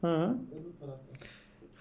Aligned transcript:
Hı. 0.00 0.36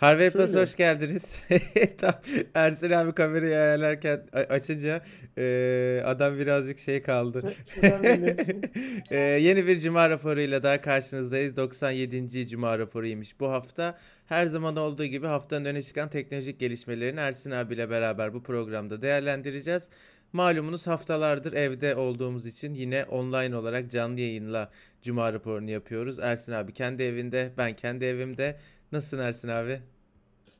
Harvey 0.01 0.29
Plus 0.29 0.55
hoş 0.55 0.75
geldiniz. 0.75 1.39
Tam 1.97 2.13
Ersin 2.53 2.91
abi 2.91 3.11
kamerayı 3.11 3.55
ayarlarken 3.57 4.21
açınca 4.49 5.01
e, 5.37 6.03
adam 6.05 6.39
birazcık 6.39 6.79
şey 6.79 7.01
kaldı. 7.01 7.53
E, 9.11 9.17
yeni 9.17 9.67
bir 9.67 9.79
Cuma 9.79 10.09
raporuyla 10.09 10.63
daha 10.63 10.81
karşınızdayız. 10.81 11.57
97. 11.57 12.47
Cuma 12.47 12.79
raporuymuş 12.79 13.39
bu 13.39 13.49
hafta. 13.49 13.97
Her 14.25 14.45
zaman 14.45 14.75
olduğu 14.75 15.05
gibi 15.05 15.27
haftanın 15.27 15.65
öne 15.65 15.81
çıkan 15.81 16.09
teknolojik 16.09 16.59
gelişmelerini 16.59 17.19
Ersin 17.19 17.51
abiyle 17.51 17.89
beraber 17.89 18.33
bu 18.33 18.43
programda 18.43 19.01
değerlendireceğiz. 19.01 19.89
Malumunuz 20.33 20.87
haftalardır 20.87 21.53
evde 21.53 21.95
olduğumuz 21.95 22.45
için 22.45 22.73
yine 22.73 23.03
online 23.03 23.55
olarak 23.55 23.91
canlı 23.91 24.19
yayınla 24.19 24.71
Cuma 25.01 25.33
raporunu 25.33 25.69
yapıyoruz. 25.71 26.19
Ersin 26.19 26.51
abi 26.51 26.73
kendi 26.73 27.03
evinde, 27.03 27.51
ben 27.57 27.75
kendi 27.75 28.05
evimde. 28.05 28.57
Nasılsın 28.91 29.19
Ersin 29.19 29.47
abi? 29.47 29.79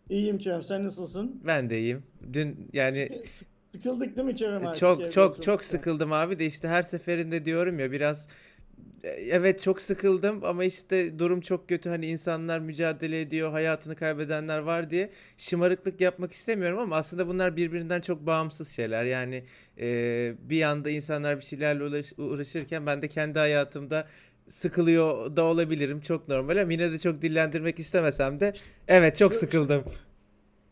İyiyim 0.10 0.38
Kerem 0.38 0.64
sen 0.64 0.84
nasılsın? 0.84 1.42
Ben 1.46 1.70
de 1.70 1.80
iyiyim. 1.80 2.04
Dün 2.34 2.70
yani 2.74 2.98
Sıkı- 3.12 3.30
sık- 3.30 3.48
sıkıldık 3.64 4.16
değil 4.18 4.28
mi 4.28 4.36
Kerem 4.36 4.68
artık 4.68 4.80
çok 4.80 5.12
çok 5.12 5.44
çok 5.44 5.64
sıkıldım 5.64 6.14
abi 6.14 6.40
de 6.40 6.46
işte 6.46 6.68
her 6.68 6.82
seferinde 6.82 7.46
diyorum 7.46 7.80
ya 7.80 7.92
biraz 7.92 8.28
e, 9.04 9.10
evet 9.10 9.62
çok 9.62 9.82
sıkıldım 9.82 10.44
ama 10.46 10.64
işte 10.64 11.20
durum 11.20 11.42
çok 11.42 11.70
kötü 11.70 11.90
hani 11.90 12.06
insanlar 12.06 12.60
mücadele 12.60 13.22
ediyor 13.22 13.52
hayatını 13.52 13.96
kaybedenler 13.96 14.58
var 14.60 14.90
diye 14.90 15.10
şımarıklık 15.38 16.02
yapmak 16.02 16.32
istemiyorum 16.32 16.80
ama 16.80 16.96
aslında 16.96 17.28
bunlar 17.28 17.56
birbirinden 17.56 18.02
çok 18.02 18.26
bağımsız 18.26 18.70
şeyler 18.70 19.04
yani 19.04 19.44
e, 19.80 19.88
bir 20.50 20.58
yanda 20.58 20.90
insanlar 20.90 21.38
bir 21.40 21.44
şeylerle 21.46 21.84
uğraş- 21.84 22.14
uğraşırken 22.22 22.86
ben 22.86 23.02
de 23.02 23.08
kendi 23.08 23.40
hayatımda 23.40 24.08
sıkılıyor 24.52 25.36
da 25.36 25.44
olabilirim 25.44 26.02
çok 26.02 26.28
normal 26.28 26.58
ama 26.58 26.72
yine 26.72 26.92
de 26.92 27.00
çok 27.00 27.22
dillendirmek 27.22 27.80
istemesem 27.80 28.40
de 28.40 28.54
evet 28.88 29.18
çok 29.18 29.36
sıkıldım. 29.36 29.84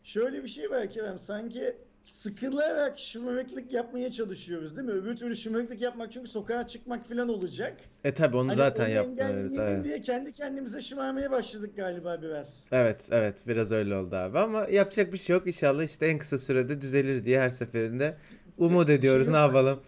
Şöyle 0.04 0.44
bir 0.44 0.48
şey 0.48 0.70
var 0.70 0.90
Kerem 0.90 1.18
sanki 1.18 1.76
sıkılarak 2.02 2.98
şımarıklık 2.98 3.72
yapmaya 3.72 4.12
çalışıyoruz 4.12 4.76
değil 4.76 4.88
mi? 4.88 4.94
Öbür 4.94 5.16
türlü 5.16 5.36
şımarıklık 5.36 5.80
yapmak 5.80 6.12
çünkü 6.12 6.28
sokağa 6.30 6.66
çıkmak 6.66 7.08
falan 7.08 7.28
olacak. 7.28 7.76
E 8.04 8.14
tabi 8.14 8.36
onu 8.36 8.48
Hani 8.48 8.56
zaten 8.56 8.84
onu 8.84 8.92
yapmıyoruz 8.92 9.58
evet. 9.58 9.84
diye 9.84 10.02
kendi 10.02 10.32
kendimize 10.32 10.80
şımarmaya 10.80 11.30
başladık 11.30 11.76
galiba 11.76 12.22
biraz. 12.22 12.64
Evet, 12.72 13.08
evet 13.10 13.44
biraz 13.46 13.72
öyle 13.72 13.96
oldu 13.96 14.16
abi 14.16 14.38
ama 14.38 14.66
yapacak 14.70 15.12
bir 15.12 15.18
şey 15.18 15.34
yok. 15.36 15.46
İnşallah 15.46 15.82
işte 15.82 16.06
en 16.06 16.18
kısa 16.18 16.38
sürede 16.38 16.80
düzelir 16.80 17.24
diye 17.24 17.40
her 17.40 17.50
seferinde 17.50 18.16
umut 18.58 18.88
ediyoruz. 18.90 19.26
Şey 19.26 19.32
Ne 19.34 19.38
yapalım? 19.38 19.80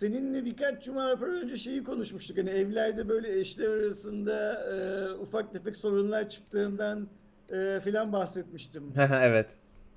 Seninle 0.00 0.44
birkaç 0.44 0.84
cuma 0.84 1.08
rapor 1.08 1.26
önce 1.26 1.56
şeyi 1.56 1.84
konuşmuştuk. 1.84 2.38
Hani 2.38 2.50
evlerde 2.50 3.08
böyle 3.08 3.40
eşler 3.40 3.70
arasında 3.70 4.52
e, 4.54 5.12
ufak 5.14 5.52
tefek 5.52 5.76
sorunlar 5.76 6.28
çıktığından 6.30 7.08
e, 7.52 7.80
filan 7.84 8.12
bahsetmiştim. 8.12 8.92
Evet. 9.22 9.56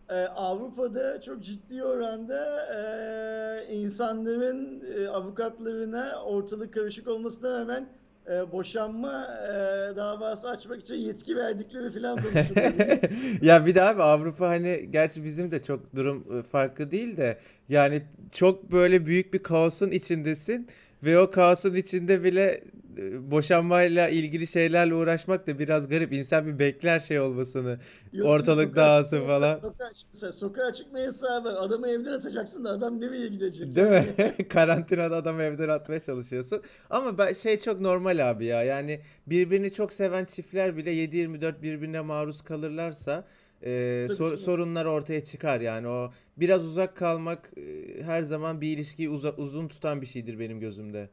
Ee, 0.10 0.14
Avrupa'da 0.26 1.22
çok 1.22 1.44
ciddi 1.44 1.84
oranda 1.84 2.66
e, 2.76 3.74
insanların 3.74 4.84
e, 4.98 5.08
avukatlarına 5.08 6.24
ortalık 6.24 6.74
karışık 6.74 7.08
olmasına 7.08 7.60
rağmen 7.60 7.90
e, 8.32 8.52
boşanma 8.52 9.28
e, 9.48 9.52
davası 9.96 10.50
açmak 10.50 10.82
için 10.82 10.96
yetki 10.96 11.36
verdikleri 11.36 11.92
falan 11.92 12.16
konuşuluyor. 12.22 13.00
Ya 13.42 13.66
bir 13.66 13.76
de 13.76 13.82
abi 13.82 14.04
Avrupa 14.04 14.48
hani 14.50 14.88
gerçi 14.92 15.24
bizim 15.24 15.52
de 15.52 15.64
çok 15.64 15.96
durum 15.96 16.40
e, 16.40 16.42
farklı 16.42 16.92
değil 16.92 17.18
de 17.18 17.38
yani 17.70 18.04
çok 18.32 18.72
böyle 18.72 19.06
büyük 19.06 19.34
bir 19.34 19.44
kaosun 19.44 19.92
içindesin 19.92 20.68
ve 21.06 21.20
o 21.20 21.32
kaosun 21.32 21.74
içinde 21.74 22.24
bile 22.24 22.64
e, 22.98 23.32
boşanmayla 23.32 24.10
ilgili 24.10 24.48
şeylerle 24.48 24.94
uğraşmak 24.94 25.48
da 25.48 25.60
biraz 25.60 25.88
garip. 25.88 26.14
İnsan 26.14 26.48
bir 26.48 26.60
bekler 26.60 27.00
şey 27.00 27.20
olmasını. 27.20 27.80
Yok, 28.14 28.28
Ortalık 28.28 28.76
dağılsın 28.76 29.28
falan. 29.28 29.60
Sokağa, 29.60 29.94
çıksa- 29.94 30.34
sokağa 30.34 30.74
çıkma 30.74 31.00
yasağı 31.00 31.44
var. 31.44 31.54
Adamı 31.60 31.90
evden 31.90 32.14
atacaksın 32.14 32.66
da 32.66 32.70
adam 32.70 33.02
nereye 33.02 33.28
gidecek? 33.28 33.76
Değil 33.76 33.88
mi? 33.88 34.06
Karantinada 34.50 35.16
adamı 35.16 35.44
evden 35.44 35.70
atmaya 35.70 36.00
çalışıyorsun. 36.00 36.62
Ama 36.90 37.18
ben, 37.18 37.34
şey 37.34 37.58
çok 37.60 37.82
normal 37.82 38.30
abi 38.30 38.46
ya. 38.46 38.64
Yani 38.64 39.02
birbirini 39.28 39.74
çok 39.74 39.94
seven 39.94 40.26
çiftler 40.26 40.78
bile 40.78 40.94
7-24 40.94 41.62
birbirine 41.62 42.02
maruz 42.02 42.42
kalırlarsa 42.42 43.26
e, 43.64 44.08
sor- 44.12 44.38
sorunlar 44.38 44.86
ortaya 44.86 45.24
çıkar. 45.24 45.62
Yani 45.62 45.88
o 45.88 46.12
biraz 46.38 46.66
uzak 46.66 46.98
kalmak 46.98 47.52
e, 47.58 48.04
her 48.04 48.24
zaman 48.24 48.62
bir 48.62 48.68
ilişkiyi 48.78 49.10
uza- 49.10 49.36
uzun 49.38 49.68
tutan 49.68 50.02
bir 50.02 50.06
şeydir 50.08 50.40
benim 50.40 50.60
gözümde. 50.60 51.10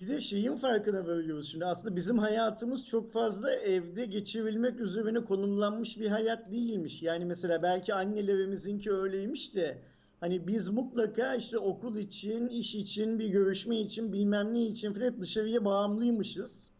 Bir 0.00 0.08
de 0.08 0.20
şeyin 0.20 0.56
farkına 0.56 1.06
varıyoruz 1.06 1.50
şimdi. 1.50 1.64
Aslında 1.66 1.96
bizim 1.96 2.18
hayatımız 2.18 2.86
çok 2.86 3.12
fazla 3.12 3.52
evde 3.54 4.06
geçirilmek 4.06 4.80
üzerine 4.80 5.24
konumlanmış 5.24 6.00
bir 6.00 6.08
hayat 6.08 6.50
değilmiş. 6.52 7.02
Yani 7.02 7.24
mesela 7.24 7.62
belki 7.62 7.94
annelerimizinki 7.94 8.92
öyleymiş 8.92 9.54
de 9.54 9.82
hani 10.20 10.46
biz 10.46 10.68
mutlaka 10.68 11.34
işte 11.34 11.58
okul 11.58 11.96
için, 11.96 12.48
iş 12.48 12.74
için, 12.74 13.18
bir 13.18 13.28
görüşme 13.28 13.80
için, 13.80 14.12
bilmem 14.12 14.54
ne 14.54 14.62
için 14.66 14.92
falan 14.92 15.06
hep 15.06 15.20
dışarıya 15.20 15.64
bağımlıymışız. 15.64 16.71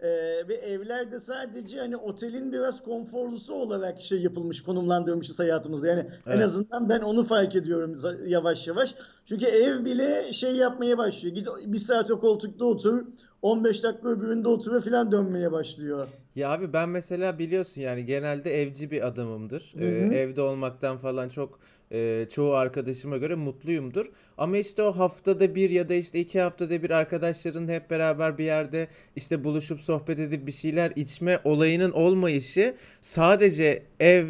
Ee, 0.00 0.08
ve 0.48 0.54
evlerde 0.54 1.18
sadece 1.18 1.78
hani 1.80 1.96
otelin 1.96 2.52
biraz 2.52 2.82
konforlusu 2.82 3.54
olarak 3.54 4.02
şey 4.02 4.22
yapılmış, 4.22 4.62
konumlandırmışız 4.62 5.38
hayatımızda. 5.38 5.86
Yani 5.88 6.06
en 6.26 6.30
Evet. 6.32 6.44
azından 6.44 6.88
ben 6.88 7.00
onu 7.00 7.24
fark 7.24 7.54
ediyorum 7.56 7.96
yavaş 8.26 8.66
yavaş. 8.68 8.94
Çünkü 9.28 9.46
ev 9.46 9.84
bile 9.84 10.32
şey 10.32 10.56
yapmaya 10.56 10.98
başlıyor. 10.98 11.34
Git 11.34 11.48
bir 11.66 11.78
saat 11.78 12.10
o 12.10 12.20
koltukta 12.20 12.64
otur, 12.64 13.04
15 13.42 13.82
dakika 13.82 14.08
öbüründe 14.08 14.48
otur 14.48 14.72
ve 14.74 14.80
falan 14.80 15.12
dönmeye 15.12 15.52
başlıyor. 15.52 16.08
Ya 16.36 16.50
abi 16.50 16.72
ben 16.72 16.88
mesela 16.88 17.38
biliyorsun 17.38 17.80
yani 17.80 18.04
genelde 18.06 18.62
evci 18.62 18.90
bir 18.90 19.06
adamımdır. 19.06 19.74
Hı 19.78 19.84
Ee, 19.84 20.18
evde 20.18 20.40
olmaktan 20.40 20.98
falan 20.98 21.28
çok 21.28 21.58
e, 21.92 22.26
çoğu 22.30 22.54
arkadaşıma 22.54 23.16
göre 23.16 23.34
mutluyumdur. 23.34 24.06
Ama 24.38 24.56
işte 24.58 24.82
o 24.82 24.92
haftada 24.92 25.54
bir 25.54 25.70
ya 25.70 25.88
da 25.88 25.94
işte 25.94 26.20
iki 26.20 26.40
haftada 26.40 26.82
bir 26.82 26.90
arkadaşların 26.90 27.68
hep 27.68 27.90
beraber 27.90 28.38
bir 28.38 28.44
yerde 28.44 28.88
işte 29.16 29.44
buluşup 29.44 29.80
sohbet 29.80 30.18
edip 30.18 30.46
bir 30.46 30.52
şeyler 30.52 30.92
içme 30.96 31.40
olayının 31.44 31.92
olmayışı 31.92 32.74
sadece 33.00 33.82
ev 34.00 34.26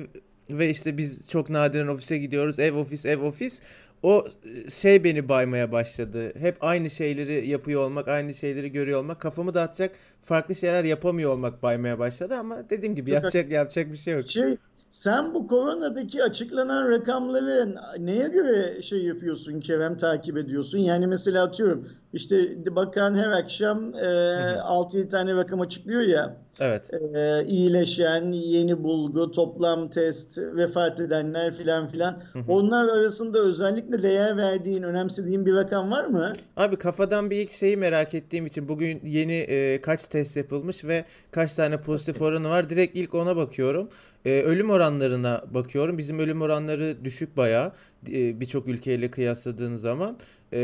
ve 0.51 0.71
işte 0.71 0.99
biz 0.99 1.31
çok 1.31 1.51
nadiren 1.51 1.87
ofise 1.87 2.19
gidiyoruz. 2.19 2.59
Ev 2.59 2.75
ofis 2.75 3.07
ev 3.07 3.23
ofis. 3.23 3.63
O 4.03 4.25
e, 4.67 4.71
şey 4.71 5.05
beni 5.05 5.29
baymaya 5.29 5.73
başladı. 5.73 6.33
Hep 6.39 6.57
aynı 6.61 6.91
şeyleri 6.91 7.49
yapıyor 7.49 7.81
olmak, 7.81 8.09
aynı 8.09 8.35
şeyleri 8.35 8.73
görüyor 8.73 9.01
olmak, 9.01 9.21
kafamı 9.21 9.55
dağıtacak 9.55 9.97
farklı 10.23 10.55
şeyler 10.55 10.85
yapamıyor 10.85 11.33
olmak 11.33 11.63
baymaya 11.63 11.99
başladı 11.99 12.35
ama 12.35 12.71
dediğim 12.71 12.95
gibi 12.95 13.11
yapacak 13.11 13.51
yapacak 13.51 13.93
bir 13.93 13.97
şey 13.97 14.15
yok. 14.15 14.25
Şey, 14.25 14.57
sen 14.91 15.35
bu 15.35 15.47
koronadaki 15.47 16.23
açıklanan 16.23 16.91
rakamları 16.91 17.77
neye 17.99 18.29
göre 18.29 18.83
şey 18.83 19.05
yapıyorsun 19.05 19.61
Kerem 19.61 19.97
takip 19.97 20.37
ediyorsun? 20.37 20.79
Yani 20.79 21.07
mesela 21.07 21.45
atıyorum 21.45 21.89
işte 22.17 22.37
bakan 22.77 23.15
her 23.15 23.31
akşam 23.31 23.95
e, 23.95 23.99
Hı 23.99 24.51
hı. 24.51 24.59
6-7 24.59 25.09
tane 25.09 25.35
rakam 25.35 25.61
açıklıyor 25.61 26.03
ya. 26.03 26.37
Evet. 26.61 26.91
E, 27.15 27.45
iyileşen, 27.47 28.33
yeni 28.33 28.85
bulgu, 28.85 29.31
toplam 29.31 29.91
test, 29.91 30.39
vefat 30.39 31.01
edenler 31.01 31.55
filan 31.55 31.89
filan. 31.89 32.23
Hı 32.33 32.39
hı. 32.39 32.45
Onlar 32.49 32.89
arasında 32.89 33.39
özellikle 33.39 34.03
değer 34.03 34.37
verdiğin, 34.37 34.83
önemsediğin 34.83 35.47
bir 35.47 35.55
rakam 35.55 35.91
var 35.91 36.05
mı? 36.05 36.33
Abi 36.57 36.77
kafadan 36.77 37.31
bir 37.31 37.37
ilk 37.37 37.51
şeyi 37.51 37.77
merak 37.77 38.15
ettiğim 38.15 38.47
için 38.47 38.69
bugün 38.69 39.01
yeni 39.05 39.35
e, 39.35 39.81
kaç 39.81 40.09
test 40.09 40.37
yapılmış 40.37 40.85
ve 40.85 41.05
kaç 41.31 41.55
tane 41.55 41.81
pozitif 41.81 42.23
oranı 42.23 42.49
var. 42.49 42.71
Direkt 42.71 42.97
ilk 42.97 43.15
ona 43.15 43.37
bakıyorum. 43.37 43.89
E, 44.25 44.43
ölüm 44.43 44.71
oranlarına 44.71 45.43
bakıyorum. 45.55 45.99
Bizim 45.99 46.19
ölüm 46.19 46.43
oranları 46.43 47.05
düşük 47.05 47.37
bayağı 47.37 47.73
birçok 48.07 48.69
ülkeyle 48.69 49.11
kıyasladığın 49.11 49.77
zaman. 49.77 50.19
E, 50.53 50.59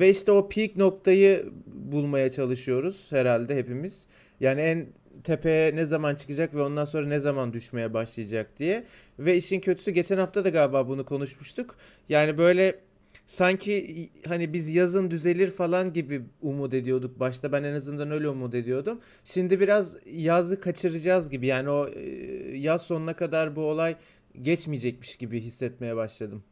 ve 0.00 0.10
işte 0.10 0.32
o 0.32 0.48
peak 0.48 0.76
noktayı 0.76 1.46
bulmaya 1.66 2.30
çalışıyoruz 2.30 3.06
herhalde 3.10 3.56
hepimiz. 3.56 4.06
Yani 4.40 4.60
en 4.60 4.86
tepeye 5.24 5.76
ne 5.76 5.86
zaman 5.86 6.14
çıkacak 6.14 6.54
ve 6.54 6.62
ondan 6.62 6.84
sonra 6.84 7.06
ne 7.06 7.18
zaman 7.18 7.52
düşmeye 7.52 7.94
başlayacak 7.94 8.58
diye. 8.58 8.84
Ve 9.18 9.36
işin 9.36 9.60
kötüsü 9.60 9.90
geçen 9.90 10.18
hafta 10.18 10.44
da 10.44 10.48
galiba 10.48 10.88
bunu 10.88 11.04
konuşmuştuk. 11.04 11.76
Yani 12.08 12.38
böyle 12.38 12.78
sanki 13.26 14.08
hani 14.26 14.52
biz 14.52 14.68
yazın 14.68 15.10
düzelir 15.10 15.50
falan 15.50 15.92
gibi 15.92 16.22
umut 16.42 16.74
ediyorduk 16.74 17.20
başta. 17.20 17.52
Ben 17.52 17.62
en 17.62 17.74
azından 17.74 18.10
öyle 18.10 18.28
umut 18.28 18.54
ediyordum. 18.54 19.00
Şimdi 19.24 19.60
biraz 19.60 19.96
yazı 20.06 20.60
kaçıracağız 20.60 21.30
gibi. 21.30 21.46
Yani 21.46 21.70
o 21.70 21.88
e, 21.88 22.02
yaz 22.56 22.82
sonuna 22.82 23.16
kadar 23.16 23.56
bu 23.56 23.60
olay 23.60 23.96
geçmeyecekmiş 24.42 25.16
gibi 25.16 25.40
hissetmeye 25.40 25.96
başladım. 25.96 26.42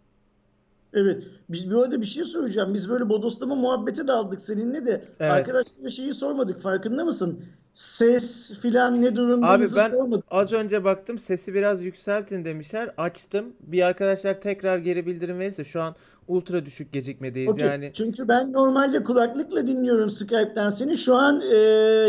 Evet. 0.94 1.22
Biz 1.48 1.70
bu 1.70 1.82
arada 1.82 2.00
bir 2.00 2.06
şey 2.06 2.24
soracağım. 2.24 2.74
Biz 2.74 2.88
böyle 2.88 3.08
bodoslama 3.08 3.54
muhabbete 3.54 4.08
daldık 4.08 4.40
seninle 4.40 4.86
de. 4.86 5.04
Evet. 5.20 5.32
Arkadaşlara 5.32 5.90
şeyi 5.90 6.14
sormadık. 6.14 6.62
Farkında 6.62 7.04
mısın? 7.04 7.44
Ses 7.74 8.58
filan 8.60 9.02
ne 9.02 9.16
durumda 9.16 9.48
Abi 9.48 9.64
ben 9.76 9.90
sormadık. 9.90 10.24
az 10.30 10.52
önce 10.52 10.84
baktım 10.84 11.18
sesi 11.18 11.54
biraz 11.54 11.82
yükseltin 11.82 12.44
demişler. 12.44 12.94
Açtım. 12.96 13.44
Bir 13.60 13.82
arkadaşlar 13.82 14.40
tekrar 14.40 14.78
geri 14.78 15.06
bildirim 15.06 15.38
verirse 15.38 15.64
şu 15.64 15.82
an 15.82 15.94
ultra 16.28 16.66
düşük 16.66 16.92
gecikmedeyiz. 16.92 17.50
Okey. 17.52 17.66
Yani 17.66 17.90
Çünkü 17.94 18.28
ben 18.28 18.52
normalde 18.52 19.04
kulaklıkla 19.04 19.66
dinliyorum 19.66 20.10
Skype'ten 20.10 20.68
seni. 20.70 20.96
Şu 20.96 21.14
an 21.14 21.40
e, 21.40 21.56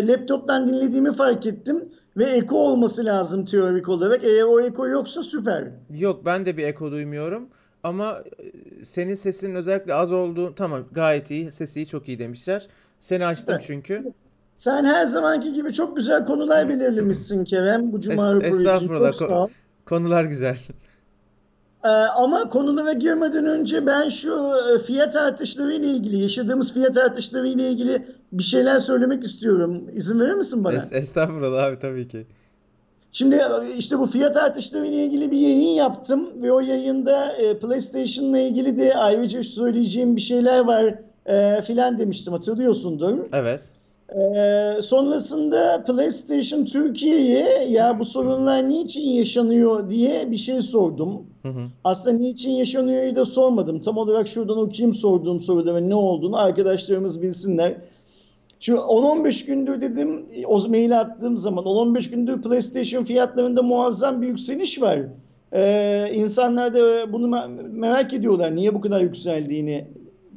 laptop'tan 0.08 0.68
dinlediğimi 0.68 1.14
fark 1.14 1.46
ettim. 1.46 1.90
ve 2.18 2.24
eko 2.24 2.58
olması 2.58 3.06
lazım 3.06 3.46
teorik 3.46 3.90
olarak. 3.90 4.24
Eğer 4.24 4.44
o 4.44 4.62
eko 4.62 4.88
yoksa 4.88 5.24
süper. 5.24 5.68
Yok 5.90 6.26
ben 6.26 6.46
de 6.46 6.58
bir 6.58 6.64
eko 6.64 6.92
duymuyorum. 6.92 7.50
Ama 7.86 8.18
e, 8.40 8.86
senin 8.86 9.16
sesinin 9.16 9.56
özellikle 9.56 9.94
az 9.94 10.12
olduğu 10.12 10.56
tamam 10.56 10.84
gayet 10.92 11.32
iyi. 11.32 11.52
Sesi 11.52 11.80
iyi, 11.80 11.88
çok 11.88 12.08
iyi 12.08 12.20
demişler. 12.20 12.68
Seni 13.00 13.26
açtım 13.26 13.58
çünkü. 13.62 14.14
Sen 14.52 14.84
her 14.84 15.06
zamanki 15.06 15.54
gibi 15.54 15.74
çok 15.74 15.98
güzel 15.98 16.26
konular 16.26 16.70
belirlemişsin 16.70 17.44
Kerem 17.46 17.92
bu 17.92 18.02
cuma 18.02 18.32
Es- 18.32 18.44
estağfurullah. 18.44 19.12
Ko- 19.14 19.50
konular 19.86 20.24
güzel. 20.24 20.58
Ee, 21.84 21.88
ama 21.88 22.50
konulara 22.50 22.94
girmeden 22.94 23.46
önce 23.46 23.86
ben 23.86 24.10
şu 24.10 24.54
e, 24.76 24.80
fiyat 24.80 25.16
artışları 25.16 25.74
ile 25.74 25.88
ilgili, 25.88 26.18
yaşadığımız 26.18 26.74
fiyat 26.74 26.98
artışları 26.98 27.48
ile 27.48 27.70
ilgili 27.70 28.06
bir 28.32 28.44
şeyler 28.44 28.80
söylemek 28.80 29.24
istiyorum. 29.24 29.84
İzin 29.94 30.20
verir 30.20 30.34
misin 30.34 30.64
bana? 30.64 30.76
Es- 30.78 30.96
estağfurullah 30.96 31.64
abi 31.64 31.80
tabii 31.80 32.08
ki. 32.08 32.28
Şimdi 33.16 33.36
e, 33.36 33.78
işte 33.78 34.00
bu 34.00 34.06
fiyat 34.06 34.38
artışları 34.38 34.88
ile 34.88 35.04
ilgili 35.04 35.32
bir 35.32 35.38
yayın 35.38 35.76
yaptım 35.76 36.30
ve 36.42 36.52
o 36.52 36.60
yayında 36.60 37.32
e, 37.32 37.60
PlayStation'la 37.60 38.40
ilgili 38.40 38.78
de 38.78 38.96
ayrıca 38.96 39.44
söyleyeceğim 39.44 40.16
bir 40.16 40.22
şeyler 40.22 40.60
var 40.60 41.00
e, 41.26 41.62
filan 41.62 42.00
demiştim 42.00 42.34
hatırlıyorsundur. 42.34 43.18
Evet. 43.34 43.62
Ee, 44.10 44.82
sonrasında 44.82 45.84
PlayStation 45.88 46.66
Türkiye'ye 46.66 47.68
ya 47.70 48.00
bu 48.00 48.06
sorunlar 48.06 48.70
niçin 48.70 49.02
yaşanıyor 49.02 49.90
diye 49.90 50.32
bir 50.32 50.38
şey 50.38 50.62
sordum. 50.62 51.24
Hı 51.42 51.50
hı. 51.50 51.68
Aslında 51.84 52.18
niçin 52.18 52.52
yaşanıyor'yu 52.52 53.16
da 53.16 53.26
sormadım. 53.26 53.80
Tam 53.80 53.98
olarak 53.98 54.28
şuradan 54.28 54.58
okuyayım 54.58 54.94
sorduğum 54.94 55.40
soruda 55.40 55.76
ve 55.76 55.90
ne 55.90 55.96
olduğunu 55.96 56.38
arkadaşlarımız 56.38 57.22
bilsinler. 57.22 57.76
Şimdi 58.60 58.80
10-15 58.80 59.46
gündür 59.46 59.82
dedim 59.82 60.26
o 60.46 60.68
mail 60.70 61.00
attığım 61.00 61.38
zaman 61.38 61.66
10-15 61.66 62.10
gündür 62.10 62.42
PlayStation 62.42 63.04
fiyatlarında 63.04 63.62
muazzam 63.64 64.22
bir 64.22 64.28
yükseliş 64.28 64.82
var. 64.82 65.00
Ee, 65.54 66.10
insanlar 66.14 66.74
da 66.74 67.14
bunu 67.14 67.28
me- 67.28 67.80
merak 67.80 68.14
ediyorlar 68.14 68.56
niye 68.56 68.74
bu 68.74 68.82
kadar 68.82 69.02
yükseldiğini 69.02 69.88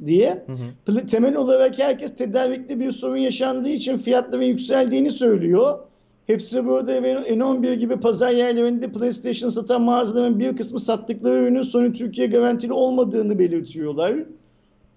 diye. 0.05 0.45
Hı 0.85 0.93
hı. 0.93 1.05
Temel 1.05 1.35
olarak 1.35 1.79
herkes 1.79 2.15
tedarikte 2.15 2.79
bir 2.79 2.91
sorun 2.91 3.17
yaşandığı 3.17 3.69
için 3.69 3.97
fiyatların 3.97 4.43
yükseldiğini 4.43 5.11
söylüyor. 5.11 5.79
Hepsi 6.27 6.65
burada 6.65 7.03
ve 7.03 7.13
N11 7.13 7.73
gibi 7.73 7.99
pazar 7.99 8.29
yerlerinde 8.29 8.91
PlayStation 8.91 9.49
satan 9.49 9.81
mağazaların 9.81 10.39
bir 10.39 10.57
kısmı 10.57 10.79
sattıkları 10.79 11.35
ürünün 11.35 11.61
Sony 11.61 11.93
Türkiye 11.93 12.27
garantili 12.27 12.73
olmadığını 12.73 13.39
belirtiyorlar. 13.39 14.15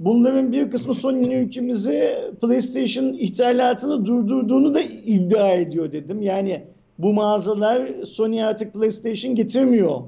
Bunların 0.05 0.53
bir 0.53 0.71
kısmı 0.71 0.95
Sony'nin 0.95 1.31
ülkemize 1.31 2.31
PlayStation 2.41 3.05
ithalatını 3.05 4.07
durdurduğunu 4.07 4.75
da 4.75 4.81
iddia 5.07 5.53
ediyor 5.53 5.93
dedim. 5.93 6.23
Yani 6.23 6.63
bu 6.99 7.13
mağazalar 7.13 7.89
Sony 8.05 8.45
artık 8.45 8.75
PlayStation 8.75 9.35
getirmiyor. 9.35 10.01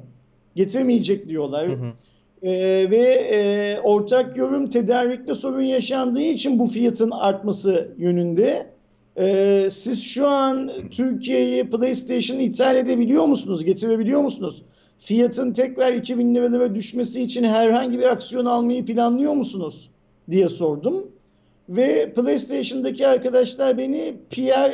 Getirmeyecek 0.57 1.29
diyorlar. 1.29 1.69
Hı 1.69 1.73
hı. 1.73 1.93
Ee, 2.43 2.91
ve 2.91 3.03
e, 3.33 3.81
ortak 3.81 4.37
yorum 4.37 4.71
tedarikte 4.71 5.35
sorun 5.35 5.63
yaşandığı 5.63 6.23
için 6.23 6.59
bu 6.59 6.67
fiyatın 6.67 7.11
artması 7.11 7.95
yönünde. 7.99 8.67
Ee, 9.19 9.69
siz 9.71 10.03
şu 10.03 10.27
an 10.27 10.71
Türkiye'ye 10.91 11.65
PlayStation 11.65 12.39
ithal 12.39 12.77
edebiliyor 12.77 13.25
musunuz? 13.25 13.65
Getirebiliyor 13.65 14.21
musunuz? 14.21 14.63
Fiyatın 15.05 15.53
tekrar 15.53 15.93
2000 15.93 16.35
liralara 16.35 16.75
düşmesi 16.75 17.23
için 17.23 17.45
herhangi 17.45 17.99
bir 17.99 18.13
aksiyon 18.13 18.45
almayı 18.45 18.85
planlıyor 18.87 19.33
musunuz? 19.33 19.91
diye 20.31 20.49
sordum. 20.49 21.07
Ve 21.69 22.13
PlayStation'daki 22.15 23.07
arkadaşlar 23.07 23.79
beni 23.79 24.15
PR 24.31 24.73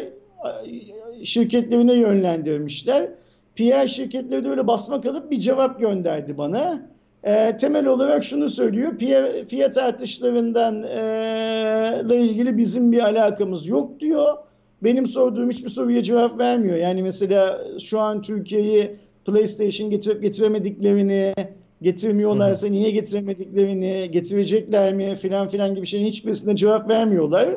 şirketlerine 1.24 1.94
yönlendirmişler. 1.94 3.08
PR 3.56 3.86
şirketleri 3.86 4.44
de 4.44 4.48
öyle 4.48 4.66
basma 4.66 5.00
kalıp 5.00 5.30
bir 5.30 5.40
cevap 5.40 5.80
gönderdi 5.80 6.38
bana. 6.38 6.82
E, 7.24 7.56
temel 7.56 7.86
olarak 7.86 8.24
şunu 8.24 8.48
söylüyor. 8.48 8.98
Piya- 8.98 9.46
Fiyat 9.46 9.78
artışlarından 9.78 10.82
e, 10.82 12.02
ile 12.04 12.20
ilgili 12.20 12.56
bizim 12.56 12.92
bir 12.92 13.04
alakamız 13.04 13.68
yok 13.68 14.00
diyor. 14.00 14.36
Benim 14.82 15.06
sorduğum 15.06 15.50
hiçbir 15.50 15.68
soruya 15.68 16.02
cevap 16.02 16.38
vermiyor. 16.38 16.76
Yani 16.76 17.02
mesela 17.02 17.60
şu 17.80 18.00
an 18.00 18.22
Türkiye'yi 18.22 18.96
PlayStation 19.24 19.90
getirip 19.90 20.22
getiremediklerini, 20.22 21.34
getirmiyorlarsa 21.82 22.68
niye 22.68 22.90
getiremediklerini, 22.90 24.10
getirecekler 24.12 24.94
mi 24.94 25.16
filan 25.16 25.48
filan 25.48 25.74
gibi 25.74 25.86
şeylerin 25.86 26.08
hiçbirisine 26.08 26.56
cevap 26.56 26.88
vermiyorlar. 26.88 27.56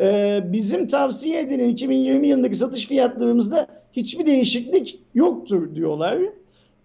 Ee, 0.00 0.40
bizim 0.52 0.86
tavsiye 0.86 1.40
edilen 1.40 1.68
2020 1.68 2.28
yılındaki 2.28 2.56
satış 2.56 2.86
fiyatlarımızda 2.86 3.66
hiçbir 3.92 4.26
değişiklik 4.26 5.00
yoktur 5.14 5.74
diyorlar. 5.74 6.18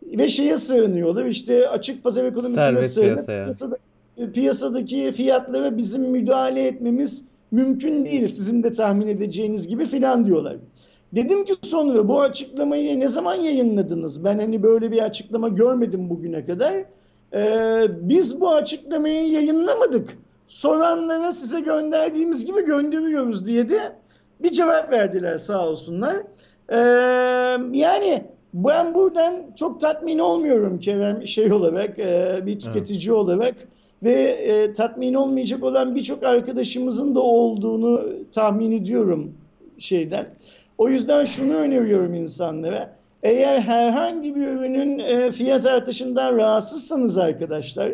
Ve 0.04 0.30
şeye 0.30 0.58
sığınıyorlar 0.58 1.26
işte 1.26 1.70
açık 1.70 2.04
pazar 2.04 2.26
ekonomisine 2.26 2.62
Serbest 2.62 2.94
sığınıp 2.94 3.26
piyasada, 3.26 3.78
piyasadaki 4.34 5.12
fiyatlara 5.12 5.78
bizim 5.78 6.02
müdahale 6.02 6.68
etmemiz 6.68 7.24
mümkün 7.52 8.06
değil 8.06 8.28
sizin 8.28 8.64
de 8.64 8.72
tahmin 8.72 9.08
edeceğiniz 9.08 9.68
gibi 9.68 9.86
filan 9.86 10.26
diyorlar. 10.26 10.58
Dedim 11.16 11.46
ki 11.46 11.54
sonra 11.62 12.08
bu 12.08 12.22
açıklamayı 12.22 13.00
ne 13.00 13.08
zaman 13.08 13.36
yayınladınız? 13.36 14.24
Ben 14.24 14.40
hani 14.40 14.64
böyle 14.64 14.92
bir 14.92 15.02
açıklama 15.02 15.50
görmedim 15.50 16.10
bugüne 16.10 16.46
kadar. 16.46 16.74
Ee, 17.34 17.88
biz 17.90 18.42
bu 18.42 18.50
açıklamayı 18.50 19.32
yayınlamadık. 19.32 20.18
Soranlara 20.48 21.32
size 21.32 21.60
gönderdiğimiz 21.60 22.46
gibi 22.46 22.66
gönderiyoruz 22.66 23.46
diye 23.46 23.70
de 23.70 23.80
bir 24.40 24.52
cevap 24.52 24.92
verdiler 24.92 25.38
sağ 25.38 25.68
olsunlar. 25.68 26.18
Ee, 26.70 26.78
yani 27.72 28.24
ben 28.54 28.94
buradan 28.94 29.36
çok 29.56 29.80
tatmin 29.80 30.20
olmuyorum 30.20 30.80
Kerem 30.80 31.28
şey 31.28 31.54
olarak 31.54 32.00
e, 32.00 32.40
bir 32.46 32.60
tüketici 32.60 33.14
olarak 33.14 33.56
ve 34.04 34.14
e, 34.14 34.74
tatmin 34.74 35.14
olmayacak 35.14 35.64
olan 35.64 35.96
birçok 35.96 36.24
arkadaşımızın 36.24 37.16
da 37.16 37.20
olduğunu 37.20 38.04
tahmin 38.32 38.72
ediyorum 38.72 39.34
şeyden. 39.80 40.28
O 40.82 40.90
yüzden 40.90 41.26
şunu 41.26 41.54
öneriyorum 41.54 42.14
insanlara. 42.14 42.96
Eğer 43.24 43.60
herhangi 43.60 44.36
bir 44.36 44.48
ürünün 44.48 45.00
e, 45.00 45.32
fiyat 45.32 45.66
artışından 45.66 46.38
rahatsızsanız 46.38 47.18
arkadaşlar, 47.18 47.94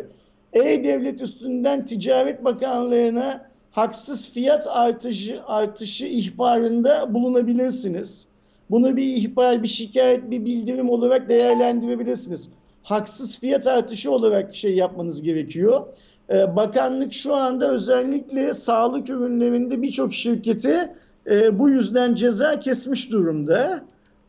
E-Devlet 0.52 1.22
üstünden 1.22 1.84
Ticaret 1.84 2.44
Bakanlığı'na 2.44 3.46
haksız 3.70 4.30
fiyat 4.30 4.66
artışı, 4.70 5.40
artışı 5.46 6.06
ihbarında 6.06 7.14
bulunabilirsiniz. 7.14 8.26
Bunu 8.70 8.96
bir 8.96 9.16
ihbar, 9.16 9.62
bir 9.62 9.68
şikayet, 9.68 10.30
bir 10.30 10.44
bildirim 10.44 10.90
olarak 10.90 11.28
değerlendirebilirsiniz. 11.28 12.50
Haksız 12.82 13.38
fiyat 13.38 13.66
artışı 13.66 14.10
olarak 14.10 14.54
şey 14.54 14.76
yapmanız 14.76 15.22
gerekiyor. 15.22 15.86
Ee, 16.30 16.56
bakanlık 16.56 17.12
şu 17.12 17.34
anda 17.34 17.70
özellikle 17.70 18.54
sağlık 18.54 19.10
ürünlerinde 19.10 19.82
birçok 19.82 20.14
şirketi 20.14 20.90
e, 21.30 21.58
bu 21.58 21.68
yüzden 21.68 22.14
ceza 22.14 22.60
kesmiş 22.60 23.12
durumda. 23.12 23.84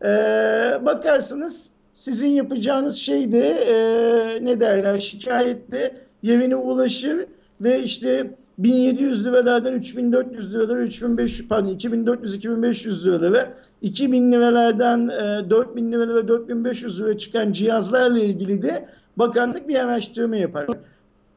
Ee, 0.05 0.85
bakarsınız 0.85 1.69
sizin 1.93 2.27
yapacağınız 2.27 2.95
şey 2.95 3.31
de 3.31 3.47
e, 3.47 4.45
ne 4.45 4.59
derler 4.59 4.97
şikayette 4.97 5.95
yerine 6.23 6.55
ulaşır 6.55 7.25
ve 7.61 7.83
işte 7.83 8.31
1700 8.57 9.25
liralardan 9.25 9.73
3400 9.73 10.53
liralara 10.53 10.81
3500 10.81 11.47
pardon 11.47 11.69
2400 11.69 12.35
2500 12.35 13.07
liralara 13.07 13.53
2000 13.81 14.31
liralardan 14.31 15.09
e, 15.09 15.49
4000 15.49 15.91
lira 15.91 16.15
ve 16.15 16.27
4500 16.27 17.01
lira 17.01 17.17
çıkan 17.17 17.51
cihazlarla 17.51 18.19
ilgili 18.19 18.61
de 18.61 18.85
bakanlık 19.17 19.67
bir 19.67 19.75
araştırma 19.75 20.35
yapar. 20.35 20.67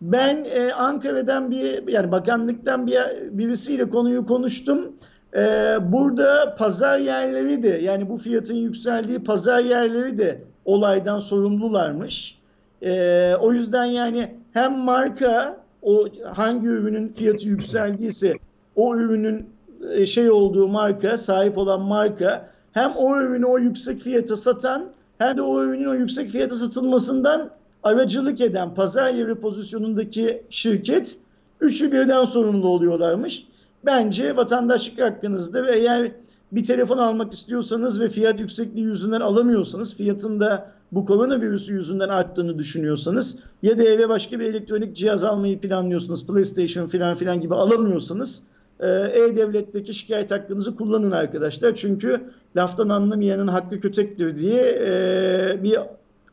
Ben 0.00 0.44
e, 0.54 0.72
Ankara'dan 0.72 1.50
bir 1.50 1.88
yani 1.88 2.12
bakanlıktan 2.12 2.86
bir 2.86 2.98
birisiyle 3.30 3.88
konuyu 3.90 4.26
konuştum. 4.26 4.92
E, 5.36 5.76
burada 5.92 6.54
pazar 6.58 6.98
yerleri 6.98 7.62
de 7.62 7.68
yani 7.68 8.08
bu 8.08 8.18
fiyatın 8.18 8.54
yükseldiği 8.54 9.18
pazar 9.18 9.60
yerleri 9.60 10.18
de 10.18 10.42
olaydan 10.64 11.18
sorumlularmış. 11.18 12.38
E, 12.82 13.34
o 13.40 13.52
yüzden 13.52 13.84
yani 13.84 14.34
hem 14.52 14.78
marka 14.78 15.56
o 15.82 16.06
hangi 16.32 16.66
ürünün 16.66 17.08
fiyatı 17.08 17.48
yükseldiyse 17.48 18.34
o 18.76 18.96
ürünün 18.96 19.46
e, 19.90 20.06
şey 20.06 20.30
olduğu 20.30 20.68
marka, 20.68 21.18
sahip 21.18 21.58
olan 21.58 21.80
marka 21.80 22.48
hem 22.72 22.92
o 22.96 23.20
ürünü 23.20 23.46
o 23.46 23.58
yüksek 23.58 24.00
fiyata 24.00 24.36
satan 24.36 24.84
hem 25.18 25.36
de 25.36 25.42
o 25.42 25.62
ürünün 25.62 25.88
o 25.88 25.94
yüksek 25.94 26.30
fiyata 26.30 26.54
satılmasından 26.54 27.50
aracılık 27.82 28.40
eden 28.40 28.74
pazar 28.74 29.10
yeri 29.10 29.34
pozisyonundaki 29.34 30.42
şirket 30.50 31.16
üçü 31.60 31.92
birden 31.92 32.24
sorumlu 32.24 32.68
oluyorlarmış. 32.68 33.46
Bence 33.86 34.36
vatandaşlık 34.36 35.00
hakkınızda 35.00 35.66
ve 35.66 35.76
eğer 35.76 36.12
bir 36.52 36.64
telefon 36.64 36.98
almak 36.98 37.32
istiyorsanız 37.32 38.00
ve 38.00 38.08
fiyat 38.08 38.40
yüksekliği 38.40 38.86
yüzünden 38.86 39.20
alamıyorsanız, 39.20 39.96
fiyatın 39.96 40.40
da 40.40 40.72
bu 40.92 41.04
koronavirüsü 41.04 41.72
yüzünden 41.72 42.08
arttığını 42.08 42.58
düşünüyorsanız 42.58 43.38
ya 43.62 43.78
da 43.78 43.82
eve 43.82 44.08
başka 44.08 44.40
bir 44.40 44.44
elektronik 44.44 44.96
cihaz 44.96 45.24
almayı 45.24 45.60
planlıyorsunuz, 45.60 46.26
PlayStation 46.26 46.86
filan 46.86 47.14
filan 47.14 47.40
gibi 47.40 47.54
alamıyorsanız 47.54 48.42
e, 48.80 48.88
E-Devlet'teki 48.88 49.94
şikayet 49.94 50.30
hakkınızı 50.30 50.76
kullanın 50.76 51.10
arkadaşlar. 51.10 51.74
Çünkü 51.74 52.20
laftan 52.56 52.88
anlamayanın 52.88 53.48
hakkı 53.48 53.80
kötektir 53.80 54.38
diye 54.38 54.62
e, 54.62 55.62
bir 55.62 55.78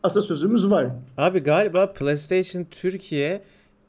atasözümüz 0.03 0.71
var. 0.71 0.87
Abi 1.17 1.39
galiba 1.39 1.93
PlayStation 1.93 2.65
Türkiye 2.71 3.41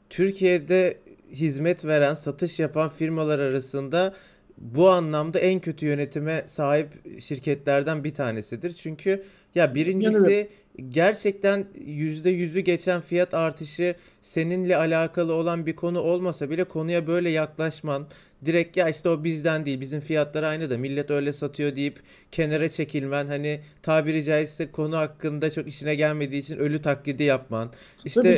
Türkiye'de 0.09 0.97
hizmet 1.31 1.85
veren, 1.85 2.15
satış 2.15 2.59
yapan 2.59 2.89
firmalar 2.89 3.39
arasında 3.39 4.13
bu 4.57 4.89
anlamda 4.89 5.39
en 5.39 5.59
kötü 5.59 5.85
yönetime 5.85 6.43
sahip 6.45 7.21
şirketlerden 7.21 8.03
bir 8.03 8.13
tanesidir. 8.13 8.73
Çünkü 8.73 9.23
ya 9.55 9.75
birincisi 9.75 10.49
gerçekten 10.89 11.65
yüzde 11.85 12.29
yüzü 12.29 12.59
geçen 12.59 13.01
fiyat 13.01 13.33
artışı 13.33 13.95
seninle 14.21 14.77
alakalı 14.77 15.33
olan 15.33 15.65
bir 15.65 15.75
konu 15.75 15.99
olmasa 15.99 16.49
bile 16.49 16.63
konuya 16.63 17.07
böyle 17.07 17.29
yaklaşman 17.29 18.07
direkt 18.45 18.77
ya 18.77 18.89
işte 18.89 19.09
o 19.09 19.23
bizden 19.23 19.65
değil 19.65 19.81
bizim 19.81 19.99
fiyatlar 20.01 20.43
aynı 20.43 20.69
da 20.69 20.77
millet 20.77 21.11
öyle 21.11 21.33
satıyor 21.33 21.75
deyip 21.75 21.99
kenara 22.31 22.69
çekilmen 22.69 23.27
hani 23.27 23.61
tabiri 23.81 24.23
caizse 24.23 24.71
konu 24.71 24.97
hakkında 24.97 25.51
çok 25.51 25.67
işine 25.67 25.95
gelmediği 25.95 26.41
için 26.41 26.57
ölü 26.57 26.81
taklidi 26.81 27.23
yapman 27.23 27.71
işte. 28.05 28.37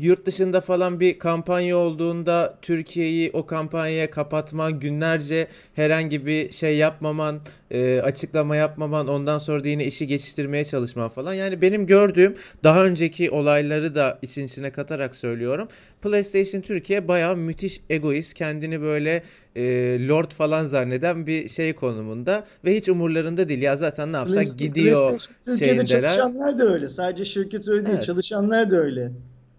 Yurt 0.00 0.26
dışında 0.26 0.60
falan 0.60 1.00
bir 1.00 1.18
kampanya 1.18 1.76
olduğunda 1.76 2.58
Türkiye'yi 2.62 3.30
o 3.32 3.46
kampanyaya 3.46 4.10
kapatman, 4.10 4.80
günlerce 4.80 5.46
herhangi 5.74 6.26
bir 6.26 6.50
şey 6.50 6.76
yapmaman, 6.76 7.40
e, 7.70 8.00
açıklama 8.00 8.56
yapmaman, 8.56 9.08
ondan 9.08 9.38
sonra 9.38 9.64
da 9.64 9.68
yine 9.68 9.84
işi 9.84 10.06
geçiştirmeye 10.06 10.64
çalışman 10.64 11.08
falan. 11.08 11.34
Yani 11.34 11.62
benim 11.62 11.86
gördüğüm 11.86 12.34
daha 12.64 12.84
önceki 12.84 13.30
olayları 13.30 13.94
da 13.94 14.18
için 14.22 14.46
içine 14.46 14.70
katarak 14.70 15.14
söylüyorum. 15.14 15.68
PlayStation 16.02 16.60
Türkiye 16.60 17.08
bayağı 17.08 17.36
müthiş 17.36 17.80
egoist, 17.90 18.34
kendini 18.34 18.80
böyle 18.80 19.22
e, 19.56 19.62
lord 20.08 20.30
falan 20.30 20.64
zanneden 20.64 21.26
bir 21.26 21.48
şey 21.48 21.72
konumunda 21.72 22.44
ve 22.64 22.76
hiç 22.76 22.88
umurlarında 22.88 23.48
değil. 23.48 23.62
Ya 23.62 23.76
zaten 23.76 24.12
ne 24.12 24.16
yapsak 24.16 24.58
gidiyor 24.58 25.20
Türkiye'de 25.44 25.86
şeyindeler. 25.86 26.08
çalışanlar 26.08 26.58
da 26.58 26.72
öyle. 26.72 26.88
Sadece 26.88 27.24
şirket 27.24 27.68
öyle 27.68 27.86
değil, 27.86 27.94
Evet. 27.94 28.04
çalışanlar 28.04 28.70
da 28.70 28.76
öyle. 28.76 29.10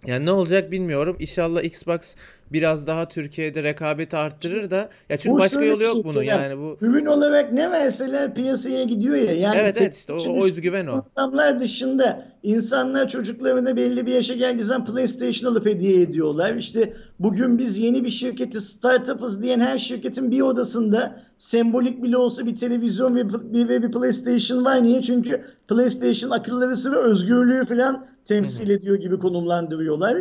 Yani 0.05 0.25
ne 0.25 0.31
olacak 0.31 0.72
bilmiyorum. 0.72 1.15
İnşallah 1.20 1.63
Xbox 1.63 2.15
biraz 2.51 2.88
daha 2.88 3.08
Türkiye'de 3.08 3.63
rekabeti 3.63 4.17
arttırır 4.17 4.72
da 4.72 4.89
ya 5.10 5.17
çünkü 5.17 5.36
Bu 5.36 5.39
başka 5.39 5.63
yolu 5.65 5.84
yok 5.84 5.93
şey 5.93 6.03
bunun 6.03 6.24
yani 6.24 6.58
bu 6.58 6.77
Ürün 6.81 7.05
olarak 7.05 7.53
ne 7.53 7.72
verseler 7.72 8.34
piyasaya 8.34 8.84
gidiyor 8.84 9.15
ya. 9.15 9.34
Yani 9.34 9.58
evet 9.58 9.81
evet 9.81 9.96
işte 9.96 10.13
o, 10.13 10.17
o 10.17 10.46
özgüven 10.46 10.88
o. 10.88 11.05
adamlar 11.15 11.60
dışında 11.60 12.25
insanlar 12.43 13.08
çocuklarına 13.08 13.75
belli 13.75 14.05
bir 14.05 14.13
yaşa 14.13 14.34
geldiği 14.34 14.63
zaman 14.63 14.86
PlayStation 14.86 15.51
alıp 15.51 15.65
hediye 15.65 16.01
ediyorlar. 16.01 16.55
İşte 16.55 16.93
bugün 17.20 17.58
biz 17.58 17.77
yeni 17.77 18.03
bir 18.03 18.10
şirketi 18.10 18.62
startup'ız 18.62 19.43
diyen 19.43 19.60
her 19.60 19.77
şirketin 19.77 20.31
bir 20.31 20.41
odasında 20.41 21.22
sembolik 21.38 22.03
bile 22.03 22.17
olsa 22.17 22.46
bir 22.46 22.55
televizyon 22.55 23.15
ve 23.15 23.29
bir, 23.29 23.70
ve 23.70 23.84
bir 23.84 23.91
PlayStation 23.91 24.65
var. 24.65 24.84
Niye? 24.84 25.01
Çünkü 25.01 25.41
PlayStation 25.67 26.31
akıllarısı 26.31 26.91
ve 26.91 26.96
özgürlüğü 26.96 27.65
falan 27.65 28.08
temsil 28.35 28.69
ediyor 28.69 28.95
gibi 28.95 29.19
konumlandırıyorlar. 29.19 30.17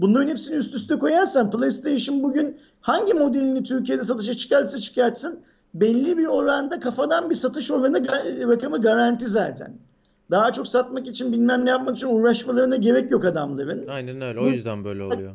Bunların 0.00 0.28
hepsini 0.28 0.56
üst 0.56 0.74
üste 0.74 0.98
koyarsan 0.98 1.50
PlayStation 1.50 2.22
bugün 2.22 2.56
hangi 2.80 3.14
modelini 3.14 3.62
Türkiye'de 3.62 4.02
satışa 4.02 4.34
çıkarsa 4.34 4.78
çıkartsın 4.78 5.40
belli 5.74 6.18
bir 6.18 6.26
oranda 6.26 6.80
kafadan 6.80 7.30
bir 7.30 7.34
satış 7.34 7.70
oranı 7.70 8.06
rakamı 8.48 8.80
garanti 8.80 9.26
zaten. 9.26 9.72
Daha 10.30 10.52
çok 10.52 10.66
satmak 10.66 11.06
için 11.06 11.32
bilmem 11.32 11.64
ne 11.64 11.70
yapmak 11.70 11.96
için 11.96 12.08
uğraşmalarına 12.08 12.76
gerek 12.76 13.10
yok 13.10 13.24
adamların. 13.24 13.86
Aynen 13.88 14.20
öyle. 14.20 14.40
O 14.40 14.46
yüzden 14.46 14.84
böyle 14.84 15.02
oluyor. 15.02 15.32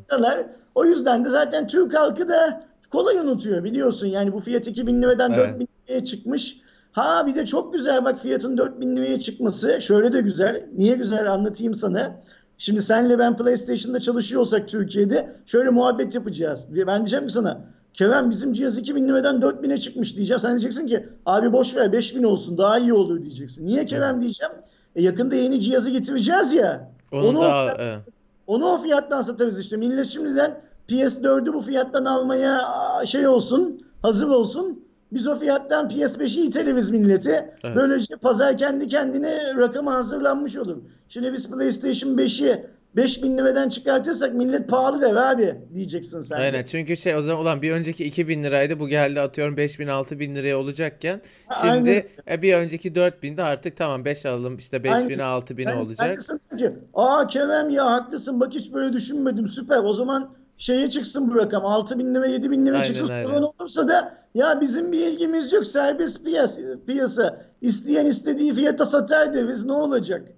O 0.74 0.84
yüzden 0.84 1.24
de 1.24 1.28
zaten 1.28 1.66
Türk 1.66 1.94
halkı 1.94 2.28
da 2.28 2.64
kolay 2.90 3.16
unutuyor 3.16 3.64
biliyorsun. 3.64 4.06
Yani 4.06 4.32
bu 4.32 4.40
fiyat 4.40 4.66
2000 4.66 5.02
liradan 5.02 5.32
Evet. 5.32 5.48
4000 5.48 5.68
liraya 5.88 6.04
çıkmış. 6.04 6.56
Ha 6.96 7.26
bir 7.26 7.34
de 7.34 7.46
çok 7.46 7.72
güzel 7.72 8.04
bak 8.04 8.18
fiyatın 8.18 8.58
4000 8.58 8.96
liraya 8.96 9.20
çıkması. 9.20 9.80
Şöyle 9.80 10.12
de 10.12 10.20
güzel. 10.20 10.66
Niye 10.76 10.94
güzel 10.94 11.32
anlatayım 11.32 11.74
sana. 11.74 12.20
Şimdi 12.58 12.82
senle 12.82 13.18
ben 13.18 13.36
PlayStation'da 13.36 14.00
çalışıyorsak 14.00 14.68
Türkiye'de 14.68 15.36
şöyle 15.46 15.70
muhabbet 15.70 16.14
yapacağız. 16.14 16.68
Ben 16.86 16.96
diyeceğim 16.96 17.26
ki 17.26 17.32
sana 17.32 17.64
Kerem 17.94 18.30
bizim 18.30 18.52
cihaz 18.52 18.78
2000 18.78 19.08
liradan 19.08 19.40
4000'e 19.40 19.78
çıkmış 19.78 20.16
diyeceğim. 20.16 20.40
Sen 20.40 20.50
diyeceksin 20.50 20.86
ki 20.86 21.08
abi 21.26 21.52
boş 21.52 21.76
ver 21.76 21.92
5000 21.92 22.22
olsun 22.22 22.58
daha 22.58 22.78
iyi 22.78 22.92
olur 22.92 23.22
diyeceksin. 23.22 23.66
Niye 23.66 23.86
Kerem 23.86 24.20
diyeceğim. 24.20 24.52
E 24.94 25.02
yakında 25.02 25.34
yeni 25.34 25.60
cihazı 25.60 25.90
getireceğiz 25.90 26.52
ya. 26.52 26.90
Onu 27.12 27.28
Onu 27.28 27.42
da 27.42 27.76
evet. 27.78 28.02
onu 28.46 28.66
o 28.66 28.78
fiyattan 28.78 29.20
satarız 29.20 29.58
işte. 29.58 29.76
Millet 29.76 30.06
şimdiden 30.06 30.60
PS4'ü 30.88 31.52
bu 31.52 31.60
fiyattan 31.60 32.04
almaya 32.04 32.60
şey 33.06 33.28
olsun, 33.28 33.80
hazır 34.02 34.28
olsun. 34.28 34.85
Biz 35.12 35.26
o 35.26 35.38
fiyattan 35.38 35.88
PS5'i 35.88 36.42
iteleriz 36.42 36.90
millete. 36.90 37.54
Evet. 37.64 37.76
Böylece 37.76 38.16
pazar 38.16 38.58
kendi 38.58 38.88
kendine 38.88 39.54
rakama 39.56 39.94
hazırlanmış 39.94 40.56
olur. 40.56 40.76
Şimdi 41.08 41.32
biz 41.32 41.50
PlayStation 41.50 42.10
5'i 42.16 42.66
5000 42.96 43.38
liradan 43.38 43.68
çıkartırsak 43.68 44.34
millet 44.34 44.68
pahalı 44.68 45.00
der 45.00 45.14
abi 45.14 45.54
diyeceksin 45.74 46.20
sen. 46.20 46.38
de. 46.38 46.42
Aynen 46.42 46.64
çünkü 46.64 46.96
şey 46.96 47.16
o 47.16 47.22
zaman 47.22 47.42
ulan 47.42 47.62
bir 47.62 47.70
önceki 47.72 48.04
2000 48.04 48.42
liraydı 48.42 48.78
bu 48.80 48.88
geldi 48.88 49.20
atıyorum 49.20 49.56
5000 49.56 49.86
6000 49.86 50.34
liraya 50.34 50.58
olacakken 50.58 51.20
şimdi 51.60 52.08
e, 52.30 52.42
bir 52.42 52.54
önceki 52.54 52.92
4000'de 52.92 53.42
artık 53.42 53.76
tamam 53.76 54.04
5 54.04 54.26
alalım 54.26 54.56
işte 54.56 54.76
5000'e 54.76 54.92
Aynen. 54.94 55.18
6000'e 55.18 55.58
Ben, 55.58 55.66
ben 55.66 55.76
olacak. 55.76 56.18
de 56.18 56.58
diyorum 56.58 56.76
ki 56.76 56.80
aa 56.94 57.26
Kerem 57.26 57.70
ya 57.70 57.86
haklısın 57.86 58.40
bak 58.40 58.52
hiç 58.54 58.72
böyle 58.72 58.92
düşünmedim 58.92 59.48
süper. 59.48 59.78
O 59.84 59.92
zaman 59.92 60.30
şeye 60.56 60.90
çıksın 60.90 61.30
bu 61.30 61.36
rakam 61.36 61.66
6 61.66 61.98
bin 61.98 62.14
lira 62.14 62.26
7 62.26 62.50
bin 62.50 62.66
lira 62.66 62.74
Aynen, 62.78 62.92
çıksın 62.92 63.14
aynen. 63.14 63.42
olursa 63.42 63.88
da 63.88 64.14
ya 64.36 64.60
bizim 64.60 64.92
bir 64.92 65.06
ilgimiz 65.06 65.52
yok 65.52 65.66
serbest 65.66 66.24
piyasa, 66.24 66.60
piyasa. 66.86 67.42
İsteyen 67.60 68.06
istediği 68.06 68.54
fiyata 68.54 68.84
satar 68.84 69.34
deriz 69.34 69.64
ne 69.64 69.72
olacak? 69.72 70.28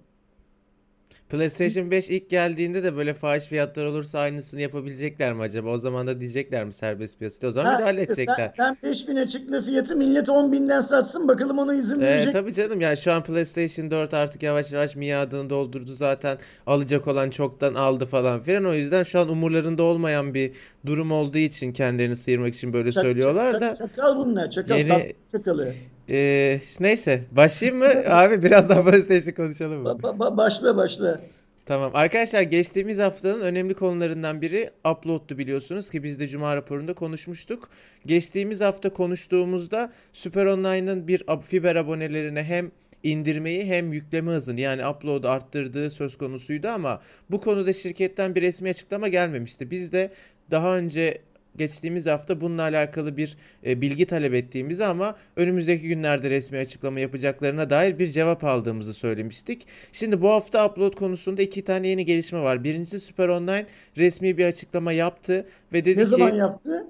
PlayStation 1.29 1.91
5 1.91 2.09
ilk 2.09 2.29
geldiğinde 2.29 2.83
de 2.83 2.95
böyle 2.97 3.13
fahiş 3.13 3.43
fiyatlar 3.45 3.85
olursa 3.85 4.19
aynısını 4.19 4.61
yapabilecekler 4.61 5.33
mi 5.33 5.41
acaba? 5.41 5.69
O 5.69 5.77
zaman 5.77 6.07
da 6.07 6.19
diyecekler 6.19 6.65
mi 6.65 6.73
serbest 6.73 7.19
piyasada? 7.19 7.47
O 7.47 7.51
zaman 7.51 7.71
Ha, 7.71 7.77
müdahale 7.77 7.97
sen, 8.05 8.13
edecekler. 8.13 8.49
sen 8.49 8.77
5000 8.83 9.15
açıkla 9.15 9.61
fiyatı 9.61 9.95
millet 9.95 10.29
10 10.29 10.51
binden 10.51 10.79
satsın 10.79 11.27
bakalım 11.27 11.59
ona 11.59 11.73
izin 11.75 11.99
Ee, 11.99 12.03
verecek. 12.05 12.33
tabii 12.33 12.53
canım 12.53 12.81
yani 12.81 12.97
şu 12.97 13.11
an 13.11 13.23
PlayStation 13.23 13.91
4 13.91 14.13
artık 14.13 14.43
yavaş 14.43 14.71
yavaş 14.71 14.95
miadını 14.95 15.49
doldurdu 15.49 15.93
zaten 15.93 16.37
alacak 16.67 17.07
olan 17.07 17.29
çoktan 17.29 17.73
aldı 17.73 18.05
falan 18.05 18.39
filan 18.41 18.65
o 18.65 18.73
yüzden 18.73 19.03
şu 19.03 19.19
an 19.19 19.29
umurlarında 19.29 19.83
olmayan 19.83 20.33
bir 20.33 20.51
durum 20.85 21.11
olduğu 21.11 21.37
için 21.37 21.73
kendilerini 21.73 22.15
sıyırmak 22.15 22.55
için 22.55 22.73
böyle 22.73 22.89
Çak- 22.91 23.01
söylüyorlar 23.01 23.53
çak- 23.53 23.61
da 23.61 23.75
Çakal 23.75 24.17
bunlar 24.17 24.49
çakal 24.49 24.77
Yeni- 24.77 24.87
tatlı 24.89 25.13
çakalı. 25.31 25.73
Ee, 26.09 26.59
neyse 26.79 27.23
başlayayım 27.31 27.79
mı 27.79 27.87
abi 28.07 28.43
biraz 28.43 28.69
daha 28.69 28.83
PlayStation 28.85 29.33
konuşalım 29.33 29.81
mı? 29.81 29.89
Ba- 29.89 30.01
ba- 30.01 30.17
ba- 30.17 30.37
başla 30.37 30.77
başla. 30.77 31.19
Tamam 31.65 31.91
arkadaşlar 31.93 32.41
geçtiğimiz 32.41 32.97
haftanın 32.99 33.41
önemli 33.41 33.73
konularından 33.73 34.41
biri 34.41 34.69
upload'tu 34.91 35.37
biliyorsunuz 35.37 35.89
ki 35.89 36.03
biz 36.03 36.19
de 36.19 36.27
Cuma 36.27 36.55
raporunda 36.55 36.93
konuşmuştuk. 36.93 37.69
Geçtiğimiz 38.05 38.61
hafta 38.61 38.93
konuştuğumuzda 38.93 39.91
Süper 40.13 40.45
Online'ın 40.45 41.07
bir 41.07 41.23
fiber 41.41 41.75
abonelerine 41.75 42.43
hem 42.43 42.71
indirmeyi 43.03 43.65
hem 43.65 43.93
yükleme 43.93 44.31
hızını 44.31 44.59
yani 44.61 44.87
upload 44.87 45.23
arttırdığı 45.23 45.89
söz 45.89 46.17
konusuydu 46.17 46.67
ama 46.67 47.01
bu 47.31 47.41
konuda 47.41 47.73
şirketten 47.73 48.35
bir 48.35 48.41
resmi 48.41 48.69
açıklama 48.69 49.07
gelmemişti. 49.07 49.71
Biz 49.71 49.93
de 49.93 50.11
daha 50.51 50.77
önce 50.77 51.17
geçtiğimiz 51.59 52.05
hafta 52.05 52.41
bununla 52.41 52.61
alakalı 52.61 53.17
bir 53.17 53.37
e, 53.65 53.81
bilgi 53.81 54.05
talep 54.05 54.33
ettiğimizi 54.33 54.85
ama 54.85 55.15
önümüzdeki 55.35 55.87
günlerde 55.87 56.29
resmi 56.29 56.57
açıklama 56.57 56.99
yapacaklarına 56.99 57.69
dair 57.69 57.99
bir 57.99 58.07
cevap 58.07 58.43
aldığımızı 58.43 58.93
söylemiştik. 58.93 59.67
Şimdi 59.93 60.21
bu 60.21 60.29
hafta 60.29 60.67
upload 60.69 60.93
konusunda 60.95 61.41
iki 61.41 61.63
tane 61.65 61.87
yeni 61.87 62.05
gelişme 62.05 62.39
var. 62.41 62.63
Birincisi 62.63 62.99
Süper 62.99 63.27
Online 63.29 63.67
resmi 63.97 64.37
bir 64.37 64.45
açıklama 64.45 64.91
yaptı 64.93 65.47
ve 65.73 65.85
dedi 65.85 66.05
Ne 66.05 66.05
ki 66.05 66.09
zaman 66.09 66.35
yaptı? 66.35 66.87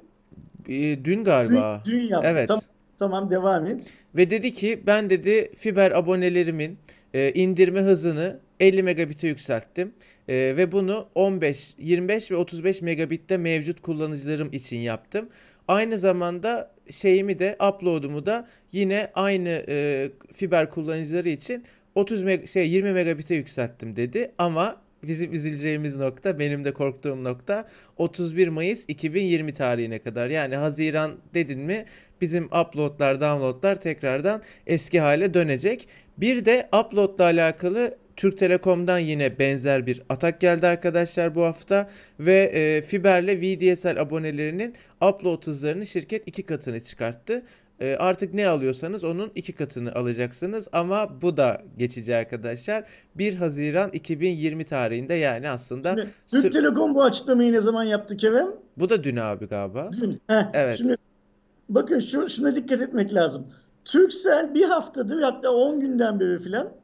e, 0.69 1.05
dün 1.05 1.05
Dün, 1.05 1.23
galiba. 1.23 1.81
dün 1.85 2.01
yaptı. 2.01 2.29
Evet. 2.31 2.47
Tamam, 2.47 2.63
tamam 2.99 3.29
devam 3.29 3.65
et. 3.67 3.87
Ve 4.15 4.29
dedi 4.29 4.53
ki 4.53 4.83
ben 4.87 5.09
dedi 5.09 5.51
fiber 5.55 5.91
abonelerimin 5.91 6.79
e, 7.13 7.33
indirme 7.33 7.81
hızını 7.81 8.39
50 8.59 8.83
megabit'e 8.83 9.27
yükselttim. 9.27 9.93
E, 10.27 10.33
ve 10.35 10.71
bunu 10.71 11.09
15, 11.15 11.75
25 11.77 12.31
ve 12.31 12.35
35 12.35 12.81
megabitte 12.81 13.37
mevcut 13.37 13.81
kullanıcılarım 13.81 14.53
için 14.53 14.77
yaptım. 14.77 15.29
Aynı 15.67 15.97
zamanda 15.97 16.71
şeyimi 16.91 17.39
de 17.39 17.57
upload'umu 17.69 18.25
da 18.25 18.47
yine 18.71 19.11
aynı 19.13 19.65
e, 19.67 20.09
fiber 20.33 20.69
kullanıcıları 20.69 21.29
için 21.29 21.63
30 21.95 22.23
meg 22.23 22.47
şey 22.47 22.69
20 22.69 22.93
megabit'e 22.93 23.35
yükselttim 23.35 23.95
dedi. 23.95 24.31
Ama 24.37 24.81
bizim 25.03 25.33
üzüleceğimiz 25.33 25.97
nokta, 25.97 26.39
benim 26.39 26.65
de 26.65 26.73
korktuğum 26.73 27.23
nokta 27.23 27.67
31 27.97 28.47
Mayıs 28.47 28.85
2020 28.87 29.53
tarihine 29.53 29.99
kadar. 29.99 30.27
Yani 30.27 30.55
Haziran 30.55 31.11
dedin 31.33 31.59
mi 31.59 31.85
bizim 32.21 32.45
uploadlar, 32.45 33.21
downloadlar 33.21 33.81
tekrardan 33.81 34.41
eski 34.67 34.99
hale 34.99 35.33
dönecek. 35.33 35.87
Bir 36.17 36.45
de 36.45 36.69
uploadla 36.79 37.23
alakalı 37.23 37.97
Türk 38.19 38.37
Telekom'dan 38.37 38.99
yine 38.99 39.39
benzer 39.39 39.85
bir 39.85 40.01
atak 40.09 40.41
geldi 40.41 40.67
arkadaşlar 40.67 41.35
bu 41.35 41.43
hafta 41.43 41.89
ve 42.19 42.51
e, 42.53 42.81
fiberle 42.81 43.41
VDSL 43.41 44.01
abonelerinin 44.01 44.75
upload 44.95 45.47
hızlarını 45.47 45.85
şirket 45.85 46.27
iki 46.27 46.43
katını 46.43 46.79
çıkarttı. 46.79 47.43
E, 47.79 47.95
artık 47.95 48.33
ne 48.33 48.47
alıyorsanız 48.47 49.03
onun 49.03 49.31
iki 49.35 49.53
katını 49.53 49.95
alacaksınız 49.95 50.67
ama 50.71 51.21
bu 51.21 51.37
da 51.37 51.61
geçici 51.77 52.15
arkadaşlar. 52.15 52.83
1 53.15 53.35
Haziran 53.35 53.89
2020 53.91 54.63
tarihinde 54.63 55.13
yani 55.13 55.49
aslında 55.49 55.89
Şimdi 55.89 56.09
Türk 56.29 56.53
Telekom 56.53 56.95
bu 56.95 57.03
açıklamayı 57.03 57.51
ne 57.53 57.61
zaman 57.61 57.83
yaptı 57.83 58.17
Kerem? 58.17 58.47
bu 58.77 58.89
da 58.89 59.03
dün 59.03 59.15
abi 59.15 59.45
galiba. 59.45 59.89
Dün. 60.01 60.21
Heh, 60.27 60.49
Evet. 60.53 60.77
Şimdi 60.77 60.95
bakın 61.69 61.99
şu 61.99 62.29
şuna 62.29 62.55
dikkat 62.55 62.81
etmek 62.81 63.13
lazım. 63.13 63.47
Turkcell 63.85 64.53
bir 64.53 64.65
haftadır 64.65 65.21
hatta 65.21 65.51
10 65.51 65.79
günden 65.79 66.19
beri 66.19 66.39
filan 66.39 66.78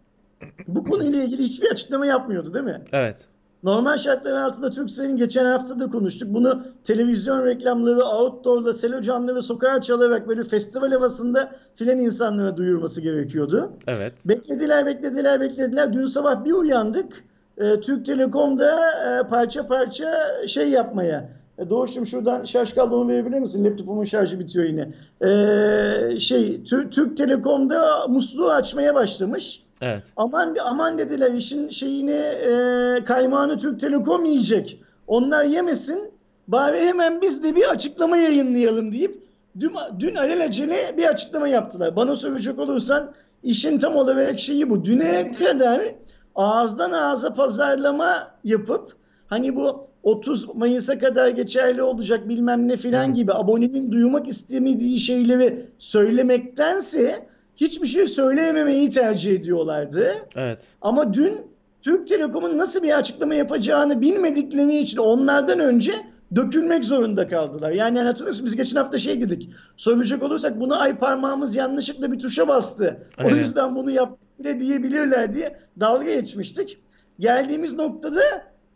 bu 0.68 0.84
konuyla 0.84 1.24
ilgili 1.24 1.44
hiçbir 1.44 1.72
açıklama 1.72 2.06
yapmıyordu 2.06 2.54
değil 2.54 2.66
mi? 2.66 2.82
Evet. 2.92 3.26
Normal 3.64 3.98
şartlar 3.98 4.32
altında 4.32 4.70
Turkcell'in 4.70 5.18
geçen 5.18 5.46
hafta 5.46 5.80
da 5.80 5.90
konuştuk. 5.90 6.34
Bunu 6.34 6.64
televizyon 6.84 7.46
reklamları, 7.46 8.04
outdoor'la, 8.06 8.74
selo 8.74 9.02
canlı 9.02 9.36
ve 9.36 9.42
sokağa 9.42 9.82
çalarak 9.82 10.28
böyle 10.28 10.44
festival 10.44 10.92
havasında 10.92 11.52
filan 11.76 12.00
insanlara 12.00 12.58
duyurması 12.58 13.02
gerekiyordu. 13.02 13.72
Evet. 13.88 14.14
Beklediler, 14.26 14.86
beklediler, 14.86 15.42
beklediler. 15.42 15.94
Dün 15.94 16.06
sabah 16.06 16.46
bir 16.46 16.52
uyandık. 16.52 17.24
Ee, 17.58 17.80
Türk 17.80 18.06
Telekom'da 18.06 18.72
e, 18.92 19.28
parça 19.30 19.68
parça 19.68 20.08
şey 20.48 20.70
yapmaya. 20.70 21.30
E, 21.58 21.70
Doğuş'cum 21.70 22.06
şuradan 22.06 22.44
şarj 22.44 22.74
kablomu 22.74 23.10
verebilir 23.10 23.40
misin? 23.40 23.66
Laptopumun 23.66 24.04
şarjı 24.06 24.40
bitiyor 24.40 24.66
yine. 24.66 24.94
Ee, 25.26 26.20
şey, 26.20 26.64
Tür- 26.64 26.92
Türk 26.92 27.18
Telekom'da 27.18 28.08
musluğu 28.08 28.50
açmaya 28.52 28.96
başlamış. 28.96 29.65
Evet. 29.82 30.04
Aman 30.16 30.56
aman 30.64 30.98
dediler 30.98 31.32
işin 31.32 31.70
şeyini 31.70 32.12
e, 32.12 33.04
kaymağını 33.04 33.58
Türk 33.58 33.80
Telekom 33.80 34.26
yiyecek. 34.26 34.82
Onlar 35.08 35.44
yemesin. 35.44 36.12
Bari 36.48 36.80
hemen 36.80 37.22
biz 37.22 37.44
de 37.44 37.56
bir 37.56 37.70
açıklama 37.70 38.18
yayınlayalım 38.18 38.92
deyip 38.92 39.24
dün, 39.60 39.72
dün 40.00 40.16
alelacele 40.16 40.98
bir 40.98 41.06
açıklama 41.06 41.48
yaptılar. 41.48 41.96
Bana 41.96 42.16
soracak 42.16 42.60
olursan 42.60 43.14
işin 43.44 43.80
tam 43.80 43.96
olarak 43.96 44.40
şeyi 44.40 44.70
bu. 44.70 44.86
Düne 44.86 45.32
kadar 45.32 45.96
ağızdan 46.36 46.92
ağza 46.92 47.34
pazarlama 47.34 48.32
yapıp 48.44 48.96
hani 49.28 49.56
bu 49.56 49.88
30 50.04 50.56
Mayıs'a 50.56 51.00
kadar 51.00 51.30
geçerli 51.30 51.82
olacak 51.84 52.30
bilmem 52.30 52.68
ne 52.68 52.76
filan 52.76 53.14
gibi 53.14 53.34
abonenin 53.34 53.92
duymak 53.92 54.28
istemediği 54.28 55.00
şeyleri 55.00 55.66
söylemektense 55.78 57.28
hiçbir 57.56 57.88
şey 57.88 58.08
söyleyememeyi 58.08 58.90
tercih 58.90 59.32
ediyorlardı. 59.32 60.16
Evet. 60.36 60.64
Ama 60.82 61.14
dün 61.14 61.56
Türk 61.82 62.08
Telekom'un 62.08 62.58
nasıl 62.58 62.84
bir 62.84 62.98
açıklama 62.98 63.36
yapacağını 63.36 64.02
bilmedikleri 64.02 64.78
için 64.78 64.98
onlardan 64.98 65.60
önce 65.60 65.92
dökülmek 66.36 66.86
zorunda 66.86 67.28
kaldılar. 67.28 67.72
Yani 67.72 68.00
hatırlıyorsun 68.00 68.46
biz 68.46 68.56
geçen 68.56 68.78
hafta 68.78 68.98
şey 68.98 69.22
dedik. 69.22 69.50
Soracak 69.78 70.24
olursak 70.24 70.60
bunu 70.60 70.82
ay 70.82 70.98
parmağımız 70.98 71.56
yanlışlıkla 71.56 72.12
bir 72.12 72.20
tuşa 72.20 72.48
bastı. 72.48 72.98
O 73.20 73.22
Aynen. 73.22 73.38
yüzden 73.38 73.76
bunu 73.76 73.92
yaptık 73.92 74.28
bile 74.40 74.60
diyebilirler 74.60 75.34
diye 75.34 75.60
dalga 75.80 76.04
geçmiştik. 76.04 76.78
Geldiğimiz 77.20 77.74
noktada 77.74 78.22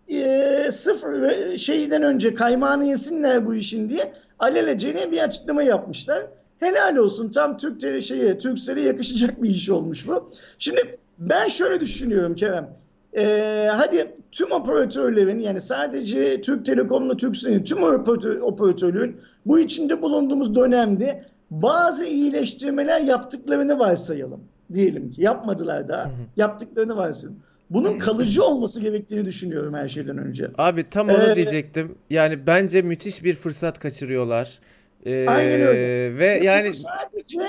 e, 0.07 0.69
sıfır 0.71 1.57
şeyden 1.57 2.03
önce 2.03 2.33
kaymağını 2.33 2.85
yesinler 2.85 3.45
bu 3.45 3.55
işin 3.55 3.89
diye 3.89 4.13
alelacele 4.39 5.11
bir 5.11 5.23
açıklama 5.23 5.63
yapmışlar. 5.63 6.25
Helal 6.59 6.95
olsun 6.95 7.29
tam 7.29 7.57
Türk 7.57 7.81
tele 7.81 8.01
şeye, 8.01 8.37
Turkcell'e 8.37 8.81
yakışacak 8.81 9.43
bir 9.43 9.49
iş 9.49 9.69
olmuş 9.69 10.07
bu. 10.07 10.31
Şimdi 10.57 10.97
ben 11.19 11.47
şöyle 11.47 11.79
düşünüyorum 11.79 12.35
Kerem. 12.35 12.69
Ee, 13.17 13.67
hadi 13.71 14.11
tüm 14.31 14.51
operatörlerin 14.51 15.39
yani 15.39 15.61
sadece 15.61 16.41
Türk 16.41 16.65
Telekom'la 16.65 17.17
Turkcell'in 17.17 17.63
tüm 17.63 17.83
operatör, 17.83 18.39
operatörlerin 18.39 19.17
bu 19.45 19.59
içinde 19.59 20.01
bulunduğumuz 20.01 20.55
dönemde 20.55 21.25
bazı 21.51 22.05
iyileştirmeler 22.05 23.01
yaptıklarını 23.01 23.79
varsayalım. 23.79 24.39
Diyelim 24.73 25.11
ki 25.11 25.21
yapmadılar 25.21 25.87
daha. 25.87 26.11
Yaptıklarını 26.37 26.97
varsayalım. 26.97 27.39
Bunun 27.69 27.99
kalıcı 27.99 28.43
olması 28.43 28.81
gerektiğini 28.81 29.25
düşünüyorum 29.25 29.73
her 29.73 29.87
şeyden 29.87 30.17
önce. 30.17 30.51
Abi 30.57 30.89
tam 30.89 31.09
onu 31.09 31.23
Ee, 31.31 31.35
diyecektim. 31.35 31.95
Yani 32.09 32.47
bence 32.47 32.81
müthiş 32.81 33.23
bir 33.23 33.33
fırsat 33.33 33.79
kaçırıyorlar. 33.79 34.59
Ee, 35.05 35.25
Aynen 35.29 35.61
öyle. 35.61 36.17
Ve 36.17 36.39
yani 36.43 36.73
sadece 36.73 37.39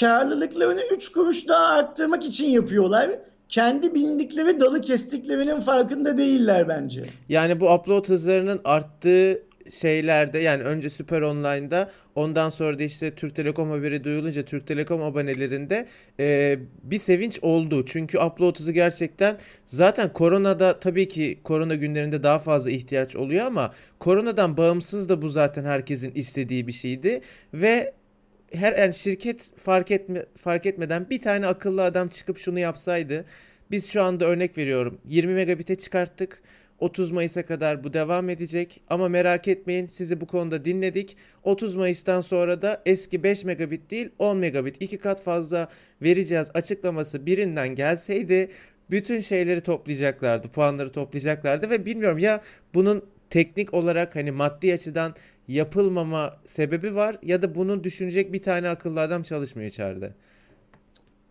karlılıklarını 0.00 0.80
3 0.96 1.12
kuruş 1.12 1.48
daha 1.48 1.66
arttırmak 1.66 2.24
için 2.24 2.50
yapıyorlar. 2.50 3.10
Kendi 3.48 3.94
bildikleri 3.94 4.60
dalı 4.60 4.80
kestiklerinin 4.80 5.60
farkında 5.60 6.18
değiller 6.18 6.68
bence. 6.68 7.02
Yani 7.28 7.60
bu 7.60 7.72
upload 7.74 8.08
hızlarının 8.08 8.60
arttığı 8.64 9.42
şeylerde 9.70 10.38
yani 10.38 10.62
önce 10.62 10.90
Süper 10.90 11.20
Online'da 11.20 11.90
ondan 12.14 12.50
sonra 12.50 12.78
da 12.78 12.82
işte 12.82 13.14
Türk 13.14 13.34
Telekom 13.36 13.70
haberi 13.70 14.04
duyulunca 14.04 14.44
Türk 14.44 14.66
Telekom 14.66 15.02
abonelerinde 15.02 15.86
e, 16.20 16.58
bir 16.82 16.98
sevinç 16.98 17.38
oldu. 17.42 17.84
Çünkü 17.86 18.18
upload 18.18 18.58
hızı 18.58 18.72
gerçekten 18.72 19.38
zaten 19.66 20.12
koronada 20.12 20.80
tabii 20.80 21.08
ki 21.08 21.40
korona 21.44 21.74
günlerinde 21.74 22.22
daha 22.22 22.38
fazla 22.38 22.70
ihtiyaç 22.70 23.16
oluyor 23.16 23.46
ama 23.46 23.74
koronadan 23.98 24.56
bağımsız 24.56 25.08
da 25.08 25.22
bu 25.22 25.28
zaten 25.28 25.64
herkesin 25.64 26.12
istediği 26.14 26.66
bir 26.66 26.72
şeydi 26.72 27.20
ve 27.54 27.92
her 28.52 28.78
yani 28.78 28.94
şirket 28.94 29.50
fark 29.56 29.90
etme 29.90 30.26
fark 30.36 30.66
etmeden 30.66 31.10
bir 31.10 31.20
tane 31.20 31.46
akıllı 31.46 31.82
adam 31.82 32.08
çıkıp 32.08 32.38
şunu 32.38 32.58
yapsaydı 32.58 33.24
biz 33.70 33.90
şu 33.90 34.02
anda 34.02 34.24
örnek 34.24 34.58
veriyorum 34.58 35.00
20 35.08 35.34
megabit'e 35.34 35.74
çıkarttık. 35.74 36.42
30 36.80 37.10
Mayıs'a 37.10 37.46
kadar 37.46 37.84
bu 37.84 37.92
devam 37.92 38.28
edecek 38.28 38.80
ama 38.88 39.08
merak 39.08 39.48
etmeyin 39.48 39.86
sizi 39.86 40.20
bu 40.20 40.26
konuda 40.26 40.64
dinledik. 40.64 41.16
30 41.42 41.74
Mayıs'tan 41.74 42.20
sonra 42.20 42.62
da 42.62 42.82
eski 42.86 43.22
5 43.22 43.44
megabit 43.44 43.90
değil 43.90 44.08
10 44.18 44.36
megabit 44.36 44.82
iki 44.82 44.98
kat 44.98 45.22
fazla 45.22 45.68
vereceğiz 46.02 46.50
açıklaması 46.54 47.26
birinden 47.26 47.68
gelseydi 47.74 48.50
bütün 48.90 49.20
şeyleri 49.20 49.60
toplayacaklardı, 49.60 50.48
puanları 50.48 50.92
toplayacaklardı 50.92 51.70
ve 51.70 51.86
bilmiyorum 51.86 52.18
ya 52.18 52.40
bunun 52.74 53.02
teknik 53.30 53.74
olarak 53.74 54.16
hani 54.16 54.30
maddi 54.30 54.74
açıdan 54.74 55.14
yapılmama 55.48 56.36
sebebi 56.46 56.94
var 56.94 57.16
ya 57.22 57.42
da 57.42 57.54
bunu 57.54 57.84
düşünecek 57.84 58.32
bir 58.32 58.42
tane 58.42 58.68
akıllı 58.68 59.00
adam 59.00 59.22
çalışmıyor 59.22 59.68
içeride. 59.68 60.12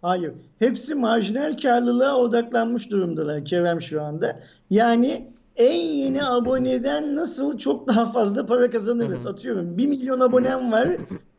Hayır. 0.02 0.34
Hepsi 0.60 0.96
marjinal 0.96 1.58
karlılığa 1.58 2.18
odaklanmış 2.18 2.92
durumdalar 2.92 3.46
Kerem 3.46 3.82
şu 3.82 4.02
anda. 4.02 4.40
Yani 4.70 5.28
en 5.60 5.82
yeni 5.82 6.24
aboneden 6.24 7.16
nasıl 7.16 7.58
çok 7.58 7.88
daha 7.88 8.12
fazla 8.12 8.46
para 8.46 8.70
kazanırız? 8.70 9.28
Atıyorum 9.28 9.78
1 9.78 9.88
milyon 9.88 10.20
abonem 10.20 10.72
var. 10.72 10.90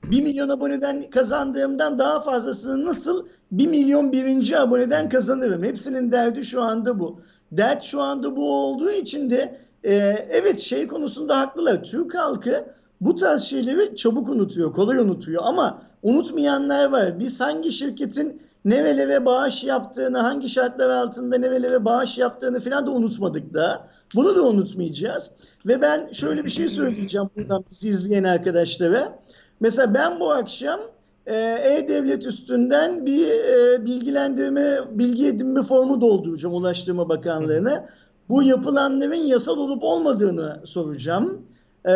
1 0.05 0.23
milyon 0.23 0.49
aboneden 0.49 1.11
kazandığımdan 1.11 1.99
daha 1.99 2.21
fazlasını 2.21 2.85
nasıl 2.85 3.27
1 3.53 3.67
milyon 3.67 4.13
birinci 4.13 4.59
aboneden 4.59 5.09
kazanırım? 5.09 5.65
Hepsinin 5.65 6.13
derdi 6.13 6.45
şu 6.45 6.63
anda 6.63 6.99
bu. 6.99 7.21
Dert 7.53 7.83
şu 7.83 8.01
anda 8.01 8.37
bu 8.37 8.53
olduğu 8.55 8.91
için 8.91 9.31
de 9.31 9.61
e, 9.85 9.95
evet 10.31 10.61
şey 10.61 10.87
konusunda 10.87 11.41
haklılar. 11.41 11.83
Türk 11.83 12.15
halkı 12.15 12.65
bu 13.01 13.15
tarz 13.15 13.43
şeyleri 13.43 13.97
çabuk 13.97 14.29
unutuyor, 14.29 14.73
kolay 14.73 14.99
unutuyor 14.99 15.43
ama 15.45 15.83
unutmayanlar 16.03 16.91
var. 16.91 17.19
Biz 17.19 17.41
hangi 17.41 17.73
şirketin 17.73 18.43
nerelere 18.65 19.27
bağış 19.27 19.65
yaptığını, 19.65 20.19
hangi 20.19 20.49
şartlar 20.49 20.89
altında 20.89 21.39
nerelere 21.39 21.85
bağış 21.85 22.19
yaptığını 22.19 22.61
falan 22.61 22.87
da 22.87 22.91
unutmadık 22.91 23.55
da. 23.55 23.90
Bunu 24.15 24.37
da 24.37 24.43
unutmayacağız. 24.43 25.31
Ve 25.67 25.81
ben 25.81 26.13
şöyle 26.13 26.45
bir 26.45 26.51
şey 26.51 26.69
söyleyeceğim 26.69 27.31
buradan 27.37 27.65
bizi 27.71 27.89
izleyen 27.89 28.25
arkadaşlara. 28.25 29.19
Mesela 29.61 29.95
ben 29.95 30.21
bu 30.21 30.33
akşam 30.33 30.81
e, 31.27 31.37
E-Devlet 31.65 32.27
üstünden 32.27 33.07
bir 33.07 33.29
e, 33.29 33.87
bilgilendirme, 33.87 34.79
bilgi 34.91 35.27
edinme 35.27 35.63
formu 35.63 36.01
dolduracağım 36.01 36.55
Ulaştırma 36.55 37.09
Bakanlığı'na. 37.09 37.89
Bu 38.29 38.43
yapılanların 38.43 39.15
yasal 39.15 39.59
olup 39.59 39.85
olmadığını 39.85 40.61
soracağım. 40.65 41.43
E, 41.85 41.95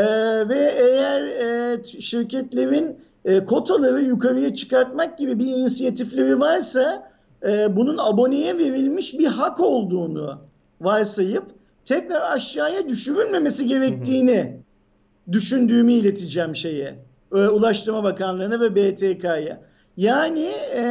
ve 0.49 0.75
eğer 0.77 1.23
e, 1.23 1.85
şirketlerin 1.85 2.99
e, 3.25 3.45
kotaları 3.45 4.05
yukarıya 4.05 4.55
çıkartmak 4.55 5.19
gibi 5.19 5.39
bir 5.39 5.47
inisiyatifleri 5.47 6.41
varsa 6.41 7.11
e, 7.49 7.77
bunun 7.77 7.99
aboneye 7.99 8.59
verilmiş 8.59 9.19
bir 9.19 9.27
hak 9.27 9.61
olduğunu 9.61 10.39
varsayıp 10.81 11.45
tekrar 11.85 12.33
aşağıya 12.33 12.89
düşürülmemesi 12.89 13.67
gerektiğini 13.67 14.57
düşündüğümü 15.33 15.93
ileteceğim 15.93 16.55
şeye. 16.55 16.95
e, 17.33 17.37
Ulaştırma 17.37 18.05
Bakanlığı'na 18.05 18.61
ve 18.61 18.75
BTK'ya. 18.75 19.61
Yani 19.97 20.49
e, 20.75 20.83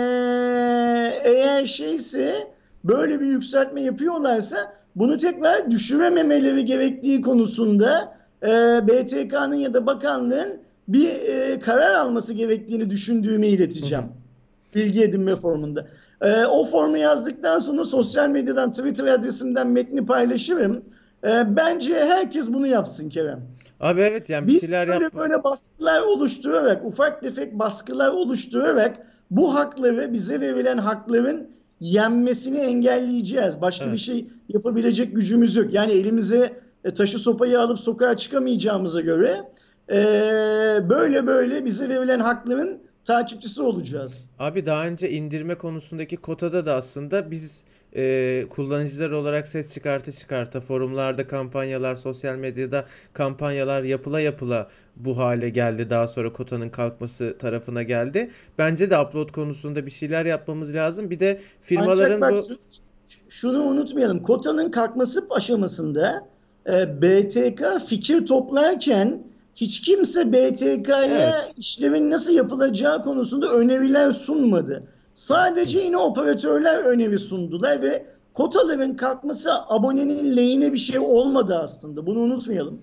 eğer 1.23 1.65
şeyse 1.65 2.47
böyle 2.83 3.19
bir 3.19 3.25
yükseltme 3.25 3.83
yapıyorlarsa 3.83 4.73
bunu 4.95 5.17
tekrar 5.17 5.71
düşürememeleri 5.71 6.65
gerektiği 6.65 7.21
konusunda 7.21 8.17
e, 8.43 8.47
BTK'nın 8.87 9.55
ya 9.55 9.73
da 9.73 9.85
bakanlığın 9.85 10.59
bir 10.87 11.09
e, 11.09 11.59
karar 11.59 11.93
alması 11.93 12.33
gerektiğini 12.33 12.89
düşündüğümü 12.89 13.45
ileteceğim. 13.47 14.05
bilgi 14.75 15.03
edinme 15.03 15.35
formunda. 15.35 15.87
Ee, 16.23 16.45
o 16.45 16.65
formu 16.65 16.97
yazdıktan 16.97 17.59
sonra 17.59 17.85
sosyal 17.85 18.29
medyadan 18.29 18.71
Twitter 18.71 19.05
adresimden 19.05 19.67
metni 19.67 20.05
paylaşırım. 20.05 20.81
Ee, 21.23 21.55
bence 21.55 21.93
herkes 22.05 22.47
bunu 22.47 22.67
yapsın 22.67 23.09
Kerem. 23.09 23.41
Abi 23.79 24.01
evet 24.01 24.29
yani 24.29 24.47
bir 24.47 24.53
Biz 24.53 24.61
şeyler 24.61 24.87
böyle 24.87 25.03
yapma. 25.03 25.19
böyle 25.19 25.43
baskılar 25.43 26.01
oluşturarak, 26.01 26.85
ufak 26.85 27.21
tefek 27.21 27.59
baskılar 27.59 28.09
oluşturarak 28.09 28.97
bu 29.31 29.55
hakları, 29.55 30.13
bize 30.13 30.41
verilen 30.41 30.77
hakların 30.77 31.47
yenmesini 31.79 32.57
engelleyeceğiz. 32.57 33.61
Başka 33.61 33.85
Evet. 33.85 33.93
bir 33.93 33.99
şey 33.99 34.27
yapabilecek 34.49 35.15
gücümüz 35.15 35.55
yok. 35.55 35.73
Yani 35.73 35.93
elimize 35.93 36.53
e, 36.83 36.93
taşı 36.93 37.19
sopayı 37.19 37.59
alıp 37.61 37.79
sokağa 37.79 38.17
çıkamayacağımıza 38.17 39.01
göre 39.01 39.41
e, 39.91 39.95
böyle 40.89 41.27
böyle 41.27 41.65
bize 41.65 41.89
verilen 41.89 42.19
hakların 42.19 42.77
takipçisi 43.05 43.61
olacağız. 43.61 44.25
Abi 44.39 44.65
daha 44.65 44.87
önce 44.87 45.09
indirme 45.11 45.55
konusundaki 45.55 46.17
kotada 46.17 46.65
da 46.65 46.73
aslında 46.75 47.31
biz 47.31 47.63
e, 47.95 48.45
kullanıcılar 48.49 49.09
olarak 49.11 49.47
ses 49.47 49.73
çıkarta 49.73 50.11
çıkarta 50.11 50.61
forumlarda 50.61 51.27
kampanyalar, 51.27 51.95
sosyal 51.95 52.35
medyada 52.35 52.85
kampanyalar 53.13 53.83
yapıla 53.83 54.19
yapıla 54.19 54.67
bu 54.95 55.17
hale 55.17 55.49
geldi. 55.49 55.89
Daha 55.89 56.07
sonra 56.07 56.33
kotanın 56.33 56.69
kalkması 56.69 57.37
tarafına 57.39 57.83
geldi. 57.83 58.31
Bence 58.57 58.89
de 58.89 58.99
upload 58.99 59.31
konusunda 59.31 59.85
bir 59.85 59.91
şeyler 59.91 60.25
yapmamız 60.25 60.73
lazım. 60.73 61.09
Bir 61.09 61.19
de 61.19 61.41
firmaların 61.61 62.21
bak 62.21 62.33
bu 62.33 62.41
şu- 62.43 62.57
şunu 63.29 63.63
unutmayalım. 63.63 64.23
Kotanın 64.23 64.71
kalkması 64.71 65.27
aşamasında 65.29 66.27
e, 66.67 67.01
BTK 67.01 67.79
fikir 67.87 68.25
toplarken 68.25 69.23
hiç 69.55 69.81
kimse 69.81 70.33
BTK'ya 70.33 71.05
Evet. 71.05 71.53
işlemin 71.57 72.11
nasıl 72.11 72.33
yapılacağı 72.33 73.03
konusunda 73.03 73.47
öneriler 73.53 74.11
sunmadı. 74.11 74.83
Sadece 75.15 75.79
yine 75.79 75.97
operatörler 75.97 76.77
öneri 76.77 77.17
sundular 77.17 77.81
ve 77.81 78.05
kotaların 78.33 78.95
kalkması 78.95 79.51
abonenin 79.67 80.37
lehine 80.37 80.73
bir 80.73 80.77
şey 80.77 80.99
olmadı 80.99 81.59
aslında. 81.63 82.05
Bunu 82.05 82.19
unutmayalım. 82.19 82.81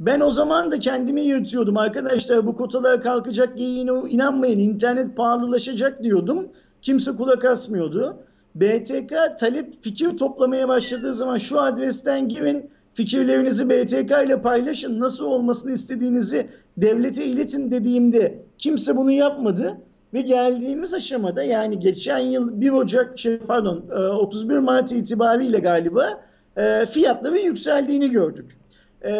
Ben 0.00 0.20
o 0.20 0.30
zaman 0.30 0.70
da 0.70 0.78
kendimi 0.78 1.20
yırtıyordum. 1.20 1.76
Arkadaşlar 1.76 2.46
bu 2.46 2.56
kotalar 2.56 3.02
kalkacak 3.02 3.56
diye 3.56 3.68
yine 3.70 3.90
inanmayın. 4.10 4.58
İnternet 4.58 5.16
pahalılaşacak 5.16 6.02
diyordum. 6.02 6.48
Kimse 6.82 7.12
kulak 7.16 7.44
asmıyordu. 7.44 8.16
BTK 8.54 9.14
talep 9.40 9.82
fikir 9.82 10.16
toplamaya 10.16 10.68
başladığı 10.68 11.14
zaman 11.14 11.36
şu 11.36 11.60
adresten 11.60 12.28
girin. 12.28 12.70
Fikirlerinizi 12.94 13.68
BTK 13.68 14.26
ile 14.26 14.42
paylaşın. 14.42 15.00
Nasıl 15.00 15.24
olmasını 15.24 15.72
istediğinizi 15.72 16.46
devlete 16.76 17.24
iletin 17.24 17.70
dediğimde 17.70 18.42
kimse 18.58 18.96
bunu 18.96 19.12
yapmadı. 19.12 19.76
Ve 20.14 20.20
geldiğimiz 20.20 20.94
aşamada 20.94 21.42
yani 21.42 21.80
geçen 21.80 22.18
yıl 22.18 22.60
1 22.60 22.70
Ocak 22.70 23.18
şey 23.18 23.38
pardon 23.38 23.84
e, 23.90 23.98
31 23.98 24.58
Mart 24.58 24.92
itibariyle 24.92 25.58
galiba 25.58 26.20
e, 26.56 26.86
fiyatların 26.86 27.36
yükseldiğini 27.36 28.10
gördük. 28.10 28.58
E, 29.04 29.12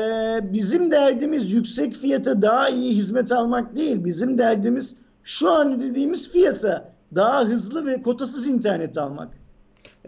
bizim 0.42 0.90
derdimiz 0.90 1.52
yüksek 1.52 1.94
fiyata 1.94 2.42
daha 2.42 2.68
iyi 2.68 2.92
hizmet 2.92 3.32
almak 3.32 3.76
değil. 3.76 4.04
Bizim 4.04 4.38
derdimiz 4.38 4.96
şu 5.22 5.50
an 5.50 5.72
ödediğimiz 5.72 6.30
fiyata 6.30 6.92
daha 7.14 7.44
hızlı 7.44 7.86
ve 7.86 8.02
kotasız 8.02 8.48
internet 8.48 8.98
almak. 8.98 9.28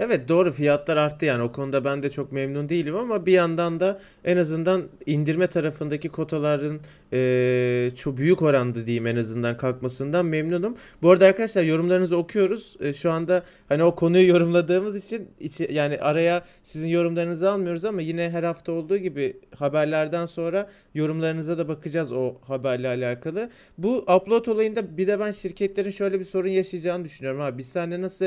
Evet 0.02 0.28
doğru 0.28 0.52
fiyatlar 0.52 0.96
arttı 0.96 1.24
yani 1.24 1.42
o 1.42 1.52
konuda 1.52 1.84
ben 1.84 2.02
de 2.02 2.10
çok 2.10 2.32
memnun 2.32 2.68
değilim 2.68 2.96
ama 2.96 3.26
bir 3.26 3.32
yandan 3.32 3.80
da 3.80 4.00
en 4.24 4.36
azından 4.36 4.82
indirme 5.06 5.46
tarafındaki 5.46 6.08
kotaların 6.08 6.80
eee 7.12 7.90
çok 7.96 8.16
büyük 8.16 8.42
oranda 8.42 8.86
diyeyim 8.86 9.06
en 9.06 9.16
azından 9.16 9.56
kalkmasından 9.56 10.26
memnunum. 10.26 10.76
Bu 11.02 11.10
arada 11.10 11.26
arkadaşlar 11.26 11.62
yorumlarınızı 11.62 12.16
okuyoruz. 12.16 12.76
E, 12.80 12.92
şu 12.92 13.10
anda 13.10 13.42
hani 13.68 13.84
o 13.84 13.94
konuyu 13.94 14.28
yorumladığımız 14.34 14.96
için 14.96 15.28
içi, 15.40 15.68
yani 15.72 15.98
araya 16.00 16.44
sizin 16.64 16.88
yorumlarınızı 16.88 17.50
almıyoruz 17.50 17.84
ama 17.84 18.02
yine 18.02 18.30
her 18.30 18.42
hafta 18.42 18.72
olduğu 18.72 18.96
gibi 18.96 19.36
haberlerden 19.56 20.26
sonra 20.26 20.70
yorumlarınıza 20.94 21.58
da 21.58 21.68
bakacağız 21.68 22.12
o 22.12 22.34
haberle 22.46 22.88
alakalı. 22.88 23.50
Bu 23.78 23.98
upload 23.98 24.46
olayında 24.46 24.96
bir 24.96 25.06
de 25.06 25.20
ben 25.20 25.30
şirketlerin 25.30 25.90
şöyle 25.90 26.20
bir 26.20 26.24
sorun 26.24 26.48
yaşayacağını 26.48 27.04
düşünüyorum 27.04 27.40
abi. 27.40 27.58
Biz 27.58 27.68
seninle 27.68 28.02
nasıl 28.02 28.26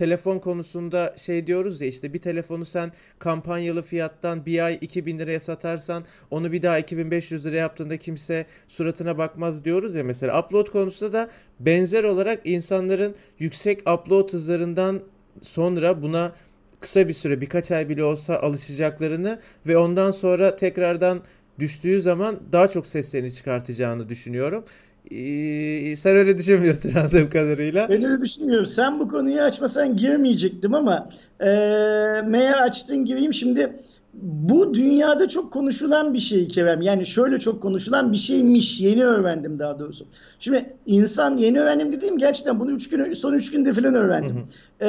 telefon 0.00 0.38
konusunda 0.38 1.14
şey 1.16 1.46
diyoruz 1.46 1.80
ya 1.80 1.86
işte 1.86 2.12
bir 2.12 2.18
telefonu 2.18 2.64
sen 2.64 2.92
kampanyalı 3.18 3.82
fiyattan 3.82 4.46
bir 4.46 4.64
ay 4.64 4.78
2000 4.80 5.18
liraya 5.18 5.40
satarsan 5.40 6.04
onu 6.30 6.52
bir 6.52 6.62
daha 6.62 6.78
2500 6.78 7.46
liraya 7.46 7.56
yaptığında 7.56 7.96
kimse 7.96 8.46
suratına 8.68 9.18
bakmaz 9.18 9.64
diyoruz 9.64 9.94
ya 9.94 10.04
mesela 10.04 10.40
upload 10.40 10.66
konusunda 10.66 11.12
da 11.12 11.30
benzer 11.60 12.04
olarak 12.04 12.40
insanların 12.44 13.14
yüksek 13.38 13.80
upload 13.80 14.32
hızlarından 14.32 15.00
sonra 15.42 16.02
buna 16.02 16.32
kısa 16.80 17.08
bir 17.08 17.12
süre 17.12 17.40
birkaç 17.40 17.70
ay 17.70 17.88
bile 17.88 18.04
olsa 18.04 18.36
alışacaklarını 18.36 19.40
ve 19.66 19.76
ondan 19.76 20.10
sonra 20.10 20.56
tekrardan 20.56 21.22
düştüğü 21.58 22.02
zaman 22.02 22.40
daha 22.52 22.68
çok 22.68 22.86
seslerini 22.86 23.32
çıkartacağını 23.32 24.08
düşünüyorum. 24.08 24.64
Ee, 25.10 25.96
sen 25.96 26.16
öyle 26.16 26.38
düşünmüyorsun 26.38 26.94
anladığım 26.94 27.30
kadarıyla. 27.30 27.88
Ben 27.88 28.04
öyle 28.04 28.20
düşünmüyorum. 28.22 28.66
Sen 28.66 29.00
bu 29.00 29.08
konuyu 29.08 29.40
açmasan 29.40 29.96
girmeyecektim 29.96 30.74
ama 30.74 31.08
e, 31.40 31.46
meğer 32.26 32.62
açtın 32.62 33.04
gireyim. 33.04 33.34
Şimdi 33.34 33.72
bu 34.14 34.74
dünyada 34.74 35.28
çok 35.28 35.52
konuşulan 35.52 36.14
bir 36.14 36.18
şey 36.18 36.48
Kerem. 36.48 36.82
Yani 36.82 37.06
şöyle 37.06 37.38
çok 37.38 37.62
konuşulan 37.62 38.12
bir 38.12 38.16
şeymiş. 38.16 38.80
Yeni 38.80 39.04
öğrendim 39.04 39.58
daha 39.58 39.78
doğrusu. 39.78 40.06
Şimdi 40.38 40.76
insan 40.86 41.36
yeni 41.36 41.60
öğrendim 41.60 41.92
dediğim 41.92 42.18
gerçekten 42.18 42.60
bunu 42.60 42.72
üç 42.72 42.88
gün, 42.88 43.12
son 43.14 43.32
üç 43.32 43.50
günde 43.50 43.72
falan 43.72 43.94
öğrendim. 43.94 44.46
E, 44.82 44.86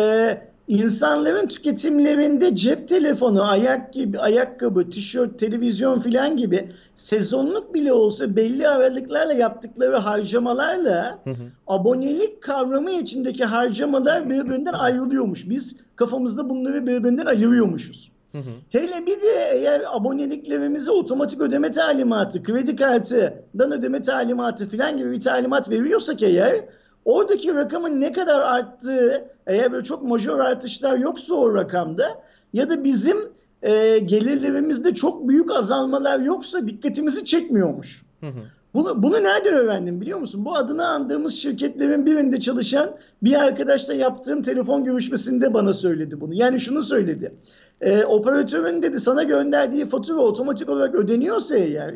insanların 0.72 1.48
tüketimlerinde 1.48 2.56
cep 2.56 2.88
telefonu, 2.88 3.50
ayak 3.50 3.94
gibi, 3.94 4.20
ayakkabı, 4.20 4.90
tişört, 4.90 5.40
televizyon 5.40 6.00
filan 6.00 6.38
gibi 6.38 6.72
sezonluk 6.96 7.74
bile 7.74 7.94
olsa 7.94 8.36
belli 8.36 8.68
aralıklarla 8.68 9.34
yaptıkları 9.34 9.98
harcamalarla 9.98 11.20
Hı 11.24 11.30
hı. 11.30 11.44
abonelik 11.68 12.42
kavramı 12.42 12.92
içindeki 12.92 13.46
harcamalar 13.46 14.30
birbirinden 14.30 14.74
ayrılıyormuş. 14.74 15.50
Biz 15.50 15.76
kafamızda 15.96 16.50
bunları 16.50 16.88
birbirinden 16.88 17.26
ayırıyormuşuz. 17.26 18.12
Hı 18.32 18.38
hı. 18.38 18.52
Hele 18.70 19.06
bir 19.06 19.22
de 19.22 19.50
eğer 19.52 19.82
aboneliklerimize 19.88 20.92
otomatik 20.92 21.42
ödeme 21.42 21.72
talimatı, 21.72 22.44
kredi 22.44 22.76
kartından 22.76 23.72
ödeme 23.72 24.02
talimatı 24.02 24.70
falan 24.70 24.98
gibi 24.98 25.12
bir 25.12 25.22
talimat 25.22 25.70
veriyorsak 25.70 26.24
eğer 26.24 26.66
oradaki 27.06 27.56
rakamın 27.56 28.02
ne 28.02 28.12
kadar 28.12 28.42
arttığı 28.42 29.32
eğer 29.52 29.72
böyle 29.72 29.84
çok 29.84 30.04
majör 30.04 30.40
artışlar 30.40 30.98
yoksa 30.98 31.34
o 31.34 31.56
rakamda 31.56 32.22
ya 32.54 32.70
da 32.70 32.84
bizim 32.84 33.18
e, 33.62 34.00
gelirlerimizde 34.00 34.94
çok 34.94 35.28
büyük 35.28 35.52
azalmalar 35.52 36.20
yoksa 36.20 36.68
dikkatimizi 36.68 37.26
çekmiyormuş. 37.26 38.04
Hı 38.20 38.28
hı. 38.28 38.42
Bunu, 38.74 39.04
bunu 39.04 39.24
nereden 39.24 39.54
öğrendim 39.54 40.02
biliyor 40.02 40.20
musun? 40.20 40.46
Bu 40.46 40.56
adını 40.56 40.88
andığımız 40.88 41.34
şirketlerin 41.34 42.06
birinde 42.06 42.40
çalışan 42.40 42.98
bir 43.24 43.36
arkadaşla 43.44 43.94
yaptığım 43.94 44.42
telefon 44.42 44.84
görüşmesinde 44.84 45.54
bana 45.54 45.74
söyledi 45.74 46.22
bunu. 46.22 46.34
Yani 46.34 46.60
şunu 46.60 46.82
söyledi. 46.82 47.36
E, 47.82 48.04
operatörün 48.04 48.84
dedi 48.84 49.00
sana 49.00 49.24
gönderdiği 49.24 49.86
fatura 49.86 50.20
otomatik 50.20 50.70
olarak 50.70 50.96
ödeniyorsa 50.96 51.56
eğer 51.56 51.96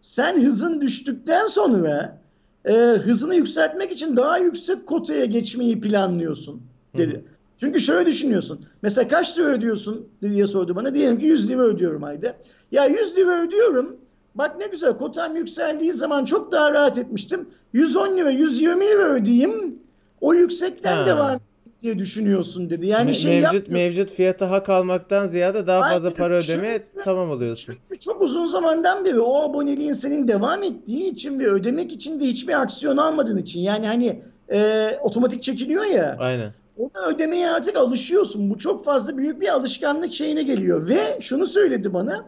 sen 0.00 0.42
hızın 0.42 0.80
düştükten 0.80 1.46
sonra 1.46 2.18
e, 2.64 2.72
hızını 2.74 3.34
yükseltmek 3.34 3.92
için 3.92 4.16
daha 4.16 4.38
yüksek 4.38 4.86
kotaya 4.86 5.24
geçmeyi 5.24 5.80
planlıyorsun 5.80 6.62
dedi. 6.98 7.12
Hı 7.12 7.16
hı. 7.18 7.22
Çünkü 7.56 7.80
şöyle 7.80 8.06
düşünüyorsun. 8.06 8.66
Mesela 8.82 9.08
kaç 9.08 9.38
lira 9.38 9.46
ödüyorsun 9.46 10.08
diye 10.22 10.46
sordu 10.46 10.76
bana. 10.76 10.94
Diyelim 10.94 11.18
ki 11.18 11.26
100 11.26 11.50
lira 11.50 11.62
ödüyorum 11.62 12.04
ayda. 12.04 12.34
Ya 12.72 12.84
100 12.86 13.16
lira 13.16 13.42
ödüyorum. 13.42 13.96
Bak 14.34 14.58
ne 14.60 14.66
güzel 14.66 14.96
kotam 14.98 15.36
yükseldiği 15.36 15.92
zaman 15.92 16.24
çok 16.24 16.52
daha 16.52 16.72
rahat 16.72 16.98
etmiştim. 16.98 17.48
110 17.72 18.16
lira 18.16 18.30
120 18.30 18.84
lira 18.86 19.02
ödeyeyim. 19.14 19.78
O 20.20 20.34
yüksekten 20.34 20.96
Ha. 20.96 21.06
devam 21.06 21.40
diye 21.82 21.98
düşünüyorsun 21.98 22.70
dedi. 22.70 22.86
Yani 22.86 23.10
Me- 23.10 23.14
şey 23.14 23.40
mevcut 23.40 23.68
mevcut 23.68 24.10
fiyata 24.10 24.50
hak 24.50 24.68
almaktan 24.68 25.26
ziyade 25.26 25.66
daha 25.66 25.80
fazla 25.88 26.08
Aynen. 26.08 26.18
para 26.18 26.42
Çünkü- 26.42 26.58
ödemeye 26.58 26.82
tamam 27.04 27.30
oluyorsun. 27.30 27.74
Çünkü 27.88 28.00
çok 28.00 28.22
uzun 28.22 28.46
zamandan 28.46 29.04
beri 29.04 29.20
o 29.20 29.34
aboneliğin 29.42 29.92
senin 29.92 30.28
devam 30.28 30.62
ettiği 30.62 31.10
için 31.10 31.38
ve 31.40 31.46
ödemek 31.46 31.92
için 31.92 32.20
de 32.20 32.24
hiçbir 32.24 32.62
aksiyon 32.62 32.96
almadığın 32.96 33.36
için. 33.38 33.60
Yani 33.60 33.86
hani 33.86 34.22
e, 34.52 34.90
otomatik 35.02 35.42
çekiliyor 35.42 35.84
ya. 35.84 36.16
Aynen. 36.18 36.52
Onu 36.78 36.90
ödemeye 37.08 37.50
artık 37.50 37.76
alışıyorsun. 37.76 38.50
Bu 38.50 38.58
çok 38.58 38.84
fazla 38.84 39.16
büyük 39.16 39.40
bir 39.40 39.48
alışkanlık 39.48 40.12
şeyine 40.12 40.42
geliyor. 40.42 40.88
Ve 40.88 41.18
şunu 41.20 41.46
söyledi 41.46 41.94
bana. 41.94 42.26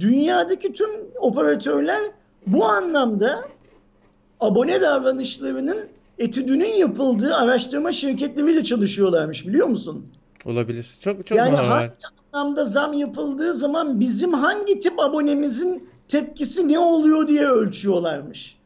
Dünyadaki 0.00 0.72
tüm 0.72 0.90
operatörler 1.20 2.02
bu 2.46 2.64
anlamda 2.64 3.44
abone 4.40 4.80
davranışlarının 4.80 5.78
etüdünün 6.18 6.72
yapıldığı 6.76 7.34
araştırma 7.34 7.92
şirketleriyle 7.92 8.64
çalışıyorlarmış 8.64 9.46
biliyor 9.46 9.66
musun? 9.66 10.06
Olabilir. 10.44 10.86
Çok 11.00 11.26
çok 11.26 11.38
Yani 11.38 11.50
muhtemel. 11.50 11.70
hangi 11.70 11.92
anlamda 12.32 12.64
zam 12.64 12.92
yapıldığı 12.92 13.54
zaman 13.54 14.00
bizim 14.00 14.32
hangi 14.32 14.78
tip 14.78 15.00
abonemizin 15.00 15.88
tepkisi 16.08 16.68
ne 16.68 16.78
oluyor 16.78 17.28
diye 17.28 17.46
ölçüyorlarmış. 17.46 18.58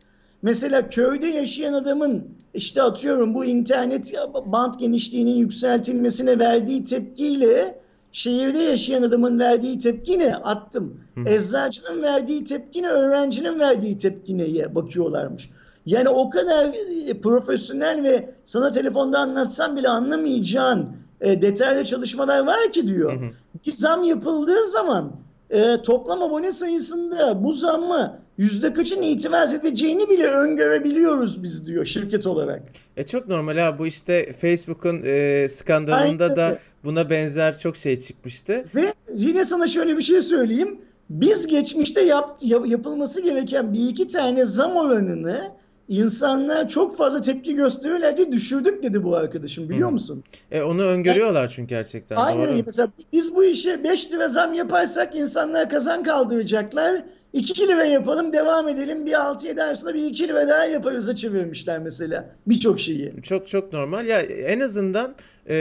Mesela 0.43 0.89
köyde 0.89 1.27
yaşayan 1.27 1.73
adamın 1.73 2.25
işte 2.55 2.83
atıyorum 2.83 3.35
bu 3.35 3.45
internet 3.45 4.15
band 4.47 4.75
genişliğinin 4.75 5.35
yükseltilmesine 5.35 6.39
verdiği 6.39 6.85
tepkiyle 6.85 7.83
şehirde 8.13 8.59
yaşayan 8.59 9.03
adamın 9.03 9.39
verdiği 9.39 9.79
tepkine 9.79 10.37
attım. 10.37 11.01
Eczacının 11.27 12.03
verdiği 12.03 12.45
tepkine, 12.45 12.89
öğrencinin 12.89 13.59
verdiği 13.59 13.99
tepkineye 13.99 14.75
bakıyorlarmış. 14.75 15.51
Yani 15.87 16.09
o 16.09 16.31
kadar 16.31 16.75
e, 17.07 17.21
profesyonel 17.21 18.03
ve 18.03 18.35
sana 18.45 18.71
telefonda 18.71 19.19
anlatsam 19.19 19.77
bile 19.77 19.89
anlamayacağın 19.89 20.89
e, 21.21 21.43
detaylı 21.43 21.85
çalışmalar 21.85 22.47
var 22.47 22.73
ki 22.73 22.89
diyor. 22.89 23.13
Hı 23.13 23.27
hı. 23.27 23.31
Bir 23.67 23.73
zam 23.73 24.05
yapıldığı 24.05 24.67
zaman 24.67 25.13
e, 25.51 25.83
toplam 25.83 26.23
abone 26.23 26.53
sayısında 26.53 27.45
bu 27.45 27.53
zammı 27.53 28.22
yüzde 28.39 28.73
kaçın 28.73 29.03
itiraz 29.03 29.55
edeceğini 29.55 30.11
bile 30.11 30.27
öngörebiliyoruz 30.27 31.43
biz 31.43 31.67
diyor 31.67 31.85
şirket 31.85 32.27
olarak. 32.27 32.63
E 32.97 33.07
çok 33.07 33.29
normal 33.29 33.57
ha 33.59 33.79
bu 33.79 33.87
işte 33.87 34.33
Facebook'un 34.33 35.03
e, 35.05 35.49
skandalında 35.49 36.25
Aynen. 36.25 36.37
da 36.37 36.59
buna 36.85 37.11
benzer 37.11 37.59
çok 37.59 37.77
şey 37.77 38.01
çıkmıştı. 38.01 38.65
Ve 38.75 38.93
yine 39.15 39.45
sana 39.45 39.67
şöyle 39.67 39.97
bir 39.97 40.03
şey 40.03 40.21
söyleyeyim. 40.21 40.81
Biz 41.11 41.47
geçmişte 41.47 42.01
yap, 42.01 42.39
yapılması 42.65 43.23
gereken 43.23 43.73
bir 43.73 43.89
iki 43.89 44.09
tane 44.09 44.45
zam 44.45 44.77
oranını 44.77 45.51
insanlar 45.89 46.69
çok 46.69 46.97
fazla 46.97 47.21
tepki 47.21 47.55
gösteriyorlar 47.55 48.17
diye 48.17 48.33
düşürdük 48.33 48.83
dedi 48.83 49.05
bu 49.05 49.17
arkadaşım 49.17 49.69
biliyor 49.69 49.89
Hı. 49.89 49.93
musun? 49.93 50.25
E 50.51 50.63
onu 50.63 50.83
öngörüyorlar 50.83 51.49
çünkü 51.49 51.69
gerçekten. 51.69 52.17
Aynen 52.17 52.49
öyle. 52.49 52.63
Mesela 52.67 52.89
biz 53.13 53.35
bu 53.35 53.45
işe 53.45 53.85
5 53.85 54.13
lira 54.13 54.29
zam 54.29 54.55
yaparsak 54.55 55.17
insanlar 55.17 55.71
kazan 55.71 56.03
kaldıracaklar. 56.03 57.05
2 57.33 57.69
lira 57.69 57.85
yapalım 57.85 58.33
devam 58.33 58.69
edelim 58.69 59.07
bir 59.07 59.13
6-7 59.13 59.63
ay 59.63 59.75
sonra 59.75 59.95
bir 59.95 60.05
2 60.05 60.29
lira 60.29 60.49
daha 60.49 60.65
yaparız'a 60.65 61.15
çevirmişler 61.15 61.79
mesela 61.79 62.31
birçok 62.47 62.81
şeyi. 62.81 63.13
Çok 63.23 63.49
çok 63.49 63.73
normal 63.73 64.07
ya 64.07 64.21
en 64.23 64.61
azından 64.61 65.15
e, 65.49 65.55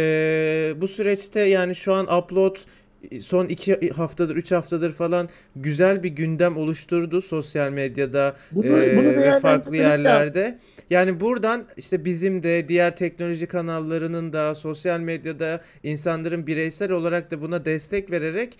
bu 0.77 0.87
süreçte 0.87 1.39
yani 1.39 1.75
şu 1.75 1.93
an 1.93 2.17
upload 2.17 2.55
son 3.21 3.45
iki 3.45 3.89
haftadır, 3.89 4.35
üç 4.35 4.51
haftadır 4.51 4.91
falan 4.91 5.29
güzel 5.55 6.03
bir 6.03 6.09
gündem 6.09 6.57
oluşturdu 6.57 7.21
sosyal 7.21 7.69
medyada 7.69 8.35
bunu, 8.51 8.67
e, 8.67 8.97
bunu 8.97 9.07
ve 9.07 9.39
farklı 9.39 9.77
yerlerde. 9.77 10.41
Lazım. 10.41 10.55
Yani 10.89 11.19
buradan 11.19 11.63
işte 11.77 12.05
bizim 12.05 12.43
de 12.43 12.67
diğer 12.67 12.95
teknoloji 12.95 13.47
kanallarının 13.47 14.33
da 14.33 14.55
sosyal 14.55 14.99
medyada 14.99 15.61
insanların 15.83 16.47
bireysel 16.47 16.91
olarak 16.91 17.31
da 17.31 17.41
buna 17.41 17.65
destek 17.65 18.11
vererek 18.11 18.57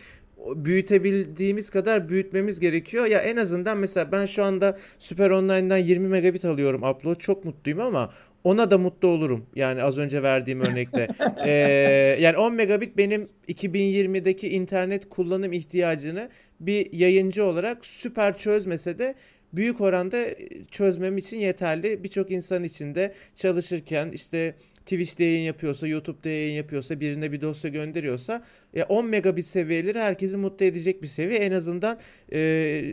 büyütebildiğimiz 0.56 1.70
kadar 1.70 2.10
büyütmemiz 2.10 2.60
gerekiyor. 2.60 3.06
Ya 3.06 3.20
en 3.20 3.38
azından 3.38 3.78
mesela 3.78 4.12
ben 4.12 4.26
şu 4.26 4.44
anda 4.44 4.78
Süper 5.00 5.30
Online'dan 5.30 5.78
20 5.78 6.08
megabit 6.08 6.46
alıyorum 6.46 6.84
upload. 6.84 7.16
Çok 7.16 7.46
mutluyum 7.46 7.80
ama 7.80 8.14
ona 8.44 8.72
da 8.72 8.78
mutlu 8.78 9.08
olurum. 9.08 9.46
Yani 9.56 9.84
az 9.84 9.98
önce 9.98 10.24
verdiğim 10.24 10.62
örnekte. 10.62 11.08
ee, 11.46 11.52
yani 12.20 12.38
10 12.38 12.54
megabit 12.54 12.98
benim 12.98 13.30
2020'deki 13.48 14.50
internet 14.50 15.10
kullanım 15.10 15.54
ihtiyacını 15.54 16.30
bir 16.60 16.94
yayıncı 16.94 17.46
olarak 17.46 17.86
süper 17.86 18.38
çözmese 18.38 19.00
de 19.00 19.16
büyük 19.54 19.82
oranda 19.82 20.26
çözmem 20.72 21.18
için 21.18 21.38
yeterli. 21.38 22.04
Birçok 22.04 22.32
insan 22.32 22.64
için 22.64 22.96
de 22.96 23.14
çalışırken 23.36 24.12
işte 24.14 24.56
Twitch'te 24.92 25.24
yayın 25.24 25.42
yapıyorsa, 25.42 25.88
YouTube'da 25.88 26.30
yayın 26.30 26.54
yapıyorsa, 26.54 27.00
birine 27.00 27.32
bir 27.32 27.42
dosya 27.42 27.70
gönderiyorsa 27.70 28.44
e, 28.74 28.84
10 28.84 29.06
megabit 29.06 29.46
seviyeleri 29.46 30.00
herkesi 30.00 30.38
mutlu 30.38 30.66
edecek 30.66 31.02
bir 31.02 31.08
seviye. 31.08 31.40
En 31.40 31.52
azından 31.52 32.00
e, 32.34 32.84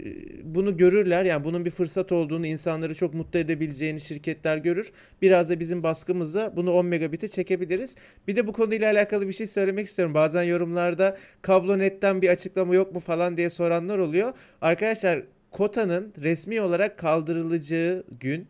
bunu 0.42 0.76
görürler. 0.76 1.24
Yani 1.24 1.44
bunun 1.44 1.64
bir 1.64 1.70
fırsat 1.70 2.12
olduğunu, 2.12 2.46
insanları 2.46 2.94
çok 2.94 3.14
mutlu 3.14 3.38
edebileceğini 3.38 4.00
şirketler 4.00 4.56
görür. 4.56 4.92
Biraz 5.22 5.50
da 5.50 5.60
bizim 5.60 5.82
baskımızla 5.82 6.56
bunu 6.56 6.72
10 6.72 6.86
megabit'e 6.86 7.28
çekebiliriz. 7.28 7.96
Bir 8.28 8.36
de 8.36 8.46
bu 8.46 8.52
konuyla 8.52 8.92
alakalı 8.92 9.28
bir 9.28 9.32
şey 9.32 9.46
söylemek 9.46 9.86
istiyorum. 9.86 10.14
Bazen 10.14 10.42
yorumlarda 10.42 11.16
kablo 11.42 11.78
netten 11.78 12.22
bir 12.22 12.28
açıklama 12.28 12.74
yok 12.74 12.94
mu 12.94 13.00
falan 13.00 13.36
diye 13.36 13.50
soranlar 13.50 13.98
oluyor. 13.98 14.32
Arkadaşlar 14.60 15.22
kotanın 15.50 16.12
resmi 16.22 16.60
olarak 16.60 16.98
kaldırılacağı 16.98 18.04
gün 18.20 18.48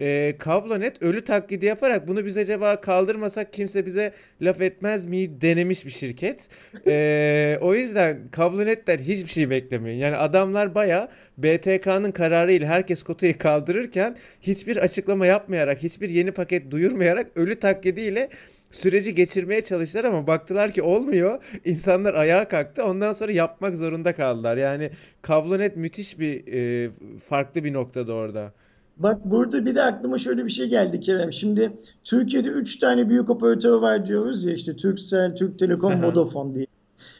e, 0.00 0.34
kablonet 0.38 1.02
ölü 1.02 1.24
taklidi 1.24 1.66
yaparak 1.66 2.08
bunu 2.08 2.26
biz 2.26 2.36
acaba 2.36 2.80
kaldırmasak 2.80 3.52
kimse 3.52 3.86
bize 3.86 4.12
laf 4.42 4.60
etmez 4.60 5.04
mi 5.04 5.40
denemiş 5.40 5.86
bir 5.86 5.90
şirket. 5.90 6.48
E, 6.86 7.58
o 7.60 7.74
yüzden 7.74 8.18
kablonetten 8.30 8.98
hiçbir 8.98 9.30
şey 9.30 9.50
beklemeyin. 9.50 9.98
Yani 9.98 10.16
adamlar 10.16 10.74
baya 10.74 11.08
BTK'nın 11.38 12.10
kararıyla 12.10 12.68
herkes 12.68 13.02
kotayı 13.02 13.38
kaldırırken 13.38 14.16
hiçbir 14.42 14.76
açıklama 14.76 15.26
yapmayarak, 15.26 15.82
hiçbir 15.82 16.08
yeni 16.08 16.32
paket 16.32 16.70
duyurmayarak 16.70 17.26
ölü 17.36 17.58
taklidiyle 17.58 18.28
süreci 18.70 19.14
geçirmeye 19.14 19.62
çalıştılar 19.62 20.04
ama 20.04 20.26
baktılar 20.26 20.72
ki 20.72 20.82
olmuyor. 20.82 21.44
İnsanlar 21.64 22.14
ayağa 22.14 22.48
kalktı. 22.48 22.84
Ondan 22.84 23.12
sonra 23.12 23.32
yapmak 23.32 23.74
zorunda 23.74 24.12
kaldılar. 24.12 24.56
Yani 24.56 24.90
kablonet 25.22 25.76
müthiş 25.76 26.18
bir 26.18 26.52
e, 26.52 26.90
farklı 27.28 27.64
bir 27.64 27.72
noktada 27.72 28.12
orada. 28.12 28.52
Bak 28.98 29.24
burada 29.24 29.66
bir 29.66 29.74
de 29.74 29.82
aklıma 29.82 30.18
şöyle 30.18 30.44
bir 30.44 30.50
şey 30.50 30.66
geldi 30.66 31.00
Kerem. 31.00 31.32
Şimdi 31.32 31.76
Türkiye'de 32.04 32.48
3 32.48 32.78
tane 32.78 33.08
büyük 33.08 33.30
operatör 33.30 33.72
var 33.72 34.06
diyoruz 34.06 34.44
ya 34.44 34.52
işte 34.52 34.76
Turkcell, 34.76 35.36
Türk 35.36 35.58
Telekom, 35.58 35.92
Vodafone 36.02 36.54
diye. 36.54 36.66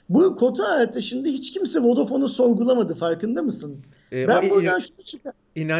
Bu 0.08 0.36
kota 0.36 0.66
artışında 0.66 1.28
hiç 1.28 1.52
kimse 1.52 1.80
Vodafone'u 1.80 2.28
sorgulamadı 2.28 2.94
farkında 2.94 3.42
mısın? 3.42 3.76
Ee, 4.12 4.28
ben 4.28 4.50
buradan 4.50 4.78
şunu 4.78 5.02
çıkar. 5.04 5.32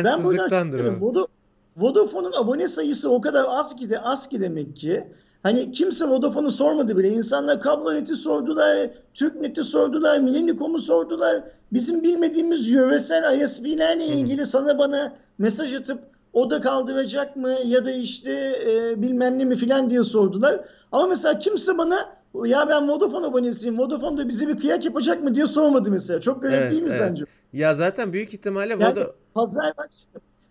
Ben 0.05 0.25
buradan 0.25 0.49
şunu 0.69 1.29
Vodafone'un 1.77 2.33
abone 2.33 2.69
sayısı 2.69 3.11
o 3.11 3.21
kadar 3.21 3.45
az 3.49 3.77
ki 3.77 3.91
de 3.91 4.01
az 4.01 4.29
ki 4.29 4.41
demek 4.41 4.77
ki. 4.77 5.05
Hani 5.43 5.71
kimse 5.71 6.05
Vodafone'u 6.09 6.51
sormadı 6.51 6.99
bile. 6.99 7.09
İnsanlar 7.09 7.61
Kablo.net'i 7.61 8.17
sordular, 8.17 8.91
TürkNet'i 9.15 9.65
sordular, 9.65 10.19
Millennium'u 10.19 10.79
sordular. 10.79 11.43
Bizim 11.73 12.03
bilmediğimiz 12.03 12.71
yöresel 12.71 13.41
ISP'lerle 13.41 14.07
ilgili 14.07 14.47
sana 14.47 14.79
bana 14.79 15.13
mesaj 15.39 15.75
atıp 15.75 15.99
o 16.33 16.51
da 16.51 16.61
kaldıracak 16.61 17.37
mı 17.37 17.57
ya 17.65 17.85
da 17.85 17.91
işte 17.91 18.33
e, 18.67 19.03
bilmem 19.03 19.39
ne 19.39 19.45
mi 19.45 19.57
filan 19.57 19.91
diye 19.91 20.03
sordular. 20.03 20.61
Ama 20.93 21.07
mesela 21.07 21.39
kimse 21.39 21.79
bana 21.79 22.19
ya 22.45 22.69
ben 22.69 22.89
Vodafone 22.89 23.27
abonesiyim. 23.27 23.79
Vodafone 23.79 24.19
da 24.19 24.29
bize 24.29 24.49
bir 24.49 24.57
kıyak 24.57 24.85
yapacak 24.85 25.23
mı 25.23 25.35
diye 25.35 25.47
sormadı 25.47 25.91
mesela. 25.91 26.21
Çok 26.21 26.43
garip 26.43 26.55
evet, 26.55 26.73
değil 26.73 26.83
mi 26.83 26.89
evet. 26.89 26.99
sence? 26.99 27.25
Ya 27.53 27.75
zaten 27.75 28.13
büyük 28.13 28.35
ihtimalle 28.35 28.77
yani 28.81 29.01
Voda... 29.01 29.13
pazar 29.35 29.73
bak 29.79 29.89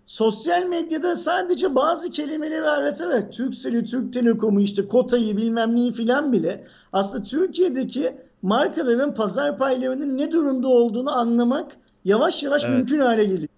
sosyal 0.06 0.64
medyada 0.64 1.16
sadece 1.16 1.76
bazı 1.76 2.10
kelimeleri 2.10 2.62
öğreterek 2.62 3.34
Turkcell'i, 3.34 3.86
Türk 3.86 4.14
Telekom'u 4.14 4.62
işte 4.62 4.88
kotayı 4.88 5.38
bilmem 5.38 5.76
neyi 5.76 5.92
filan 5.92 6.32
bile 6.32 6.64
aslında 6.94 7.24
Türkiye'deki 7.24 8.18
markaların 8.42 9.16
pazar 9.16 9.58
paylarının 9.58 10.18
ne 10.18 10.32
durumda 10.32 10.68
olduğunu 10.68 11.18
anlamak 11.18 11.72
yavaş 12.06 12.44
yavaş 12.44 12.66
evet. 12.66 12.78
mümkün 12.78 13.00
hale 13.00 13.26
geliyor. 13.26 13.50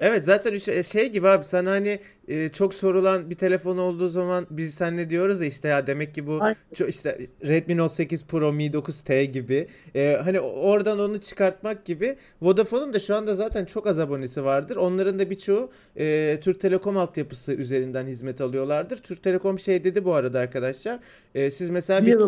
Evet 0.00 0.24
zaten 0.24 0.58
şey, 0.58 0.82
şey 0.82 1.08
gibi 1.08 1.28
abi 1.28 1.44
sen 1.44 1.66
hani 1.66 2.00
e, 2.28 2.48
çok 2.48 2.74
sorulan 2.74 3.30
bir 3.30 3.34
telefon 3.34 3.78
olduğu 3.78 4.08
zaman 4.08 4.46
biz 4.50 4.74
sen 4.74 4.96
ne 4.96 5.10
diyoruz 5.10 5.40
ya 5.40 5.46
işte 5.46 5.68
ya 5.68 5.86
demek 5.86 6.14
ki 6.14 6.26
bu 6.26 6.40
çok 6.74 6.88
işte 6.88 7.18
Redmi 7.48 7.76
Note 7.76 7.94
8 7.94 8.26
Pro 8.26 8.52
Mi 8.52 8.66
9T 8.66 9.22
gibi 9.22 9.68
e, 9.94 10.18
hani 10.24 10.40
oradan 10.40 10.98
onu 10.98 11.20
çıkartmak 11.20 11.84
gibi 11.84 12.16
Vodafone'un 12.42 12.92
da 12.92 13.00
şu 13.00 13.14
anda 13.14 13.34
zaten 13.34 13.64
çok 13.64 13.86
az 13.86 13.98
abonesi 13.98 14.44
vardır. 14.44 14.76
Onların 14.76 15.18
da 15.18 15.30
birçoğu 15.30 15.70
e, 15.96 16.38
Türk 16.42 16.60
Telekom 16.60 16.96
altyapısı 16.96 17.52
üzerinden 17.52 18.06
hizmet 18.06 18.40
alıyorlardır. 18.40 18.96
Türk 18.96 19.22
Telekom 19.22 19.58
şey 19.58 19.84
dedi 19.84 20.04
bu 20.04 20.14
arada 20.14 20.38
arkadaşlar. 20.38 20.98
E, 21.34 21.50
siz 21.50 21.70
mesela 21.70 22.06
bir 22.06 22.18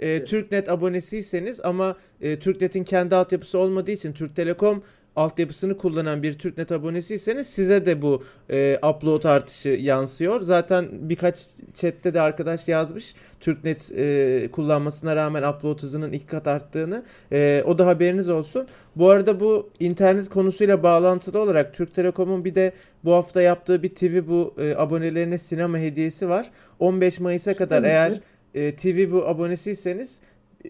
e, 0.00 0.24
TürkNet 0.24 0.68
abonesiyseniz 0.68 1.60
ama 1.60 1.96
e, 2.20 2.38
TürkNet'in 2.38 2.84
kendi 2.84 3.14
altyapısı 3.14 3.58
olmadığı 3.58 3.90
için 3.90 4.12
Türk 4.12 4.36
Telekom 4.36 4.82
altyapısını 5.16 5.76
kullanan 5.76 6.22
bir 6.22 6.38
TürkNet 6.38 6.72
abonesiyseniz 6.72 7.46
size 7.46 7.86
de 7.86 8.02
bu 8.02 8.22
e, 8.50 8.78
upload 8.88 9.24
artışı 9.24 9.68
yansıyor. 9.68 10.40
Zaten 10.40 10.88
birkaç 10.92 11.46
chatte 11.74 12.14
de 12.14 12.20
arkadaş 12.20 12.68
yazmış 12.68 13.14
TürkNet 13.40 13.92
e, 13.96 14.48
kullanmasına 14.52 15.16
rağmen 15.16 15.42
upload 15.42 15.82
hızının 15.82 16.12
iki 16.12 16.26
kat 16.26 16.46
arttığını. 16.46 17.04
E, 17.32 17.64
o 17.66 17.78
da 17.78 17.86
haberiniz 17.86 18.28
olsun. 18.28 18.68
Bu 18.96 19.10
arada 19.10 19.40
bu 19.40 19.70
internet 19.80 20.28
konusuyla 20.28 20.82
bağlantılı 20.82 21.38
olarak 21.38 21.74
Türk 21.74 21.94
Telekom'un 21.94 22.44
bir 22.44 22.54
de 22.54 22.72
bu 23.04 23.12
hafta 23.12 23.42
yaptığı 23.42 23.82
bir 23.82 23.94
TV 23.94 24.28
bu 24.28 24.54
e, 24.58 24.74
abonelerine 24.74 25.38
sinema 25.38 25.78
hediyesi 25.78 26.28
var. 26.28 26.50
15 26.78 27.20
Mayıs'a 27.20 27.54
kadar 27.54 27.82
eğer 27.82 28.18
e, 28.54 28.76
TV 28.76 29.12
bu 29.12 29.26
abonesiyseniz 29.28 30.20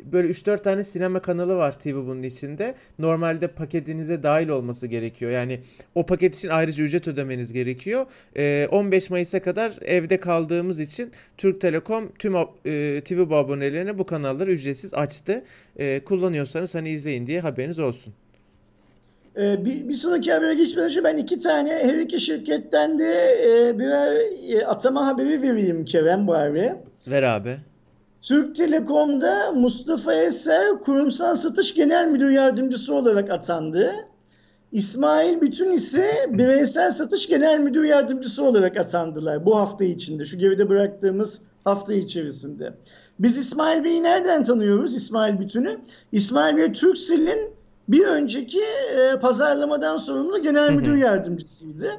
böyle 0.04 0.28
3-4 0.28 0.62
tane 0.62 0.84
sinema 0.84 1.20
kanalı 1.20 1.56
var 1.56 1.78
TV 1.78 1.94
bunun 1.94 2.22
içinde. 2.22 2.74
Normalde 2.98 3.48
paketinize 3.48 4.22
dahil 4.22 4.48
olması 4.48 4.86
gerekiyor. 4.86 5.30
Yani 5.30 5.60
o 5.94 6.06
paket 6.06 6.34
için 6.34 6.48
ayrıca 6.48 6.84
ücret 6.84 7.08
ödemeniz 7.08 7.52
gerekiyor. 7.52 8.06
E, 8.36 8.68
15 8.70 9.10
Mayıs'a 9.10 9.42
kadar 9.42 9.72
evde 9.82 10.20
kaldığımız 10.20 10.80
için 10.80 11.10
Türk 11.36 11.60
Telekom 11.60 12.12
tüm 12.18 12.34
e, 12.36 13.00
TV 13.04 13.20
abonelerine 13.20 13.98
bu 13.98 14.06
kanalları 14.06 14.52
ücretsiz 14.52 14.94
açtı. 14.94 15.44
E, 15.76 16.00
kullanıyorsanız 16.04 16.74
hani 16.74 16.90
izleyin 16.90 17.26
diye 17.26 17.40
haberiniz 17.40 17.78
olsun. 17.78 18.14
Ee, 19.36 19.64
bir, 19.64 19.88
bir 19.88 19.94
sonraki 19.94 20.32
habere 20.32 20.54
geçmeden 20.54 20.84
önce 20.84 21.04
ben 21.04 21.16
iki 21.16 21.38
tane 21.38 21.70
her 21.70 21.98
iki 21.98 22.20
şirketten 22.20 22.98
de 22.98 23.38
e, 23.44 23.78
birer 23.78 24.20
e, 24.54 24.66
atama 24.66 25.06
haberi 25.06 25.42
vereyim 25.42 25.84
Kerem 25.84 26.26
bari. 26.26 26.74
Ver 27.06 27.22
abi. 27.22 27.56
Türk 28.20 28.56
Telekom'da 28.56 29.52
Mustafa 29.52 30.14
Eser 30.14 30.78
Kurumsal 30.78 31.34
Satış 31.34 31.74
Genel 31.74 32.08
Müdür 32.08 32.30
Yardımcısı 32.30 32.94
olarak 32.94 33.30
atandı. 33.30 33.94
İsmail 34.72 35.40
Bütün 35.40 35.70
ise 35.72 36.06
Bireysel 36.28 36.90
Satış 36.90 37.28
Genel 37.28 37.58
Müdür 37.58 37.84
Yardımcısı 37.84 38.44
olarak 38.44 38.76
atandılar 38.76 39.46
bu 39.46 39.56
hafta 39.56 39.84
içinde. 39.84 40.24
Şu 40.24 40.38
geride 40.38 40.68
bıraktığımız 40.68 41.42
hafta 41.64 41.94
içerisinde. 41.94 42.74
Biz 43.18 43.36
İsmail 43.36 43.84
Bey'i 43.84 44.02
nereden 44.02 44.44
tanıyoruz 44.44 44.94
İsmail 44.94 45.40
Bütün'ü? 45.40 45.80
İsmail 46.12 46.56
Bey 46.56 46.72
Turkcell'in 46.72 47.50
bir 47.88 48.06
önceki 48.06 48.62
e, 48.96 49.18
pazarlamadan 49.18 49.96
sorumlu 49.96 50.42
genel 50.42 50.72
müdür 50.72 50.96
yardımcısıydı. 50.96 51.90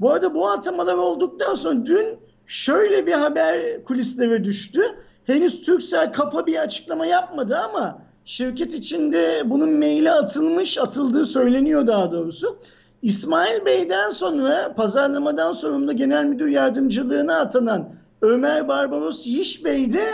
Bu 0.00 0.10
arada 0.10 0.34
bu 0.34 0.48
atamalar 0.48 0.94
olduktan 0.94 1.54
sonra 1.54 1.86
dün 1.86 2.06
şöyle 2.46 3.06
bir 3.06 3.12
haber 3.12 3.84
kulislere 3.84 4.44
düştü. 4.44 4.82
Henüz 5.26 5.60
Turkcell 5.60 6.12
kapa 6.12 6.46
bir 6.46 6.56
açıklama 6.56 7.06
yapmadı 7.06 7.56
ama 7.56 8.02
şirket 8.24 8.74
içinde 8.74 9.42
bunun 9.44 9.72
maili 9.72 10.10
atılmış, 10.10 10.78
atıldığı 10.78 11.26
söyleniyor 11.26 11.86
daha 11.86 12.12
doğrusu. 12.12 12.58
İsmail 13.02 13.64
Bey'den 13.64 14.10
sonra 14.10 14.74
pazarlamadan 14.74 15.52
sorumlu 15.52 15.92
genel 15.92 16.24
müdür 16.24 16.48
yardımcılığına 16.48 17.40
atanan 17.40 17.88
Ömer 18.22 18.68
Barbaros 18.68 19.26
Yiş 19.26 19.64
Bey 19.64 19.92
de 19.92 20.06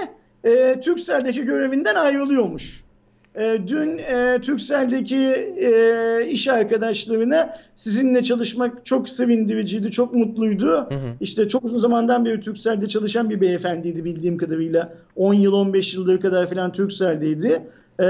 e, 0.44 0.80
Turkcell'deki 0.80 1.42
görevinden 1.42 1.94
ayrılıyormuş. 1.94 2.84
E, 3.34 3.58
dün 3.66 3.98
e, 3.98 4.40
Turkcell'deki 4.42 5.18
e, 5.60 6.26
iş 6.26 6.48
arkadaşlarına 6.48 7.56
sizinle 7.74 8.22
çalışmak 8.22 8.86
çok 8.86 9.08
sevindiriciydi, 9.08 9.90
çok 9.90 10.14
mutluydu. 10.14 10.70
Hı 10.70 10.94
hı. 10.94 11.14
İşte 11.20 11.48
çok 11.48 11.64
uzun 11.64 11.78
zamandan 11.78 12.24
beri 12.24 12.40
Turkcell'de 12.40 12.86
çalışan 12.86 13.30
bir 13.30 13.40
beyefendiydi 13.40 14.04
bildiğim 14.04 14.36
kadarıyla. 14.36 14.92
10 15.16 15.34
yıl, 15.34 15.52
15 15.52 15.94
yıldır 15.94 16.20
kadar 16.20 16.50
falan 16.50 16.72
Turkcell'deydi. 16.72 17.62
E, 18.00 18.04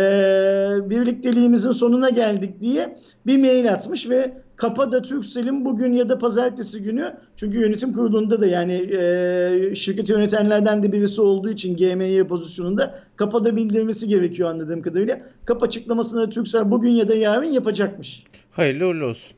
birlikteliğimizin 0.90 1.72
sonuna 1.72 2.11
geldik 2.11 2.61
diye 2.61 2.96
bir 3.26 3.38
mail 3.38 3.72
atmış 3.72 4.11
ve 4.11 4.33
Kapa'da 4.61 5.03
Turkcell'in 5.03 5.64
bugün 5.64 5.92
ya 5.92 6.09
da 6.09 6.18
pazartesi 6.18 6.83
günü 6.83 7.16
çünkü 7.37 7.61
yönetim 7.61 7.92
kurulunda 7.92 8.40
da 8.40 8.46
yani 8.46 8.73
e, 8.73 9.75
şirketi 9.75 10.12
yönetenlerden 10.12 10.83
de 10.83 10.92
birisi 10.92 11.20
olduğu 11.20 11.51
için 11.51 11.77
GMY 11.77 12.25
pozisyonunda 12.25 12.99
Kapa'da 13.16 13.57
bildirmesi 13.57 14.09
gerekiyor 14.09 14.51
anladığım 14.51 14.83
kadarıyla. 14.83 15.18
Kap 15.44 15.62
açıklamasını 15.62 16.20
da 16.20 16.31
Turkcell 16.31 16.70
bugün 16.70 16.90
ya 16.90 17.09
da 17.09 17.14
yarın 17.14 17.46
yapacakmış. 17.46 18.25
Hayırlı 18.51 18.87
uğurlu 18.87 19.07
olsun. 19.07 19.37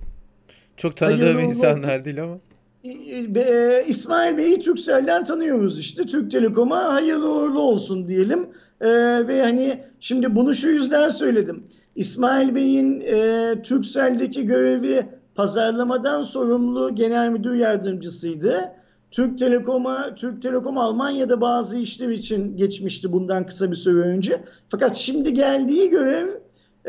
Çok 0.76 0.96
tanıdığım 0.96 1.38
insanlar 1.38 1.94
olsun. 1.94 2.04
değil 2.04 2.22
ama. 2.22 2.38
E, 2.84 3.40
e, 3.40 3.84
İsmail 3.86 4.36
Bey'i 4.36 4.60
Turkcell'den 4.60 5.24
tanıyoruz 5.24 5.78
işte. 5.78 6.06
Türk 6.06 6.30
Telekom'a 6.30 6.94
hayırlı 6.94 7.34
uğurlu 7.34 7.60
olsun 7.60 8.08
diyelim. 8.08 8.48
E, 8.80 8.88
ve 9.28 9.42
hani 9.42 9.82
şimdi 10.00 10.34
bunu 10.34 10.54
şu 10.54 10.68
yüzden 10.68 11.08
söyledim. 11.08 11.64
İsmail 11.96 12.54
Bey'in 12.54 13.00
e, 13.00 13.54
Turkcell'deki 13.62 14.46
görevi 14.46 15.06
pazarlamadan 15.34 16.22
sorumlu 16.22 16.94
genel 16.94 17.28
müdür 17.28 17.54
yardımcısıydı. 17.54 18.72
Türk 19.10 19.38
Telekom'a, 19.38 20.14
Türk 20.14 20.42
Telekom 20.42 20.78
Almanya'da 20.78 21.40
bazı 21.40 21.78
işler 21.78 22.08
için 22.08 22.56
geçmişti 22.56 23.12
bundan 23.12 23.46
kısa 23.46 23.70
bir 23.70 23.76
süre 23.76 24.00
önce. 24.00 24.40
Fakat 24.68 24.96
şimdi 24.96 25.34
geldiği 25.34 25.90
görev 25.90 26.28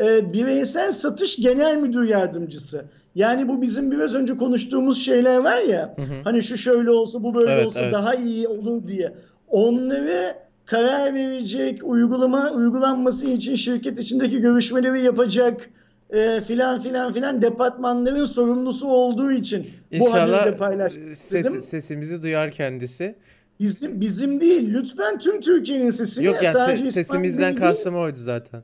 e, 0.04 0.32
bireysel 0.32 0.92
satış 0.92 1.36
genel 1.36 1.76
müdür 1.76 2.08
yardımcısı. 2.08 2.84
Yani 3.14 3.48
bu 3.48 3.62
bizim 3.62 3.90
biraz 3.90 4.14
önce 4.14 4.36
konuştuğumuz 4.36 5.04
şeyler 5.04 5.38
var 5.38 5.58
ya. 5.58 5.94
Hı 5.96 6.02
hı. 6.02 6.14
Hani 6.24 6.42
şu 6.42 6.58
şöyle 6.58 6.90
olsa 6.90 7.22
bu 7.22 7.34
böyle 7.34 7.50
Evet, 7.52 7.66
olsa 7.66 7.80
evet. 7.80 7.92
daha 7.92 8.14
iyi 8.14 8.48
olur 8.48 8.86
diye. 8.86 9.14
Onları 9.48 10.34
karar 10.66 11.14
verecek, 11.14 11.80
uygulama 11.84 12.50
uygulanması 12.50 13.26
için 13.26 13.54
şirket 13.54 13.98
içindeki 13.98 14.40
görüşmeleri 14.40 15.02
yapacak 15.02 15.70
e, 16.10 16.40
filan 16.40 16.78
filan 16.80 17.12
filan 17.12 17.42
departmanların 17.42 18.24
sorumlusu 18.24 18.86
olduğu 18.88 19.32
için 19.32 19.66
bu 20.00 20.12
haberi 20.14 20.22
İnşallah 20.24 20.46
de 20.46 20.56
paylaşmak 20.56 21.12
e, 21.12 21.16
ses, 21.16 21.64
sesimizi 21.64 22.22
duyar 22.22 22.50
kendisi. 22.50 23.14
Bizim 23.60 24.00
bizim 24.00 24.40
değil 24.40 24.74
lütfen 24.74 25.18
tüm 25.18 25.40
Türkiye'nin 25.40 25.90
sesini 25.90 26.24
Yok 26.26 26.42
ya 26.42 26.50
se- 26.50 26.52
sadece 26.52 26.74
İsmail 26.84 26.90
sesimizden 26.90 27.54
kastım 27.54 27.96
oydu 27.96 28.16
zaten. 28.18 28.62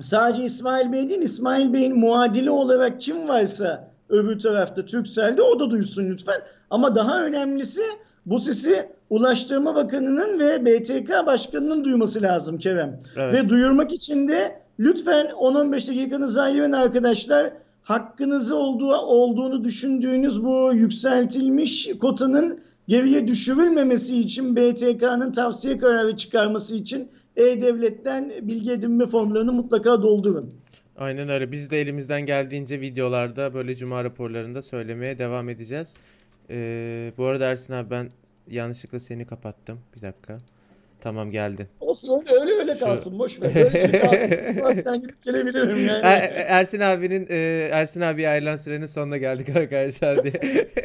sadece 0.00 0.44
İsmail 0.44 0.92
Bey 0.92 1.08
değil 1.08 1.22
İsmail 1.22 1.72
Bey'in 1.72 1.98
muadili 1.98 2.50
olarak 2.50 3.00
kim 3.00 3.28
varsa 3.28 3.90
öbür 4.08 4.38
tarafta 4.38 4.84
Turkcell'de 4.84 5.42
o 5.42 5.60
da 5.60 5.70
duysun 5.70 6.10
lütfen. 6.10 6.40
Ama 6.70 6.94
daha 6.94 7.24
önemlisi 7.24 7.82
bu 8.30 8.40
sesi 8.40 8.88
Ulaştırma 9.10 9.74
Bakanı'nın 9.74 10.38
ve 10.38 10.64
BTK 10.64 11.26
Başkanı'nın 11.26 11.84
duyması 11.84 12.22
lazım 12.22 12.58
Kerem. 12.58 13.00
Evet. 13.16 13.34
Ve 13.34 13.48
duyurmak 13.48 13.92
için 13.92 14.28
de 14.28 14.60
lütfen 14.80 15.26
10-15 15.26 15.72
dakikanızı 15.88 16.42
ayırın 16.42 16.72
arkadaşlar. 16.72 17.52
Hakkınızı 17.82 18.56
olduğu, 18.56 18.96
olduğunu 18.96 19.64
düşündüğünüz 19.64 20.44
bu 20.44 20.70
yükseltilmiş 20.74 21.90
kotanın 22.00 22.60
geriye 22.88 23.28
düşürülmemesi 23.28 24.20
için 24.20 24.56
BTK'nın 24.56 25.32
tavsiye 25.32 25.78
kararı 25.78 26.16
çıkarması 26.16 26.74
için 26.76 27.08
E-Devlet'ten 27.36 28.32
bilgi 28.42 28.72
edinme 28.72 29.06
formlarını 29.06 29.52
mutlaka 29.52 30.02
doldurun. 30.02 30.50
Aynen 30.96 31.28
öyle. 31.28 31.52
Biz 31.52 31.70
de 31.70 31.80
elimizden 31.80 32.26
geldiğince 32.26 32.80
videolarda 32.80 33.54
böyle 33.54 33.76
cuma 33.76 34.04
raporlarında 34.04 34.62
söylemeye 34.62 35.18
devam 35.18 35.48
edeceğiz. 35.48 35.94
Ee, 36.50 37.12
bu 37.18 37.24
arada 37.24 37.50
Ersin 37.50 37.72
abi 37.72 37.90
ben 37.90 38.10
yanlışlıkla 38.50 39.00
seni 39.00 39.26
kapattım. 39.26 39.80
Bir 39.96 40.02
dakika. 40.02 40.38
Tamam 41.00 41.30
geldin. 41.30 41.66
Olsun 41.80 42.24
öyle 42.28 42.40
öyle, 42.40 42.52
öyle 42.52 42.74
Şu- 42.74 42.80
kalsın 42.80 43.18
boş 43.18 43.40
ver. 43.42 43.54
Böyle 43.54 43.80
şey 43.90 44.00
kalsın. 44.00 44.52
Sınavdan 44.52 45.00
gidip 45.00 45.22
gelebilirim 45.22 45.86
yani. 45.86 46.00
Er- 46.06 46.32
Ersin 46.48 46.80
abinin 46.80 47.26
e, 47.30 47.68
Ersin 47.72 48.00
abi 48.00 48.28
ayrılan 48.28 48.56
sürenin 48.56 48.86
sonuna 48.86 49.16
geldik 49.16 49.48
arkadaşlar 49.56 50.24
diye. 50.24 50.68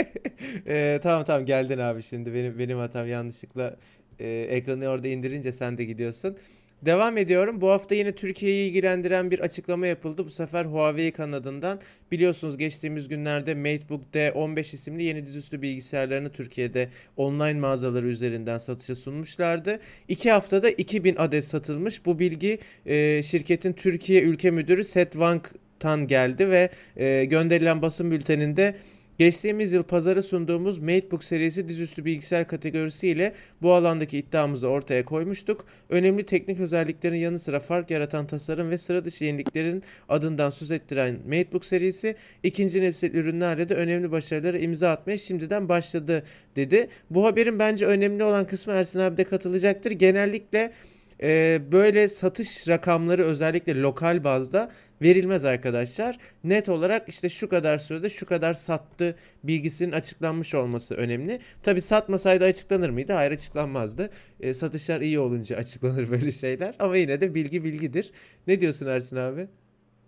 E, 0.67 0.99
tamam 1.03 1.23
tamam 1.23 1.45
geldin 1.45 1.77
abi 1.77 2.03
şimdi 2.03 2.33
benim 2.33 2.59
benim 2.59 2.77
hatam 2.77 3.07
yanlışlıkla 3.07 3.75
e, 4.19 4.29
ekranı 4.29 4.87
orada 4.87 5.07
indirince 5.07 5.51
sen 5.51 5.77
de 5.77 5.85
gidiyorsun. 5.85 6.37
Devam 6.85 7.17
ediyorum. 7.17 7.61
Bu 7.61 7.69
hafta 7.69 7.95
yine 7.95 8.11
Türkiye'yi 8.11 8.69
ilgilendiren 8.69 9.31
bir 9.31 9.39
açıklama 9.39 9.87
yapıldı. 9.87 10.25
Bu 10.25 10.29
sefer 10.29 10.65
Huawei 10.65 11.11
kanadından. 11.11 11.79
Biliyorsunuz 12.11 12.57
geçtiğimiz 12.57 13.07
günlerde 13.07 13.55
MateBook 13.55 14.01
D15 14.13 14.59
isimli 14.75 15.03
yeni 15.03 15.25
dizüstü 15.25 15.61
bilgisayarlarını 15.61 16.31
Türkiye'de 16.31 16.89
online 17.17 17.59
mağazaları 17.59 18.07
üzerinden 18.07 18.57
satışa 18.57 18.95
sunmuşlardı. 18.95 19.79
İki 20.07 20.31
haftada 20.31 20.69
2000 20.69 21.15
adet 21.15 21.45
satılmış. 21.45 22.05
Bu 22.05 22.19
bilgi 22.19 22.59
e, 22.85 23.23
şirketin 23.23 23.73
Türkiye 23.73 24.21
Ülke 24.21 24.51
Müdürü 24.51 24.83
Seth 24.83 25.11
Wang'tan 25.11 26.07
geldi 26.07 26.49
ve 26.49 26.69
e, 26.97 27.25
gönderilen 27.25 27.81
basın 27.81 28.11
bülteninde 28.11 28.75
Geçtiğimiz 29.17 29.71
yıl 29.71 29.83
pazara 29.83 30.21
sunduğumuz 30.21 30.79
MateBook 30.79 31.23
serisi 31.23 31.69
dizüstü 31.69 32.05
bilgisayar 32.05 32.47
kategorisiyle 32.47 33.33
bu 33.61 33.73
alandaki 33.73 34.17
iddiamızı 34.17 34.67
ortaya 34.67 35.05
koymuştuk. 35.05 35.65
Önemli 35.89 36.25
teknik 36.25 36.59
özelliklerin 36.59 37.15
yanı 37.15 37.39
sıra 37.39 37.59
fark 37.59 37.91
yaratan 37.91 38.27
tasarım 38.27 38.69
ve 38.69 38.77
sıra 38.77 39.05
dışı 39.05 39.23
yeniliklerin 39.23 39.83
adından 40.09 40.49
söz 40.49 40.71
ettiren 40.71 41.19
MateBook 41.25 41.65
serisi 41.65 42.15
ikinci 42.43 42.81
nesil 42.81 43.13
ürünlerle 43.13 43.69
de 43.69 43.75
önemli 43.75 44.11
başarılara 44.11 44.57
imza 44.57 44.91
atmaya 44.91 45.17
şimdiden 45.17 45.69
başladı 45.69 46.23
dedi. 46.55 46.87
Bu 47.09 47.25
haberin 47.25 47.59
bence 47.59 47.85
önemli 47.85 48.23
olan 48.23 48.47
kısmı 48.47 48.73
Ersin 48.73 48.99
abi 48.99 49.17
de 49.17 49.23
katılacaktır. 49.23 49.91
Genellikle 49.91 50.73
e, 51.21 51.61
böyle 51.71 52.09
satış 52.09 52.67
rakamları 52.67 53.23
özellikle 53.25 53.81
lokal 53.81 54.23
bazda 54.23 54.71
verilmez 55.03 55.45
arkadaşlar. 55.45 56.17
Net 56.43 56.69
olarak 56.69 57.09
işte 57.09 57.29
şu 57.29 57.49
kadar 57.49 57.77
sürede 57.77 58.09
şu 58.09 58.25
kadar 58.25 58.53
sattı 58.53 59.15
bilgisinin 59.43 59.91
açıklanmış 59.91 60.55
olması 60.55 60.95
önemli. 60.95 61.39
Tabi 61.63 61.81
satmasaydı 61.81 62.45
açıklanır 62.45 62.89
mıydı? 62.89 63.13
Hayır 63.13 63.31
açıklanmazdı. 63.31 64.09
E, 64.39 64.53
satışlar 64.53 65.01
iyi 65.01 65.19
olunca 65.19 65.57
açıklanır 65.57 66.09
böyle 66.11 66.31
şeyler. 66.31 66.75
Ama 66.79 66.97
yine 66.97 67.21
de 67.21 67.35
bilgi 67.35 67.63
bilgidir. 67.63 68.11
Ne 68.47 68.61
diyorsun 68.61 68.87
Ersin 68.87 69.15
abi? 69.15 69.47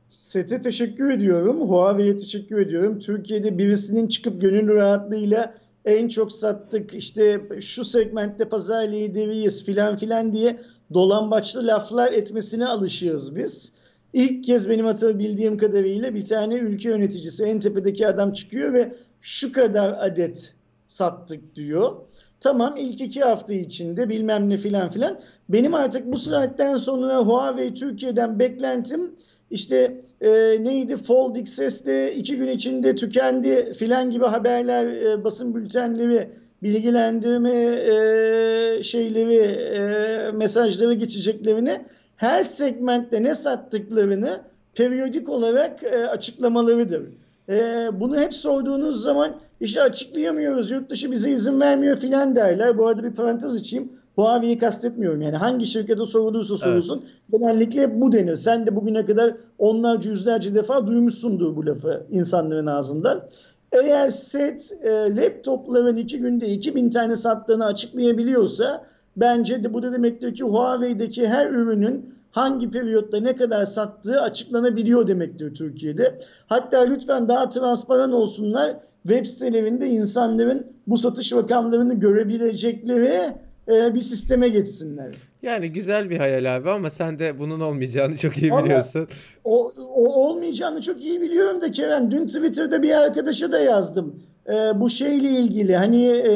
Sete 0.07 0.61
teşekkür 0.61 1.11
ediyorum. 1.11 1.61
Huawei'ye 1.69 2.17
teşekkür 2.17 2.57
ediyorum. 2.57 2.99
Türkiye'de 2.99 3.57
birisinin 3.57 4.07
çıkıp 4.07 4.41
gönül 4.41 4.67
rahatlığıyla 4.67 5.55
en 5.85 6.07
çok 6.07 6.31
sattık 6.31 6.93
işte 6.93 7.41
şu 7.61 7.83
segmentte 7.83 8.49
pazar 8.49 8.87
lideriyiz 8.87 9.65
filan 9.65 9.97
filan 9.97 10.33
diye 10.33 10.59
dolambaçlı 10.93 11.67
laflar 11.67 12.11
etmesine 12.11 12.65
alışığız 12.65 13.35
biz. 13.35 13.73
İlk 14.15 14.43
kez 14.43 14.69
benim 14.69 14.85
hatırlayabildiğim 14.85 15.57
kadarıyla 15.57 16.15
bir 16.15 16.25
tane 16.25 16.55
ülke 16.55 16.89
yöneticisi 16.89 17.43
en 17.43 17.59
tepedeki 17.59 18.07
adam 18.07 18.33
çıkıyor 18.33 18.73
ve 18.73 18.95
şu 19.21 19.51
kadar 19.51 19.95
adet 19.99 20.53
sattık 20.87 21.55
diyor. 21.55 21.95
Tamam 22.39 22.77
ilk 22.77 23.01
iki 23.01 23.21
hafta 23.21 23.53
içinde 23.53 24.09
bilmem 24.09 24.49
ne 24.49 24.57
filan 24.57 24.89
filan. 24.89 25.19
Benim 25.49 25.73
artık 25.73 26.11
bu 26.11 26.17
saatten 26.17 26.75
sonra 26.75 27.17
Huawei 27.17 27.73
Türkiye'den 27.73 28.39
beklentim 28.39 29.15
işte 29.51 30.01
e, 30.21 30.31
neydi 30.63 30.97
Fold 30.97 31.35
XS'de 31.35 32.15
iki 32.15 32.37
gün 32.37 32.47
içinde 32.47 32.95
tükendi 32.95 33.73
filan 33.73 34.09
gibi 34.11 34.25
haberler 34.25 34.87
e, 34.87 35.23
basın 35.23 35.55
bültenleri 35.55 36.29
bilgilendirme 36.63 37.51
e, 37.65 38.83
şeyleri 38.83 39.35
e, 39.35 40.31
mesajları 40.31 40.93
geçeceklerini 40.93 41.81
her 42.17 42.43
segmentte 42.43 43.23
ne 43.23 43.35
sattıklarını 43.35 44.41
periyodik 44.75 45.29
olarak 45.29 45.83
e, 45.83 46.07
açıklamalarıdır. 46.07 47.01
E, 47.49 47.87
bunu 47.93 48.17
hep 48.17 48.33
sorduğunuz 48.33 49.01
zaman 49.01 49.35
işte 49.59 49.81
açıklayamıyoruz, 49.81 50.71
yurt 50.71 50.89
dışı 50.89 51.11
bize 51.11 51.31
izin 51.31 51.59
vermiyor 51.59 51.97
filan 51.97 52.35
derler. 52.35 52.77
Bu 52.77 52.87
arada 52.87 53.03
bir 53.03 53.11
parantez 53.11 53.55
içeyim. 53.55 53.91
Huawei'yi 54.15 54.57
kastetmiyorum 54.57 55.21
yani 55.21 55.37
hangi 55.37 55.65
şirkete 55.65 56.05
sorulursa 56.05 56.57
sorulsun 56.57 57.03
evet. 57.03 57.41
genellikle 57.41 58.01
bu 58.01 58.11
denir. 58.11 58.35
Sen 58.35 58.67
de 58.67 58.75
bugüne 58.75 59.05
kadar 59.05 59.33
onlarca 59.59 60.09
yüzlerce 60.09 60.55
defa 60.55 60.87
duymuşsundur 60.87 61.55
bu 61.55 61.65
lafı 61.65 62.05
insanların 62.11 62.65
ağzından. 62.65 63.23
Eğer 63.71 64.09
set 64.09 64.71
e, 64.83 65.15
laptopların 65.15 65.97
iki 65.97 66.19
günde 66.19 66.47
2000 66.47 66.89
tane 66.89 67.15
sattığını 67.15 67.65
açıklayabiliyorsa 67.65 68.85
bence 69.17 69.63
de 69.63 69.73
bu 69.73 69.83
da 69.83 69.93
demektir 69.93 70.35
ki 70.35 70.43
Huawei'deki 70.43 71.27
her 71.27 71.49
ürünün 71.49 72.15
hangi 72.31 72.71
periyotta 72.71 73.19
ne 73.19 73.35
kadar 73.35 73.65
sattığı 73.65 74.21
açıklanabiliyor 74.21 75.07
demektir 75.07 75.53
Türkiye'de. 75.53 76.19
Hatta 76.47 76.79
lütfen 76.79 77.27
daha 77.27 77.49
transparan 77.49 78.11
olsunlar. 78.11 78.77
Web 79.03 79.25
sitelerinde 79.25 79.87
insanların 79.87 80.67
bu 80.87 80.97
satış 80.97 81.33
rakamlarını 81.33 81.93
görebilecekleri 81.93 83.35
e, 83.67 83.95
bir 83.95 83.99
sisteme 83.99 84.47
geçsinler. 84.47 85.15
Yani 85.41 85.71
güzel 85.71 86.09
bir 86.09 86.17
hayal 86.17 86.55
abi 86.55 86.69
ama 86.69 86.89
sen 86.89 87.19
de 87.19 87.39
bunun 87.39 87.59
olmayacağını 87.59 88.17
çok 88.17 88.37
iyi 88.37 88.51
biliyorsun. 88.51 89.07
o, 89.43 89.71
o 89.77 90.27
olmayacağını 90.27 90.81
çok 90.81 91.01
iyi 91.03 91.21
biliyorum 91.21 91.61
da 91.61 91.71
Kerem. 91.71 92.11
Dün 92.11 92.27
Twitter'da 92.27 92.83
bir 92.83 92.91
arkadaşa 92.91 93.51
da 93.51 93.59
yazdım. 93.59 94.23
E, 94.49 94.79
bu 94.79 94.89
şeyle 94.89 95.29
ilgili 95.29 95.75
hani 95.75 96.05
e, 96.05 96.31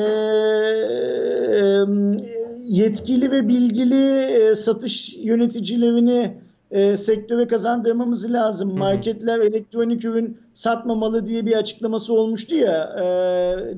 e, 1.59 1.85
yetkili 2.69 3.31
ve 3.31 3.47
bilgili 3.47 4.21
e, 4.21 4.55
satış 4.55 5.17
yöneticilerini 5.17 6.37
e, 6.71 6.97
sektöre 6.97 7.47
kazandırmamız 7.47 8.31
lazım. 8.31 8.69
Hı 8.69 8.73
hı. 8.73 8.77
Marketler 8.77 9.39
elektronik 9.39 10.05
ürün 10.05 10.37
satmamalı 10.53 11.25
diye 11.25 11.45
bir 11.45 11.55
açıklaması 11.55 12.13
olmuştu 12.13 12.55
ya 12.55 12.95
e, 12.97 13.03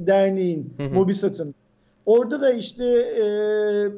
derneğin, 0.08 0.74
hı 0.78 0.84
hı. 0.84 0.94
Mobisat'ın. 0.94 1.56
Orada 2.06 2.42
da 2.42 2.52
işte 2.52 2.86
e, 2.86 3.24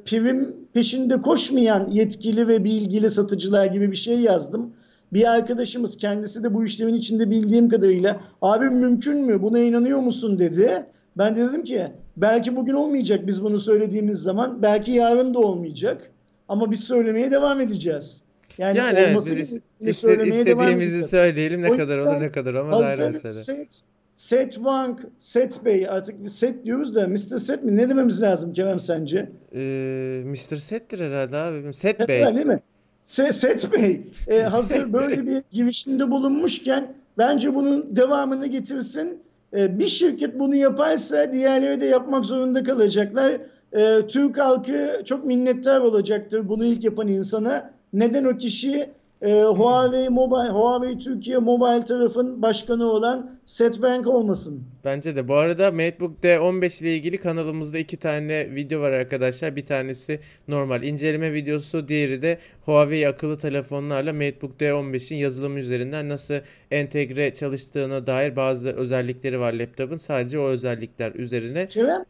prim 0.06 0.56
peşinde 0.74 1.22
koşmayan 1.22 1.90
yetkili 1.92 2.48
ve 2.48 2.64
bilgili 2.64 3.10
satıcılar 3.10 3.66
gibi 3.66 3.92
bir 3.92 3.96
şey 3.96 4.20
yazdım. 4.20 4.74
Bir 5.14 5.34
arkadaşımız 5.34 5.98
kendisi 5.98 6.44
de 6.44 6.54
bu 6.54 6.66
işlemin 6.66 6.94
içinde 6.94 7.30
bildiğim 7.30 7.70
kadarıyla 7.70 8.20
abi 8.42 8.66
mümkün 8.66 9.18
mü 9.18 9.42
buna 9.42 9.60
inanıyor 9.60 10.00
musun 10.00 10.40
dedi. 10.40 10.86
Ben 11.18 11.36
de 11.36 11.50
dedim 11.50 11.64
ki 11.64 11.88
belki 12.18 12.56
bugün 12.56 12.74
olmayacak 12.74 13.28
biz 13.28 13.44
bunu 13.44 13.58
söylediğimiz 13.58 14.20
zaman 14.20 14.62
belki 14.62 14.92
yarın 14.92 15.34
da 15.34 15.40
olmayacak 15.40 16.12
ama 16.50 16.72
biz 16.72 16.80
söylemeye 16.80 17.32
devam 17.32 17.62
edeceğiz. 17.62 18.22
Yani, 18.58 18.78
yani 18.78 19.08
olması 19.08 19.36
evet, 19.36 19.54
iste, 19.80 20.24
istediğimizi 20.30 21.04
söyleyelim 21.04 21.62
ne 21.62 21.72
o 21.72 21.78
kadar 21.78 22.00
olur 22.00 22.22
ne 22.22 22.32
kadar 22.32 22.54
olmaz 22.54 22.82
ayrı 22.82 23.14
mesele. 23.14 23.66
Set 24.14 24.54
Wang, 24.54 25.00
Set 25.20 25.66
Bey 25.66 25.90
artık 25.90 26.32
Set 26.32 26.66
diyoruz 26.66 26.96
da 26.96 27.08
Mr. 27.08 27.38
Set 27.38 27.64
mi? 27.64 27.78
Ne 27.78 27.90
dememiz 27.90 28.22
lazım 28.22 28.54
Kerem 28.54 28.80
sence? 28.80 29.30
Ee, 29.56 30.24
Mr. 30.26 30.56
Set'tir 30.56 31.00
herhalde 31.00 31.38
abi. 31.38 31.74
Set 31.74 32.08
Bey. 32.08 32.36
Değil 32.36 32.46
mi? 32.46 32.60
Se 32.98 33.34
Set 33.34 33.74
Bey. 33.74 34.02
Ee, 34.28 34.42
hazır 34.42 34.94
böyle 34.94 35.28
bir 35.28 35.44
girişimde 35.52 36.12
bulunmuşken 36.12 36.94
bence 37.18 37.56
bunun 37.56 37.96
devamını 37.96 38.48
getirsin. 38.48 39.20
Ee, 39.56 39.80
bir 39.80 39.88
şirket 39.88 40.40
bunu 40.40 40.56
yaparsa 40.56 41.34
diğerleri 41.34 41.82
de 41.82 41.86
yapmak 41.86 42.26
zorunda 42.26 42.64
kalacaklar. 42.64 43.42
Ee, 43.74 44.08
Türk 44.08 44.38
halkı 44.38 45.02
çok 45.06 45.26
minnettar 45.26 45.82
olacaktır 45.82 46.50
bunu 46.50 46.66
ilk 46.66 46.84
yapan 46.84 47.08
insana. 47.08 47.74
Neden 47.94 48.24
o 48.24 48.38
kişi 48.38 48.90
e, 49.24 49.44
Huawei 49.44 50.10
Mobile, 50.10 50.52
Huawei 50.52 50.98
Türkiye 50.98 51.38
Mobile 51.38 51.86
tarafın 51.86 52.42
başkanı 52.42 52.86
olan 52.86 53.40
Setbank 53.46 54.08
olmasın. 54.08 54.64
Bence 54.86 55.16
de. 55.16 55.28
Bu 55.28 55.36
arada 55.36 55.72
MacBook 55.72 56.24
D15 56.24 56.82
ile 56.82 56.96
ilgili 56.96 57.18
kanalımızda 57.18 57.78
iki 57.78 57.98
tane 57.98 58.56
video 58.56 58.82
var 58.82 58.92
arkadaşlar. 58.92 59.56
Bir 59.56 59.66
tanesi 59.66 60.20
normal 60.48 60.84
inceleme 60.84 61.34
videosu, 61.34 61.88
diğeri 61.88 62.22
de 62.22 62.38
Huawei 62.66 63.08
akıllı 63.08 63.38
telefonlarla 63.38 64.14
MacBook 64.14 64.62
D15'in 64.62 65.18
yazılımı 65.18 65.60
üzerinden 65.60 66.10
nasıl 66.10 66.36
entegre 66.72 67.34
çalıştığına 67.34 68.08
dair 68.08 68.36
bazı 68.36 68.70
özellikleri 68.70 69.40
var 69.40 69.54
laptopun. 69.54 69.98
Sadece 69.98 70.40
o 70.40 70.44
özellikler 70.44 71.12
üzerine. 71.16 71.68
Kerem, 71.68 72.06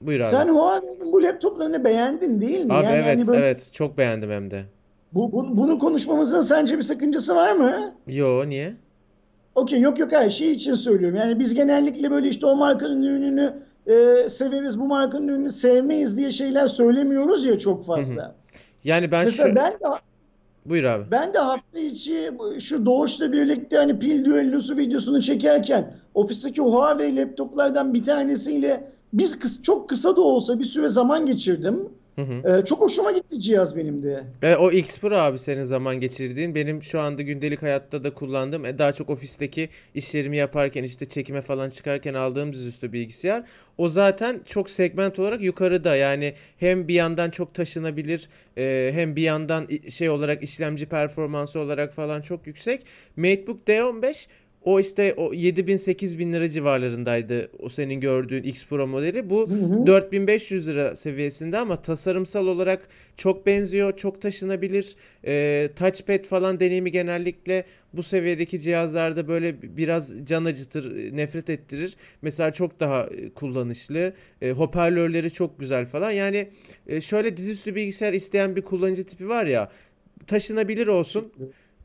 Buyur 0.00 0.20
abi. 0.20 0.26
Sen 0.26 0.48
Huawei'nin 0.48 1.12
bu 1.12 1.22
laptoplarını 1.22 1.84
beğendin 1.84 2.40
değil 2.40 2.64
mi? 2.64 2.72
Abi 2.72 2.84
yani 2.84 2.96
evet, 2.96 3.16
hani 3.16 3.26
böyle... 3.26 3.46
evet 3.46 3.70
çok 3.72 3.98
beğendim 3.98 4.30
hem 4.30 4.50
de. 4.50 4.64
Bu, 5.14 5.32
bu, 5.32 5.56
bunu 5.56 5.78
konuşmamızın 5.78 6.40
sence 6.40 6.76
bir 6.76 6.82
sakıncası 6.82 7.36
var 7.36 7.52
mı? 7.52 7.94
Yo 8.06 8.48
niye? 8.48 8.74
Okey 9.54 9.80
yok 9.80 9.98
yok 9.98 10.12
her 10.12 10.30
şey 10.30 10.52
için 10.52 10.74
söylüyorum. 10.74 11.16
Yani 11.16 11.38
biz 11.38 11.54
genellikle 11.54 12.10
böyle 12.10 12.28
işte 12.28 12.46
o 12.46 12.56
markanın 12.56 13.02
ürününü 13.02 13.54
e, 13.86 14.28
severiz 14.28 14.80
bu 14.80 14.86
markanın 14.86 15.28
ürününü 15.28 15.50
sevmeyiz 15.50 16.16
diye 16.16 16.30
şeyler 16.30 16.68
söylemiyoruz 16.68 17.44
ya 17.44 17.58
çok 17.58 17.84
fazla. 17.84 18.34
Yani 18.84 19.10
ben 19.10 19.24
Mesela 19.24 19.48
şu... 19.48 19.56
ben 19.56 19.72
de 19.72 20.00
Buyur 20.66 20.84
abi. 20.84 21.04
Ben 21.10 21.34
de 21.34 21.38
hafta 21.38 21.78
içi 21.78 22.30
şu 22.60 22.86
Doğuş'la 22.86 23.32
birlikte 23.32 23.76
hani 23.76 23.98
pil 23.98 24.24
düellosu 24.24 24.76
videosunu 24.76 25.22
çekerken 25.22 25.94
ofisteki 26.14 26.60
Huawei 26.60 27.16
laptoplardan 27.16 27.94
bir 27.94 28.02
tanesiyle 28.02 28.92
biz 29.12 29.38
kıs 29.38 29.62
çok 29.62 29.88
kısa 29.88 30.16
da 30.16 30.20
olsa 30.20 30.58
bir 30.58 30.64
süre 30.64 30.88
zaman 30.88 31.26
geçirdim. 31.26 31.88
Hı 32.16 32.22
hı. 32.22 32.58
Ee, 32.58 32.64
çok 32.64 32.80
hoşuma 32.80 33.12
gitti 33.12 33.40
cihaz 33.40 33.76
benim 33.76 34.02
de. 34.02 34.24
E, 34.42 34.56
o 34.56 34.70
X 34.70 34.98
Pro 34.98 35.16
abi 35.16 35.38
senin 35.38 35.62
zaman 35.62 36.00
geçirdiğin. 36.00 36.54
Benim 36.54 36.82
şu 36.82 37.00
anda 37.00 37.22
gündelik 37.22 37.62
hayatta 37.62 38.04
da 38.04 38.14
kullandığım 38.14 38.64
e, 38.64 38.78
daha 38.78 38.92
çok 38.92 39.10
ofisteki 39.10 39.68
işlerimi 39.94 40.36
yaparken 40.36 40.82
işte 40.82 41.06
çekime 41.06 41.42
falan 41.42 41.68
çıkarken 41.68 42.14
aldığım 42.14 42.52
dizüstü 42.52 42.92
bilgisayar. 42.92 43.44
O 43.78 43.88
zaten 43.88 44.40
çok 44.46 44.70
segment 44.70 45.18
olarak 45.18 45.42
yukarıda. 45.42 45.96
Yani 45.96 46.34
hem 46.58 46.88
bir 46.88 46.94
yandan 46.94 47.30
çok 47.30 47.54
taşınabilir 47.54 48.28
e, 48.58 48.90
hem 48.94 49.16
bir 49.16 49.22
yandan 49.22 49.68
şey 49.90 50.10
olarak 50.10 50.42
işlemci 50.42 50.86
performansı 50.86 51.60
olarak 51.60 51.94
falan 51.94 52.22
çok 52.22 52.46
yüksek. 52.46 52.86
MacBook 53.16 53.68
D15 53.68 54.26
o 54.64 54.80
işte 54.80 55.14
o 55.16 55.34
7000 55.34 55.76
8000 55.76 56.32
lira 56.32 56.50
civarlarındaydı 56.50 57.50
o 57.58 57.68
senin 57.68 58.00
gördüğün 58.00 58.42
X 58.42 58.66
Pro 58.66 58.86
modeli. 58.86 59.30
Bu 59.30 59.50
hı 59.50 59.54
hı. 59.54 59.86
4500 59.86 60.68
lira 60.68 60.96
seviyesinde 60.96 61.58
ama 61.58 61.82
tasarımsal 61.82 62.46
olarak 62.46 62.88
çok 63.16 63.46
benziyor, 63.46 63.96
çok 63.96 64.20
taşınabilir. 64.20 64.96
E, 65.26 65.68
touchpad 65.76 66.24
falan 66.24 66.60
deneyimi 66.60 66.92
genellikle 66.92 67.64
bu 67.92 68.02
seviyedeki 68.02 68.60
cihazlarda 68.60 69.28
böyle 69.28 69.76
biraz 69.76 70.26
can 70.26 70.44
acıtır, 70.44 71.16
nefret 71.16 71.50
ettirir. 71.50 71.96
Mesela 72.22 72.52
çok 72.52 72.80
daha 72.80 73.08
kullanışlı. 73.34 74.12
E, 74.42 74.50
hoparlörleri 74.50 75.30
çok 75.30 75.60
güzel 75.60 75.86
falan. 75.86 76.10
Yani 76.10 76.48
e, 76.86 77.00
şöyle 77.00 77.36
dizüstü 77.36 77.74
bilgisayar 77.74 78.12
isteyen 78.12 78.56
bir 78.56 78.62
kullanıcı 78.62 79.04
tipi 79.04 79.28
var 79.28 79.46
ya. 79.46 79.70
Taşınabilir 80.26 80.86
olsun. 80.86 81.32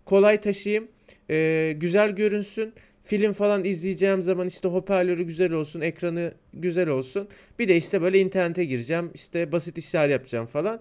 Kolay 0.06 0.42
taşıyayım 0.42 0.88
e, 1.30 1.74
güzel 1.78 2.12
görünsün. 2.12 2.74
Film 3.04 3.34
falan 3.34 3.66
izleyeceğim 3.66 4.22
zaman 4.22 4.48
işte 4.48 4.68
hoparlörü 4.68 5.24
güzel 5.24 5.52
olsun, 5.52 5.82
ekranı 5.82 6.34
güzel 6.54 6.90
olsun. 6.90 7.28
Bir 7.60 7.68
de 7.68 7.78
işte 7.78 8.02
böyle 8.02 8.20
internete 8.20 8.66
gireceğim, 8.66 9.12
işte 9.14 9.52
basit 9.52 9.78
işler 9.78 10.10
yapacağım 10.10 10.46
falan. 10.46 10.80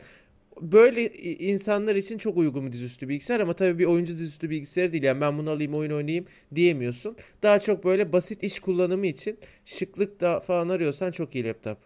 Böyle 0.63 1.13
insanlar 1.39 1.95
için 1.95 2.19
çok 2.19 2.37
uygun 2.37 2.67
bir 2.67 2.73
dizüstü 2.73 3.09
bilgisayar 3.09 3.41
ama 3.41 3.53
tabii 3.53 3.79
bir 3.79 3.85
oyuncu 3.85 4.13
dizüstü 4.13 4.51
bilgisayarı 4.51 4.93
değil. 4.93 5.03
Yani 5.03 5.21
ben 5.21 5.39
bunu 5.39 5.51
alayım 5.51 5.75
oyun 5.75 5.91
oynayayım 5.91 6.27
diyemiyorsun. 6.55 7.17
Daha 7.43 7.61
çok 7.61 7.85
böyle 7.85 8.13
basit 8.13 8.43
iş 8.43 8.61
kullanımı 8.61 9.07
için 9.07 9.39
şıklık 9.65 10.21
da 10.21 10.41
falan 10.41 10.69
arıyorsan 10.69 11.11
çok 11.11 11.35
iyi 11.35 11.45
laptop. 11.45 11.79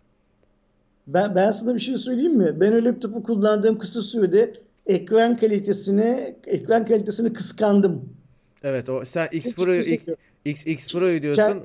Ben, 1.06 1.34
ben 1.34 1.50
sana 1.50 1.74
bir 1.74 1.80
şey 1.80 1.96
söyleyeyim 1.96 2.36
mi? 2.36 2.60
Ben 2.60 2.72
o 2.72 2.84
laptopu 2.84 3.22
kullandığım 3.22 3.78
kısa 3.78 4.02
sürede 4.02 4.52
ekran 4.86 5.36
kalitesini 5.36 6.36
ekran 6.46 6.86
kalitesini 6.86 7.32
kıskandım. 7.32 8.21
Evet 8.64 8.88
o 8.88 9.04
sen 9.04 9.28
X 9.32 9.54
Pro'yu 9.54 9.82
X, 10.44 10.66
X 10.66 10.92
Pro'yu 10.92 11.22
diyorsun. 11.22 11.62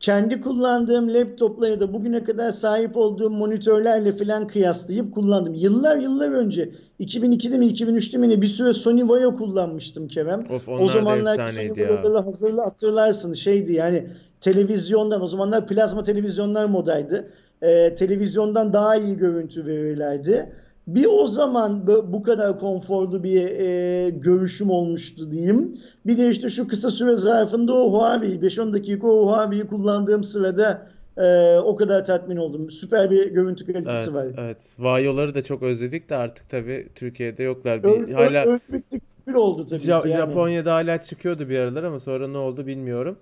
Kendi 0.00 0.40
kullandığım 0.40 1.14
laptopla 1.14 1.68
ya 1.68 1.80
da 1.80 1.92
bugüne 1.94 2.24
kadar 2.24 2.50
sahip 2.50 2.96
olduğum 2.96 3.30
monitörlerle 3.30 4.16
falan 4.16 4.46
kıyaslayıp 4.46 5.14
kullandım. 5.14 5.54
Yıllar 5.54 5.96
yıllar 5.96 6.32
önce 6.32 6.70
2002'de 7.00 7.58
mi 7.58 7.66
2003'te 7.66 8.18
mi 8.18 8.28
ne 8.28 8.42
bir 8.42 8.46
süre 8.46 8.72
Sony 8.72 9.08
Vaio 9.08 9.36
kullanmıştım 9.36 10.08
Kerem. 10.08 10.40
Of, 10.50 10.68
o 10.68 10.88
zamanlar 10.88 11.48
Sony 11.48 11.70
Vaio'ları 11.70 12.18
hazırla 12.18 12.66
hatırlarsın 12.66 13.32
şeydi 13.32 13.72
yani 13.72 14.06
televizyondan 14.40 15.22
o 15.22 15.26
zamanlar 15.26 15.66
plazma 15.66 16.02
televizyonlar 16.02 16.64
modaydı. 16.64 17.30
Ee, 17.62 17.94
televizyondan 17.94 18.72
daha 18.72 18.96
iyi 18.96 19.16
görüntü 19.16 19.66
verirlerdi. 19.66 20.52
Bir 20.86 21.06
o 21.06 21.26
zaman 21.26 21.86
bu 21.86 22.22
kadar 22.22 22.58
konforlu 22.58 23.22
bir 23.22 23.42
e, 23.44 24.10
görüşüm 24.10 24.70
olmuştu 24.70 25.30
diyeyim. 25.30 25.78
Bir 26.06 26.18
de 26.18 26.30
işte 26.30 26.50
şu 26.50 26.68
kısa 26.68 26.90
süre 26.90 27.16
zarfında 27.16 27.74
o 27.74 27.92
Huawei, 27.92 28.34
5-10 28.40 28.72
dakika 28.74 29.06
o 29.06 29.26
Huawei'yi 29.26 29.66
kullandığım 29.66 30.22
sırada 30.24 30.86
e, 31.16 31.56
o 31.58 31.76
kadar 31.76 32.04
tatmin 32.04 32.36
oldum. 32.36 32.70
Süper 32.70 33.10
bir 33.10 33.26
görüntü 33.30 33.72
kalitesi 33.72 34.10
Evet, 34.10 34.14
var. 34.14 34.44
evet. 34.44 34.76
Vayoları 34.78 35.34
da 35.34 35.42
çok 35.42 35.62
özledik 35.62 36.10
de 36.10 36.16
artık 36.16 36.48
tabii 36.48 36.88
Türkiye'de 36.94 37.42
yoklar. 37.42 37.82
Bir 37.82 37.88
öl, 37.88 38.12
hala 38.12 38.44
ölmekte 38.44 38.98
küfür 39.24 39.34
oldu 39.34 39.64
tabii 39.64 39.80
Ja- 39.80 40.08
yani. 40.08 40.10
Japonya'da 40.10 40.74
hala 40.74 41.00
çıkıyordu 41.02 41.48
bir 41.48 41.58
aralar 41.58 41.84
ama 41.84 42.00
sonra 42.00 42.28
ne 42.28 42.38
oldu 42.38 42.66
bilmiyorum. 42.66 43.16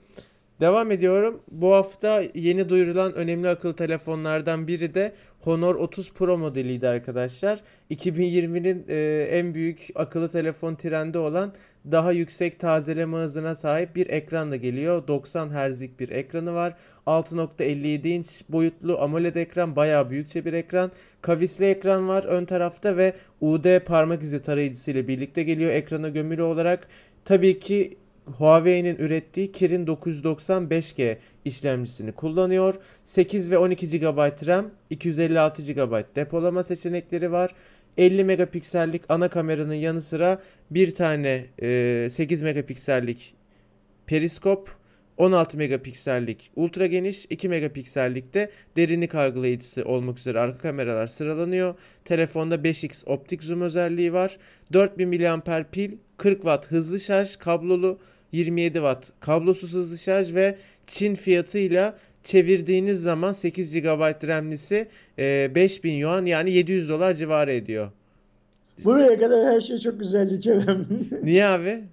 Devam 0.60 0.90
ediyorum. 0.90 1.40
Bu 1.50 1.74
hafta 1.74 2.22
yeni 2.34 2.68
duyurulan 2.68 3.14
önemli 3.14 3.48
akıllı 3.48 3.76
telefonlardan 3.76 4.66
biri 4.66 4.94
de 4.94 5.12
Honor 5.40 5.74
30 5.74 6.12
Pro 6.12 6.38
modeliydi 6.38 6.88
arkadaşlar. 6.88 7.60
2020'nin 7.90 8.84
e, 8.88 9.28
en 9.30 9.54
büyük 9.54 9.88
akıllı 9.94 10.28
telefon 10.28 10.74
trendi 10.74 11.18
olan 11.18 11.52
daha 11.90 12.12
yüksek 12.12 12.60
tazeleme 12.60 13.16
hızına 13.16 13.54
sahip 13.54 13.96
bir 13.96 14.10
ekranla 14.10 14.56
geliyor. 14.56 15.06
90 15.08 15.48
Hz'lik 15.48 16.00
bir 16.00 16.08
ekranı 16.08 16.54
var. 16.54 16.76
6.57 17.06 18.08
inç 18.08 18.42
boyutlu 18.48 19.00
AMOLED 19.00 19.36
ekran, 19.36 19.76
bayağı 19.76 20.10
büyükçe 20.10 20.44
bir 20.44 20.52
ekran. 20.52 20.92
Kavisli 21.22 21.64
ekran 21.64 22.08
var 22.08 22.24
ön 22.24 22.44
tarafta 22.44 22.96
ve 22.96 23.12
UD 23.40 23.78
parmak 23.80 24.22
izi 24.22 24.42
tarayıcısı 24.42 24.90
ile 24.90 25.08
birlikte 25.08 25.42
geliyor 25.42 25.70
ekrana 25.70 26.08
gömülü 26.08 26.42
olarak. 26.42 26.88
Tabii 27.24 27.60
ki 27.60 27.98
Huawei'nin 28.38 28.96
ürettiği 28.96 29.52
Kirin 29.52 29.86
995G 29.86 31.16
işlemcisini 31.44 32.12
kullanıyor. 32.12 32.74
8 33.04 33.50
ve 33.50 33.58
12 33.58 33.98
GB 33.98 34.46
RAM, 34.46 34.70
256 34.90 35.72
GB 35.72 36.16
depolama 36.16 36.62
seçenekleri 36.62 37.32
var. 37.32 37.54
50 37.98 38.24
megapiksellik 38.24 39.02
ana 39.08 39.28
kameranın 39.28 39.74
yanı 39.74 40.00
sıra 40.00 40.40
bir 40.70 40.94
tane 40.94 41.46
e, 41.62 42.08
8 42.10 42.42
megapiksellik 42.42 43.34
periskop, 44.06 44.80
16 45.16 45.56
megapiksellik 45.56 46.50
ultra 46.56 46.86
geniş, 46.86 47.26
2 47.30 47.48
megapiksellik 47.48 48.34
de 48.34 48.50
derinlik 48.76 49.14
algılayıcısı 49.14 49.84
olmak 49.84 50.18
üzere 50.18 50.40
arka 50.40 50.58
kameralar 50.58 51.06
sıralanıyor. 51.06 51.74
Telefonda 52.04 52.54
5x 52.54 53.06
optik 53.06 53.42
zoom 53.42 53.60
özelliği 53.60 54.12
var. 54.12 54.36
4000 54.72 55.08
mAh 55.08 55.64
pil, 55.72 55.92
40 56.16 56.36
Watt 56.36 56.70
hızlı 56.70 57.00
şarj, 57.00 57.36
kablolu 57.36 57.98
27 58.32 58.74
Watt 58.74 59.06
kablosuz 59.20 59.72
hızlı 59.72 59.98
şarj 59.98 60.34
ve 60.34 60.56
Çin 60.86 61.14
fiyatıyla 61.14 61.94
çevirdiğiniz 62.24 63.02
zaman 63.02 63.32
8 63.32 63.74
GB 63.74 64.28
RAM'lisi 64.28 64.88
e, 65.18 65.54
5000 65.54 65.92
yuan 65.92 66.26
yani 66.26 66.50
700 66.50 66.88
dolar 66.88 67.14
civarı 67.14 67.52
ediyor. 67.52 67.90
Buraya 68.84 69.18
kadar 69.18 69.46
her 69.46 69.60
şey 69.60 69.78
çok 69.78 70.00
güzeldi 70.00 70.40
Kerem. 70.40 70.86
Niye 71.22 71.46
abi? 71.46 71.84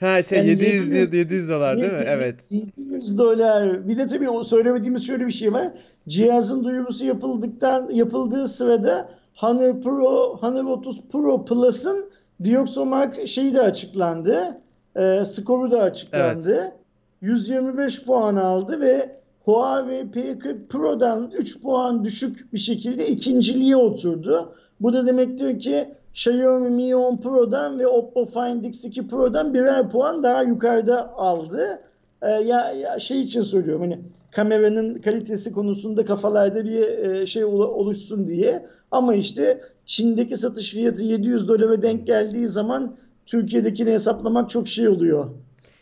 Ha 0.00 0.22
şey 0.22 0.38
Yani 0.38 0.48
700 0.48 0.92
700 0.92 1.12
700 1.12 1.48
dolar 1.48 1.76
değil 1.76 1.92
mi? 1.92 2.04
Evet. 2.06 2.34
700 2.50 3.18
dolar. 3.18 3.88
Bir 3.88 3.98
de 3.98 4.06
tabii 4.06 4.28
o 4.28 4.44
söylemediğimiz 4.44 5.06
şöyle 5.06 5.26
bir 5.26 5.32
şey 5.32 5.52
var. 5.52 5.72
Cihazın 6.08 6.64
duyurusu 6.64 7.06
yapıldıktan 7.06 7.90
yapıldığı 7.90 8.48
sırada 8.48 9.10
Honor 9.34 9.80
Pro, 9.80 10.36
Honor 10.40 10.64
30 10.64 11.02
Pro 11.12 11.44
Plus'ın 11.44 12.10
Dioxomark 12.44 13.26
şeyi 13.26 13.54
de 13.54 13.60
açıklandı. 13.60 14.60
E, 14.96 15.24
skoru 15.24 15.70
da 15.70 15.80
açıklandı. 15.82 16.72
125 17.20 18.04
puan 18.04 18.36
aldı 18.36 18.80
ve 18.80 19.16
Huawei 19.44 20.00
P40 20.02 20.66
Pro'dan 20.68 21.30
3 21.38 21.62
puan 21.62 22.04
düşük 22.04 22.52
bir 22.52 22.58
şekilde 22.58 23.06
ikinciliğe 23.06 23.76
oturdu. 23.76 24.54
Bu 24.80 24.92
da 24.92 25.06
demektir 25.06 25.58
ki 25.58 25.88
Xiaomi 26.14 26.70
Mi 26.70 26.96
10 26.96 27.16
Pro'dan 27.16 27.78
ve 27.78 27.86
Oppo 27.86 28.24
Find 28.24 28.64
X2 28.64 29.08
Pro'dan 29.08 29.54
birer 29.54 29.88
puan 29.90 30.22
daha 30.22 30.42
yukarıda 30.42 31.12
aldı. 31.14 31.80
Ee, 32.22 32.28
ya, 32.30 32.72
ya 32.72 32.98
şey 32.98 33.20
için 33.20 33.42
söylüyorum 33.42 33.82
hani 33.82 34.00
kameranın 34.30 34.94
kalitesi 34.94 35.52
konusunda 35.52 36.04
kafalarda 36.04 36.64
bir 36.64 36.80
e, 36.80 37.26
şey 37.26 37.44
ol- 37.44 37.60
oluşsun 37.60 38.28
diye. 38.28 38.66
Ama 38.90 39.14
işte 39.14 39.60
Çin'deki 39.84 40.36
satış 40.36 40.74
fiyatı 40.74 41.04
700 41.04 41.48
dolara 41.48 41.82
denk 41.82 42.06
geldiği 42.06 42.48
zaman 42.48 42.96
Türkiye'dekini 43.30 43.90
hesaplamak 43.90 44.50
çok 44.50 44.68
şey 44.68 44.88
oluyor. 44.88 45.30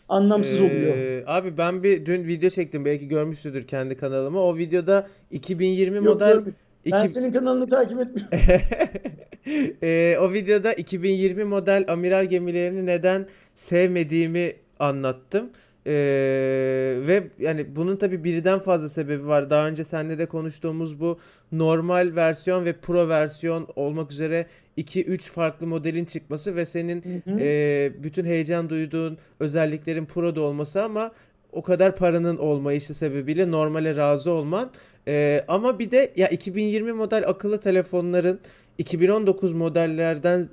Anlamsız 0.08 0.60
oluyor. 0.60 0.96
Ee, 0.96 1.24
abi 1.26 1.58
ben 1.58 1.82
bir 1.82 2.06
dün 2.06 2.26
video 2.26 2.50
çektim 2.50 2.84
belki 2.84 3.08
görmüşsündür 3.08 3.66
kendi 3.66 3.96
kanalıma. 3.96 4.40
O 4.40 4.56
videoda 4.56 5.08
2020 5.30 5.96
Yok 5.96 6.06
model 6.06 6.28
görmüyorum. 6.28 6.54
Ben 6.92 7.04
iki- 7.04 7.08
senin 7.08 7.32
kanalını 7.32 7.66
takip 7.66 8.00
etmiyorum. 8.00 8.38
Ee, 9.82 10.16
o 10.20 10.32
videoda 10.32 10.72
2020 10.72 11.44
model 11.44 11.84
amiral 11.88 12.24
gemilerini 12.24 12.86
neden 12.86 13.26
sevmediğimi 13.54 14.52
anlattım. 14.78 15.50
Ee, 15.88 15.94
ve 17.06 17.24
yani 17.38 17.76
bunun 17.76 17.96
tabii 17.96 18.24
birden 18.24 18.58
fazla 18.58 18.88
sebebi 18.88 19.26
var. 19.26 19.50
Daha 19.50 19.68
önce 19.68 19.84
seninle 19.84 20.18
de 20.18 20.26
konuştuğumuz 20.26 21.00
bu 21.00 21.18
normal 21.52 22.12
versiyon 22.16 22.64
ve 22.64 22.72
pro 22.72 23.08
versiyon 23.08 23.68
olmak 23.76 24.12
üzere 24.12 24.46
2-3 24.78 25.18
farklı 25.18 25.66
modelin 25.66 26.04
çıkması 26.04 26.56
ve 26.56 26.66
senin 26.66 27.02
Hı 27.02 27.30
hı. 27.30 27.40
e, 27.40 27.92
bütün 28.02 28.24
heyecan 28.24 28.68
duyduğun 28.68 29.18
özelliklerin 29.40 30.06
pro'da 30.06 30.40
olması 30.40 30.82
ama 30.82 31.12
o 31.52 31.62
kadar 31.62 31.96
paranın 31.96 32.36
olmayışı 32.36 32.94
sebebiyle 32.94 33.50
normale 33.50 33.96
razı 33.96 34.30
olman. 34.30 34.70
Ee, 35.08 35.44
ama 35.48 35.78
bir 35.78 35.90
de 35.90 36.12
ya 36.16 36.28
2020 36.28 36.92
model 36.92 37.28
akıllı 37.28 37.60
telefonların 37.60 38.40
2019 38.78 39.52
modellerden 39.52 40.48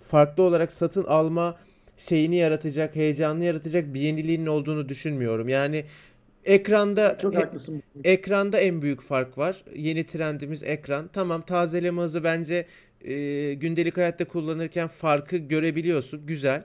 farklı 0.00 0.42
olarak 0.42 0.72
satın 0.72 1.04
alma 1.04 1.56
şeyini 1.98 2.36
yaratacak, 2.36 2.96
heyecanını 2.96 3.44
yaratacak 3.44 3.94
bir 3.94 4.00
yeniliğinin 4.00 4.46
olduğunu 4.46 4.88
düşünmüyorum. 4.88 5.48
Yani 5.48 5.84
ekranda 6.44 7.18
Çok 7.18 7.34
he- 7.34 7.38
haklısın. 7.38 7.82
Ekranda 8.04 8.58
en 8.60 8.82
büyük 8.82 9.00
fark 9.02 9.38
var. 9.38 9.64
Yeni 9.74 10.06
trendimiz 10.06 10.62
ekran. 10.62 11.08
Tamam 11.12 11.42
tazeleme 11.42 12.02
hızı 12.02 12.24
bence 12.24 12.66
e, 13.04 13.54
gündelik 13.54 13.96
hayatta 13.96 14.24
kullanırken 14.24 14.88
farkı 14.88 15.36
görebiliyorsun. 15.36 16.26
Güzel. 16.26 16.64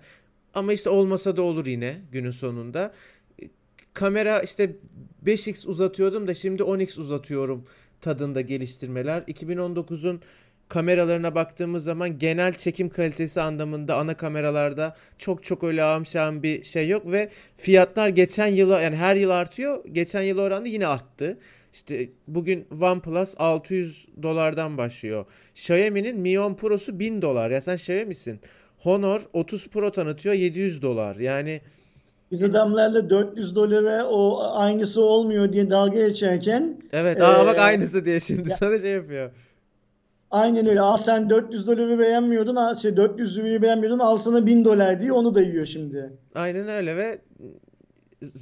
Ama 0.53 0.73
işte 0.73 0.89
olmasa 0.89 1.37
da 1.37 1.41
olur 1.41 1.65
yine 1.65 1.95
günün 2.11 2.31
sonunda. 2.31 2.93
E, 3.41 3.45
Kamera 3.93 4.39
işte 4.41 4.75
5x 5.25 5.67
uzatıyordum 5.67 6.27
da 6.27 6.33
şimdi 6.33 6.63
10x 6.63 6.99
uzatıyorum 7.01 7.65
tadında 8.01 8.41
geliştirmeler. 8.41 9.21
2019'un 9.21 10.21
kameralarına 10.69 11.35
baktığımız 11.35 11.83
zaman 11.83 12.19
genel 12.19 12.53
çekim 12.53 12.89
kalitesi 12.89 13.41
anlamında 13.41 13.95
ana 13.95 14.17
kameralarda 14.17 14.95
çok 15.17 15.43
çok 15.43 15.63
öyle 15.63 15.83
ağam 15.83 16.03
bir 16.43 16.63
şey 16.63 16.87
yok 16.89 17.11
ve 17.11 17.29
fiyatlar 17.55 18.09
geçen 18.09 18.47
yıla 18.47 18.81
yani 18.81 18.95
her 18.95 19.15
yıl 19.15 19.29
artıyor. 19.29 19.83
Geçen 19.91 20.21
yıl 20.21 20.37
oranla 20.37 20.67
yine 20.67 20.87
arttı. 20.87 21.37
İşte 21.73 22.09
bugün 22.27 22.67
OnePlus 22.81 23.35
600 23.37 24.07
dolardan 24.23 24.77
başlıyor. 24.77 25.25
Xiaomi'nin 25.55 26.19
Mi 26.19 26.39
10 26.39 26.53
Pro'su 26.53 26.99
1000 26.99 27.21
dolar. 27.21 27.51
Ya 27.51 27.61
sen 27.61 27.75
Xiaomi'sin. 27.75 28.39
Honor 28.79 29.21
30 29.33 29.67
Pro 29.67 29.91
tanıtıyor 29.91 30.35
700 30.35 30.81
dolar. 30.81 31.15
Yani 31.15 31.61
Biz 32.31 32.43
adamlarla 32.43 33.09
400 33.09 33.55
dolara 33.55 34.05
o 34.07 34.51
aynısı 34.53 35.01
olmuyor 35.01 35.53
diye 35.53 35.69
dalga 35.69 36.07
geçerken 36.07 36.77
evet 36.93 37.21
aa 37.21 37.45
bak 37.45 37.57
Ee, 37.57 37.61
aynısı 37.61 38.05
diye 38.05 38.19
şimdi 38.19 38.49
ya- 38.49 38.55
sana 38.57 38.79
şey 38.79 38.91
yapıyor. 38.91 39.31
Aynen 40.33 40.67
öyle. 40.67 40.81
Al 40.81 40.97
sen 40.97 41.29
400 41.29 41.67
doları 41.67 41.99
beğenmiyordun, 41.99 42.55
al 42.55 42.75
şey 42.75 42.97
400 42.97 43.37
lirayı 43.37 43.61
beğenmiyordun, 43.61 43.99
al 43.99 44.17
sana 44.17 44.45
1000 44.45 44.65
dolar 44.65 45.01
diye 45.01 45.11
onu 45.11 45.35
da 45.35 45.41
yiyor 45.41 45.65
şimdi. 45.65 46.13
Aynen 46.35 46.67
öyle 46.67 46.97
ve 46.97 47.21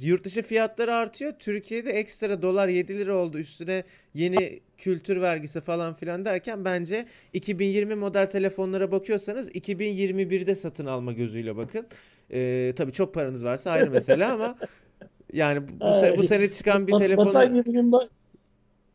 yurt 0.00 0.24
dışı 0.24 0.42
fiyatları 0.42 0.94
artıyor. 0.94 1.32
Türkiye'de 1.38 1.90
ekstra 1.90 2.42
dolar 2.42 2.68
7 2.68 2.98
lira 2.98 3.14
oldu. 3.16 3.38
Üstüne 3.38 3.84
yeni 4.14 4.60
kültür 4.78 5.20
vergisi 5.20 5.60
falan 5.60 5.94
filan 5.94 6.24
derken 6.24 6.64
bence 6.64 7.06
2020 7.32 7.94
model 7.94 8.30
telefonlara 8.30 8.92
bakıyorsanız 8.92 9.50
2021'de 9.50 10.54
satın 10.54 10.86
alma 10.86 11.12
gözüyle 11.12 11.56
bakın. 11.56 11.86
Ee, 12.32 12.72
tabii 12.76 12.92
çok 12.92 13.14
paranız 13.14 13.44
varsa 13.44 13.70
ayrı 13.70 13.90
mesele 13.90 14.26
ama 14.26 14.56
yani 15.32 15.68
bu, 15.80 15.84
se- 15.84 16.16
bu 16.16 16.22
sene 16.22 16.50
çıkan 16.50 16.86
bir 16.86 16.92
telefona 17.06 17.30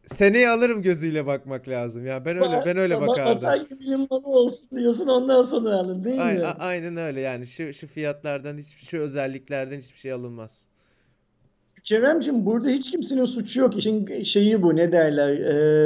seneye 0.08 0.50
alırım 0.50 0.82
gözüyle 0.82 1.26
bakmak 1.26 1.68
lazım. 1.68 2.06
Ya 2.06 2.26
ben 2.26 2.38
öyle 2.38 2.62
ben 2.66 2.78
öyle 2.78 2.94
ba- 2.94 3.08
bakardım. 3.08 3.36
Batan 3.36 3.68
geminin 3.70 4.08
malı 4.10 4.28
olsun 4.28 4.70
diyorsun 4.78 5.08
ondan 5.08 5.44
sonra 5.44 5.74
alın 5.74 6.04
değil 6.04 6.26
Ay- 6.26 6.38
mi? 6.38 6.46
aynen 6.46 6.98
öyle 6.98 7.22
yani 7.22 7.48
şu 7.48 7.74
şu 7.74 7.88
fiyatlardan 7.88 8.58
hiçbir 8.58 8.86
şu 8.86 8.98
özelliklerden 8.98 9.78
hiçbir 9.78 10.00
şey 10.00 10.12
alınmaz. 10.12 10.66
Keremcim 11.84 12.46
burada 12.46 12.70
hiç 12.70 12.92
kimsenin 12.92 13.26
suçu 13.26 13.60
yok. 13.60 13.78
İşin 13.78 14.24
şeyi 14.24 14.62
bu 14.62 14.76
ne 14.76 14.92
derler 14.92 15.34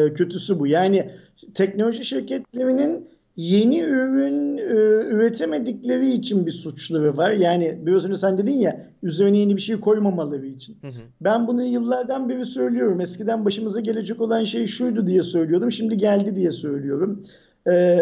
e, 0.07 0.13
kötüsü 0.13 0.59
bu. 0.59 0.67
Yani 0.67 1.11
teknoloji 1.53 2.05
şirketlerinin 2.05 3.09
yeni 3.35 3.79
ürün 3.79 4.57
e, 4.57 4.61
üretemedikleri 5.07 6.11
için 6.11 6.45
bir 6.45 6.51
suçları 6.51 7.17
var. 7.17 7.31
Yani 7.31 7.79
biraz 7.85 8.05
önce 8.05 8.17
sen 8.17 8.37
dedin 8.37 8.57
ya 8.57 8.87
üzerine 9.03 9.37
yeni 9.37 9.55
bir 9.55 9.61
şey 9.61 9.79
koymamaları 9.79 10.45
için. 10.45 10.77
Hı 10.81 10.87
hı. 10.87 11.01
Ben 11.21 11.47
bunu 11.47 11.63
yıllardan 11.63 12.29
beri 12.29 12.45
söylüyorum. 12.45 13.01
Eskiden 13.01 13.45
başımıza 13.45 13.79
gelecek 13.79 14.21
olan 14.21 14.43
şey 14.43 14.67
şuydu 14.67 15.07
diye 15.07 15.21
söylüyordum. 15.21 15.71
Şimdi 15.71 15.97
geldi 15.97 16.35
diye 16.35 16.51
söylüyorum. 16.51 17.23
e, 17.71 17.99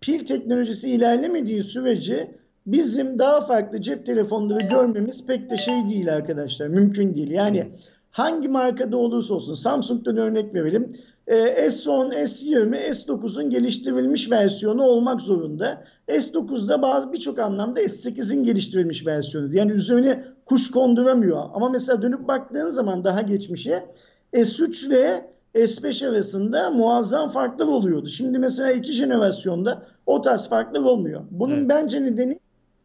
pil 0.00 0.24
teknolojisi 0.24 0.90
ilerlemediği 0.90 1.62
sürece 1.62 2.30
bizim 2.66 3.18
daha 3.18 3.40
farklı 3.40 3.80
cep 3.80 4.06
telefonları 4.06 4.62
görmemiz 4.62 5.26
pek 5.26 5.50
de 5.50 5.56
şey 5.56 5.88
değil 5.88 6.14
arkadaşlar. 6.14 6.68
Mümkün 6.68 7.14
değil. 7.14 7.30
Yani 7.30 7.66
hangi 8.10 8.48
markada 8.48 8.96
olursa 8.96 9.34
olsun 9.34 9.54
Samsung'dan 9.54 10.16
örnek 10.16 10.54
verelim. 10.54 10.92
E, 11.30 11.66
S10, 11.66 12.14
S20, 12.14 12.76
S9'un 12.90 13.50
geliştirilmiş 13.50 14.30
versiyonu 14.30 14.82
olmak 14.82 15.20
zorunda. 15.20 15.84
S9'da 16.08 16.82
bazı 16.82 17.12
birçok 17.12 17.38
anlamda 17.38 17.82
S8'in 17.82 18.44
geliştirilmiş 18.44 19.06
versiyonu. 19.06 19.56
Yani 19.56 19.72
üzerine 19.72 20.24
kuş 20.46 20.70
konduramıyor. 20.70 21.42
Ama 21.54 21.68
mesela 21.68 22.02
dönüp 22.02 22.28
baktığın 22.28 22.70
zaman 22.70 23.04
daha 23.04 23.22
geçmişe 23.22 23.84
S3 24.34 24.86
ile 24.86 25.30
S5 25.54 26.08
arasında 26.08 26.70
muazzam 26.70 27.28
farklar 27.28 27.66
oluyordu. 27.66 28.06
Şimdi 28.06 28.38
mesela 28.38 28.72
iki 28.72 28.92
jenerasyonda 28.92 29.86
o 30.06 30.20
tarz 30.22 30.48
farklar 30.48 30.80
olmuyor. 30.80 31.20
Bunun 31.30 31.56
Evet. 31.56 31.68
bence 31.68 32.02
nedeni 32.04 32.38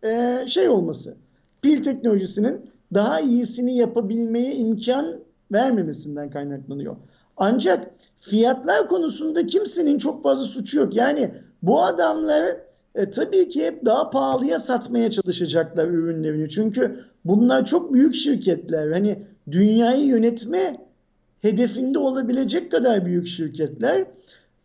e, 0.04 0.44
şey 0.48 0.70
olması. 0.70 1.16
Pil 1.62 1.84
teknolojisinin 1.84 2.70
daha 2.94 3.20
iyisini 3.20 3.78
yapabilmeye 3.78 4.56
imkan 4.56 5.20
vermemesinden 5.52 6.30
kaynaklanıyor. 6.30 6.96
Ancak 7.38 7.92
fiyatlar 8.20 8.88
konusunda 8.88 9.46
kimsenin 9.46 9.98
çok 9.98 10.24
fazla 10.24 10.46
suçu 10.46 10.78
yok. 10.78 10.96
Yani 10.96 11.32
bu 11.62 11.84
adamlar 11.84 12.58
e, 12.96 13.10
tabii 13.10 13.50
ki 13.50 13.66
hep 13.66 13.86
daha 13.86 14.10
pahalıya 14.10 14.60
satmaya 14.60 15.10
çalışacaklar 15.10 15.88
ürünlerini. 15.88 16.50
Çünkü 16.50 17.06
bunlar 17.26 17.66
çok 17.66 17.94
büyük 17.94 18.16
şirketler. 18.16 18.92
Hani 18.92 19.20
dünyayı 19.52 20.06
yönetme 20.06 20.78
hedefinde 21.42 22.00
olabilecek 22.00 22.72
kadar 22.72 23.06
büyük 23.06 23.28
şirketler. 23.28 24.06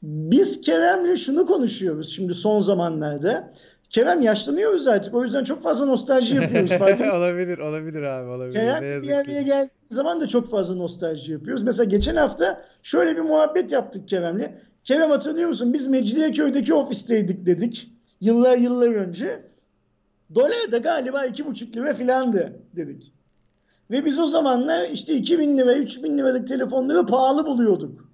Biz 0.02 0.60
Kerem'le 0.60 1.14
şunu 1.16 1.46
konuşuyoruz 1.46 2.08
şimdi 2.08 2.34
son 2.34 2.60
zamanlarda. 2.60 3.52
Kerem 3.90 4.22
yaşlanıyoruz 4.22 4.86
artık. 4.86 5.14
O 5.14 5.22
yüzden 5.22 5.44
çok 5.44 5.62
fazla 5.62 5.86
nostalji 5.86 6.34
yapıyoruz. 6.34 6.72
Olabilir, 7.14 7.58
olabilir 7.58 8.02
abi, 8.02 8.28
olabilir. 8.30 8.58
Ne 8.58 8.64
Kerem'le 8.64 9.02
bir 9.02 9.12
araya 9.12 9.42
geldiğimiz 9.42 9.70
zaman 9.88 10.20
da 10.20 10.28
çok 10.28 10.50
fazla 10.50 10.74
nostalji 10.74 11.32
yapıyoruz. 11.32 11.62
Mesela 11.62 11.84
geçen 11.84 12.16
hafta 12.16 12.64
şöyle 12.82 13.16
bir 13.16 13.20
muhabbet 13.20 13.72
yaptık 13.72 14.08
Kerem'le. 14.08 14.52
Kerem 14.84 15.10
hatırlıyor 15.10 15.48
musun? 15.48 15.72
Biz 15.72 15.86
Mecidiyeköy'deki 15.86 16.74
ofisteydik 16.74 17.46
dedik. 17.46 17.92
Yıllar 18.20 18.58
yıllar 18.58 18.88
önce. 18.88 19.42
Dolar 20.34 20.72
da 20.72 20.78
galiba 20.78 21.24
iki 21.24 21.46
buçuk 21.46 21.76
lira 21.76 21.94
filandı 21.94 22.62
dedik. 22.76 23.12
Ve 23.90 24.04
biz 24.04 24.18
o 24.18 24.26
zamanlar 24.26 24.88
işte 24.88 25.14
2000 25.14 25.58
lira, 25.58 25.74
3000 25.74 26.18
liralık 26.18 26.48
telefonları 26.48 27.06
pahalı 27.06 27.46
buluyorduk 27.46 28.08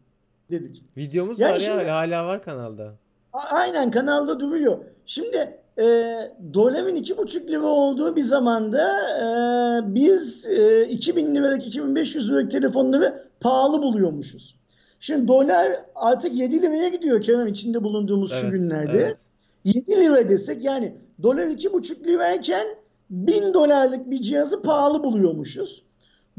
dedik. 0.51 0.85
Videomuz 0.97 1.39
Yani 1.39 1.51
var 1.53 1.61
ya, 1.61 1.64
şimdi- 1.66 1.85
hala 1.85 2.27
var 2.27 2.43
kanalda. 2.43 2.95
Aynen 3.33 3.91
kanalda 3.91 4.41
duruyor. 4.41 4.79
Şimdi 5.07 5.59
e, 5.79 6.14
doların 6.55 6.95
iki 6.95 7.18
buçuk 7.18 7.51
lira 7.51 7.66
olduğu 7.66 8.16
bir 8.16 8.22
zamanda 8.22 8.89
e, 9.18 9.95
biz 9.95 10.47
e, 10.49 10.89
2000 10.89 11.35
liralık 11.35 11.66
2500 11.66 12.31
liralık 12.31 12.51
telefonları 12.51 13.27
pahalı 13.41 13.83
buluyormuşuz. 13.83 14.57
Şimdi 15.01 15.29
dolar 15.29 15.72
artık 15.95 16.35
7 16.35 16.62
liraya 16.62 16.89
gidiyor 16.89 17.22
Kerem 17.22 17.47
içinde 17.47 17.85
bulunduğumuz 17.85 18.31
şu 18.31 18.37
Evet, 18.47 18.53
günlerde. 18.53 18.99
evet. 18.99 19.18
7 19.64 19.93
lira 19.93 20.29
desek 20.29 20.64
yani 20.64 20.95
dolar 21.22 21.47
iki 21.47 21.72
buçuk 21.72 22.07
lirayken 22.07 22.66
1000 23.11 23.55
dolarlık 23.55 24.11
bir 24.11 24.20
cihazı 24.20 24.62
pahalı 24.62 25.05
buluyormuşuz. 25.05 25.83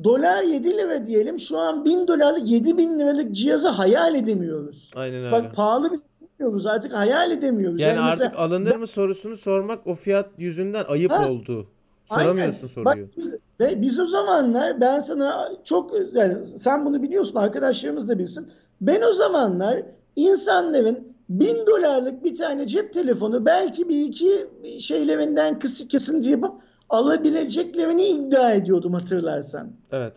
Dolar 0.03 0.43
7 0.43 0.77
lira 0.77 1.07
diyelim 1.07 1.39
şu 1.39 1.57
an 1.57 1.85
1000 1.85 2.07
dolarlık 2.07 2.47
7000 2.47 2.99
liralık 2.99 3.31
cihazı 3.35 3.67
hayal 3.67 4.15
edemiyoruz. 4.15 4.91
Aynen 4.95 5.17
öyle. 5.17 5.31
Bak 5.31 5.55
pahalı 5.55 5.91
bile 5.91 6.01
bilmiyoruz 6.39 6.65
artık 6.67 6.93
hayal 6.93 7.31
edemiyoruz. 7.31 7.81
Yani 7.81 7.97
Yani 7.97 8.05
mesela 8.09 8.27
artık 8.27 8.39
alınır 8.39 8.75
mı 8.75 8.87
sorusunu 8.87 9.37
sormak 9.37 9.87
o 9.87 9.95
fiyat 9.95 10.29
yüzünden 10.37 10.85
ayıp 10.87 11.11
Ha, 11.11 11.29
oldu. 11.29 11.67
aynen. 12.09 12.23
Soramıyorsun 12.23 12.69
Bak 12.85 12.93
soruyu. 12.93 13.07
biz, 13.17 13.35
ve 13.59 13.81
biz 13.81 13.99
o 13.99 14.05
zamanlar 14.05 14.81
ben 14.81 14.99
sana 14.99 15.51
çok 15.63 15.91
yani 16.13 16.45
sen 16.45 16.85
bunu 16.85 17.03
biliyorsun 17.03 17.35
arkadaşlarımız 17.35 18.09
da 18.09 18.19
bilsin. 18.19 18.47
Ben 18.81 19.01
o 19.01 19.11
zamanlar 19.11 19.81
insanların 20.15 21.07
bin 21.29 21.67
dolarlık 21.67 22.23
bir 22.23 22.35
tane 22.35 22.67
cep 22.67 22.93
telefonu 22.93 23.45
belki 23.45 23.89
bir 23.89 24.01
iki 24.01 24.47
şeylerinden 24.79 25.59
kısık 25.59 25.89
kesinti 25.89 26.29
yapıp 26.31 26.51
alabileceklerini 26.89 28.03
iddia 28.07 28.51
ediyordum 28.51 28.93
hatırlarsan. 28.93 29.71
Evet. 29.91 30.13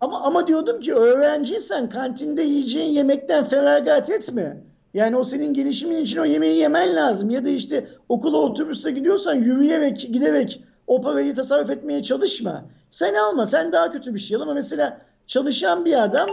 Ama 0.00 0.20
ama 0.20 0.46
diyordum 0.48 0.80
ki 0.80 0.94
öğrenciysen 0.94 1.88
kantinde 1.88 2.42
yiyeceğin 2.42 2.90
yemekten 2.90 3.44
feragat 3.44 4.10
etme. 4.10 4.62
Yani 4.94 5.16
o 5.16 5.24
senin 5.24 5.54
gelişimin 5.54 5.98
için 5.98 6.20
o 6.20 6.24
yemeği 6.24 6.58
yemen 6.58 6.96
lazım. 6.96 7.30
Ya 7.30 7.44
da 7.44 7.48
işte 7.48 7.88
okula 8.08 8.36
otobüste 8.36 8.90
gidiyorsan 8.90 9.34
yürüyerek 9.34 10.00
giderek 10.12 10.64
o 10.86 11.00
parayı 11.00 11.34
tasarruf 11.34 11.70
etmeye 11.70 12.02
çalışma. 12.02 12.64
Sen 12.90 13.14
alma 13.14 13.46
sen 13.46 13.72
daha 13.72 13.90
kötü 13.90 14.14
bir 14.14 14.18
şey 14.18 14.36
al 14.36 14.40
ama 14.40 14.54
mesela 14.54 15.00
çalışan 15.26 15.84
bir 15.84 16.04
adam 16.04 16.28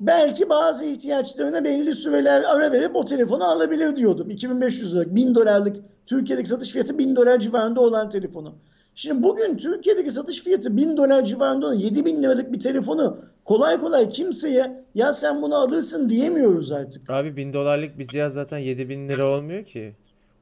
belki 0.00 0.48
bazı 0.48 0.84
ihtiyaçlarına 0.84 1.64
belli 1.64 1.94
süreler 1.94 2.42
ara 2.42 2.72
verip 2.72 2.96
o 2.96 3.04
telefonu 3.04 3.44
alabilir 3.44 3.96
diyordum. 3.96 4.30
2500 4.30 4.94
lira 4.94 5.14
1000 5.14 5.34
dolarlık 5.34 5.76
Türkiye'deki 6.06 6.48
satış 6.48 6.70
fiyatı 6.70 6.98
1000 6.98 7.16
dolar 7.16 7.38
civarında 7.38 7.80
olan 7.80 8.08
telefonu. 8.08 8.54
Şimdi 8.94 9.22
bugün 9.22 9.56
Türkiye'deki 9.56 10.10
satış 10.10 10.42
fiyatı 10.42 10.76
1000 10.76 10.96
dolar 10.96 11.24
civarında 11.24 11.66
olan 11.66 11.74
7000 11.74 12.22
liralık 12.22 12.52
bir 12.52 12.60
telefonu 12.60 13.18
kolay 13.44 13.80
kolay 13.80 14.10
kimseye 14.10 14.84
ya 14.94 15.12
sen 15.12 15.42
bunu 15.42 15.54
alırsın 15.56 16.08
diyemiyoruz 16.08 16.72
artık. 16.72 17.10
Abi 17.10 17.36
bin 17.36 17.52
dolarlık 17.52 17.98
bir 17.98 18.08
cihaz 18.08 18.32
zaten 18.32 18.58
7000 18.58 19.08
lira 19.08 19.26
olmuyor 19.26 19.64
ki. 19.64 19.92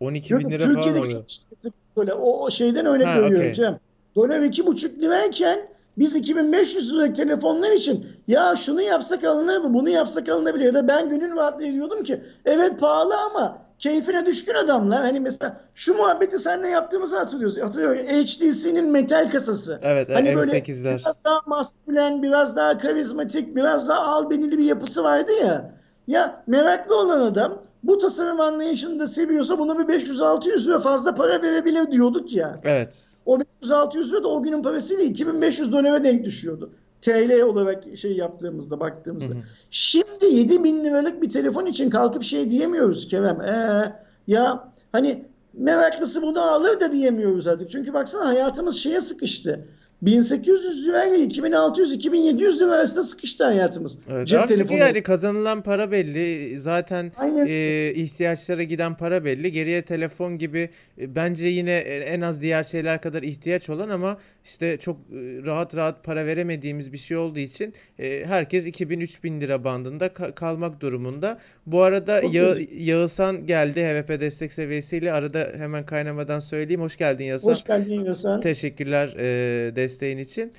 12 0.00 0.32
Yok, 0.32 0.42
bin 0.42 0.50
lira 0.50 0.58
falan 0.62 0.74
Türkiye'deki 0.74 1.02
oluyor. 1.04 1.18
satış 1.18 1.40
fiyatı 1.48 1.78
böyle 1.96 2.14
o, 2.14 2.44
o 2.46 2.50
şeyden 2.50 2.86
örnek 2.86 3.06
Ha, 3.06 3.22
veriyorum 3.22 3.40
okey. 3.40 3.54
Cem. 3.54 3.78
Dolar 4.16 4.40
iki 4.40 4.66
buçuk 4.66 4.98
lirayken 5.02 5.68
biz 6.00 6.16
2500 6.16 6.94
liralık 6.94 7.16
telefonlar 7.16 7.70
için 7.70 8.06
ya 8.28 8.56
şunu 8.56 8.82
yapsak 8.82 9.24
alınır 9.24 9.58
mı 9.58 9.74
bunu 9.74 9.88
yapsak 9.88 10.28
alınabilir 10.28 10.64
ya 10.64 10.74
da 10.74 10.88
ben 10.88 11.08
gönül 11.10 11.36
rahatlığıyla 11.36 11.72
diyordum 11.72 12.04
ki 12.04 12.22
evet 12.44 12.80
pahalı 12.80 13.16
ama 13.16 13.58
keyfine 13.78 14.26
düşkün 14.26 14.54
adamlar. 14.54 15.02
Hani 15.02 15.20
mesela 15.20 15.60
şu 15.74 15.94
muhabbeti 15.94 16.38
seninle 16.38 16.68
yaptığımızı 16.68 17.18
hatırlıyoruz. 17.18 17.58
Hatırlıyorum. 17.58 18.06
HTC'nin 18.06 18.90
metal 18.90 19.30
kasası. 19.30 19.78
Evet, 19.82 20.08
Hani 20.14 20.36
böyle 20.36 20.52
M8'ler. 20.58 20.98
biraz 20.98 21.24
daha 21.24 21.40
maskülen, 21.46 22.22
biraz 22.22 22.56
daha 22.56 22.78
karizmatik, 22.78 23.56
biraz 23.56 23.88
daha 23.88 24.00
albenili 24.00 24.58
bir 24.58 24.64
yapısı 24.64 25.04
vardı 25.04 25.32
ya. 25.42 25.70
Ya 26.06 26.42
meraklı 26.46 26.98
olan 27.00 27.20
adam 27.20 27.58
bu 27.82 27.98
tasarım 27.98 28.40
anlayışını 28.40 28.98
da 28.98 29.06
seviyorsa 29.06 29.58
buna 29.58 29.78
bir 29.78 29.94
500-600 29.94 30.66
lira 30.66 30.80
fazla 30.80 31.14
para 31.14 31.42
verebilir 31.42 31.90
diyorduk 31.92 32.32
ya. 32.32 32.60
Evet. 32.64 33.18
O 33.26 33.38
500-600 33.62 34.10
lira 34.10 34.22
da 34.22 34.28
o 34.28 34.42
günün 34.42 34.62
parasıyla 34.62 35.04
2500 35.04 35.72
dolara 35.72 36.04
denk 36.04 36.24
düşüyordu. 36.24 36.70
TL 37.00 37.42
olarak 37.42 37.84
şey 37.96 38.16
yaptığımızda 38.16 38.76
Hı 38.76 38.80
baktığımızda. 38.80 39.34
hı. 39.34 39.38
Şimdi 39.70 40.26
7000 40.26 40.84
liralık 40.84 41.22
bir 41.22 41.28
telefon 41.28 41.66
için 41.66 41.90
kalkıp 41.90 42.22
şey 42.24 42.50
diyemiyoruz 42.50 43.08
Kerem. 43.08 43.40
Ee, 43.40 43.92
ya 44.26 44.72
hani 44.92 45.24
meraklısı 45.54 46.22
bunu 46.22 46.40
alır 46.42 46.80
da 46.80 46.92
diyemiyoruz 46.92 47.46
artık. 47.46 47.70
Çünkü 47.70 47.94
baksana 47.94 48.26
hayatımız 48.26 48.76
şeye 48.76 49.00
sıkıştı. 49.00 49.68
1800 50.02 50.86
lirayla 50.86 51.16
2600-2700 51.16 52.60
lira 52.60 52.72
arasında 52.72 53.02
sıkıştı 53.02 53.44
hayatımız. 53.44 53.98
Evet. 54.10 54.28
Cep 54.28 54.48
telefonu. 54.48 54.78
yani 54.78 55.02
kazanılan 55.02 55.62
para 55.62 55.90
belli. 55.90 56.58
Zaten 56.60 57.12
Aynen. 57.16 57.46
e, 57.48 57.92
ihtiyaçlara 57.94 58.62
giden 58.62 58.96
para 58.96 59.24
belli. 59.24 59.52
Geriye 59.52 59.82
telefon 59.82 60.38
gibi 60.38 60.70
e, 60.98 61.14
bence 61.14 61.48
yine 61.48 61.76
en 61.78 62.20
az 62.20 62.40
diğer 62.40 62.64
şeyler 62.64 63.00
kadar 63.00 63.22
ihtiyaç 63.22 63.70
olan 63.70 63.88
ama 63.88 64.18
işte 64.50 64.76
çok 64.76 64.96
e, 64.96 65.16
rahat 65.46 65.76
rahat 65.76 66.04
para 66.04 66.26
veremediğimiz 66.26 66.92
bir 66.92 66.98
şey 66.98 67.16
olduğu 67.16 67.38
için 67.38 67.74
e, 67.98 68.24
herkes 68.26 68.66
2000-3000 68.66 69.40
lira 69.40 69.64
bandında 69.64 70.06
ka- 70.06 70.34
kalmak 70.34 70.80
durumunda. 70.80 71.38
Bu 71.66 71.82
arada 71.82 72.20
Çok 72.20 72.34
Ya-. 72.34 72.54
Yağızhan 72.78 73.46
geldi 73.46 73.82
HVP 73.82 74.20
destek 74.20 74.52
seviyesiyle. 74.52 75.12
Arada 75.12 75.52
hemen 75.56 75.86
kaynamadan 75.86 76.40
söyleyeyim. 76.40 76.80
Hoş 76.80 76.96
geldin 76.96 77.24
Yağızhan. 77.24 77.50
Hoş 77.50 77.64
geldin 77.64 78.06
Hasan. 78.06 78.40
Teşekkürler 78.40 79.08
e, 79.18 79.76
desteğin 79.76 80.18
için. 80.18 80.52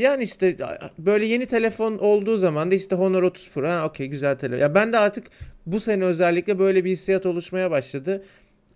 Yani 0.00 0.24
işte 0.24 0.56
böyle 0.98 1.26
yeni 1.26 1.46
telefon 1.46 1.98
olduğu 1.98 2.36
zaman 2.36 2.70
da 2.70 2.74
işte 2.74 2.96
Honor 2.96 3.22
30 3.22 3.50
Pro. 3.50 3.68
Ha, 3.68 3.86
okey 3.86 4.06
güzel 4.06 4.38
telefon. 4.38 4.60
Ya 4.62 4.74
ben 4.74 4.92
de 4.92 4.98
artık 4.98 5.26
bu 5.66 5.80
sene 5.80 6.04
özellikle 6.04 6.58
böyle 6.58 6.84
bir 6.84 6.90
hissiyat 6.90 7.26
oluşmaya 7.26 7.70
başladı. 7.70 8.24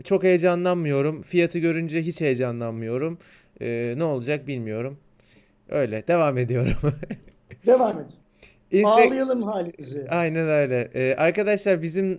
Çok 0.05 0.23
heyecanlanmıyorum. 0.25 1.23
Fiyatı 1.23 1.59
görünce 1.59 2.03
hiç 2.03 2.21
heyecanlanmıyorum. 2.21 3.19
E, 3.61 3.95
ne 3.97 4.05
olacak 4.05 4.47
bilmiyorum. 4.47 4.99
Öyle 5.69 6.07
devam 6.09 6.39
ediyorum. 6.39 6.73
Devam 7.67 8.01
et. 8.01 8.11
Insta- 8.73 8.87
Ağlayalım 9.07 9.43
halimizi. 9.43 10.07
Aynen 10.09 10.49
öyle. 10.49 10.91
Ee, 10.95 11.15
arkadaşlar 11.19 11.83
bizim 11.83 12.19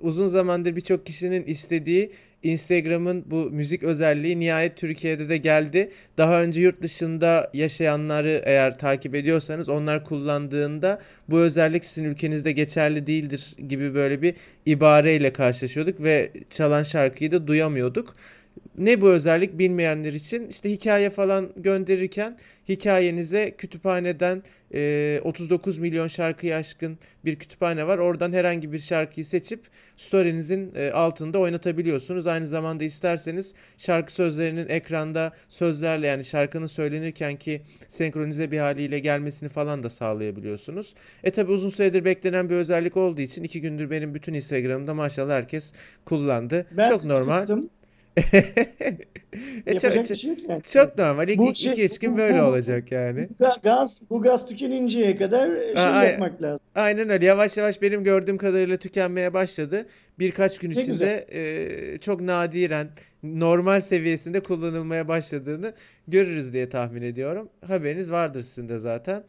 uzun 0.00 0.26
zamandır 0.26 0.76
birçok 0.76 1.06
kişinin 1.06 1.44
istediği 1.44 2.12
Instagram'ın 2.42 3.24
bu 3.26 3.36
müzik 3.50 3.82
özelliği 3.82 4.40
nihayet 4.40 4.76
Türkiye'de 4.76 5.28
de 5.28 5.36
geldi. 5.36 5.90
Daha 6.18 6.42
önce 6.42 6.60
yurt 6.60 6.82
dışında 6.82 7.50
yaşayanları 7.54 8.42
eğer 8.44 8.78
takip 8.78 9.14
ediyorsanız 9.14 9.68
onlar 9.68 10.04
kullandığında 10.04 11.00
bu 11.28 11.38
özellik 11.38 11.84
sizin 11.84 12.04
ülkenizde 12.04 12.52
geçerli 12.52 13.06
değildir 13.06 13.56
gibi 13.68 13.94
böyle 13.94 14.22
bir 14.22 14.34
ibareyle 14.66 15.32
karşılaşıyorduk 15.32 16.02
ve 16.02 16.32
çalan 16.50 16.82
şarkıyı 16.82 17.32
da 17.32 17.46
duyamıyorduk. 17.46 18.16
Ne 18.78 19.00
bu 19.00 19.08
özellik 19.08 19.58
bilmeyenler 19.58 20.12
için 20.12 20.48
işte 20.48 20.70
hikaye 20.70 21.10
falan 21.10 21.52
gönderirken 21.56 22.38
hikayenize 22.68 23.50
kütüphaneden 23.50 24.42
e, 24.74 25.20
39 25.24 25.78
milyon 25.78 26.08
şarkıyı 26.08 26.56
aşkın 26.56 26.98
bir 27.24 27.36
kütüphane 27.36 27.86
var. 27.86 27.98
Oradan 27.98 28.32
herhangi 28.32 28.72
bir 28.72 28.78
şarkıyı 28.78 29.26
seçip 29.26 29.60
story'nizin 29.96 30.72
e, 30.74 30.90
altında 30.90 31.38
oynatabiliyorsunuz. 31.38 32.26
Aynı 32.26 32.46
zamanda 32.46 32.84
isterseniz 32.84 33.54
şarkı 33.78 34.12
sözlerinin 34.12 34.68
ekranda 34.68 35.32
sözlerle 35.48 36.06
yani 36.06 36.24
şarkının 36.24 36.66
söylenirken 36.66 37.36
ki 37.36 37.62
senkronize 37.88 38.50
bir 38.50 38.58
haliyle 38.58 38.98
gelmesini 38.98 39.48
falan 39.48 39.82
da 39.82 39.90
sağlayabiliyorsunuz. 39.90 40.94
E 41.24 41.30
tabi 41.30 41.52
uzun 41.52 41.70
süredir 41.70 42.04
beklenen 42.04 42.50
bir 42.50 42.54
özellik 42.54 42.96
olduğu 42.96 43.20
için 43.20 43.42
iki 43.42 43.60
gündür 43.60 43.90
benim 43.90 44.14
bütün 44.14 44.34
Instagram'da 44.34 44.94
maşallah 44.94 45.34
herkes 45.34 45.72
kullandı. 46.04 46.66
Ben 46.70 46.90
Çok 46.90 47.04
normal. 47.04 47.40
sıkıştım. 47.40 47.70
E, 49.66 49.78
çok, 49.78 49.94
bir 49.94 50.14
şey 50.14 50.30
yok 50.30 50.38
yani. 50.48 50.62
çok 50.62 50.98
normal. 50.98 51.28
İlk, 51.28 51.38
Bu 51.38 51.48
ilk 51.50 51.56
şey- 51.56 51.88
gün 52.00 52.12
bu- 52.12 52.16
böyle 52.18 52.38
bu- 52.38 52.42
olacak 52.44 52.92
yani. 52.92 53.28
Bu 53.38 53.44
ga- 53.44 53.62
gaz 53.62 54.00
bu 54.10 54.22
gaz 54.22 54.46
tükeninceye 54.48 55.16
kadar 55.16 55.46
şey 55.56 55.72
Aa, 55.76 56.04
yapmak 56.04 56.42
lazım. 56.42 56.66
Aynen 56.74 57.10
öyle. 57.10 57.24
Yavaş 57.26 57.56
yavaş 57.56 57.82
benim 57.82 58.04
gördüğüm 58.04 58.38
kadarıyla 58.38 58.76
tükenmeye 58.76 59.34
başladı. 59.34 59.86
Birkaç 60.18 60.58
gün 60.58 60.70
Ne 60.70 60.72
içinde 60.82 61.26
e, 61.32 61.98
çok 61.98 62.20
nadiren 62.20 62.88
normal 63.22 63.80
seviyesinde 63.80 64.40
kullanılmaya 64.42 65.08
başladığını 65.08 65.74
görürüz 66.08 66.52
diye 66.52 66.68
tahmin 66.68 67.02
ediyorum. 67.02 67.48
Haberiniz 67.66 68.12
vardır 68.12 68.42
sizin 68.42 68.68
de 68.68 68.78
zaten. 68.78 69.24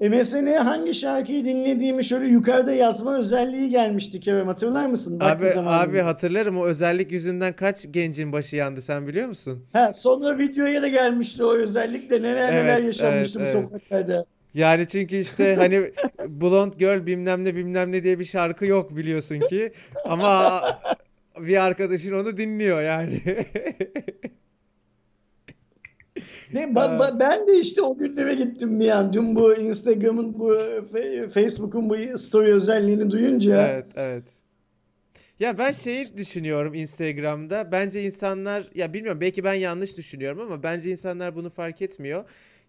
MSN'e 0.00 0.56
hangi 0.56 0.94
şarkıyı 0.94 1.44
dinlediğimi 1.44 2.04
şöyle 2.04 2.28
yukarıda 2.28 2.72
yazma 2.72 3.18
özelliği 3.18 3.70
gelmişti 3.70 4.20
Kerem 4.20 4.46
hatırlar 4.46 4.86
mısın? 4.86 5.20
Vakti 5.20 5.60
Abi 5.60 5.68
abi 5.68 6.00
hatırlarım 6.00 6.58
o 6.58 6.64
özellik 6.64 7.12
yüzünden 7.12 7.52
kaç 7.52 7.86
gencin 7.90 8.32
başı 8.32 8.56
yandı 8.56 8.82
sen 8.82 9.06
biliyor 9.06 9.28
musun? 9.28 9.64
Ha, 9.72 9.92
sonra 9.92 10.38
videoya 10.38 10.82
da 10.82 10.88
gelmişti 10.88 11.44
o 11.44 11.54
özellik 11.54 12.10
de 12.10 12.22
neler 12.22 12.52
neler 12.52 12.76
Evet, 12.78 12.86
yaşanmıştı 12.86 13.40
evet, 13.40 13.54
bu 13.54 13.58
evet. 13.58 13.70
topraklarda. 13.70 14.24
Yani 14.54 14.88
çünkü 14.88 15.16
işte 15.16 15.54
hani 15.58 15.90
Blonde 16.28 16.76
Girl 16.76 17.06
bilmem 17.06 17.44
ne 17.44 17.54
bilmem 17.56 17.92
ne 17.92 18.02
diye 18.04 18.18
bir 18.18 18.24
şarkı 18.24 18.66
yok 18.66 18.96
biliyorsun 18.96 19.40
ki. 19.40 19.72
Ama 20.04 20.62
bir 21.38 21.62
arkadaşın 21.64 22.12
onu 22.12 22.36
dinliyor 22.36 22.82
yani. 22.82 23.22
Ne, 26.52 26.64
ba- 26.64 26.98
ba- 26.98 27.20
ben 27.20 27.48
de 27.48 27.60
işte 27.60 27.82
o 27.82 27.98
günlere 27.98 28.34
gittim 28.34 28.80
bir 28.80 28.88
an. 28.88 29.12
Dün 29.12 29.36
bu 29.36 29.56
Instagram'ın 29.56 30.38
bu 30.38 30.56
Facebook'un 31.34 31.90
bu 31.90 32.18
story 32.18 32.52
özelliğini 32.54 33.10
duyunca 33.10 33.68
Evet, 33.68 33.86
evet. 33.96 34.24
Ya 35.40 35.58
ben 35.58 35.72
şeyi 35.72 36.16
düşünüyorum 36.16 36.74
Instagram'da. 36.74 37.72
Bence 37.72 38.02
insanlar 38.02 38.68
ya 38.74 38.92
bilmiyorum 38.92 39.20
belki 39.20 39.44
ben 39.44 39.54
yanlış 39.54 39.96
düşünüyorum 39.96 40.40
ama 40.40 40.62
bence 40.62 40.90
insanlar 40.90 41.34
bunu 41.36 41.50
fark 41.50 41.82
etmiyor. 41.82 42.24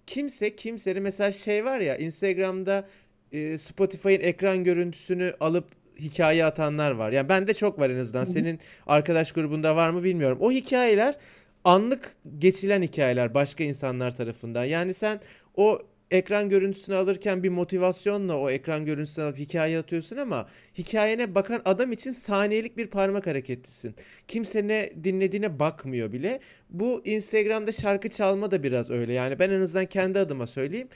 Kimse 0.08 0.56
kimsenin 0.56 1.04
mesela 1.04 1.32
şey 1.32 1.66
var 1.66 1.80
ya 1.80 1.98
Instagram'da 1.98 2.88
e, 3.32 3.58
Spotify'ın 3.58 4.20
ekran 4.20 4.64
görüntüsünü 4.64 5.34
alıp 5.40 5.66
hikaye 6.00 6.46
atanlar 6.46 6.92
var. 6.92 7.12
Yani 7.12 7.30
bende 7.30 7.54
çok 7.54 7.80
var 7.80 7.90
en 7.90 8.00
azından. 8.00 8.26
Senin 8.26 8.60
arkadaş 8.88 9.32
grubunda 9.32 9.76
var 9.76 9.90
mı 9.90 10.04
bilmiyorum. 10.04 10.38
O 10.42 10.52
hikayeler 10.52 11.16
anlık 11.64 12.16
geçilen 12.40 12.82
hikayeler 12.82 13.34
başka 13.34 13.64
insanlar 13.64 14.16
tarafından. 14.16 14.66
Yani 14.66 14.94
sen 14.94 15.20
o 15.56 15.80
ekran 16.12 16.50
görüntüsünü 16.50 16.96
alırken 16.96 17.44
bir 17.44 17.50
motivasyonla 17.50 18.38
o 18.38 18.50
ekran 18.50 18.86
görüntüsünü 18.86 19.26
alıp 19.26 19.38
hikaye 19.38 19.80
atıyorsun 19.80 20.18
ama 20.18 20.48
hikayene 20.78 21.36
bakan 21.36 21.62
adam 21.66 21.92
için 21.92 22.12
saniyelik 22.12 22.78
bir 22.78 22.88
parmak 22.88 23.28
hareketisin. 23.28 23.96
Kimse 24.28 24.68
ne 24.68 24.90
dinlediğine 25.04 25.60
bakmıyor 25.60 26.12
bile. 26.12 26.40
Bu 26.70 27.02
Instagram'da 27.06 27.72
şarkı 27.72 28.10
çalma 28.10 28.52
da 28.52 28.64
biraz 28.64 28.90
öyle. 28.90 29.14
Yani 29.14 29.40
ben 29.40 29.50
en 29.50 29.62
azından 29.62 29.86
kendi 29.86 30.20
adıma 30.20 30.48
söyleyeyim. 30.48 30.88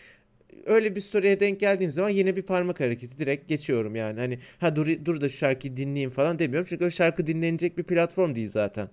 Öyle 0.65 0.95
bir 0.95 1.01
story'e 1.01 1.39
denk 1.39 1.59
geldiğim 1.59 1.91
zaman 1.91 2.09
yine 2.09 2.35
bir 2.35 2.41
parmak 2.41 2.79
hareketi 2.79 3.17
direkt 3.17 3.49
geçiyorum 3.49 3.95
yani. 3.95 4.19
Hani 4.19 4.39
ha 4.59 4.75
dur 4.75 4.87
dur 5.05 5.21
da 5.21 5.29
şu 5.29 5.37
şarkıyı 5.37 5.77
dinleyeyim 5.77 6.09
falan 6.09 6.39
demiyorum. 6.39 6.67
Çünkü 6.69 6.85
o 6.85 6.91
şarkı 6.91 7.27
dinlenecek 7.27 7.77
bir 7.77 7.83
platform 7.83 8.35
değil 8.35 8.49
zaten. 8.49 8.89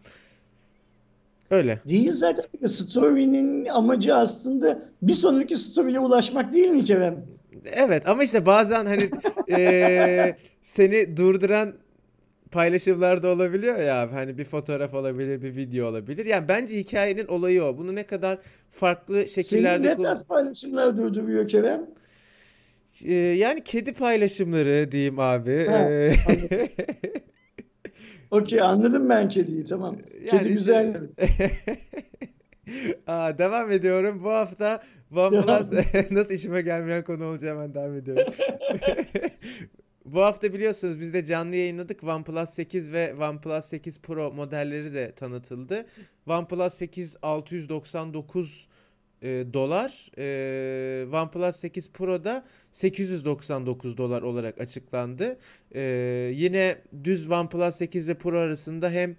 Öyle. 1.50 1.78
değil 1.88 2.12
zaten 2.12 2.66
story'nin 2.66 3.66
amacı 3.66 4.14
aslında 4.14 4.78
bir 5.02 5.12
sonraki 5.12 5.56
story'e 5.56 5.98
ulaşmak 5.98 6.52
değil 6.52 6.68
mi 6.68 6.84
Kerem? 6.84 7.26
Evet 7.72 8.08
ama 8.08 8.24
işte 8.24 8.46
bazen 8.46 8.86
hani 8.86 9.10
eee, 9.48 10.36
seni 10.62 11.16
durduran 11.16 11.72
paylaşımlar 12.50 13.22
da 13.22 13.28
olabiliyor 13.28 13.78
ya. 13.78 14.12
Hani 14.12 14.38
bir 14.38 14.44
fotoğraf 14.44 14.94
olabilir, 14.94 15.42
bir 15.42 15.56
video 15.56 15.86
olabilir. 15.88 16.26
Yani 16.26 16.48
bence 16.48 16.78
hikayenin 16.78 17.26
olayı 17.26 17.64
o. 17.64 17.78
Bunu 17.78 17.94
ne 17.94 18.02
kadar 18.02 18.38
farklı 18.70 19.14
Seni 19.14 19.28
şekillerde 19.28 19.88
ne 19.88 19.96
kul- 19.96 20.04
tarz 20.04 20.24
paylaşımlar 20.24 20.96
durduruyor 20.96 21.48
Kerem? 21.48 21.86
Eee, 23.04 23.14
yani 23.16 23.64
kedi 23.64 23.92
paylaşımları 23.92 24.92
diyeyim 24.92 25.18
abi. 25.18 25.66
Ha, 25.66 25.88
Okey 28.30 28.60
anladım 28.60 29.08
ben 29.08 29.28
kediyi 29.28 29.64
tamam. 29.64 29.96
Kedi 29.96 30.36
yani 30.36 30.48
güzel. 30.48 30.96
Aa, 33.06 33.38
devam 33.38 33.70
ediyorum. 33.70 34.24
Bu 34.24 34.30
hafta 34.30 34.82
OnePlus 35.16 35.72
nasıl 36.10 36.34
işime 36.34 36.62
gelmeyen 36.62 37.04
konu 37.04 37.24
olacağım 37.24 37.58
hemen 37.58 37.74
devam 37.74 37.96
ediyorum. 37.96 38.34
Bu 40.04 40.22
hafta 40.22 40.52
biliyorsunuz 40.52 41.00
biz 41.00 41.14
de 41.14 41.24
canlı 41.24 41.56
yayınladık. 41.56 42.04
OnePlus 42.04 42.50
8 42.50 42.92
ve 42.92 43.14
OnePlus 43.14 43.64
8 43.64 44.02
Pro 44.02 44.32
modelleri 44.32 44.94
de 44.94 45.12
tanıtıldı. 45.12 45.86
OnePlus 46.26 46.74
8 46.74 47.16
699 47.22 48.68
e, 49.22 49.44
dolar, 49.52 50.10
e, 50.18 51.06
OnePlus 51.12 51.56
8 51.56 51.92
Pro'da 51.92 52.44
899 52.72 53.96
dolar 53.96 54.22
olarak 54.22 54.60
açıklandı. 54.60 55.38
E, 55.74 55.82
yine 56.34 56.78
düz 57.04 57.30
OnePlus 57.30 57.74
8 57.74 58.08
ile 58.08 58.14
Pro 58.14 58.38
arasında 58.38 58.90
hem 58.90 59.16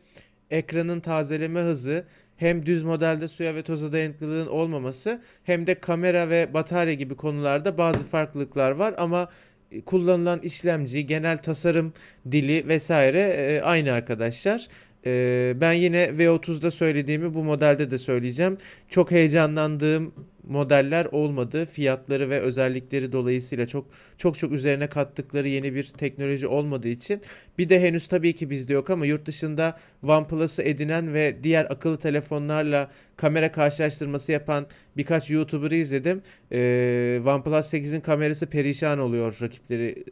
ekranın 0.52 1.00
tazeleme 1.00 1.60
hızı 1.62 2.06
hem 2.38 2.66
düz 2.66 2.84
modelde 2.84 3.28
suya 3.28 3.56
ve 3.56 3.64
toza 3.64 3.92
dayanıklılığın 3.92 4.48
olmaması 4.48 5.22
hem 5.44 5.68
de 5.68 5.76
kamera 5.76 6.30
ve 6.30 6.54
batarya 6.54 6.94
gibi 6.94 7.16
konularda 7.16 7.78
bazı 7.78 8.06
farklılıklar 8.06 8.72
var 8.72 8.96
ama 8.98 9.30
e, 9.72 9.82
kullanılan 9.82 10.40
işlemci, 10.40 11.06
genel 11.06 11.38
tasarım 11.38 11.94
dili 12.32 12.68
vesaire 12.68 13.20
e, 13.20 13.62
aynı 13.62 13.92
arkadaşlar. 13.92 14.68
E, 15.06 15.54
ben 15.62 15.74
yine 15.74 16.04
V30'da 16.04 16.72
söylediğimi 16.72 17.34
bu 17.34 17.44
modelde 17.44 17.92
de 17.92 17.98
söyleyeceğim. 17.98 18.58
Çok 18.90 19.12
heyecanlandığım 19.12 20.14
modeller 20.48 21.06
olmadı. 21.06 21.66
Fiyatları 21.66 22.30
ve 22.30 22.40
özellikleri 22.40 23.12
dolayısıyla 23.12 23.68
çok 23.68 23.86
çok 24.18 24.38
çok 24.38 24.52
üzerine 24.52 24.88
kattıkları 24.88 25.48
yeni 25.48 25.76
bir 25.76 25.84
teknoloji 25.84 26.48
olmadığı 26.48 26.88
için 26.88 27.22
bir 27.58 27.70
de 27.70 27.82
henüz 27.82 28.08
tabii 28.08 28.36
ki 28.36 28.50
bizde 28.50 28.74
yok 28.74 28.90
ama 28.90 29.06
yurt 29.06 29.26
dışında 29.26 29.78
OnePlus'ı 30.04 30.62
edinen 30.62 31.14
ve 31.14 31.38
diğer 31.44 31.66
akıllı 31.66 31.98
telefonlarla 31.98 32.92
kamera 33.18 33.52
karşılaştırması 33.52 34.32
yapan 34.32 34.68
birkaç 34.98 35.30
YouTuber'ı 35.30 35.76
izledim. 35.76 36.22
Ee, 36.52 37.22
OnePlus 37.26 37.74
8'in 37.74 38.02
kamerası 38.02 38.48
perişan 38.48 39.00
oluyor 39.00 39.38
rakipleri 39.42 40.04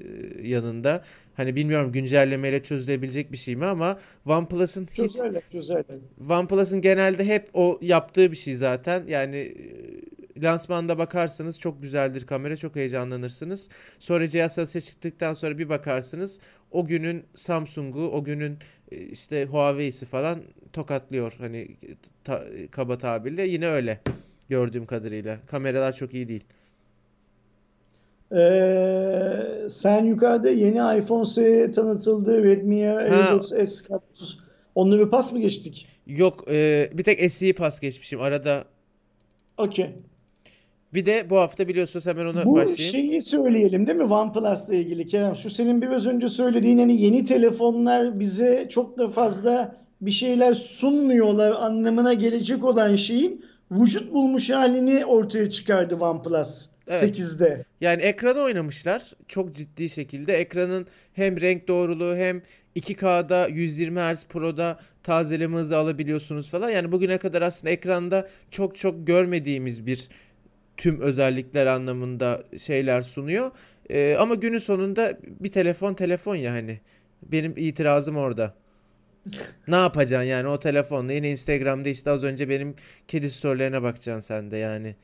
e, 0.44 0.48
yanında. 0.48 1.04
Hani 1.34 1.56
bilmiyorum 1.56 1.92
güncellemeyle 1.92 2.64
çözülebilecek 2.64 3.32
bir 3.32 3.38
şey 3.38 3.56
mi 3.56 3.66
ama 3.66 4.00
OnePlus'ın 4.26 4.88
hiç 4.94 4.98
Güzel, 4.98 5.42
güzel. 5.52 5.84
OnePlus'ın 6.30 6.82
genelde 6.82 7.26
hep 7.26 7.50
o 7.54 7.80
yaptığı 7.82 8.32
bir 8.32 8.38
şey 8.38 8.56
zaten. 8.56 9.04
Yani 9.08 9.38
e, 9.38 10.19
lansmanda 10.44 10.98
bakarsanız 10.98 11.60
çok 11.60 11.82
güzeldir 11.82 12.26
kamera, 12.26 12.58
çok 12.58 12.76
heyecanlanırsınız. 12.76 13.70
Sonra 14.00 14.28
cihaz 14.28 14.54
satışa 14.54 14.82
çıktıktan 14.82 15.34
sonra 15.34 15.58
bir 15.58 15.70
bakarsınız 15.70 16.40
o 16.72 16.86
günün 16.86 17.24
Samsung'u, 17.36 18.10
o 18.10 18.24
günün 18.24 18.58
e, 18.92 18.98
işte 18.98 19.46
Huawei'si 19.46 20.06
falan 20.06 20.42
tokatlıyor. 20.74 21.36
Hani 21.38 21.68
ta- 22.24 22.46
kaba 22.72 22.98
tabirle 22.98 23.48
yine 23.48 23.68
öyle 23.68 24.00
gördüğüm 24.50 24.86
kadarıyla. 24.86 25.38
Kameralar 25.48 25.94
çok 25.96 26.14
iyi 26.14 26.28
değil. 26.28 26.44
Ee, 28.32 29.70
sen 29.70 30.06
yukarıda 30.06 30.50
yeni 30.50 31.00
iPhone 31.00 31.26
SE 31.26 31.72
tanıtıldı. 31.72 32.44
Redmi 32.44 32.90
AirPods 32.90 33.50
S 33.50 33.88
kartuz. 33.88 34.40
Onları 34.76 35.10
pas 35.10 35.32
mı 35.32 35.40
geçtik? 35.40 35.88
Yok 36.08 36.44
e, 36.48 36.90
bir 36.94 37.04
tek 37.04 37.32
SE'yi 37.32 37.56
pas 37.56 37.80
geçmişim. 37.80 38.22
Arada 38.22 38.66
Okey. 39.58 39.90
Bir 40.94 41.06
de 41.06 41.30
bu 41.30 41.38
hafta 41.38 41.68
biliyorsunuz 41.68 42.06
hemen 42.06 42.26
ona 42.26 42.46
Bu 42.46 42.54
başlayayım. 42.56 42.78
şeyi 42.78 43.22
söyleyelim 43.22 43.88
değil 43.88 43.98
mi 43.98 44.04
OnePlus'la 44.04 44.76
ilgili 44.76 45.08
Kerem? 45.08 45.36
Şu 45.36 45.50
senin 45.50 45.82
biraz 45.82 46.08
önce 46.08 46.28
söylediğin 46.30 46.78
hani 46.80 47.02
yeni 47.02 47.24
telefonlar 47.26 48.20
bize 48.20 48.68
çok 48.70 48.98
da 48.98 49.10
fazla 49.10 49.76
bir 50.02 50.12
şeyler 50.12 50.54
sunmuyorlar 50.54 51.52
anlamına 51.52 52.14
gelecek 52.14 52.64
olan 52.64 52.96
şeyin 52.96 53.46
vücut 53.72 54.14
bulmuş 54.14 54.50
halini 54.50 55.06
ortaya 55.06 55.52
çıkardı 55.52 55.96
OnePlus 55.96 56.66
Evet. 56.88 57.20
8'de. 57.20 57.66
Yani 57.82 58.02
ekranı 58.02 58.40
oynamışlar 58.40 59.12
çok 59.28 59.56
ciddi 59.56 59.90
şekilde. 59.90 60.34
Ekranın 60.38 60.88
hem 61.14 61.42
renk 61.42 61.68
doğruluğu 61.68 62.16
hem 62.16 62.42
2K'da 62.76 63.48
120 63.48 64.00
Hz 64.00 64.26
Pro'da 64.26 64.80
tazeleme 65.04 65.58
hızı 65.58 65.78
alabiliyorsunuz 65.78 66.50
falan. 66.50 66.70
Yani 66.70 66.92
bugüne 66.92 67.18
kadar 67.18 67.42
aslında 67.42 67.72
ekranda 67.72 68.28
çok 68.52 68.78
çok 68.78 69.08
görmediğimiz 69.08 69.86
bir 69.86 70.08
tüm 70.80 71.02
özellikler 71.02 71.66
anlamında 71.66 72.44
şeyler 72.60 73.02
sunuyor. 73.02 73.52
Ee, 73.90 74.16
ama 74.20 74.36
günün 74.36 74.60
sonunda 74.60 75.18
bir 75.26 75.52
telefon 75.52 75.94
telefon 75.94 76.36
yani. 76.36 76.80
Benim 77.24 77.54
itirazım 77.58 78.18
orada. 78.18 78.56
Ne 79.68 79.76
yapacaksın 79.76 80.28
yani 80.30 80.48
o 80.48 80.60
telefonla 80.60 81.14
yine 81.14 81.32
Instagram'da 81.32 81.90
işte 81.90 82.12
az 82.12 82.24
önce 82.24 82.50
benim 82.50 82.76
kedi 83.08 83.30
storylerine 83.30 83.84
bakacaksın 83.84 84.28
sen 84.28 84.52
de 84.52 84.58
yani. 84.58 84.96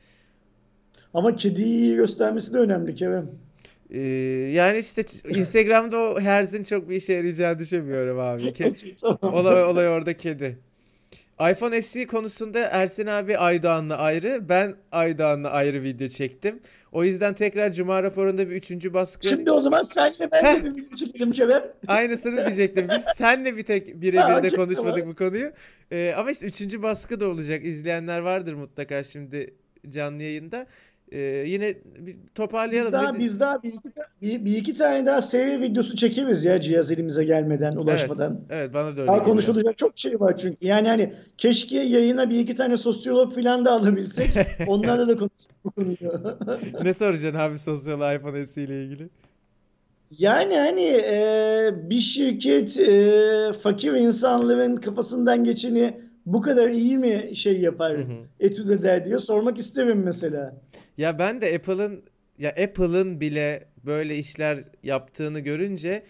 Ama 1.14 1.36
kediyi 1.36 1.66
iyi 1.78 1.96
göstermesi 1.96 2.54
de 2.54 2.58
önemli 2.58 2.94
Kerem. 2.94 3.30
Ee, 3.90 4.00
yani 4.54 4.78
işte 4.78 5.04
Instagram'da 5.28 5.98
o 5.98 6.20
Herz'in 6.20 6.64
çok 6.64 6.88
bir 6.88 6.96
işe 6.96 7.12
yarayacağını 7.12 7.58
düşünmüyorum 7.58 8.18
abi. 8.20 8.42
Ke- 8.42 8.96
olay, 9.32 9.64
olay 9.64 9.88
orada 9.88 10.16
kedi. 10.16 10.58
iPhone 11.40 11.82
SE 11.82 12.06
konusunda 12.06 12.58
Ersin 12.58 13.06
abi 13.06 13.38
Aydoğan'la 13.38 13.98
ayrı, 13.98 14.48
ben 14.48 14.74
Aydoğan'la 14.92 15.50
ayrı 15.50 15.82
video 15.82 16.08
çektim. 16.08 16.60
O 16.92 17.04
yüzden 17.04 17.34
tekrar 17.34 17.72
Cuma 17.72 18.02
raporunda 18.02 18.48
bir 18.50 18.54
üçüncü 18.54 18.94
baskı 18.94 19.28
Şimdi 19.28 19.50
o 19.50 19.60
zaman 19.60 19.82
senle 19.82 20.30
ben 20.32 20.56
de 20.56 20.64
bir 20.64 20.70
video 20.70 20.96
çekelim 20.96 21.32
Kerem. 21.32 21.62
aynısını 21.88 22.36
diyecektim. 22.46 22.88
Biz 22.96 23.04
senle 23.16 23.56
bir 23.56 23.62
tek 23.62 23.86
birebir 24.02 24.42
de 24.42 24.56
konuşmadık 24.56 25.06
bu 25.06 25.14
konuyu. 25.14 25.52
Ee, 25.90 26.14
ama 26.16 26.30
işte 26.30 26.46
üçüncü 26.46 26.82
baskı 26.82 27.20
da 27.20 27.28
olacak. 27.28 27.64
İzleyenler 27.64 28.18
vardır 28.18 28.54
mutlaka 28.54 29.04
şimdi 29.04 29.54
canlı 29.90 30.22
yayında. 30.22 30.66
Ee, 31.12 31.18
yine 31.46 31.74
bir 31.84 32.06
Biz 32.06 32.16
toparlayalım. 32.34 32.92
daha 32.92 33.12
Ne- 33.12 33.18
biz 33.18 33.40
daha 33.40 33.62
bir 33.62 33.68
iki, 33.68 33.88
bir, 34.22 34.44
bir 34.44 34.56
iki 34.56 34.74
tane 34.74 35.06
daha 35.06 35.22
seri 35.22 35.60
videosu 35.60 35.96
çekeriz 35.96 36.44
ya 36.44 36.60
cihaz 36.60 36.90
elimize 36.90 37.24
gelmeden, 37.24 37.72
Evet, 37.72 37.78
ulaşmadan. 37.84 38.40
evet 38.50 38.74
bana 38.74 38.84
da 38.86 38.90
öyle 38.90 39.06
Daha 39.06 39.16
geliyor. 39.16 39.24
konuşulacak 39.24 39.78
çok 39.78 39.98
şey 39.98 40.20
var 40.20 40.36
çünkü. 40.36 40.66
Yani 40.66 40.88
hani 40.88 41.12
keşke 41.38 41.78
yayına 41.78 42.30
bir 42.30 42.38
iki 42.38 42.54
tane 42.54 42.76
sosyolog 42.76 43.32
falan 43.34 43.64
da 43.64 43.72
alabilsek. 43.72 44.30
Onlarla 44.68 45.08
da 45.08 45.16
konuşsak 45.16 45.56
bu 45.64 45.70
konuyu. 45.70 45.96
Ne 46.84 46.94
soracaksın 46.94 47.38
abi 47.40 47.58
sosyal 47.58 48.16
iPhone 48.16 48.46
SE 48.46 48.62
ile 48.62 48.84
ilgili? 48.84 49.08
Yani 50.18 50.56
hani 50.56 50.82
e, 50.82 51.70
bir 51.90 51.98
şirket 52.00 52.78
e, 52.78 53.52
fakir 53.62 53.92
insanların 53.92 54.76
kafasından 54.76 55.44
geçeni 55.44 56.00
bu 56.26 56.40
kadar 56.40 56.68
iyi 56.68 56.98
mi 56.98 57.30
şey 57.34 57.60
yapar, 57.60 57.96
Hı 57.98 58.02
hı. 58.02 58.12
etüt 58.40 58.70
eder 58.70 59.04
diye 59.04 59.18
sormak 59.18 59.58
isterim 59.58 60.02
mesela. 60.04 60.54
Ya 60.98 61.18
ben 61.18 61.40
de 61.40 61.54
Apple'ın 61.56 62.02
ya 62.38 62.50
Apple'ın 62.50 63.20
bile 63.20 63.64
böyle 63.86 64.16
işler 64.16 64.58
yaptığını 64.82 65.40
görünce 65.40 66.02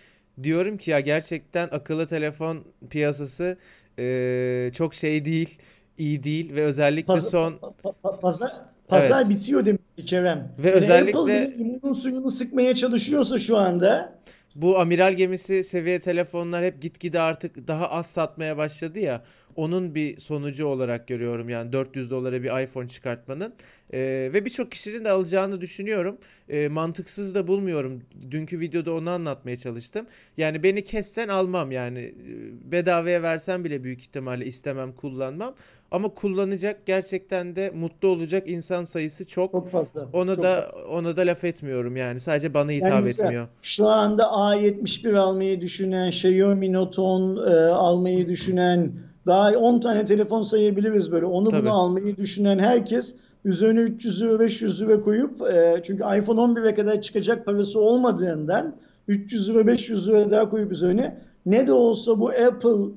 diyorum 0.43 0.77
ki 0.79 0.91
ya 0.91 1.01
gerçekten 1.01 1.69
akıllı 1.73 2.07
telefon 2.07 2.65
piyasası 2.91 3.57
eee, 3.99 4.71
çok 4.75 4.95
şey 4.95 5.25
değil, 5.25 5.59
iyi 5.99 6.23
değil 6.23 6.55
ve 6.55 6.63
özellikle 6.65 7.13
Paz- 7.13 7.31
son 7.31 7.53
pa- 7.53 7.75
pa- 7.85 7.95
pa- 8.05 8.21
pazar 8.21 8.53
pazar 8.89 9.21
evet 9.21 9.31
bitiyor 9.31 9.65
demek 9.67 9.97
ki 9.97 10.07
Kerem. 10.07 10.39
ve 10.59 10.69
Apple 10.69 10.73
özellikle 10.73 11.59
limonun 11.59 11.93
suyunu 11.93 12.31
sıkmaya 12.31 12.75
çalışıyorsa 12.75 13.39
şu 13.39 13.57
anda 13.57 14.19
bu 14.55 14.79
amiral 14.79 15.13
gemisi 15.15 15.65
seviye 15.65 16.01
telefonlar 16.01 16.65
hep 16.65 16.83
gitgide 16.83 17.21
artık 17.21 17.69
daha 17.69 17.91
az 17.91 18.07
satmaya 18.07 18.57
başladı 18.57 18.99
ya. 18.99 19.25
Onun 19.57 19.95
bir 19.95 20.19
sonucu 20.19 20.67
olarak 20.67 21.09
görüyorum 21.09 21.49
yani 21.49 21.73
400 21.73 22.11
dolara 22.11 22.43
bir 22.43 22.63
iPhone 22.63 22.89
çıkartmanın 22.89 23.55
Ee, 23.93 24.31
ve 24.33 24.45
birçok 24.45 24.71
kişinin 24.73 25.05
de 25.05 25.11
alacağını 25.11 25.61
düşünüyorum. 25.61 26.19
Ee, 26.49 26.69
mantıksız 26.69 27.35
da 27.35 27.47
bulmuyorum. 27.49 28.03
Dünkü 28.31 28.61
videoda 28.61 28.93
onu 28.95 29.11
anlatmaya 29.11 29.59
çalıştım. 29.59 30.07
Yani 30.37 30.63
beni 30.63 30.85
kessen 30.85 31.29
almam 31.29 31.73
yani 31.73 31.99
Ee, 32.01 32.73
bedavaya 32.73 33.23
versen 33.23 33.65
bile 33.65 33.85
büyük 33.85 34.01
ihtimalle 34.01 34.47
istemem 34.47 34.93
kullanmam. 34.93 35.55
Ama 35.91 36.09
kullanacak 36.15 36.87
gerçekten 36.87 37.57
de 37.57 37.71
mutlu 37.71 38.09
olacak 38.09 38.49
insan 38.49 38.85
sayısı 38.85 39.27
çok. 39.27 39.53
çok 39.53 39.71
fazla. 39.71 40.09
Ona 40.13 40.37
Çok 40.37 40.43
da 40.43 40.61
fazla. 40.63 40.85
ona 40.89 41.17
da 41.17 41.21
laf 41.23 41.45
etmiyorum 41.45 41.97
yani 41.97 42.21
sadece 42.21 42.55
bana 42.55 42.73
Yani 42.81 43.01
hitap 43.01 43.03
mesela 43.03 43.33
etmiyor. 43.33 43.49
şu 43.63 43.87
anda 43.89 44.23
A71 44.25 45.17
almayı 45.19 45.61
düşünen, 45.61 46.09
Xiaomi 46.09 46.73
Note 46.73 47.01
10 47.01 47.37
e, 47.37 47.51
almayı 47.71 48.29
düşünen, 48.29 48.93
daha 49.27 49.51
10 49.59 49.81
tane 49.81 50.05
telefon 50.05 50.43
sayabiliriz 50.43 51.13
böyle. 51.13 51.27
Onu 51.27 51.49
Tabii. 51.49 51.63
bunu 51.63 51.75
almayı 51.75 52.17
düşünen 52.17 52.59
herkes 52.59 53.15
üzerine 53.45 53.81
300 53.81 54.23
lira 54.23 54.41
500 54.41 54.83
lira 54.83 55.01
koyup 55.01 55.43
e, 55.43 55.81
çünkü 55.83 56.05
iPhone 56.19 56.41
11'e 56.41 56.75
kadar 56.75 57.03
çıkacak 57.03 57.47
parası 57.47 57.81
olmadığından 57.81 58.75
300 59.09 59.51
lira 59.51 59.67
500 59.67 60.09
lira 60.09 60.31
daha 60.31 60.51
koyup 60.51 60.73
üzerine 60.73 61.19
ne 61.47 61.67
de 61.67 61.73
olsa 61.73 62.21
bu 62.21 62.29
Apple 62.29 62.93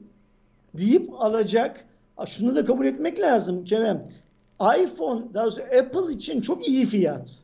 deyip 0.77 1.09
alacak. 1.17 1.86
Şunu 2.27 2.55
da 2.55 2.65
kabul 2.65 2.86
etmek 2.86 3.19
lazım 3.19 3.65
Kerem. 3.65 4.07
iPhone, 4.84 5.21
daha 5.34 5.43
doğrusu 5.43 5.61
Apple 5.61 6.13
için 6.13 6.41
çok 6.41 6.67
iyi 6.67 6.86
fiyat. 6.86 7.39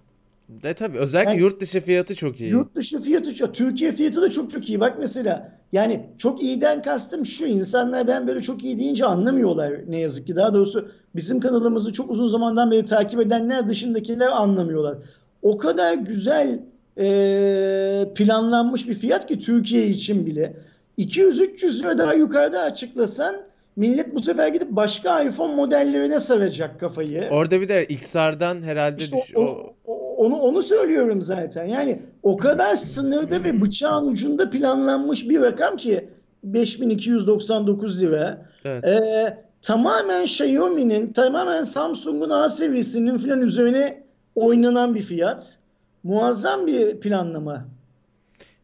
De 0.49 0.73
tabii 0.73 0.97
özellikle 0.97 1.31
Yani 1.31 1.41
yurt 1.41 1.61
dışı 1.61 1.79
fiyatı 1.81 2.15
çok 2.15 2.41
iyi. 2.41 2.49
Yurt 2.49 2.75
dışı 2.75 3.01
fiyatı 3.01 3.35
çok, 3.35 3.55
Türkiye 3.55 3.91
fiyatı 3.91 4.21
da 4.21 4.29
çok 4.31 4.51
çok 4.51 4.69
iyi. 4.69 4.79
Bak 4.79 4.95
mesela 4.99 5.51
yani 5.73 6.05
çok 6.17 6.43
iyiden 6.43 6.81
kastım 6.81 7.25
şu 7.25 7.45
insanlar 7.45 8.07
ben 8.07 8.27
böyle 8.27 8.41
çok 8.41 8.63
iyi 8.63 8.79
deyince 8.79 9.05
anlamıyorlar 9.05 9.73
ne 9.87 9.99
yazık 9.99 10.27
ki. 10.27 10.35
Daha 10.35 10.53
doğrusu 10.53 10.89
bizim 11.15 11.39
kanalımızı 11.39 11.93
çok 11.93 12.11
uzun 12.11 12.27
zamandan 12.27 12.71
beri 12.71 12.85
takip 12.85 13.19
edenler 13.21 13.67
dışındakiler 13.69 14.27
anlamıyorlar. 14.31 14.97
O 15.41 15.57
kadar 15.57 15.93
güzel 15.93 16.59
e, 16.97 18.13
planlanmış 18.15 18.87
bir 18.87 18.93
fiyat 18.93 19.27
ki 19.27 19.39
Türkiye 19.39 19.87
için 19.87 20.25
bile. 20.25 20.53
200-300 20.97 21.79
lira 21.83 21.97
daha 21.97 22.13
yukarıda 22.13 22.61
açıklasan 22.61 23.35
millet 23.75 24.15
bu 24.15 24.19
sefer 24.19 24.47
gidip 24.47 24.71
başka 24.71 25.21
iPhone 25.23 25.55
modellerine 25.55 26.19
saracak 26.19 26.79
kafayı. 26.79 27.27
Orada 27.31 27.61
bir 27.61 27.69
de 27.69 27.85
XR'dan 27.85 28.61
herhalde 28.63 29.03
İşte 29.03 29.17
düş 29.17 29.35
o- 29.35 29.41
o 29.41 29.73
o- 29.85 30.04
onu 30.25 30.35
onu 30.35 30.61
söylüyorum 30.61 31.21
zaten. 31.21 31.65
Yani 31.65 32.01
o 32.23 32.37
kadar 32.37 32.75
sınırda 32.75 33.43
ve 33.43 33.61
bıçağın 33.61 34.07
ucunda 34.07 34.49
planlanmış 34.49 35.29
bir 35.29 35.41
rakam 35.41 35.77
ki 35.77 36.09
5299 36.43 38.01
lira. 38.01 38.45
evet. 38.65 38.83
Ee, 38.83 39.37
tamamen 39.61 40.23
Xiaomi'nin, 40.23 41.13
tamamen 41.13 41.63
Samsung'un 41.63 42.29
A 42.29 42.49
seviyesinin 42.49 43.17
falan 43.17 43.41
üzerine 43.41 44.03
oynanan 44.35 44.95
bir 44.95 45.01
fiyat. 45.01 45.57
Muazzam 46.03 46.67
bir 46.67 46.99
planlama. 46.99 47.65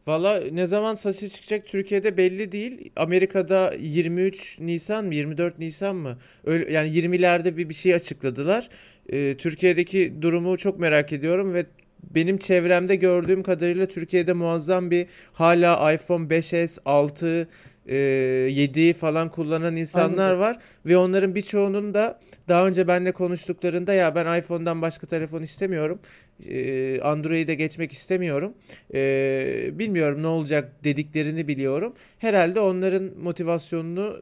Valla 0.06 0.40
ne 0.52 0.66
zaman 0.66 0.94
saçı 0.94 1.28
çıkacak 1.28 1.66
Türkiye'de 1.66 2.16
belli 2.16 2.52
değil. 2.52 2.90
Amerika'da 2.96 3.72
23 3.80 4.60
Nisan 4.60 5.04
mı 5.04 5.14
24 5.14 5.58
Nisan 5.58 5.96
mı? 5.96 6.16
Öyle 6.44 6.72
yani 6.72 6.88
20'lerde 6.88 7.56
bir 7.56 7.68
bir 7.68 7.74
şey 7.74 7.94
açıkladılar. 7.94 8.68
Ee, 9.08 9.36
Türkiye'deki 9.38 10.22
durumu 10.22 10.56
çok 10.58 10.78
merak 10.78 11.12
ediyorum 11.12 11.54
ve 11.54 11.66
benim 12.14 12.38
çevremde 12.38 12.96
gördüğüm 12.96 13.42
kadarıyla 13.42 13.86
Türkiye'de 13.86 14.32
muazzam 14.32 14.90
bir 14.90 15.06
hala 15.32 15.92
iPhone 15.92 16.30
5s, 16.30 16.78
6, 16.84 17.48
e, 17.86 17.96
7 17.96 18.92
falan 18.92 19.28
kullanan 19.28 19.76
insanlar 19.76 20.28
Aynen. 20.28 20.40
var 20.40 20.58
ve 20.86 20.96
onların 20.96 21.34
birçoğunun 21.34 21.94
da 21.94 22.20
daha 22.48 22.66
önce 22.66 22.88
benimle 22.88 23.12
konuştuklarında 23.12 23.92
ya 23.94 24.14
ben 24.14 24.38
iPhone'dan 24.38 24.82
başka 24.82 25.06
telefon 25.06 25.42
istemiyorum. 25.42 26.00
e, 26.48 27.00
Android'e 27.00 27.54
geçmek 27.54 27.92
istemiyorum. 27.92 28.54
Ee, 28.94 29.70
bilmiyorum 29.72 30.22
ne 30.22 30.26
olacak 30.26 30.84
dediklerini 30.84 31.48
biliyorum. 31.48 31.94
Herhalde 32.18 32.60
onların 32.60 33.10
motivasyonunu 33.22 34.16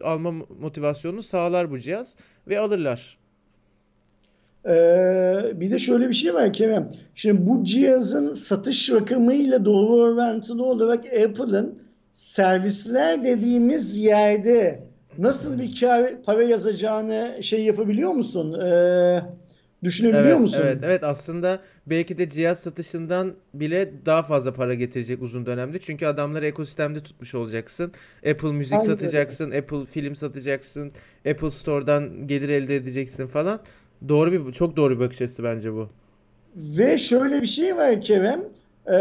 e, 0.00 0.04
alma 0.04 0.32
motivasyonunu 0.60 1.22
sağlar 1.22 1.70
bu 1.70 1.78
cihaz 1.78 2.16
ve 2.48 2.60
alırlar. 2.60 3.17
Ee, 4.66 5.52
bir 5.54 5.70
de 5.70 5.78
şöyle 5.78 6.08
bir 6.08 6.14
şey 6.14 6.34
var 6.34 6.52
Kerem. 6.52 6.92
Şimdi 7.14 7.46
bu 7.46 7.64
cihazın 7.64 8.32
satış 8.32 8.90
rakamıyla 8.90 9.64
doğru 9.64 10.02
orantılı 10.02 10.64
olarak 10.64 11.04
Apple'ın 11.06 11.78
servisler 12.12 13.24
dediğimiz 13.24 13.96
yerde 13.98 14.84
nasıl 15.18 15.58
bir 15.58 15.80
kar 15.80 16.22
para 16.22 16.42
yazacağını 16.42 17.38
şey 17.42 17.64
yapabiliyor 17.64 18.12
musun? 18.12 18.60
Ee, 18.60 19.22
düşünebiliyor 19.82 20.40
Evet, 20.40 20.40
musun? 20.40 20.62
evet, 20.62 20.78
evet. 20.82 21.04
Aslında 21.04 21.60
belki 21.86 22.18
de 22.18 22.30
cihaz 22.30 22.60
satışından 22.60 23.34
bile 23.54 23.92
daha 24.06 24.22
fazla 24.22 24.54
para 24.54 24.74
getirecek 24.74 25.22
uzun 25.22 25.46
dönemde. 25.46 25.78
Çünkü 25.80 26.06
adamları 26.06 26.46
ekosistemde 26.46 27.02
tutmuş 27.02 27.34
olacaksın. 27.34 27.92
Apple 28.30 28.52
Müzik 28.52 28.80
Aynen 28.80 28.98
öyle. 28.98 28.98
satacaksın, 28.98 29.50
Apple 29.50 29.86
Film 29.86 30.16
satacaksın, 30.16 30.92
Apple 31.30 31.50
Store'dan 31.50 32.26
gelir 32.26 32.48
elde 32.48 32.76
edeceksin 32.76 33.26
falan. 33.26 33.60
Doğru 34.08 34.32
bir 34.32 34.52
çok 34.52 34.76
doğru 34.76 34.94
bir 34.94 35.00
bakış 35.00 35.22
açısı 35.22 35.44
bence 35.44 35.72
bu. 35.72 35.88
Ve 36.56 36.98
şöyle 36.98 37.42
bir 37.42 37.46
şey 37.46 37.76
var 37.76 38.00
Kerem. 38.00 38.44
Ee, 38.86 38.92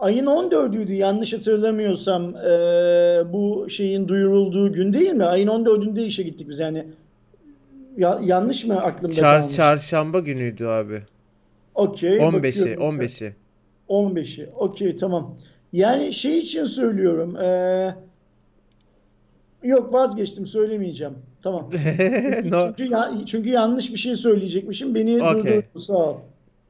ayın 0.00 0.26
14'üydü 0.26 0.92
yanlış 0.92 1.32
hatırlamıyorsam 1.32 2.36
ee, 2.36 3.22
bu 3.32 3.70
şeyin 3.70 4.08
duyurulduğu 4.08 4.72
gün 4.72 4.92
değil 4.92 5.12
mi? 5.12 5.24
Ayın 5.24 5.48
14'ünde 5.48 6.04
işe 6.04 6.22
gittik 6.22 6.48
biz 6.48 6.58
yani. 6.58 6.86
Ya- 7.96 8.20
yanlış 8.22 8.64
mı 8.64 8.78
aklımda 8.78 9.14
Çar 9.14 9.40
kalmış? 9.40 9.56
çarşamba 9.56 10.18
günüydü 10.20 10.66
abi. 10.66 11.02
Okey, 11.74 12.18
15'i, 12.18 12.32
bakıyorum. 12.32 13.00
15'i. 13.00 13.34
15'i. 13.88 14.50
Okey 14.56 14.96
tamam. 14.96 15.36
Yani 15.72 16.12
şey 16.12 16.38
için 16.38 16.64
söylüyorum. 16.64 17.36
ee, 17.36 17.94
yok 19.66 19.92
vazgeçtim 19.92 20.46
söylemeyeceğim. 20.46 21.14
Tamam. 21.42 21.70
Çünkü, 21.72 22.50
No. 22.50 22.58
çünkü, 22.76 22.92
ya- 22.92 23.12
çünkü 23.26 23.50
yanlış 23.50 23.92
bir 23.92 23.96
şey 23.98 24.14
söyleyecekmişim. 24.14 24.94
Beni 24.94 25.22
Okey. 25.22 25.42
durdurdu. 25.42 25.78
Sağ 25.78 25.94
ol. 25.96 26.16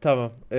Tamam. 0.01 0.32
Ee, 0.53 0.57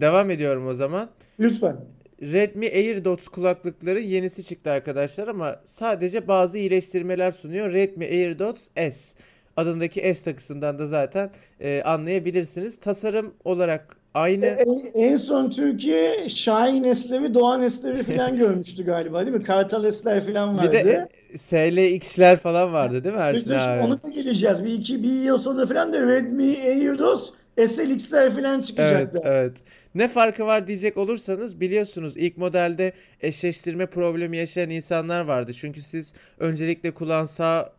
devam 0.00 0.30
ediyorum 0.30 0.66
o 0.66 0.74
zaman. 0.74 1.08
Lütfen. 1.40 1.76
Redmi 2.22 2.66
AirDots 2.66 3.28
kulaklıkları 3.28 4.00
yenisi 4.00 4.44
çıktı 4.44 4.70
arkadaşlar 4.70 5.28
ama 5.28 5.60
sadece 5.64 6.28
bazı 6.28 6.58
iyileştirmeler 6.58 7.30
sunuyor. 7.30 7.72
Redmi 7.72 8.04
AirDots 8.04 8.68
S 8.76 9.14
adındaki 9.56 10.14
S 10.14 10.24
takısından 10.24 10.78
da 10.78 10.86
zaten 10.86 11.30
e, 11.60 11.82
anlayabilirsiniz. 11.84 12.80
Tasarım 12.80 13.34
olarak 13.44 13.96
aynı. 14.18 14.46
En, 14.46 14.90
en 14.94 15.16
son 15.16 15.50
Türkiye 15.50 16.28
Şahin 16.28 16.84
Esleri, 16.84 17.34
Doğan 17.34 17.62
Esleri 17.62 18.02
falan 18.02 18.36
görmüştü 18.36 18.84
galiba 18.84 19.26
değil 19.26 19.36
mi? 19.36 19.42
Kartal 19.42 19.84
Esler 19.84 20.26
falan 20.26 20.56
Bir 20.58 20.58
vardı. 20.58 20.84
de 20.84 21.08
e, 21.32 21.38
SLX'ler 21.38 22.36
falan 22.38 22.72
vardı 22.72 23.04
değil 23.04 23.14
mi 23.14 23.20
Ersin 23.20 23.50
şimdi 23.50 23.56
abi? 23.58 23.80
ona 23.80 24.02
da 24.02 24.08
geleceğiz. 24.08 24.64
Bir 24.64 24.72
iki 24.72 25.02
bir 25.02 25.08
yıl 25.12 25.38
sonra 25.38 25.66
falan 25.66 25.92
da 25.92 26.02
Redmi 26.06 26.44
AirDots 26.58 27.30
SLX'ler 27.66 28.34
falan 28.34 28.62
Evet, 28.78 29.12
çıkacaktı. 29.12 29.20
evet. 29.22 29.52
Ne 29.94 30.08
farkı 30.08 30.46
var 30.46 30.66
diyecek 30.66 30.96
olursanız 30.96 31.60
biliyorsunuz 31.60 32.16
ilk 32.16 32.36
modelde 32.36 32.92
eşleştirme 33.20 33.86
problemi 33.86 34.36
yaşayan 34.36 34.70
insanlar 34.70 35.20
vardı. 35.20 35.52
Çünkü 35.54 35.82
siz 35.82 36.12
öncelikle 36.38 36.90
kulağın 36.94 37.24
sağ 37.24 37.72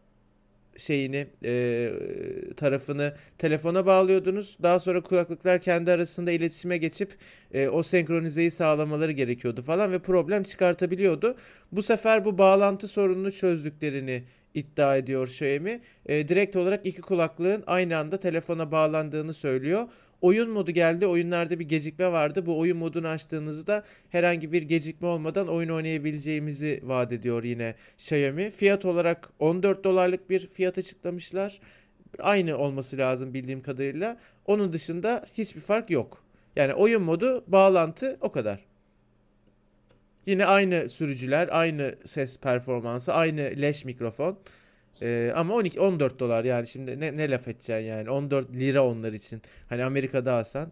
şeyini 0.80 1.27
e, 1.43 1.91
tarafını 2.57 3.13
telefona 3.38 3.86
bağlıyordunuz. 3.86 4.57
Daha 4.63 4.80
sonra 4.80 5.01
kulaklıklar 5.01 5.61
kendi 5.61 5.91
arasında 5.91 6.32
iletişime 6.32 6.77
geçip 6.77 7.17
e, 7.53 7.67
o 7.67 7.84
senkronizeyi 7.84 8.51
sağlamaları 8.51 9.11
gerekiyordu 9.11 9.61
falan 9.61 9.91
ve 9.91 9.99
problem 9.99 10.43
çıkartabiliyordu. 10.43 11.36
Bu 11.71 11.84
sefer 11.84 12.25
bu 12.25 12.38
bağlantı 12.38 12.88
sorununu 12.88 13.32
çözdüklerini 13.32 14.23
iddia 14.53 14.97
ediyor 14.97 15.27
Xiaomi. 15.27 15.82
E, 16.05 16.27
direkt 16.27 16.55
olarak 16.55 16.86
iki 16.86 17.01
kulaklığın 17.01 17.63
aynı 17.67 17.97
anda 17.97 18.19
telefona 18.19 18.71
bağlandığını 18.71 19.34
söylüyor. 19.34 19.88
Oyun 20.22 20.49
modu 20.49 20.72
geldi. 20.72 21.07
Oyunlarda 21.07 21.59
bir 21.59 21.65
gecikme 21.65 22.11
vardı. 22.11 22.45
Bu 22.45 22.59
oyun 22.59 22.78
modunu 22.78 23.07
açtığınızda 23.07 23.84
herhangi 24.09 24.51
bir 24.51 24.61
gecikme 24.61 25.07
olmadan 25.07 25.47
oyun 25.47 25.70
oynayabileceğimizi 25.70 26.82
vaat 26.84 27.11
ediyor 27.11 27.43
yine 27.43 27.76
Xiaomi. 27.97 28.51
Fiyat 28.51 28.86
olarak 28.86 29.30
14 29.39 29.84
dolarlık 29.84 30.30
bir 30.30 30.47
fiyat 30.47 30.78
açıklamışlar. 30.78 31.59
Aynı 32.20 32.57
olması 32.57 32.97
lazım 32.97 33.34
bildiğim 33.34 33.61
kadarıyla. 33.61 34.17
Onun 34.45 34.74
dışında 34.74 35.26
hiçbir 35.34 35.61
fark 35.61 35.89
yok. 35.89 36.24
Yani 36.55 36.74
oyun 36.74 37.01
modu, 37.01 37.43
bağlantı 37.47 38.17
o 38.22 38.32
kadar. 38.32 38.59
Yine 40.26 40.45
aynı 40.45 40.89
sürücüler, 40.89 41.49
aynı 41.51 41.95
ses 42.05 42.38
performansı, 42.38 43.13
aynı 43.13 43.41
leş 43.41 43.86
mikrofon. 43.86 44.39
Ee, 45.01 45.31
ama 45.35 45.53
12 45.55 45.79
14 45.79 46.19
dolar 46.19 46.43
yani 46.45 46.67
şimdi 46.67 46.99
ne, 46.99 47.17
ne 47.17 47.31
laf 47.31 47.47
edeceksin 47.47 47.73
yani 47.89 48.09
14 48.09 48.53
lira 48.53 48.85
onlar 48.87 49.13
için. 49.13 49.41
Hani 49.69 49.83
Amerika'da 49.83 50.33
alsan, 50.33 50.71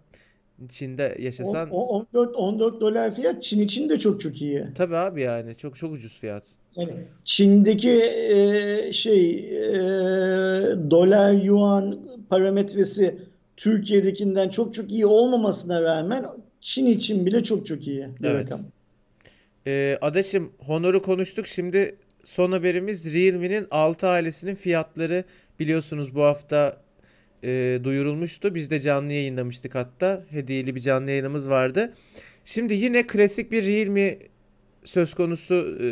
Çin'de 0.69 1.17
O, 1.39 1.61
yaşasan 1.61 1.69
o 1.69 1.88
14 1.88 2.36
14 2.36 2.82
dolar 2.82 3.15
fiyat 3.15 3.43
Çin 3.43 3.61
için 3.61 3.89
de 3.89 3.99
çok 3.99 4.21
çok 4.21 4.41
iyi. 4.41 4.65
tabii 4.75 4.95
abi 4.97 5.21
yani 5.21 5.55
çok 5.55 5.75
çok 5.78 5.91
ucuz 5.93 6.19
fiyat. 6.19 6.55
Yani 6.75 6.93
Çin'deki 7.23 7.91
e, 8.03 8.91
şey 8.93 9.30
e, 9.75 10.91
dolar 10.91 11.34
yuan 11.34 11.99
parametresi 12.30 13.17
Türkiye'dekinden 13.57 14.49
çok 14.49 14.73
çok 14.73 14.91
iyi 14.91 15.05
olmamasına 15.05 15.82
rağmen 15.82 16.25
Çin 16.61 16.86
için 16.86 17.25
bile 17.25 17.43
çok 17.43 17.65
çok 17.65 17.88
iyi 17.88 18.07
bir 18.23 18.30
Evet. 18.30 18.45
rakam. 18.45 18.61
Ee, 19.67 19.97
Adaşım 20.01 20.53
Honor'u 20.65 21.01
konuştuk. 21.01 21.47
Şimdi 21.47 21.95
son 22.28 22.51
haberimiz 22.51 23.13
Realme'nin 23.13 23.67
6 23.71 24.07
ailesinin 24.07 24.55
fiyatları 24.55 25.23
biliyorsunuz 25.59 26.15
bu 26.15 26.23
hafta 26.23 26.82
e, 27.43 27.80
duyurulmuştu. 27.84 28.55
Biz 28.55 28.69
de 28.71 28.80
canlı 28.80 29.13
yayınlamıştık 29.13 29.75
hatta. 29.75 30.25
Hediyeli 30.30 30.75
bir 30.75 30.80
canlı 30.80 31.09
yayınımız 31.09 31.49
vardı. 31.49 31.93
Şimdi 32.45 32.73
yine 32.73 33.07
klasik 33.07 33.51
bir 33.51 33.65
Realme 33.65 34.19
söz 34.84 35.13
konusu, 35.13 35.53
e, 35.53 35.86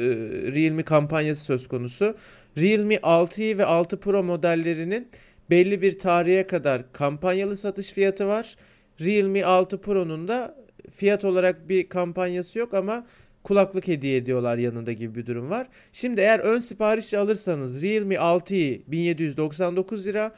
Realme 0.52 0.84
kampanyası 0.84 1.44
söz 1.44 1.68
konusu. 1.68 2.18
Realme 2.58 2.96
6i 2.96 3.58
ve 3.58 3.66
6 3.66 4.00
Pro 4.00 4.24
modellerinin 4.24 5.08
belli 5.50 5.82
bir 5.82 6.00
tarihe 6.00 6.48
kadar 6.48 6.92
kampanyalı 6.94 7.58
satış 7.58 7.92
fiyatı 7.92 8.28
var. 8.28 8.56
Realme 9.02 9.46
6 9.46 9.82
Pro'nun 9.82 10.28
da 10.28 10.56
fiyat 10.96 11.26
olarak 11.26 11.70
bir 11.70 11.90
kampanyası 11.90 12.60
yok 12.60 12.74
ama 12.74 13.06
kulaklık 13.46 13.88
hediye 13.88 14.18
ediyorlar 14.18 14.58
yanında 14.58 14.92
gibi 14.92 15.16
bir 15.16 15.26
durum 15.26 15.50
var. 15.50 15.68
Şimdi 15.94 16.22
eğer 16.22 16.40
ön 16.40 16.60
sipariş 16.60 17.14
alırsanız 17.14 17.82
Realme 17.82 18.16
6i 18.16 18.82
1799 18.88 20.08
lira, 20.08 20.36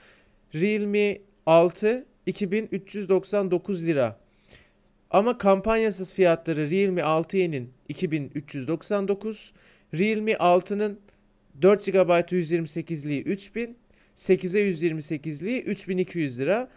Realme 0.55 1.20
6 1.45 2.05
2399 2.26 3.86
lira. 3.86 4.20
Ama 5.12 5.38
kampanyasız 5.38 6.14
fiyatları 6.14 6.70
Realme 6.70 7.01
6i'nin 7.01 7.70
2399, 7.89 9.53
Realme 9.93 10.32
6'nın 10.32 10.99
4 11.62 11.86
GB 11.86 12.10
128'liği 12.32 13.24
3000, 13.24 13.78
8'e 14.16 14.72
128'liği 14.72 15.62
3200 15.62 16.39
lira. 16.39 16.70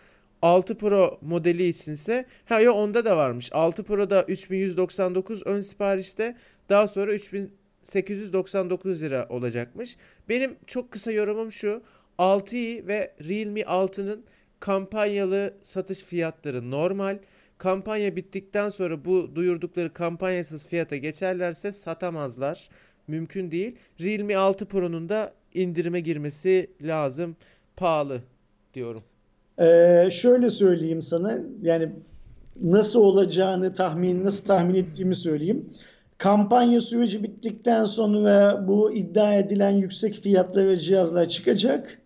6 0.42 0.78
Pro 0.78 1.18
modeli 1.22 1.68
içinse 1.68 2.24
ha 2.44 2.60
yo 2.60 2.72
onda 2.72 3.04
da 3.04 3.16
varmış. 3.16 3.50
6 3.52 3.84
Pro'da 3.84 4.22
3199 4.22 5.46
ön 5.46 5.60
siparişte 5.60 6.36
daha 6.68 6.88
sonra 6.88 7.12
3899 7.12 9.02
lira 9.02 9.26
olacakmış. 9.28 9.96
Benim 10.28 10.56
çok 10.66 10.90
kısa 10.90 11.12
yorumum 11.12 11.52
şu. 11.52 11.82
6i 12.18 12.86
ve 12.86 13.14
Realme 13.28 13.60
6'nın 13.60 14.24
kampanyalı 14.60 15.54
satış 15.62 16.02
fiyatları 16.02 16.70
normal. 16.70 17.18
Kampanya 17.58 18.16
bittikten 18.16 18.70
sonra 18.70 19.04
bu 19.04 19.34
duyurdukları 19.34 19.92
kampanyasız 19.92 20.66
fiyata 20.66 20.96
geçerlerse 20.96 21.72
satamazlar. 21.72 22.68
Mümkün 23.06 23.50
değil. 23.50 23.76
Realme 24.00 24.36
6 24.36 24.66
Pro'nun 24.66 25.08
da 25.08 25.34
indirime 25.54 26.00
girmesi 26.00 26.70
lazım. 26.82 27.36
Pahalı 27.76 28.22
diyorum. 28.74 29.09
Ee, 29.60 30.08
şöyle 30.12 30.50
söyleyeyim 30.50 31.02
sana 31.02 31.38
yani 31.62 31.92
nasıl 32.62 33.00
olacağını 33.00 33.72
tahmin 33.72 34.24
nasıl 34.24 34.46
tahmin 34.46 34.74
ettiğimi 34.74 35.16
söyleyeyim. 35.16 35.70
Kampanya 36.18 36.80
süreci 36.80 37.22
bittikten 37.22 37.84
sonra 37.84 38.64
bu 38.68 38.92
iddia 38.92 39.34
edilen 39.34 39.70
yüksek 39.70 40.14
fiyatlı 40.22 40.68
ve 40.68 40.76
cihazlar 40.76 41.28
çıkacak. 41.28 41.98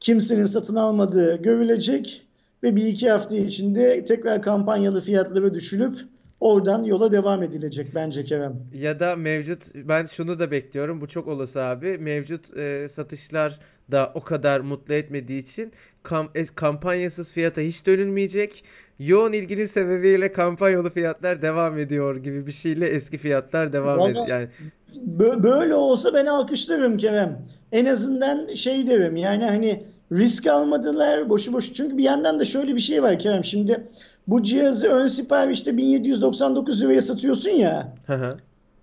Kimsenin 0.00 0.44
satın 0.46 0.76
almadığı 0.76 1.36
görülecek 1.36 2.22
ve 2.62 2.76
bir 2.76 2.84
iki 2.84 3.10
hafta 3.10 3.36
içinde 3.36 4.04
tekrar 4.04 4.42
kampanyalı 4.42 5.00
fiyatları 5.00 5.54
düşülüp 5.54 5.98
oradan 6.40 6.84
yola 6.84 7.12
devam 7.12 7.42
edilecek 7.42 7.88
bence 7.94 8.24
Kerem. 8.24 8.54
Ya 8.74 9.00
da 9.00 9.16
mevcut 9.16 9.62
ben 9.74 10.04
şunu 10.04 10.38
da 10.38 10.50
bekliyorum. 10.50 11.00
Bu 11.00 11.08
çok 11.08 11.28
olası 11.28 11.62
abi. 11.62 11.98
Mevcut 11.98 12.56
e, 12.56 12.88
satışlar 12.88 13.58
da 13.90 14.12
o 14.14 14.20
kadar 14.20 14.60
mutlu 14.60 14.94
etmediği 14.94 15.42
için 15.42 15.72
kam- 16.04 16.28
e, 16.34 16.44
kampanyasız 16.46 17.32
fiyata 17.32 17.60
hiç 17.60 17.86
dönülmeyecek. 17.86 18.64
Yoğun 18.98 19.32
ilginin 19.32 19.64
sebebiyle 19.66 20.32
kampanyalı 20.32 20.90
fiyatlar 20.90 21.42
devam 21.42 21.78
ediyor 21.78 22.16
gibi 22.16 22.46
bir 22.46 22.52
şeyle 22.52 22.86
eski 22.88 23.18
fiyatlar 23.18 23.72
devam 23.72 24.10
ediyor. 24.10 24.28
Yani 24.28 24.48
Bö- 25.18 25.42
Böyle 25.42 25.74
olsa 25.74 26.14
ben 26.14 26.26
alkışlarım 26.26 26.96
Kerem. 26.96 27.46
En 27.72 27.86
azından 27.86 28.54
şey 28.54 28.86
derim 28.86 29.16
yani 29.16 29.44
hani 29.44 29.84
risk 30.12 30.46
almadılar 30.46 31.28
boşu 31.28 31.52
boşu. 31.52 31.72
Çünkü 31.72 31.98
bir 31.98 32.02
yandan 32.04 32.40
da 32.40 32.44
şöyle 32.44 32.74
bir 32.74 32.80
şey 32.80 33.02
var 33.02 33.18
Kerem. 33.18 33.44
Şimdi 33.44 33.86
bu 34.26 34.42
cihazı 34.42 34.88
ön 34.88 35.06
siparişte 35.06 35.76
1799 35.76 36.82
liraya 36.82 37.00
satıyorsun 37.00 37.50
ya. 37.50 37.94
Hı 38.06 38.14
hı. 38.14 38.36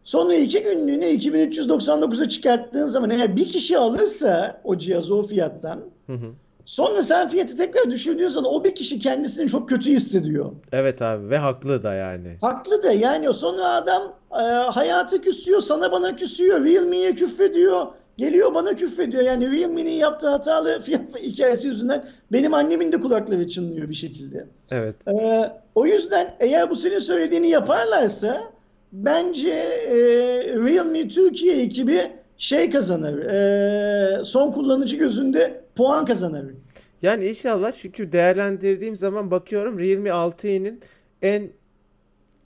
Sonra 0.04 0.36
iki 0.36 0.64
günlüğüne 0.64 1.12
2399'a 1.14 2.28
çıkarttığın 2.28 2.88
zaman 2.88 3.10
eğer 3.10 3.36
bir 3.36 3.46
kişi 3.46 3.78
alırsa 3.78 4.62
o 4.64 4.78
cihazı 4.78 5.16
o 5.16 5.24
fiyattan 5.24 5.80
Hı 6.08 6.14
hı. 6.14 6.32
sonra 6.66 7.04
sen 7.04 7.28
fiyatı 7.28 7.58
tekrar 7.58 7.91
düşürdüğün 7.91 8.44
o 8.44 8.64
bir 8.64 8.76
kişi 8.76 9.00
kendisini 9.00 9.50
çok 9.50 9.70
kötü 9.70 9.91
hissediyor. 9.91 10.52
Evet 10.72 11.02
abi 11.02 11.30
ve 11.30 11.38
haklı 11.38 11.84
da 11.84 11.94
yani. 11.94 12.38
Haklı 12.41 12.84
da 12.84 12.91
yani 12.91 13.34
sonra 13.34 13.68
adam 13.68 14.14
e, 14.32 14.44
hayata 14.72 15.22
küsüyor, 15.22 15.62
sana 15.62 15.91
bana 15.91 16.16
küsüyor, 16.16 16.66
Realme'ye 16.66 17.16
küfrediyor. 17.16 17.88
Geliyor 18.18 18.53
bana 18.53 18.76
küfrediyor. 18.76 19.24
Yani 19.24 19.51
Realme'nin 19.51 19.91
yaptığı 19.91 20.28
hatalı 20.28 20.80
fiyat 20.82 21.01
hikayesi 21.20 21.68
yüzünden 21.68 22.05
benim 22.32 22.53
annemin 22.53 22.91
de 22.91 22.99
kulakları 22.99 23.47
çınlıyor 23.47 23.89
bir 23.89 23.93
şekilde. 23.93 24.47
Evet. 24.72 24.95
Ee, 25.07 25.51
o 25.76 25.86
yüzden 25.86 26.36
eğer 26.39 26.70
bu 26.70 26.76
senin 26.76 26.99
söylediğini 26.99 27.49
yaparlarsa 27.49 28.43
bence 28.91 29.49
e, 29.49 29.95
Realme 30.53 31.07
Türkiye 31.07 31.61
ekibi 31.61 32.11
şey 32.38 32.70
kazanır. 32.70 33.26
e, 33.26 34.24
son 34.26 34.51
kullanıcı 34.51 34.97
gözünde 34.97 35.61
puan 35.76 36.05
kazanır. 36.05 36.45
Yani 37.01 37.28
inşallah 37.28 37.72
çünkü 37.72 38.11
değerlendirdiğim 38.11 38.95
zaman 38.95 39.32
bakıyorum 39.32 39.80
Realme 39.80 40.09
6i'nin 40.09 40.82
en 41.22 41.49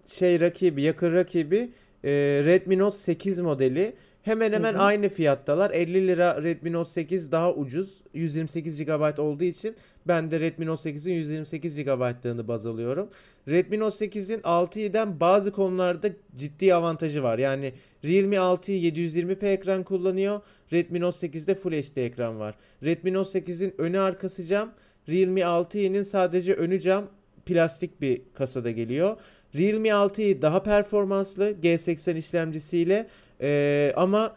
şey 0.08 0.40
rakibi, 0.40 0.82
yakın 0.82 1.14
rakibi 1.14 1.72
e, 2.04 2.12
Redmi 2.46 2.78
Note 2.78 2.98
8 2.98 3.40
modeli. 3.40 3.94
Hemen 4.28 4.54
hemen 4.54 4.74
hı. 4.74 4.78
aynı 4.78 5.10
fiyattalar. 5.10 5.72
50 5.72 6.08
lira 6.08 6.44
Redmi 6.44 6.72
Note 6.72 6.90
8 6.90 7.32
daha 7.32 7.54
ucuz. 7.54 8.02
128 8.14 8.86
GB 8.86 9.20
olduğu 9.20 9.44
için 9.44 9.76
ben 10.08 10.32
de 10.32 10.40
Redmi 10.40 10.66
Note 10.66 10.90
8'in 10.90 11.14
128 11.14 11.84
GB'lığını 11.84 12.48
baz 12.48 12.66
alıyorum. 12.66 13.10
Redmi 13.48 13.80
Note 13.80 14.06
8'in 14.06 14.40
6i'den 14.40 15.20
bazı 15.20 15.52
konularda 15.52 16.10
ciddi 16.38 16.76
avantajı 16.76 17.24
var. 17.24 17.38
Yani 17.38 17.74
Realme 18.06 18.36
6i 18.36 18.72
720p 18.72 19.46
ekran 19.46 19.84
kullanıyor. 19.84 20.42
Redmi 20.74 21.02
Note 21.02 21.28
8'de 21.28 21.56
Full 21.56 21.72
HD 21.72 21.98
ekran 21.98 22.40
var. 22.40 22.56
Redmi 22.84 23.14
Note 23.14 23.40
8'in 23.40 23.74
önü 23.78 24.00
arkası 24.00 24.46
cam. 24.46 24.74
Realme 25.10 25.42
6i'nin 25.42 26.04
sadece 26.04 26.54
önü 26.54 26.82
cam 26.82 27.08
plastik 27.46 28.02
bir 28.02 28.22
kasada 28.34 28.72
geliyor. 28.72 29.18
Realme 29.56 29.90
6i 29.90 30.42
daha 30.42 30.64
performanslı 30.64 31.52
G80 31.52 32.18
işlemcisiyle 32.18 33.08
eee, 33.42 33.94
ama 33.96 34.36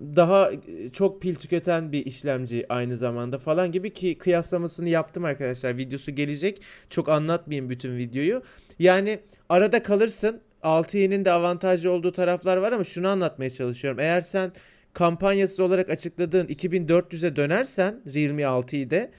daha 0.00 0.50
e, 0.52 0.90
çok 0.92 1.22
pil 1.22 1.34
tüketen 1.34 1.92
bir 1.92 2.06
işlemci 2.06 2.66
aynı 2.68 2.96
zamanda 2.96 3.38
falan 3.38 3.72
gibi 3.72 3.92
ki 3.92 4.18
kıyaslamasını 4.18 4.88
yaptım 4.88 5.24
arkadaşlar. 5.24 5.76
Videosu 5.76 6.14
gelecek. 6.14 6.62
Çok 6.90 7.08
anlatmayayım 7.08 7.70
bütün 7.70 7.96
videoyu. 7.96 8.42
Yani 8.78 9.20
arada 9.48 9.82
kalırsın. 9.82 10.40
6i'nin 10.62 11.24
de 11.24 11.32
avantajlı 11.32 11.90
olduğu 11.90 12.12
taraflar 12.12 12.56
var 12.56 12.72
ama 12.72 12.84
şunu 12.84 13.08
anlatmaya 13.08 13.50
çalışıyorum. 13.50 14.00
Eğer 14.00 14.20
sen 14.22 14.52
kampanyasız 14.92 15.60
olarak 15.60 15.90
açıkladığın 15.90 16.46
2400'e 16.46 17.36
dönersen 17.36 18.00
Realme 18.14 18.42
6i'de 18.42 19.10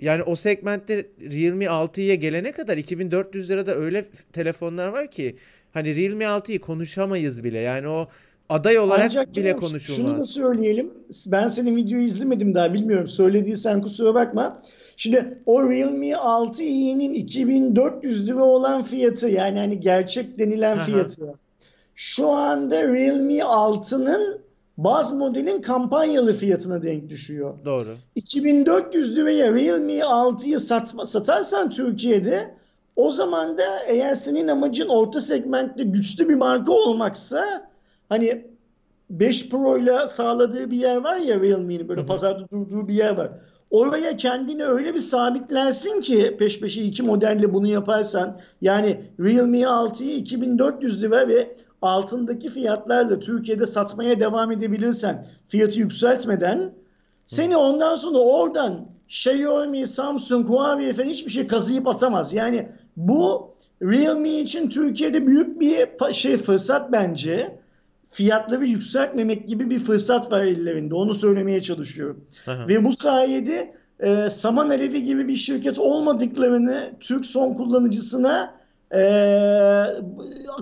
yani 0.00 0.22
o 0.22 0.36
segmentte 0.36 1.06
Realme 1.20 1.64
6'ya 1.64 2.14
gelene 2.14 2.52
kadar 2.52 2.76
2400 2.76 3.50
lirada 3.50 3.74
öyle 3.74 4.04
telefonlar 4.32 4.88
var 4.88 5.10
ki 5.10 5.36
hani 5.72 5.96
Realme 5.96 6.24
6'yı 6.24 6.60
konuşamayız 6.60 7.44
bile. 7.44 7.58
Yani 7.58 7.88
o 7.88 8.08
aday 8.50 8.78
olarak 8.78 9.04
Ancak 9.04 9.36
bile 9.36 9.42
ş- 9.42 9.52
şunu 9.52 9.56
da 9.56 9.56
konuşulmaz. 9.66 10.30
söyleyelim. 10.30 10.90
Ben 11.26 11.48
senin 11.48 11.76
videoyu 11.76 12.04
izlemedim 12.04 12.54
daha 12.54 12.74
bilmiyorum. 12.74 13.08
Söylediysen 13.08 13.82
kusura 13.82 14.14
bakma. 14.14 14.62
Şimdi 14.96 15.38
o 15.46 15.70
Realme 15.70 16.10
6i'nin 16.10 17.14
2400 17.14 18.26
lira 18.28 18.44
olan 18.44 18.82
fiyatı 18.82 19.28
yani 19.28 19.58
hani 19.58 19.80
gerçek 19.80 20.38
denilen 20.38 20.76
hı. 20.76 20.80
fiyatı. 20.80 21.34
Şu 21.94 22.28
anda 22.28 22.82
Realme 22.82 23.38
6'nın 23.38 24.40
baz 24.78 25.12
modelin 25.12 25.62
kampanyalı 25.62 26.34
fiyatına 26.34 26.82
denk 26.82 27.08
düşüyor. 27.10 27.54
Doğru. 27.64 27.96
2400 28.14 29.16
liraya 29.16 29.54
Realme 29.54 29.98
6'yı 29.98 30.60
satma, 30.60 31.06
satarsan 31.06 31.70
Türkiye'de 31.70 32.54
o 32.96 33.10
zaman 33.10 33.58
da 33.58 33.78
eğer 33.86 34.14
senin 34.14 34.48
amacın 34.48 34.88
orta 34.88 35.20
segmentte 35.20 35.82
güçlü 35.84 36.28
bir 36.28 36.34
marka 36.34 36.72
olmaksa 36.72 37.69
hani 38.10 38.44
5 39.10 39.48
Pro 39.48 39.78
ile 39.78 40.06
sağladığı 40.06 40.70
bir 40.70 40.76
yer 40.76 40.96
var 40.96 41.16
ya 41.16 41.40
Realme'nin 41.40 41.88
böyle 41.88 42.00
hı. 42.00 42.06
pazarda 42.06 42.48
durduğu 42.52 42.88
bir 42.88 42.94
yer 42.94 43.16
var. 43.16 43.30
Oraya 43.70 44.16
kendini 44.16 44.64
öyle 44.64 44.94
bir 44.94 44.98
sabitlersin 44.98 46.00
ki 46.00 46.36
peş 46.38 46.60
peşe 46.60 46.82
iki 46.82 47.02
modelle 47.02 47.52
bunu 47.54 47.66
yaparsan 47.66 48.40
yani 48.60 49.04
Realme 49.20 49.60
6'yı 49.60 50.16
2400 50.16 51.02
lira 51.02 51.28
ve 51.28 51.56
altındaki 51.82 52.48
fiyatlarla 52.48 53.18
Türkiye'de 53.18 53.66
satmaya 53.66 54.20
devam 54.20 54.52
edebilirsen 54.52 55.26
fiyatı 55.48 55.78
yükseltmeden 55.78 56.72
seni 57.26 57.56
ondan 57.56 57.94
sonra 57.94 58.18
oradan 58.18 58.86
Xiaomi, 59.08 59.86
Samsung, 59.86 60.48
Huawei 60.48 60.92
falan 60.92 61.08
hiçbir 61.08 61.30
şey 61.30 61.46
kazıyıp 61.46 61.86
atamaz. 61.86 62.32
Yani 62.32 62.68
bu 62.96 63.54
Realme 63.82 64.30
için 64.30 64.68
Türkiye'de 64.68 65.26
büyük 65.26 65.60
bir 65.60 65.88
şey 66.12 66.36
fırsat 66.36 66.92
bence. 66.92 67.59
Fiyatları 68.10 68.66
yükseltmemek 68.66 69.48
gibi 69.48 69.70
bir 69.70 69.78
fırsat 69.78 70.32
var 70.32 70.44
ellerinde. 70.44 70.94
Onu 70.94 71.14
söylemeye 71.14 71.62
çalışıyorum. 71.62 72.24
Aha. 72.46 72.68
Ve 72.68 72.84
bu 72.84 72.92
sayede 72.92 73.74
e, 74.00 74.30
Saman 74.30 74.68
Alevi 74.68 75.04
gibi 75.04 75.28
bir 75.28 75.36
şirket 75.36 75.78
olmadıklarını 75.78 76.92
Türk 77.00 77.26
son 77.26 77.54
kullanıcısına 77.54 78.54
e, 78.94 79.02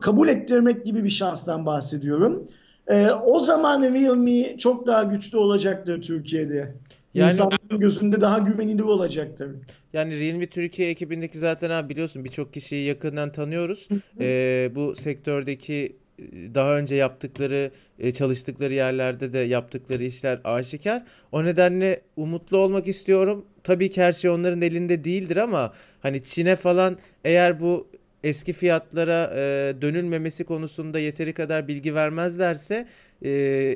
kabul 0.01 0.29
ettirmek 0.29 0.85
gibi 0.85 1.05
bir 1.05 1.11
şanstan 1.11 1.67
bahsediyorum. 1.67 2.49
E, 2.89 3.11
o 3.11 3.41
zaman 3.41 3.83
Realme 3.83 4.57
çok 4.57 4.87
daha 4.87 5.03
güçlü 5.03 5.39
olacaktır 5.39 6.03
Türkiye'de. 6.03 6.75
Yani 7.15 7.33
İnsanların 7.33 7.81
gözünde 7.81 8.21
daha 8.21 8.39
güvenilir 8.39 8.83
olacaktır. 8.83 9.51
Yani 9.93 10.21
Realme 10.21 10.47
Türkiye 10.47 10.91
ekibindeki 10.91 11.39
zaten 11.39 11.71
abi 11.71 11.89
biliyorsun 11.89 12.25
birçok 12.25 12.55
kişiyi 12.55 12.87
yakından 12.87 13.33
tanıyoruz. 13.33 13.89
Ee, 14.21 14.71
bu 14.75 14.97
sektördeki 14.97 15.97
daha 16.55 16.77
önce 16.77 16.95
yaptıkları, 16.95 17.71
e, 17.99 18.13
çalıştıkları 18.13 18.75
yerlerde 18.75 19.33
de 19.33 19.39
yaptıkları 19.39 20.05
işler 20.05 20.41
aşikar. 20.45 21.05
O 21.33 21.45
nedenle 21.45 22.01
umutlu 22.17 22.59
olmak 22.59 22.89
istiyorum. 22.89 23.45
Tabii 23.65 23.91
ki 23.91 24.03
her 24.03 24.13
şey 24.13 24.31
onların 24.31 24.63
elinde 24.63 25.05
değildir 25.05 25.37
ama 25.37 25.73
hani 26.01 26.25
Çin'e 26.25 26.57
falan 26.57 26.99
eğer 27.25 27.61
bu 27.61 27.89
eski 28.25 28.53
fiyatlara 28.53 29.31
e, 29.37 29.75
dönülmemesi 29.83 30.45
konusunda 30.45 30.99
yeteri 30.99 31.35
kadar 31.35 31.69
bilgi 31.69 31.95
vermezlerse 31.95 32.87
e, 33.23 33.31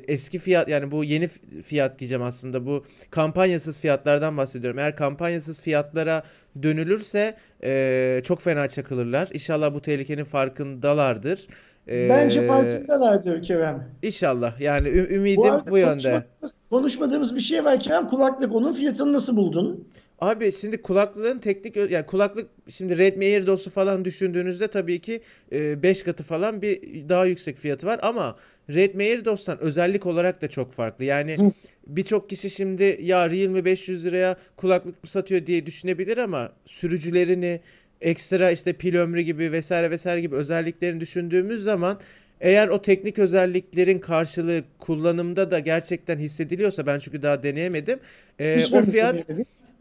eski 0.08 0.38
fiyat 0.38 0.68
yani 0.68 0.90
bu 0.90 1.04
yeni 1.04 1.28
fiyat 1.64 1.98
diyeceğim 1.98 2.22
aslında 2.22 2.66
bu 2.66 2.84
kampanyasız 3.10 3.78
fiyatlardan 3.78 4.36
bahsediyorum. 4.36 4.78
Eğer 4.78 4.96
kampanyasız 4.96 5.60
fiyatlara 5.62 6.22
dönülürse 6.62 7.36
e, 7.64 8.20
çok 8.24 8.42
fena 8.42 8.68
çakılırlar. 8.68 9.28
İnşallah 9.32 9.74
bu 9.74 9.82
tehlikenin 9.82 10.24
farkındalardır. 10.24 11.46
Bence 11.88 12.40
E, 12.40 12.46
farkındalardır 12.46 13.42
Kerem. 13.42 13.84
İnşallah 14.02 14.60
yani 14.60 14.88
ü- 14.88 15.08
Bu 15.10 15.12
ümidim 15.14 15.42
arada 15.42 15.70
bu 15.70 15.78
yönde. 15.78 15.92
konuşmadığımız, 15.92 16.58
konuşmadığımız 16.70 17.34
bir 17.34 17.40
şey 17.40 17.64
var 17.64 17.80
Kerem. 17.80 18.06
Kulaklık 18.08 18.54
onun 18.54 18.72
fiyatını 18.72 19.12
nasıl 19.12 19.36
buldun? 19.36 19.88
Abi 20.20 20.52
şimdi 20.52 20.82
kulaklığın 20.82 21.38
teknik 21.38 21.76
yani 21.76 22.06
kulaklık 22.06 22.48
şimdi 22.68 22.98
Redmi 22.98 23.24
AirDots'u 23.24 23.70
falan 23.70 24.04
düşündüğünüzde 24.04 24.68
tabii 24.68 24.98
ki 25.00 25.20
5 25.52 26.02
katı 26.02 26.24
falan 26.24 26.62
bir 26.62 26.80
daha 27.08 27.24
yüksek 27.26 27.58
fiyatı 27.58 27.86
var 27.86 28.00
ama 28.02 28.36
Redmi 28.70 29.02
AirDots'tan 29.04 29.58
özellik 29.58 30.06
olarak 30.06 30.42
da 30.42 30.48
çok 30.48 30.72
farklı. 30.72 31.04
Yani 31.04 31.52
birçok 31.86 32.30
kişi 32.30 32.50
şimdi 32.50 32.98
ya 33.02 33.30
Realme 33.30 33.64
500 33.64 34.04
liraya 34.04 34.36
kulaklık 34.56 35.04
mı 35.04 35.10
satıyor 35.10 35.46
diye 35.46 35.66
düşünebilir 35.66 36.18
ama 36.18 36.52
sürücülerini 36.66 37.60
ekstra 38.02 38.50
işte 38.50 38.72
pil 38.72 38.96
ömrü 38.96 39.20
gibi 39.20 39.52
vesaire 39.52 39.90
vesaire 39.90 40.20
gibi 40.20 40.36
özelliklerini 40.36 41.00
düşündüğümüz 41.00 41.62
zaman 41.62 42.00
eğer 42.40 42.68
o 42.68 42.82
teknik 42.82 43.18
özelliklerin 43.18 43.98
karşılığı 43.98 44.62
kullanımda 44.78 45.50
da 45.50 45.58
gerçekten 45.58 46.18
hissediliyorsa 46.18 46.86
ben 46.86 46.98
çünkü 46.98 47.22
daha 47.22 47.42
deneyemedim. 47.42 47.98
e, 48.38 48.64
o 48.72 48.82
fiyat 48.82 49.26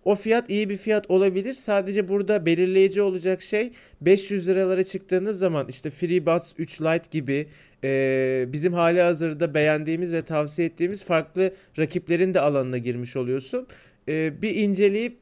o 0.05 0.15
fiyat 0.15 0.49
iyi 0.49 0.69
bir 0.69 0.77
fiyat 0.77 1.11
olabilir. 1.11 1.53
Sadece 1.53 2.07
burada 2.07 2.45
belirleyici 2.45 3.01
olacak 3.01 3.41
şey 3.41 3.71
500 4.01 4.47
liralara 4.47 4.83
çıktığınız 4.83 5.39
zaman 5.39 5.67
işte 5.69 5.89
FreeBuds 5.89 6.53
3 6.57 6.81
Lite 6.81 7.05
gibi 7.11 7.47
e, 7.83 8.45
bizim 8.47 8.73
hali 8.73 9.01
hazırda 9.01 9.53
beğendiğimiz 9.53 10.13
ve 10.13 10.21
tavsiye 10.21 10.67
ettiğimiz 10.67 11.03
farklı 11.03 11.53
rakiplerin 11.79 12.33
de 12.33 12.39
alanına 12.39 12.77
girmiş 12.77 13.15
oluyorsun. 13.15 13.67
E, 14.07 14.41
bir 14.41 14.55
inceleyip 14.55 15.21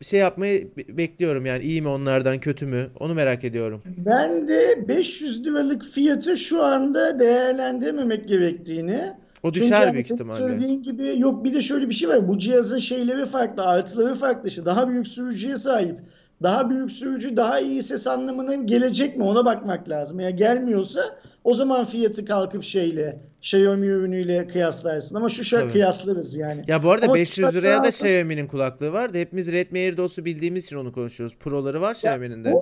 şey 0.00 0.20
yapmayı 0.20 0.76
be- 0.76 0.96
bekliyorum 0.96 1.46
yani 1.46 1.62
iyi 1.64 1.82
mi 1.82 1.88
onlardan 1.88 2.40
kötü 2.40 2.66
mü 2.66 2.86
onu 3.00 3.14
merak 3.14 3.44
ediyorum. 3.44 3.82
Ben 4.06 4.48
de 4.48 4.88
500 4.88 5.44
liralık 5.44 5.84
fiyatı 5.84 6.36
şu 6.36 6.62
anda 6.62 7.18
değerlendirmemek 7.18 8.28
gerektiğini. 8.28 9.12
O 9.42 9.52
Çünkü 9.52 9.66
düşer 9.66 9.80
hani 9.86 9.92
büyük 9.92 10.10
ihtimalle. 10.10 10.38
söylediğin 10.38 10.82
gibi 10.82 11.14
yok 11.16 11.44
bir 11.44 11.54
de 11.54 11.60
şöyle 11.60 11.88
bir 11.88 11.94
şey 11.94 12.08
var. 12.08 12.28
Bu 12.28 12.38
cihazın 12.38 12.78
şeyleri 12.78 13.26
farklı, 13.26 13.62
artıları 13.64 14.14
farklı. 14.14 14.48
İşte 14.48 14.64
daha 14.64 14.88
büyük 14.88 15.06
sürücüye 15.08 15.56
sahip. 15.56 15.96
Daha 16.42 16.70
büyük 16.70 16.90
sürücü 16.90 17.36
daha 17.36 17.60
iyi 17.60 17.82
ses 17.82 18.06
anlamına 18.06 18.54
gelecek 18.54 19.16
mi 19.16 19.22
ona 19.22 19.44
bakmak 19.44 19.88
lazım. 19.88 20.20
Eğer 20.20 20.30
gelmiyorsa 20.30 21.00
o 21.44 21.54
zaman 21.54 21.84
fiyatı 21.84 22.24
kalkıp 22.24 22.64
şeyle 22.64 23.20
Xiaomi 23.42 23.86
ürünüyle 23.86 24.46
kıyaslarsın. 24.46 25.14
Ama 25.16 25.28
şu 25.28 25.44
şart 25.44 25.62
Tabii. 25.62 25.72
kıyaslarız 25.72 26.34
yani. 26.34 26.64
Ya 26.68 26.82
bu 26.82 26.90
arada 26.90 27.06
Ama 27.06 27.16
şu 27.16 27.22
500 27.22 27.54
liraya 27.54 27.54
da 27.54 27.60
şartlarda 27.60 27.88
Xiaomi'nin 27.88 28.46
kulaklığı 28.46 28.92
var 28.92 29.14
da 29.14 29.18
hepimiz 29.18 29.52
Redmi 29.52 29.78
AirDots'u 29.78 30.24
bildiğimiz 30.24 30.64
için 30.64 30.76
onu 30.76 30.92
konuşuyoruz. 30.92 31.36
Pro'ları 31.40 31.80
var 31.80 31.90
Xiaomi'nin 31.92 32.44
de. 32.44 32.54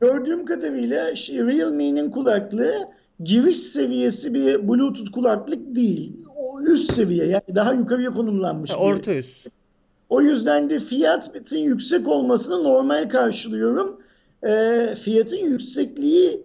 gördüğüm 0.00 0.44
kadarıyla 0.44 1.06
Realme'nin 1.12 2.10
kulaklığı 2.10 2.74
giriş 3.20 3.56
seviyesi 3.56 4.34
bir 4.34 4.68
Bluetooth 4.68 5.10
kulaklık 5.12 5.74
değil. 5.74 6.12
O 6.36 6.60
üst 6.62 6.92
seviye 6.92 7.26
yani 7.26 7.42
daha 7.54 7.72
yukarıya 7.74 8.10
konumlanmış 8.10 8.70
Ha, 8.70 8.74
bir. 8.76 8.80
orta 8.80 9.14
üst. 9.14 9.46
O 10.08 10.20
yüzden 10.20 10.70
de 10.70 10.78
fiyatın 10.78 11.56
yüksek 11.56 12.08
olmasını 12.08 12.64
normal 12.64 13.08
karşılıyorum. 13.08 14.00
Ee, 14.46 14.94
fiyatın 15.02 15.36
yüksekliği 15.36 16.42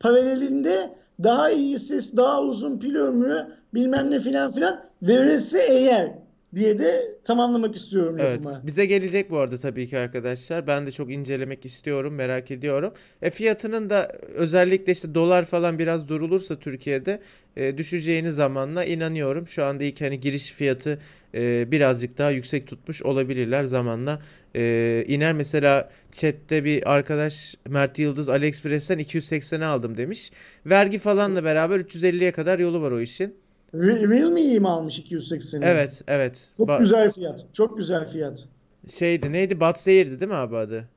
paralelinde 0.00 0.90
daha 1.22 1.50
iyi 1.50 1.78
ses, 1.78 2.16
daha 2.16 2.42
uzun 2.42 2.78
pil 2.78 2.94
ömrü 2.94 3.46
bilmem 3.74 4.10
ne 4.10 4.18
filan 4.18 4.52
filan 4.52 4.80
verirse 5.02 5.62
eğer 5.68 6.12
diye 6.54 6.78
de 6.78 7.16
tamamlamak 7.24 7.76
istiyorum 7.76 8.16
Evet, 8.18 8.46
lafımı. 8.46 8.66
bize 8.66 8.86
gelecek 8.86 9.30
bu 9.30 9.38
arada 9.38 9.58
tabii 9.58 9.86
ki 9.88 9.98
arkadaşlar. 9.98 10.66
Ben 10.66 10.86
de 10.86 10.92
çok 10.92 11.12
incelemek 11.12 11.66
istiyorum, 11.66 12.14
merak 12.14 12.50
ediyorum. 12.50 12.92
E 13.22 13.30
fiyatının 13.30 13.90
da 13.90 14.08
özellikle 14.34 14.92
işte 14.92 15.14
dolar 15.14 15.44
falan 15.44 15.78
biraz 15.78 16.08
durulursa 16.08 16.58
Türkiye'de 16.58 17.20
e, 17.56 17.78
düşeceğini 17.78 18.32
zamanla 18.32 18.84
inanıyorum. 18.84 19.48
Şu 19.48 19.64
anda 19.64 19.84
ilk 19.84 20.00
hani 20.00 20.20
giriş 20.20 20.52
fiyatı 20.52 20.98
e, 21.34 21.70
birazcık 21.70 22.18
daha 22.18 22.30
yüksek 22.30 22.66
tutmuş 22.66 23.02
olabilirler 23.02 23.64
zamanla. 23.64 24.20
E, 24.56 25.04
iner 25.08 25.32
mesela 25.32 25.90
chatte 26.12 26.64
bir 26.64 26.92
arkadaş 26.94 27.54
Mert 27.68 27.98
Yıldız 27.98 28.28
AliExpress'ten 28.28 28.98
280'e 28.98 29.64
aldım 29.64 29.96
demiş. 29.96 30.30
Vergi 30.66 30.98
falanla 30.98 31.44
beraber 31.44 31.80
350'ye 31.80 32.32
kadar 32.32 32.58
yolu 32.58 32.82
var 32.82 32.90
o 32.90 33.00
işin. 33.00 33.36
Re- 33.74 34.10
Realme'yi 34.10 34.60
mi 34.60 34.68
almış 34.68 34.98
280'i? 35.00 35.64
Evet, 35.64 36.02
evet. 36.08 36.40
Çok 36.56 36.68
Ba- 36.68 36.78
güzel 36.78 37.12
fiyat. 37.12 37.44
Çok 37.52 37.76
güzel 37.76 38.08
fiyat. 38.08 38.44
şeydi 38.90 39.32
neydi? 39.32 39.60
Batseyir'di 39.60 40.20
değil 40.20 40.30
mi 40.30 40.36
abi 40.36 40.56
adı? 40.56 40.88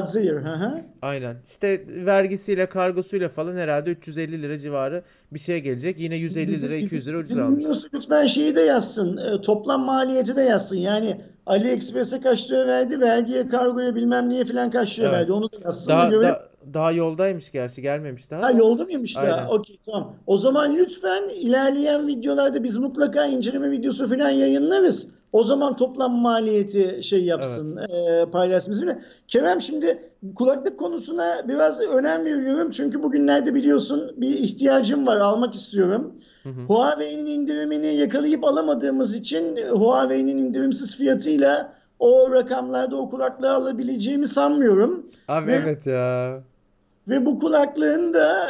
Hı. 0.00 0.80
Aynen. 1.02 1.36
İşte 1.46 1.82
vergisiyle, 2.06 2.66
kargosuyla 2.66 3.28
falan 3.28 3.56
herhalde 3.56 3.90
350 3.90 4.42
lira 4.42 4.58
civarı 4.58 5.02
bir 5.32 5.38
şey 5.38 5.58
gelecek. 5.60 6.00
Yine 6.00 6.16
150 6.16 6.48
Bizim, 6.52 6.68
lira, 6.68 6.76
200 6.76 6.92
bizim, 6.92 7.12
lira 7.12 7.18
ucuz 7.18 7.30
bizim 7.30 7.42
almış. 7.42 7.56
dinliyorsa 7.58 7.88
lütfen 7.94 8.26
şeyi 8.26 8.56
de 8.56 8.60
yazsın. 8.60 9.16
e, 9.16 9.40
toplam 9.40 9.80
maliyeti 9.84 10.36
de 10.36 10.42
yazsın. 10.42 10.76
Yani 10.76 11.20
AliExpress'e 11.46 12.20
kaç 12.20 12.50
lira 12.50 12.66
verdi, 12.66 13.00
vergiye, 13.00 13.48
kargoya 13.48 13.94
bilmem 13.94 14.30
neye 14.30 14.44
falan 14.44 14.70
kaç 14.70 14.98
lira 14.98 15.06
Evet. 15.08 15.18
verdi. 15.18 15.32
Onu 15.32 15.52
da 15.52 15.56
yazsın 15.64 15.88
da 15.92 15.96
Daha, 15.96 16.08
görelim. 16.10 16.28
da, 16.34 16.48
daha 16.74 16.92
yoldaymış 16.92 17.52
gerçi 17.52 17.82
gelmemiş 17.82 18.30
daha 18.30 18.42
Ha 18.42 18.48
da. 18.48 18.52
yolda 18.58 18.84
mıymış 18.84 19.16
Aynen. 19.16 19.30
daha? 19.32 19.48
Okey 19.50 19.78
tamam. 19.86 20.14
O 20.26 20.38
zaman 20.38 20.76
lütfen 20.76 21.28
ilerleyen 21.28 22.06
videolarda 22.06 22.64
biz 22.64 22.76
mutlaka 22.76 23.26
inceleme 23.26 23.70
videosu 23.70 24.08
falan 24.08 24.30
yayınlarız. 24.30 25.08
O 25.32 25.42
zaman 25.42 25.76
toplam 25.76 26.12
maliyeti 26.12 27.02
şey 27.02 27.24
yapsın, 27.24 27.76
e, 27.76 28.26
paylaşsın 28.32 28.72
bizimle. 28.72 28.98
Kerem 29.28 29.60
şimdi 29.60 29.98
kulaklık 30.34 30.78
konusuna 30.78 31.48
biraz 31.48 31.80
önem 31.80 32.24
veriyorum. 32.24 32.70
Çünkü 32.70 33.02
bugünlerde 33.02 33.54
biliyorsun 33.54 34.12
bir 34.16 34.34
ihtiyacım 34.34 35.06
var, 35.06 35.16
almak 35.16 35.54
istiyorum. 35.54 36.12
Hı 36.42 36.48
hı. 36.48 36.62
Huawei'nin 36.68 37.26
indirimini 37.26 37.94
yakalayıp 37.94 38.44
alamadığımız 38.44 39.14
için 39.14 39.56
Huawei'nin 39.56 40.38
indirimsiz 40.38 40.96
fiyatıyla 40.96 41.72
o 41.98 42.32
rakamlarda 42.32 42.96
o 42.96 43.10
kulaklığı 43.10 43.52
alabileceğimi 43.52 44.26
sanmıyorum. 44.26 45.06
Abi 45.28 45.46
Ve 45.46 45.60
evet 45.64 45.86
ya. 45.86 46.40
ve 47.08 47.26
bu 47.26 47.38
kulaklığın 47.38 48.14
da 48.14 48.46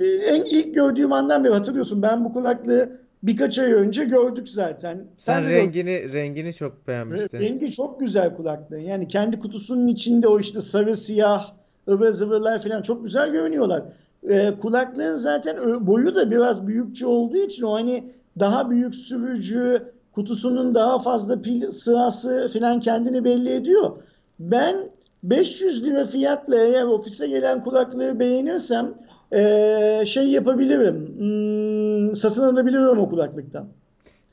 e, 0.00 0.06
en 0.06 0.44
ilk 0.44 0.74
gördüğüm 0.74 1.12
andan 1.12 1.44
beri 1.44 1.52
hatırlıyorsun. 1.52 2.02
Ben 2.02 2.24
bu 2.24 2.32
kulaklığı 2.32 3.00
birkaç 3.22 3.58
ay 3.58 3.72
önce 3.72 4.04
gördük 4.04 4.48
zaten. 4.48 4.96
Sen 5.18 5.34
Sen 5.34 5.44
de 5.44 5.48
gördün. 5.48 5.62
rengini 5.62 6.12
rengini 6.12 6.54
çok 6.54 6.88
beğenmiştin. 6.88 7.38
Rengi 7.38 7.72
çok 7.72 8.00
güzel 8.00 8.36
kulaklığın. 8.36 8.78
Yani 8.78 9.08
kendi 9.08 9.38
kutusunun 9.40 9.86
içinde 9.86 10.28
o 10.28 10.40
işte 10.40 10.60
sarı 10.60 10.96
siyah 10.96 11.52
ıvır 11.88 12.10
zıvırlar 12.10 12.62
falan 12.62 12.82
çok 12.82 13.04
güzel 13.04 13.30
görünüyorlar. 13.30 13.82
E, 14.28 14.54
kulaklığın 14.60 15.16
zaten 15.16 15.86
boyu 15.86 16.14
da 16.14 16.30
biraz 16.30 16.66
büyükçe 16.66 17.06
olduğu 17.06 17.36
için 17.36 17.64
o 17.64 17.72
hani 17.74 18.04
daha 18.38 18.70
büyük 18.70 18.94
sürücü, 18.94 19.82
kutusunun 20.12 20.74
daha 20.74 20.98
fazla 20.98 21.42
pil 21.42 21.70
sırası 21.70 22.48
falan 22.52 22.80
kendini 22.80 23.24
belli 23.24 23.50
ediyor. 23.52 23.90
Ben 24.38 24.76
500 25.22 25.84
lira 25.84 26.04
fiyatla 26.04 26.56
eğer 26.58 26.82
ofise 26.82 27.26
gelen 27.26 27.64
kulaklığı 27.64 28.18
beğenirsem 28.20 28.94
e, 29.32 30.02
şey 30.06 30.28
yapabilirim. 30.28 31.08
Hmm, 31.18 32.16
satın 32.16 32.42
alabilirim 32.42 32.98
o 32.98 33.08
kulaklıktan. 33.08 33.68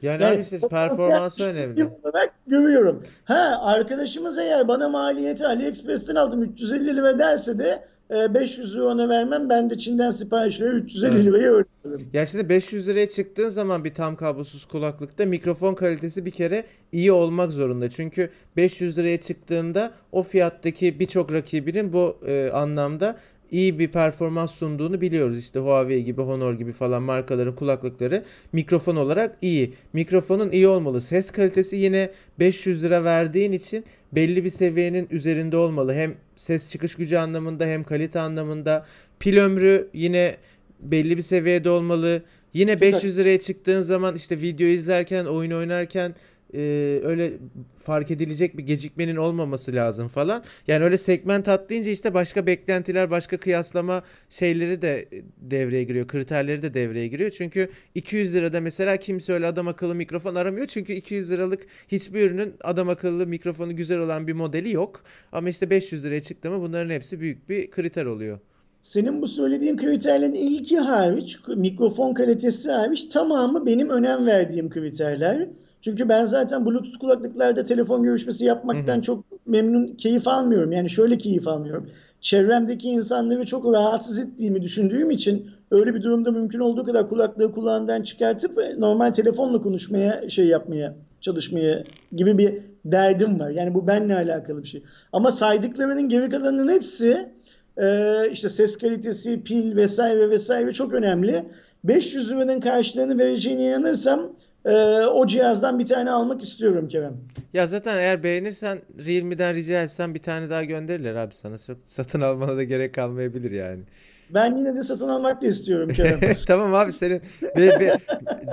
Yani 0.02 0.16
abi 0.16 0.24
Yani 0.24 0.42
işte 0.42 0.60
potansiyel 0.60 0.90
performansı 1.10 1.50
önemli. 1.50 1.84
olarak 2.04 2.34
görüyorum. 2.48 3.04
Ha 3.26 3.60
arkadaşımız 3.64 4.38
eğer 4.38 4.68
bana 4.68 4.90
maliyeti 4.90 5.48
AliExpress'ten 5.48 6.16
aldım 6.16 6.44
350 6.44 6.96
lira 6.98 7.20
derse 7.20 7.60
de 7.60 7.84
e, 8.12 8.34
500 8.34 8.76
lira 8.76 8.86
ona 8.88 9.10
vermem. 9.10 9.50
Ben 9.50 9.70
de 9.70 9.78
Çin'den 9.78 10.12
sipariş 10.12 10.62
verip 10.62 10.84
350 10.84 11.14
Evet. 11.16 11.26
liraya 11.26 11.52
öderim. 11.52 12.08
Ya 12.14 12.26
şimdi 12.26 12.50
500 12.50 12.88
liraya 12.88 13.10
çıktığın 13.10 13.50
zaman 13.50 13.84
bir 13.84 13.94
tam 13.94 14.16
kablosuz 14.16 14.66
kulaklıkta 14.66 15.26
mikrofon 15.26 15.74
kalitesi 15.74 16.26
bir 16.26 16.32
kere 16.32 16.64
iyi 16.92 17.12
olmak 17.12 17.52
zorunda. 17.52 17.90
Çünkü 17.90 18.30
500 18.58 18.98
liraya 18.98 19.22
çıktığında 19.22 19.92
o 20.12 20.24
fiyattaki 20.24 21.00
birçok 21.00 21.34
rakibinin 21.34 21.94
bu 21.94 22.18
e, 22.28 22.50
anlamda 22.54 23.16
iyi 23.52 23.80
bir 23.80 23.88
performans 23.88 24.52
sunduğunu 24.52 25.02
biliyoruz. 25.02 25.40
İşte 25.40 25.60
Huawei 25.60 26.04
gibi, 26.04 26.22
Honor 26.22 26.54
gibi 26.54 26.72
falan 26.72 27.04
markaların 27.04 27.56
kulaklıkları 27.56 28.24
mikrofon 28.54 28.96
olarak 28.96 29.38
iyi. 29.42 29.74
Mikrofonun 29.94 30.52
iyi 30.52 30.68
olmalı. 30.68 31.02
Ses 31.02 31.32
kalitesi 31.32 31.76
yine 31.76 32.12
500 32.40 32.84
lira 32.84 33.04
verdiğin 33.04 33.52
için 33.52 33.86
belli 34.12 34.44
bir 34.44 34.50
seviyenin 34.50 35.08
üzerinde 35.12 35.58
olmalı. 35.58 35.94
Hem 35.94 36.16
ses 36.36 36.72
çıkış 36.72 36.96
gücü 36.96 37.18
anlamında 37.18 37.66
hem 37.66 37.84
kalite 37.84 38.20
anlamında. 38.20 38.86
Pil 39.20 39.38
ömrü 39.38 39.90
yine 39.94 40.36
belli 40.80 41.18
bir 41.18 41.22
seviyede 41.22 41.70
olmalı. 41.70 42.22
Yine 42.54 42.74
Çok 42.74 42.82
500 42.82 43.18
liraya 43.18 43.40
çıktığın 43.40 43.82
zaman 43.82 44.16
işte 44.16 44.42
video 44.42 44.68
izlerken, 44.68 45.26
oyun 45.26 45.52
oynarken 45.52 46.16
e, 46.54 46.60
öyle 47.04 47.34
fark 47.78 48.12
edilecek 48.12 48.58
bir 48.58 48.64
gecikmenin 48.64 49.16
olmaması 49.16 49.74
lazım 49.74 50.08
falan. 50.08 50.44
Yani 50.68 50.84
öyle 50.84 50.98
segment 50.98 51.48
atlayınca 51.48 51.92
işte 51.92 52.14
başka 52.14 52.46
beklentiler, 52.46 53.12
başka 53.12 53.38
kıyaslama 53.38 54.04
şeyleri 54.30 54.82
de 54.82 55.08
devreye 55.38 55.84
giriyor. 55.84 56.08
Kriterleri 56.08 56.62
de 56.62 56.74
devreye 56.74 57.08
giriyor. 57.08 57.30
Çünkü 57.30 57.70
200 57.96 58.36
lirada 58.36 58.62
mesela 58.62 58.98
kimse 58.98 59.34
öyle 59.34 59.48
adam 59.48 59.68
akıllı 59.68 59.96
mikrofon 59.96 60.36
aramıyor. 60.36 60.68
Çünkü 60.68 60.94
200 60.94 61.32
liralık 61.32 61.68
hiçbir 61.88 62.22
ürünün 62.22 62.54
adam 62.64 62.90
akıllı 62.90 63.28
mikrofonu 63.28 63.76
güzel 63.76 64.00
olan 64.00 64.28
bir 64.28 64.34
modeli 64.34 64.74
yok. 64.74 65.04
Ama 65.32 65.50
işte 65.50 65.70
500 65.70 66.06
liraya 66.06 66.22
çıktı 66.22 66.52
mı 66.52 66.62
bunların 66.62 66.90
hepsi 66.90 67.20
büyük 67.20 67.50
bir 67.50 67.72
kriter 67.72 68.06
oluyor. 68.06 68.40
Senin 68.82 69.22
bu 69.22 69.28
söylediğin 69.28 69.78
kriterlerin 69.78 70.34
ilki 70.34 70.78
hariç, 70.78 71.38
mikrofon 71.56 72.14
kalitesi 72.14 72.72
hariç 72.72 73.06
tamamı 73.06 73.66
benim 73.66 73.90
önem 73.90 74.26
verdiğim 74.26 74.70
kriterler. 74.70 75.48
Çünkü 75.88 76.10
ben 76.10 76.26
zaten 76.26 76.66
Bluetooth 76.66 76.98
kulaklıklarda 77.00 77.64
telefon 77.64 78.04
görüşmesi 78.04 78.44
Hı 78.44 78.48
yapmaktan 78.48 78.98
hı. 78.98 79.02
çok 79.02 79.24
memnun, 79.46 79.88
keyif 79.88 80.28
almıyorum. 80.28 80.72
Yani 80.72 80.90
şöyle 80.90 81.18
keyif 81.18 81.48
almıyorum. 81.48 81.90
Çevremdeki 82.22 82.90
insanları 82.90 83.46
çok 83.46 83.74
rahatsız 83.74 84.20
ettiğimi 84.20 84.62
düşündüğüm 84.62 85.12
için 85.12 85.50
öyle 85.72 85.96
bir 85.96 86.04
durumda 86.04 86.32
mümkün 86.32 86.60
olduğu 86.60 86.84
kadar 86.84 87.10
kulaklığı 87.10 87.52
kulağından 87.52 88.02
çıkartıp 88.02 88.60
e, 88.60 88.80
normal 88.80 89.14
telefonla 89.14 89.62
konuşmaya, 89.62 90.30
şey 90.30 90.48
yapmaya, 90.48 90.96
çalışmaya 91.22 91.84
gibi 92.16 92.38
bir 92.38 92.60
derdim 92.86 93.40
var. 93.40 93.50
Yani 93.50 93.74
bu 93.74 93.88
benimle 93.88 94.16
alakalı 94.16 94.64
bir 94.64 94.68
şey. 94.68 94.84
Ama 95.14 95.32
saydıklarının 95.32 96.10
geri 96.10 96.30
kalanının 96.30 96.72
hepsi 96.72 97.30
e, 97.78 98.16
işte 98.32 98.50
ses 98.50 98.78
kalitesi, 98.78 99.44
pil 99.44 99.76
vesaire 99.76 100.30
vesaire 100.30 100.74
çok 100.74 100.94
önemli. 100.94 101.46
500 101.84 102.32
liranın 102.32 102.60
karşılığını 102.60 103.18
vereceğine 103.18 103.66
inanırsam 103.66 104.32
e, 104.68 105.06
o 105.06 105.28
cihazdan 105.28 105.80
bir 105.80 105.86
tane 105.86 106.12
almak 106.12 106.42
istiyorum 106.42 106.88
Kerem. 106.88 107.18
Ya 107.54 107.68
zaten 107.68 107.98
eğer 107.98 108.24
beğenirsen 108.24 108.82
Realme'den 109.06 109.56
rica 109.56 109.84
etsen 109.84 110.14
bir 110.14 110.22
tane 110.22 110.50
daha 110.50 110.64
gönderirler 110.64 111.16
abi 111.16 111.34
sana. 111.34 111.56
Satın 111.86 112.22
almana 112.22 112.58
da 112.58 112.64
gerek 112.64 112.94
kalmayabilir 112.94 113.52
yani. 113.52 113.82
Ben 114.30 114.56
yine 114.58 114.76
de 114.76 114.84
satın 114.84 115.08
almak 115.08 115.42
da 115.42 115.48
istiyorum 115.48 115.90
Kerem. 115.94 116.20
Tamam 116.48 116.74
abi 116.74 116.92
senin 116.94 117.22
be- 117.58 117.80
be- 117.80 117.98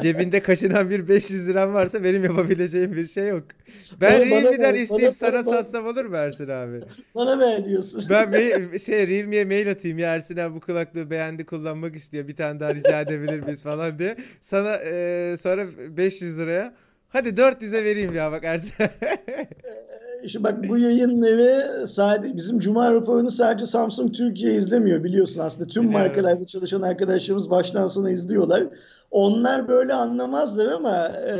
cebinde 0.02 0.42
kaşınan 0.42 0.90
bir 0.90 1.09
500 1.09 1.48
liran 1.48 1.74
varsa 1.74 2.05
benim 2.05 2.24
yapabileceğim 2.24 2.92
bir 2.92 3.06
şey 3.06 3.28
yok. 3.28 3.44
Ben 4.01 4.30
bana 4.30 4.42
Realme'den 4.42 4.74
isteyip 4.74 5.02
bana, 5.05 5.12
sana 5.12 5.32
bana, 5.32 5.42
satsam 5.42 5.86
olur 5.86 6.05
mu 6.05 6.16
Ersin 6.16 6.48
abi? 6.48 6.80
bana 7.14 7.38
ver 7.38 7.64
diyorsun. 7.64 8.05
Ben 8.10 8.30
mail, 8.30 8.78
şey 8.78 9.09
Realme'ye 9.09 9.44
mail 9.44 9.70
atayım 9.70 9.98
ya 9.98 10.14
Ersin 10.14 10.36
abi 10.36 10.55
bu 10.55 10.60
kulaklığı 10.60 11.10
beğendi 11.10 11.46
kullanmak 11.46 11.96
istiyor 11.96 12.28
bir 12.28 12.36
tane 12.36 12.60
daha 12.60 12.74
rica 12.74 13.01
edebilir 13.01 13.40
miyiz 13.40 13.62
falan 13.62 13.98
diye. 13.98 14.16
Sana 14.40 14.76
e, 14.76 15.36
sonra 15.40 15.66
500 15.96 16.38
liraya 16.38 16.74
hadi 17.09 17.28
400'e 17.28 17.84
vereyim 17.84 18.14
ya 18.14 18.32
bak 18.32 18.44
Ersin. 18.44 18.72
İşte 20.24 20.44
bak 20.44 20.68
bu 20.68 20.78
yayınları 20.78 21.86
sadece 21.86 22.36
bizim 22.36 22.59
Cuma 22.59 22.92
raporunu 22.92 23.30
sadece 23.30 23.66
Samsung 23.66 24.14
Türkiye 24.14 24.55
izlemiyor 24.55 25.05
biliyorsun 25.05 25.40
aslında 25.40 25.66
tüm 25.68 25.82
Biliyorum. 25.82 26.06
markalarda 26.06 26.46
çalışan 26.46 26.82
arkadaşlarımız 26.82 27.51
baştan 27.51 27.86
sona 27.86 28.10
izliyorlar. 28.10 28.64
Onlar 29.10 29.68
böyle 29.68 29.92
anlamazlar 29.92 30.66
ama 30.66 31.09
e, 31.09 31.36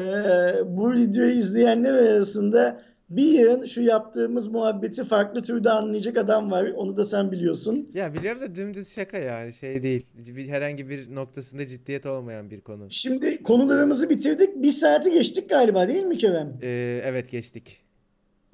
bu 0.67 0.93
videoyu 0.93 1.33
izleyenler 1.33 1.93
arasında 1.93 2.81
bir 3.11 3.25
yığın 3.25 3.65
şu 3.65 3.83
yaptığımız 3.83 4.47
muhabbeti 4.47 5.05
farklı 5.05 5.43
türde 5.43 5.71
anlayacak 5.71 6.17
adam 6.17 6.51
var. 6.51 6.73
Onu 6.77 6.97
da 6.97 7.05
sen 7.05 7.33
biliyorsun. 7.33 7.89
Ya 7.95 8.15
biliyorum 8.15 8.41
da 8.41 8.55
dümdüz 8.55 8.95
şaka 8.95 9.19
yani 9.19 9.53
şey 9.53 9.83
değil. 9.83 10.07
Bir, 10.15 10.49
herhangi 10.49 10.89
bir 10.89 11.15
noktasında 11.15 11.67
ciddiyet 11.67 12.07
olmayan 12.07 12.51
bir 12.51 12.61
konu. 12.61 12.87
Şimdi 12.91 13.43
konularımızı 13.43 14.11
bitirdik. 14.11 14.63
Bir 14.63 14.71
saati 14.71 15.11
geçtik 15.11 15.49
galiba 15.49 15.89
değil 15.89 16.05
mi 16.05 16.19
Kerem? 16.19 16.53
Ee, 16.63 17.01
evet 17.05 17.31
geçtik. 17.31 17.85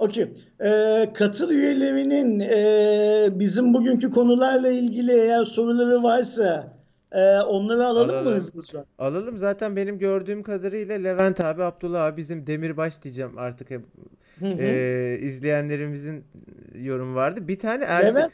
Okey. 0.01 0.33
Ee, 0.65 1.11
katıl 1.15 1.51
üyelerinin 1.51 2.41
e, 2.41 3.39
bizim 3.39 3.75
bugünkü 3.75 4.11
konularla 4.11 4.69
ilgili 4.69 5.13
eğer 5.13 5.45
soruları 5.45 6.03
varsa 6.03 6.77
e, 7.13 7.39
onları 7.41 7.85
alalım 7.85 8.09
mı 8.09 8.17
Alalım. 8.17 8.35
hızlıca? 8.35 8.85
Alalım 8.99 9.39
zaten 9.39 9.77
benim 9.77 9.99
gördüğüm 9.99 10.43
kadarıyla 10.43 10.95
Levent 10.99 11.41
abi, 11.41 11.63
Abdullah 11.65 12.05
abi 12.05 12.17
bizim 12.17 12.47
demirbaş 12.47 13.03
diyeceğim 13.03 13.39
artık 13.39 13.71
hep. 13.71 13.81
Ee, 14.43 15.19
izleyenlerimizin 15.23 16.25
yorumu 16.75 17.15
vardı. 17.15 17.49
Bir 17.49 17.59
tane 17.59 17.85
Ersin, 17.85 18.09
Levent, 18.17 18.33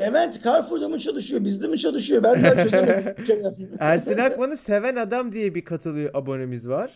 Levent 0.00 0.44
Carrefour'da 0.44 0.88
mı 0.88 0.98
çalışıyor? 0.98 1.44
Bizde 1.44 1.68
mi 1.68 1.78
çalışıyor? 1.78 2.22
Ben 2.22 2.44
daha 2.44 2.56
çözemedim. 2.56 3.14
Ersin 3.80 4.18
Akman'ı 4.18 4.56
seven 4.56 4.96
adam 4.96 5.32
diye 5.32 5.54
bir 5.54 5.64
katılıyor 5.64 6.10
abonemiz 6.14 6.68
var. 6.68 6.90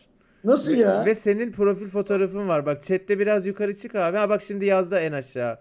Nasıl 0.45 0.73
ya? 0.73 1.05
ve 1.07 1.15
senin 1.15 1.53
profil 1.53 1.89
fotoğrafın 1.89 2.49
var. 2.49 2.67
Bak 2.67 2.83
chatte 2.85 3.19
biraz 3.19 3.47
yukarı 3.47 3.77
çık 3.77 3.95
abi. 3.95 4.17
Ha 4.17 4.29
bak 4.29 4.43
şimdi 4.43 4.65
yazdı 4.65 4.97
en 4.97 5.13
aşağı. 5.13 5.59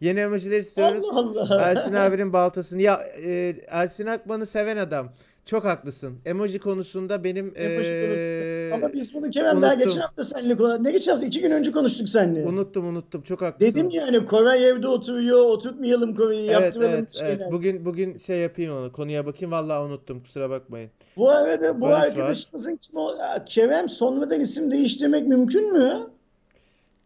Yeni 0.00 0.20
emojiler 0.20 0.58
istiyoruz. 0.58 1.06
Allah 1.12 1.40
Allah. 1.50 1.62
Ersin 1.62 1.94
abinin 1.94 2.32
baltasını. 2.32 2.82
Ya 2.82 3.00
e, 3.22 3.56
Ersin 3.68 4.06
Akman'ı 4.06 4.46
seven 4.46 4.76
adam. 4.76 5.12
Çok 5.46 5.64
haklısın. 5.64 6.18
Emoji 6.24 6.58
konusunda 6.58 7.24
benim 7.24 7.52
Emoji 7.56 7.90
e, 7.92 8.06
konusunda. 8.06 8.74
Ama 8.86 8.92
biz 8.92 9.14
bunu 9.14 9.30
Kerem 9.30 9.62
daha 9.62 9.72
unuttum. 9.72 9.88
geçen 9.88 10.00
hafta 10.00 10.24
seninle 10.24 10.56
konu- 10.56 10.84
ne 10.84 10.92
geçen 10.92 11.12
hafta? 11.12 11.26
iki 11.26 11.40
gün 11.40 11.50
önce 11.50 11.72
konuştuk 11.72 12.08
seninle. 12.08 12.44
unuttum 12.46 12.86
unuttum. 12.86 13.22
Çok 13.22 13.42
haklısın. 13.42 13.74
Dedim 13.74 13.90
yani 13.90 14.26
Koray 14.26 14.68
evde 14.68 14.88
oturuyor, 14.88 15.38
oturtmayalım 15.38 16.14
Koray'ı, 16.16 16.40
Evet 16.50 16.50
yaptıralım 16.60 16.92
evet 16.94 17.20
evet. 17.22 17.40
Bugün 17.52 17.84
bugün 17.84 18.18
şey 18.18 18.38
yapayım 18.38 18.72
onu. 18.76 18.92
Konuya 18.92 19.26
bakayım. 19.26 19.52
Vallahi 19.52 19.82
unuttum. 19.82 20.20
Kusura 20.22 20.50
bakmayın. 20.50 20.90
Bu 21.16 21.30
arada 21.30 21.76
bu 21.76 21.80
Barış 21.80 21.96
var. 21.96 22.06
arkadaşımızın 22.06 22.76
kim 22.76 22.96
o? 22.96 23.10
Kerem 23.46 23.88
sonradan 23.88 24.40
isim 24.40 24.70
değiştirmek 24.70 25.26
mümkün 25.26 25.72
mü? 25.72 26.06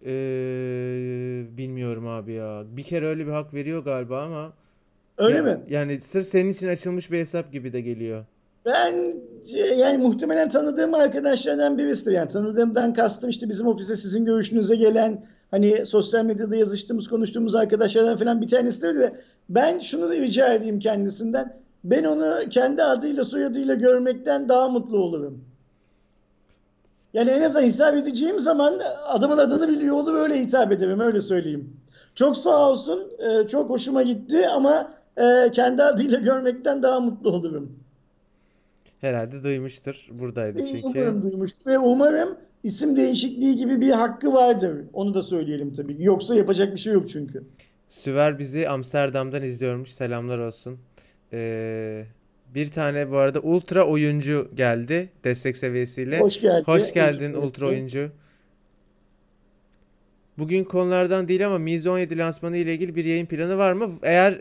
Ee, 0.07 1.43
bilmiyorum 1.57 2.07
abi 2.07 2.33
ya. 2.33 2.63
Bir 2.67 2.83
kere 2.83 3.07
öyle 3.07 3.27
bir 3.27 3.33
hak 3.33 3.55
veriyor 3.55 3.85
galiba 3.85 4.23
ama 4.23 4.53
Öyle 5.21 5.37
ya- 5.37 5.43
mi? 5.43 5.61
yani 5.69 6.01
sırf 6.01 6.27
senin 6.27 6.53
için 6.53 6.69
açılmış 6.69 7.11
bir 7.11 7.19
hesap 7.19 7.53
gibi 7.53 7.73
de 7.73 7.81
geliyor. 7.81 8.25
Ben 8.67 9.15
yani 9.77 9.99
muhtemelen 9.99 10.49
tanıdığım 10.49 10.95
arkadaşlardan 10.95 11.79
birisidir. 11.79 12.13
Yani 12.13 12.29
tanıdığımdan 12.29 12.95
kastım 12.95 13.31
işte 13.31 13.49
bizim 13.49 13.67
ofise 13.67 13.97
sizin 13.97 14.25
görüşünüze 14.25 14.77
gelen 14.77 15.27
hani 15.51 15.87
sosyal 15.87 16.25
medyada 16.25 16.57
yazıştığımız, 16.57 17.09
konuştuğumuz 17.09 17.55
arkadaşlardan 17.55 18.17
falan 18.17 18.41
bir 18.41 18.49
tanesidir 18.49 18.95
de 18.95 19.21
ben 19.49 19.79
şunu 19.79 20.11
rica 20.11 20.55
edeyim 20.55 20.79
kendisinden. 20.79 21.61
Ben 21.85 22.05
onu 22.05 22.49
kendi 22.51 22.83
adıyla 22.83 23.25
soyadıyla 23.25 23.75
görmekten 23.75 24.49
daha 24.49 24.69
mutlu 24.69 24.99
olurum. 24.99 25.45
Yani 27.15 27.31
en 27.31 27.43
azından 27.43 27.67
hitap 27.67 27.95
edeceğim 27.95 28.41
zaman 28.41 28.81
adamın 29.07 29.39
adını 29.39 29.69
biliyor 29.69 29.97
olur 29.97 30.15
öyle 30.15 30.41
hitap 30.41 30.73
ederim 30.73 31.01
öyle 31.01 31.21
söyleyeyim. 31.21 31.77
Çok 32.15 32.37
sağ 32.37 32.71
olsun, 32.71 33.13
e, 33.19 33.49
çok 33.49 33.71
hoşuma 33.71 34.03
gitti 34.03 34.49
ama 34.49 34.93
e, 35.17 35.51
kendi 35.53 35.83
adıyla 35.83 36.19
görmekten 36.19 36.83
daha 36.83 37.01
mutlu 37.01 37.31
olurum. 37.31 37.79
Herhalde 39.01 39.43
duymuştur. 39.43 40.07
Buradaydı 40.11 40.59
çünkü. 40.59 40.87
Umarım 40.87 41.23
duymuştur 41.23 41.71
ve 41.71 41.79
umarım 41.79 42.39
isim 42.65 42.97
değişikliği 42.97 43.57
gibi 43.57 43.81
bir 43.81 43.91
hakkı 43.91 44.33
vardır. 44.33 44.77
Onu 44.93 45.15
da 45.15 45.23
söyleyelim 45.23 45.73
tabii. 45.73 45.97
Yoksa 45.99 46.35
yapacak 46.35 46.75
bir 46.75 46.81
şey 46.81 46.93
yok 46.93 47.09
çünkü. 47.09 47.45
Süver 47.89 48.39
bizi 48.39 48.69
Amsterdam'dan 48.69 49.43
izliyormuş. 49.43 49.91
Selamlar 49.91 50.39
olsun. 50.39 50.79
Ee, 51.33 52.05
bir 52.55 52.71
tane 52.71 53.11
bu 53.11 53.17
arada 53.17 53.41
ultra 53.41 53.87
oyuncu 53.87 54.49
geldi 54.55 55.09
destek 55.25 55.57
seviyesiyle. 55.57 56.19
Hoş 56.19 56.41
geldin. 56.41 56.65
Hoş 56.65 56.93
geldin 56.93 57.35
ultra 57.35 57.67
oyuncu. 57.67 58.11
Bugün 60.41 60.65
konulardan 60.65 61.29
değil 61.29 61.47
ama 61.47 61.59
Miz 61.59 61.87
17 61.87 62.19
lansmanı 62.19 62.57
ile 62.57 62.75
ilgili 62.75 62.95
bir 62.95 63.05
yayın 63.05 63.27
planı 63.27 63.59
var 63.59 63.73
mı? 63.73 63.91
Eğer 64.03 64.33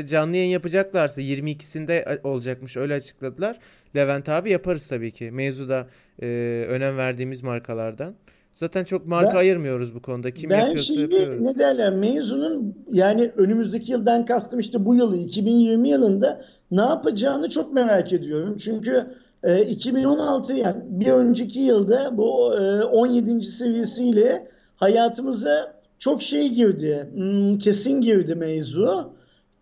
e, 0.00 0.06
canlı 0.06 0.36
yayın 0.36 0.50
yapacaklarsa 0.50 1.20
22'sinde 1.20 2.20
olacakmış 2.26 2.76
öyle 2.76 2.94
açıkladılar. 2.94 3.56
Levent 3.96 4.28
abi 4.28 4.50
yaparız 4.50 4.88
tabii 4.88 5.10
ki. 5.10 5.30
Mevzuda 5.30 5.86
e, 6.22 6.26
önem 6.68 6.96
verdiğimiz 6.96 7.42
markalardan. 7.42 8.14
Zaten 8.54 8.84
çok 8.84 9.06
marka 9.06 9.30
Ben- 9.30 9.36
ayırmıyoruz 9.36 9.94
bu 9.94 10.02
konuda. 10.02 10.30
Kim 10.30 10.50
Ben 10.50 10.58
yapıyorsa 10.58 10.84
şeyi 10.84 11.00
yapıyoruz. 11.00 11.40
ne 11.40 11.58
derler 11.58 11.92
mezunun 11.94 12.74
yani 12.92 13.30
önümüzdeki 13.36 13.92
yıldan 13.92 14.24
kastım 14.26 14.60
işte 14.60 14.84
bu 14.84 14.94
yılı 14.94 15.16
2020 15.16 15.88
yılında 15.88 16.44
ne 16.70 16.80
yapacağını 16.82 17.48
çok 17.48 17.72
merak 17.72 18.12
ediyorum. 18.12 18.56
Çünkü 18.56 19.06
e, 19.44 19.62
2016 19.62 20.54
yani 20.54 20.76
bir 20.88 21.06
önceki 21.12 21.60
yılda 21.60 22.16
bu 22.16 22.54
e, 22.54 22.82
17. 22.82 23.42
seviyesiyle 23.42 24.48
hayatımıza 24.78 25.74
çok 25.98 26.22
şey 26.22 26.48
girdi. 26.48 27.08
Hmm, 27.14 27.58
kesin 27.58 28.00
girdi 28.00 28.34
mevzu. 28.34 29.12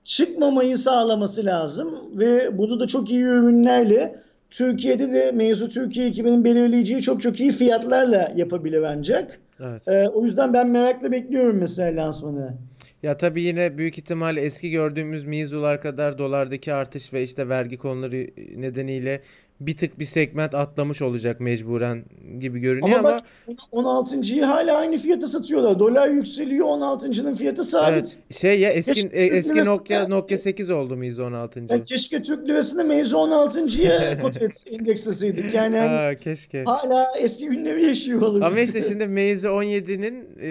Çıkmamayı 0.04 0.78
sağlaması 0.78 1.44
lazım 1.44 2.18
ve 2.18 2.58
bunu 2.58 2.80
da 2.80 2.86
çok 2.86 3.10
iyi 3.10 3.22
ürünlerle 3.22 4.20
Türkiye'de 4.50 5.12
de 5.12 5.32
mevzu 5.32 5.68
Türkiye 5.68 6.06
ekibinin 6.06 6.44
belirleyeceği 6.44 7.02
çok 7.02 7.22
çok 7.22 7.40
iyi 7.40 7.50
fiyatlarla 7.50 8.32
yapabilir 8.36 8.82
ancak. 8.82 9.40
Evet. 9.60 9.88
Ee, 9.88 10.08
o 10.08 10.24
yüzden 10.24 10.52
ben 10.52 10.68
merakla 10.68 11.12
bekliyorum 11.12 11.56
mesela 11.56 12.04
lansmanı. 12.04 12.54
Ya 13.02 13.16
tabii 13.16 13.42
yine 13.42 13.78
büyük 13.78 13.98
ihtimalle 13.98 14.40
eski 14.40 14.70
gördüğümüz 14.70 15.24
Mizular 15.24 15.80
kadar 15.80 16.18
dolardaki 16.18 16.74
artış 16.74 17.12
ve 17.12 17.22
işte 17.22 17.48
vergi 17.48 17.76
konuları 17.76 18.30
nedeniyle 18.56 19.20
bir 19.60 19.76
tık 19.76 19.98
bir 19.98 20.04
segment 20.04 20.54
atlamış 20.54 21.02
olacak 21.02 21.40
mecburen 21.40 22.04
gibi 22.40 22.58
görünüyor 22.60 22.98
Ama 22.98 23.08
ama 23.08 23.18
bak 23.18 23.24
16.yı 23.72 24.44
hala 24.44 24.76
aynı 24.76 24.96
fiyata 24.98 25.26
satıyorlar. 25.26 25.78
Dolar 25.78 26.08
yükseliyor 26.08 26.66
16.nın 26.66 27.34
fiyatı 27.34 27.64
sabit. 27.64 27.92
evet 27.94 28.16
şey 28.38 28.60
ya 28.60 28.70
eski 28.70 28.92
Keşke 28.94 29.08
eski 29.18 29.64
Nokia 29.64 30.08
Nokia 30.08 30.38
8 30.38 30.70
oldu 30.70 30.96
Mizu 30.96 31.22
16. 31.24 31.60
Ya 31.70 31.84
keşke 31.84 32.22
Türk 32.22 32.48
lirasını 32.48 32.84
mevzu 32.84 33.16
16.ya 33.16 34.18
kot 34.22 34.42
et- 34.42 34.64
endeksleseydik. 34.72 35.54
Yani 35.54 35.76
hani 35.78 35.90
Aa, 35.90 36.14
keşke. 36.14 36.64
hala 36.64 37.06
eski 37.20 37.46
günleri 37.46 37.84
yaşıyor 37.84 38.22
olurduk. 38.22 38.42
Ama 38.42 38.60
işte 38.60 38.82
şimdi 38.82 39.06
Meizu 39.06 39.48
17'nin 39.48 40.28
e, 40.40 40.48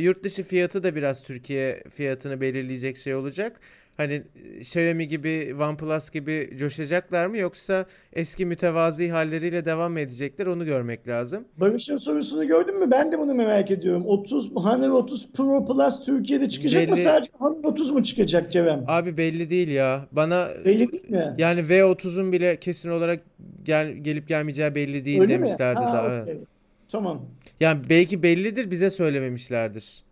yurt 0.00 0.24
dışı 0.24 0.42
fiyatı 0.42 0.82
da 0.82 0.94
biraz 0.94 1.22
Türkiye 1.22 1.82
fiyatını 1.94 2.40
belirleyecek 2.40 2.96
şey 2.96 3.14
olacak. 3.14 3.60
Hani 3.96 4.12
e, 4.12 4.58
Xiaomi 4.60 5.08
gibi, 5.08 5.54
OnePlus 5.60 6.10
gibi 6.10 6.50
coşacaklar 6.58 7.26
mı 7.26 7.38
yoksa 7.38 7.86
eski 8.12 8.46
mütevazi 8.46 9.08
halleriyle 9.08 9.64
devam 9.64 9.92
mı 9.92 10.00
edecekler 10.00 10.46
onu 10.46 10.64
görmek 10.64 11.08
lazım. 11.08 11.44
Barış'ın 11.56 11.96
sorusunu 11.96 12.46
gördün 12.46 12.78
mü? 12.78 12.90
Ben 12.90 13.12
de 13.12 13.18
bunu 13.18 13.34
merak 13.34 13.70
ediyorum. 13.70 14.06
30 14.06 14.50
Honor 14.56 14.88
30 14.90 15.32
Pro 15.32 15.64
Plus 15.66 16.04
Türkiye'de 16.04 16.48
çıkacak 16.48 16.88
mı? 16.88 16.94
Belli- 16.94 17.02
Sadece 17.02 17.30
Honor 17.38 17.64
30 17.64 17.90
mu 17.90 18.02
çıkacak 18.02 18.52
Kerem? 18.52 18.84
Abi 18.86 19.16
belli 19.16 19.50
değil 19.50 19.68
ya. 19.68 20.06
Bana 20.12 20.48
Belli 20.64 20.92
değil 20.92 21.10
mi? 21.10 21.34
yani 21.38 21.60
V30'un 21.60 22.32
bile 22.32 22.56
kesin 22.56 22.88
olarak 22.90 23.20
gel, 23.64 23.92
gelip 23.92 24.28
gelmeyeceği 24.28 24.74
belli 24.74 25.04
değil 25.04 25.20
Öyle 25.20 25.38
mi? 25.38 25.44
demişlerdi 25.46 25.80
Ha, 25.80 25.92
da. 25.92 26.08
evet. 26.12 26.22
okey. 26.22 26.38
Tamam. 26.88 27.22
Yani 27.60 27.80
belki 27.90 28.22
bellidir 28.22 28.70
bize 28.70 28.90
söylememişlerdir. 28.90 30.05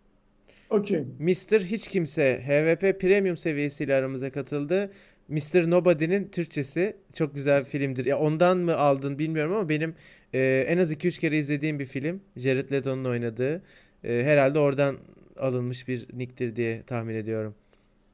Okey. 0.69 1.03
Mr. 1.19 1.59
Hiç 1.59 1.87
Kimse 1.87 2.39
HVP 2.47 3.01
Premium 3.01 3.37
seviyesiyle 3.37 3.95
aramıza 3.95 4.31
katıldı. 4.31 4.91
Mr. 5.27 5.69
Nobody'nin 5.69 6.27
Türkçesi 6.27 6.95
çok 7.13 7.35
güzel 7.35 7.59
bir 7.63 7.69
filmdir. 7.69 8.05
Ya 8.05 8.19
ondan 8.19 8.57
mı 8.57 8.75
aldın 8.77 9.19
bilmiyorum 9.19 9.53
ama 9.53 9.69
benim 9.69 9.95
e, 10.33 10.65
en 10.67 10.77
az 10.77 10.91
2-3 10.91 11.19
kere 11.19 11.37
izlediğim 11.37 11.79
bir 11.79 11.85
film. 11.85 12.21
Jared 12.37 12.71
Leto'nun 12.71 13.05
oynadığı. 13.05 13.61
E, 14.03 14.23
herhalde 14.23 14.59
oradan 14.59 14.95
alınmış 15.39 15.87
bir 15.87 16.07
nicktir 16.13 16.55
diye 16.55 16.81
tahmin 16.83 17.15
ediyorum. 17.15 17.55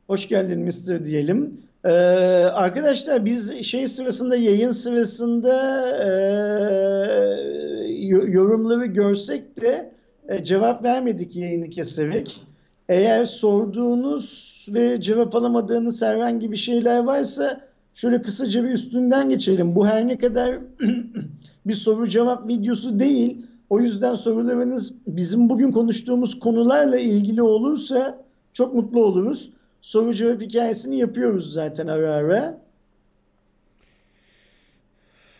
Hoş 0.07 0.27
geldin 0.27 0.59
Mr. 0.59 1.05
diyelim. 1.05 1.61
Ee, 1.85 1.89
arkadaşlar 1.89 3.25
biz 3.25 3.61
şey 3.63 3.87
sırasında 3.87 4.35
yayın 4.35 4.71
sırasında 4.71 5.53
e, 6.03 6.09
yo- 8.05 8.27
yorumları 8.27 8.85
görsek 8.85 9.61
de 9.61 9.91
e, 10.31 10.43
cevap 10.43 10.83
vermedik 10.83 11.35
yayını 11.35 11.69
keserek. 11.69 12.41
Eğer 12.89 13.25
sorduğunuz 13.25 14.67
ve 14.73 15.01
cevap 15.01 15.35
alamadığınız 15.35 16.01
herhangi 16.01 16.51
bir 16.51 16.57
şeyler 16.57 17.03
varsa 17.03 17.61
şöyle 17.93 18.21
kısaca 18.21 18.63
bir 18.63 18.69
üstünden 18.69 19.29
geçelim. 19.29 19.75
Bu 19.75 19.87
her 19.87 20.07
ne 20.07 20.17
kadar 20.17 20.59
bir 21.65 21.73
soru 21.73 22.07
cevap 22.07 22.47
videosu 22.47 22.99
değil. 22.99 23.45
O 23.69 23.79
yüzden 23.79 24.15
sorularınız 24.15 24.93
bizim 25.07 25.49
bugün 25.49 25.71
konuştuğumuz 25.71 26.39
konularla 26.39 26.97
ilgili 26.97 27.41
olursa 27.41 28.23
çok 28.53 28.75
mutlu 28.75 29.05
oluruz. 29.05 29.51
Soru 29.81 30.13
cevap 30.13 30.41
hikayesini 30.41 30.97
yapıyoruz 30.97 31.53
zaten 31.53 31.87
ara 31.87 32.13
ara. 32.13 32.60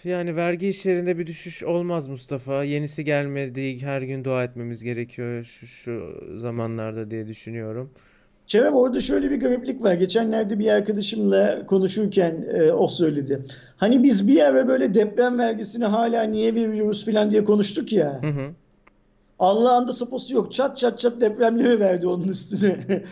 Yani 0.03 0.35
vergi 0.35 0.67
işlerinde 0.67 1.17
bir 1.17 1.27
düşüş 1.27 1.63
olmaz 1.63 2.07
Mustafa. 2.07 2.63
Yenisi 2.63 3.03
gelmedi. 3.03 3.81
Her 3.81 4.01
gün 4.01 4.23
dua 4.23 4.43
etmemiz 4.43 4.83
gerekiyor 4.83 5.43
şu, 5.43 5.67
şu 5.67 6.21
zamanlarda 6.37 7.11
diye 7.11 7.27
düşünüyorum. 7.27 7.91
Kerem 8.47 8.73
orada 8.73 9.01
şöyle 9.01 9.31
bir 9.31 9.39
gariplik 9.39 9.83
var. 9.83 9.93
Geçenlerde 9.93 10.59
bir 10.59 10.67
arkadaşımla 10.67 11.65
konuşurken 11.65 12.45
e, 12.53 12.71
o 12.71 12.87
söyledi. 12.87 13.45
Hani 13.77 14.03
biz 14.03 14.27
bir 14.27 14.45
ara 14.45 14.67
böyle 14.67 14.93
deprem 14.93 15.39
vergisini 15.39 15.85
hala 15.85 16.23
niye 16.23 16.55
veriyoruz 16.55 17.05
falan 17.05 17.31
diye 17.31 17.43
konuştuk 17.43 17.93
ya. 17.93 18.21
Hı 18.21 18.27
hı. 18.27 18.51
Allah'ın 19.41 19.87
da 19.87 19.93
sopası 19.93 20.35
yok. 20.35 20.53
Çat 20.53 20.77
çat 20.77 20.99
çat 20.99 21.21
depremleri 21.21 21.79
verdi 21.79 22.07
onun 22.07 22.27
üstüne. 22.27 22.77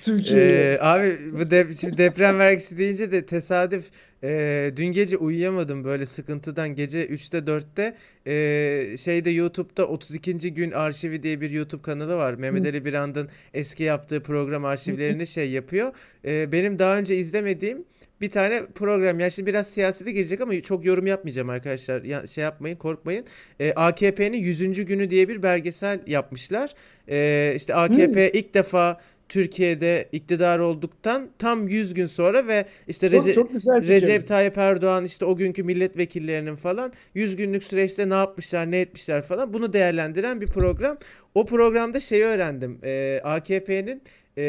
Türkiye'ye. 0.00 0.72
Ee, 0.72 0.78
abi 0.80 1.18
bu 1.32 1.50
de, 1.50 1.66
şimdi 1.80 1.98
deprem 1.98 2.38
vergisi 2.38 2.78
deyince 2.78 3.12
de 3.12 3.26
tesadüf 3.26 3.90
e, 4.24 4.72
dün 4.76 4.86
gece 4.86 5.16
uyuyamadım 5.16 5.84
böyle 5.84 6.06
sıkıntıdan 6.06 6.68
gece 6.74 7.06
3'te 7.06 7.38
4'te 7.38 7.96
e, 8.26 8.96
şeyde 8.96 9.30
YouTube'da 9.30 9.88
32. 9.88 10.54
gün 10.54 10.70
arşivi 10.70 11.22
diye 11.22 11.40
bir 11.40 11.50
YouTube 11.50 11.82
kanalı 11.82 12.16
var. 12.16 12.34
Mehmet 12.34 12.66
Ali 12.66 12.84
Birand'ın 12.84 13.28
eski 13.54 13.82
yaptığı 13.82 14.22
program 14.22 14.64
arşivlerini 14.72 15.26
şey 15.26 15.50
yapıyor. 15.50 15.92
E, 16.24 16.52
benim 16.52 16.78
daha 16.78 16.98
önce 16.98 17.16
izlemediğim 17.16 17.84
bir 18.22 18.30
tane 18.30 18.62
program. 18.74 19.20
Yani 19.20 19.32
şimdi 19.32 19.46
biraz 19.46 19.70
siyasete 19.70 20.12
girecek 20.12 20.40
ama 20.40 20.60
çok 20.62 20.84
yorum 20.84 21.06
yapmayacağım 21.06 21.50
arkadaşlar. 21.50 22.02
Ya, 22.02 22.26
şey 22.26 22.44
yapmayın, 22.44 22.76
korkmayın. 22.76 23.24
E, 23.60 23.72
AKP'nin 23.72 24.38
100. 24.38 24.84
günü 24.84 25.10
diye 25.10 25.28
bir 25.28 25.42
belgesel 25.42 26.00
yapmışlar. 26.06 26.74
E, 27.08 27.52
işte 27.56 27.74
AKP 27.74 28.30
ilk 28.30 28.54
defa 28.54 29.00
Türkiye'de 29.32 30.08
iktidar 30.12 30.58
olduktan 30.58 31.28
tam 31.38 31.68
100 31.68 31.94
gün 31.94 32.06
sonra 32.06 32.46
ve 32.46 32.64
işte 32.88 33.10
Çok 33.10 33.26
Rece- 33.26 33.34
çok. 33.34 33.50
Recep 33.88 34.26
Tayyip 34.26 34.58
Erdoğan 34.58 35.04
işte 35.04 35.24
o 35.24 35.36
günkü 35.36 35.62
milletvekillerinin 35.62 36.54
falan 36.56 36.92
100 37.14 37.36
günlük 37.36 37.64
süreçte 37.64 38.08
ne 38.08 38.14
yapmışlar, 38.14 38.70
ne 38.70 38.80
etmişler 38.80 39.22
falan 39.22 39.52
bunu 39.52 39.72
değerlendiren 39.72 40.40
bir 40.40 40.46
program. 40.46 40.98
O 41.34 41.46
programda 41.46 42.00
şeyi 42.00 42.24
öğrendim. 42.24 42.78
Ee, 42.84 43.20
AKP'nin 43.24 44.02
e, 44.38 44.42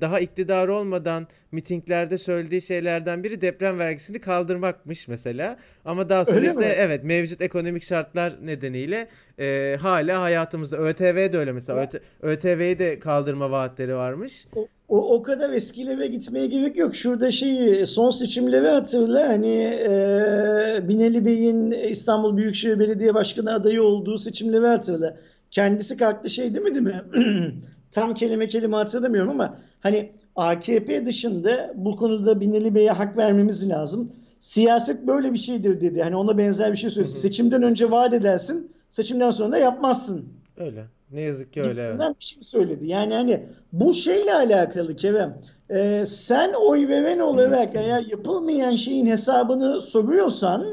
daha 0.00 0.20
iktidar 0.20 0.68
olmadan 0.68 1.26
mitinglerde 1.52 2.18
söylediği 2.18 2.62
şeylerden 2.62 3.24
biri 3.24 3.40
deprem 3.40 3.78
vergisini 3.78 4.18
kaldırmakmış 4.20 5.08
mesela. 5.08 5.56
Ama 5.84 6.08
daha 6.08 6.24
sonra 6.24 6.36
Öyle 6.36 6.46
işte 6.46 6.60
mi? 6.60 6.74
evet 6.78 7.04
mevcut 7.04 7.42
ekonomik 7.42 7.82
şartlar 7.82 8.46
nedeniyle 8.46 9.08
e, 9.38 9.76
hala 9.80 10.22
hayatımızda 10.22 10.76
ÖTV 10.76 11.32
de 11.32 11.38
öyle 11.38 11.52
mesela. 11.52 11.84
ÖT- 11.84 12.00
ÖTV'yi 12.22 12.78
de 12.78 12.98
kaldırma 12.98 13.50
vaatleri 13.50 13.94
varmış. 13.96 14.46
O, 14.56 14.66
o, 14.88 15.14
o 15.14 15.22
kadar 15.22 15.50
eskilere 15.50 16.06
gitmeye 16.06 16.46
gerek 16.46 16.76
yok. 16.76 16.94
Şurada 16.94 17.30
şeyi 17.30 17.86
son 17.86 18.10
seçimleri 18.10 18.68
hatırla. 18.68 19.28
Hani 19.28 19.54
e, 19.64 20.88
Binali 20.88 21.24
Bey'in 21.26 21.70
İstanbul 21.70 22.36
Büyükşehir 22.36 22.78
Belediye 22.78 23.14
Başkanı 23.14 23.54
adayı 23.54 23.82
olduğu 23.82 24.18
seçimleri 24.18 24.66
hatırla. 24.66 25.16
Kendisi 25.50 25.96
kalktı 25.96 26.30
şey 26.30 26.54
değil 26.54 26.66
mi? 26.66 27.02
Tam 27.92 28.14
kelime 28.14 28.48
kelime 28.48 28.76
hatırlamıyorum 28.76 29.30
ama 29.30 29.58
hani 29.80 30.12
AKP 30.36 31.06
dışında 31.06 31.72
bu 31.76 31.96
konuda 31.96 32.40
Binali 32.40 32.74
Bey'e 32.74 32.90
hak 32.90 33.16
vermemiz 33.16 33.68
lazım. 33.68 34.12
Siyaset 34.40 35.06
böyle 35.06 35.32
bir 35.32 35.38
şeydir 35.38 35.80
dedi. 35.80 36.02
Hani 36.02 36.16
ona 36.16 36.38
benzer 36.38 36.72
bir 36.72 36.76
şey 36.76 36.90
söyledi. 36.90 37.12
Hı 37.12 37.16
hı. 37.16 37.20
Seçimden 37.20 37.62
önce 37.62 37.90
vaat 37.90 38.14
edersin, 38.14 38.72
seçimden 38.90 39.30
sonra 39.30 39.52
da 39.52 39.58
yapmazsın 39.58 40.24
Öyle. 40.56 40.84
Ne 41.10 41.20
yazık 41.20 41.52
ki 41.52 41.60
öyle. 41.60 41.70
evet. 41.70 41.78
gibisinden 41.78 42.14
bir 42.20 42.24
şey 42.24 42.42
söyledi. 42.42 42.86
Yani 42.86 43.14
hani 43.14 43.46
bu 43.72 43.94
şeyle 43.94 44.34
alakalı 44.34 44.96
Kerem. 44.96 45.38
Ee, 45.70 46.04
sen 46.06 46.52
oy 46.52 46.88
veren 46.88 47.18
olarak 47.18 47.74
eğer 47.74 48.02
yapılmayan 48.02 48.74
şeyin 48.74 49.06
hesabını 49.06 49.80
soruyorsan 49.80 50.66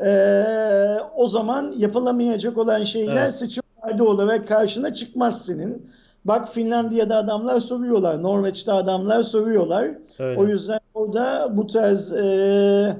ee, 0.00 0.96
o 1.16 1.26
zaman 1.26 1.74
yapılamayacak 1.78 2.58
olan 2.58 2.82
şeyler 2.82 3.22
Evet. 3.22 3.34
seçim 3.34 3.62
olarak 4.00 4.48
karşına 4.48 4.94
çıkmaz 4.94 5.46
senin. 5.46 5.90
Bak 6.24 6.54
Finlandiya'da 6.54 7.16
adamlar 7.16 7.60
soruyorlar. 7.60 8.22
Norveç'te 8.22 8.72
adamlar 8.72 9.22
soruyorlar. 9.22 9.90
Öyle. 10.18 10.40
O 10.40 10.46
yüzden 10.46 10.80
orada 10.94 11.52
bu 11.56 11.66
tarz 11.66 12.12
ee, 12.12 12.96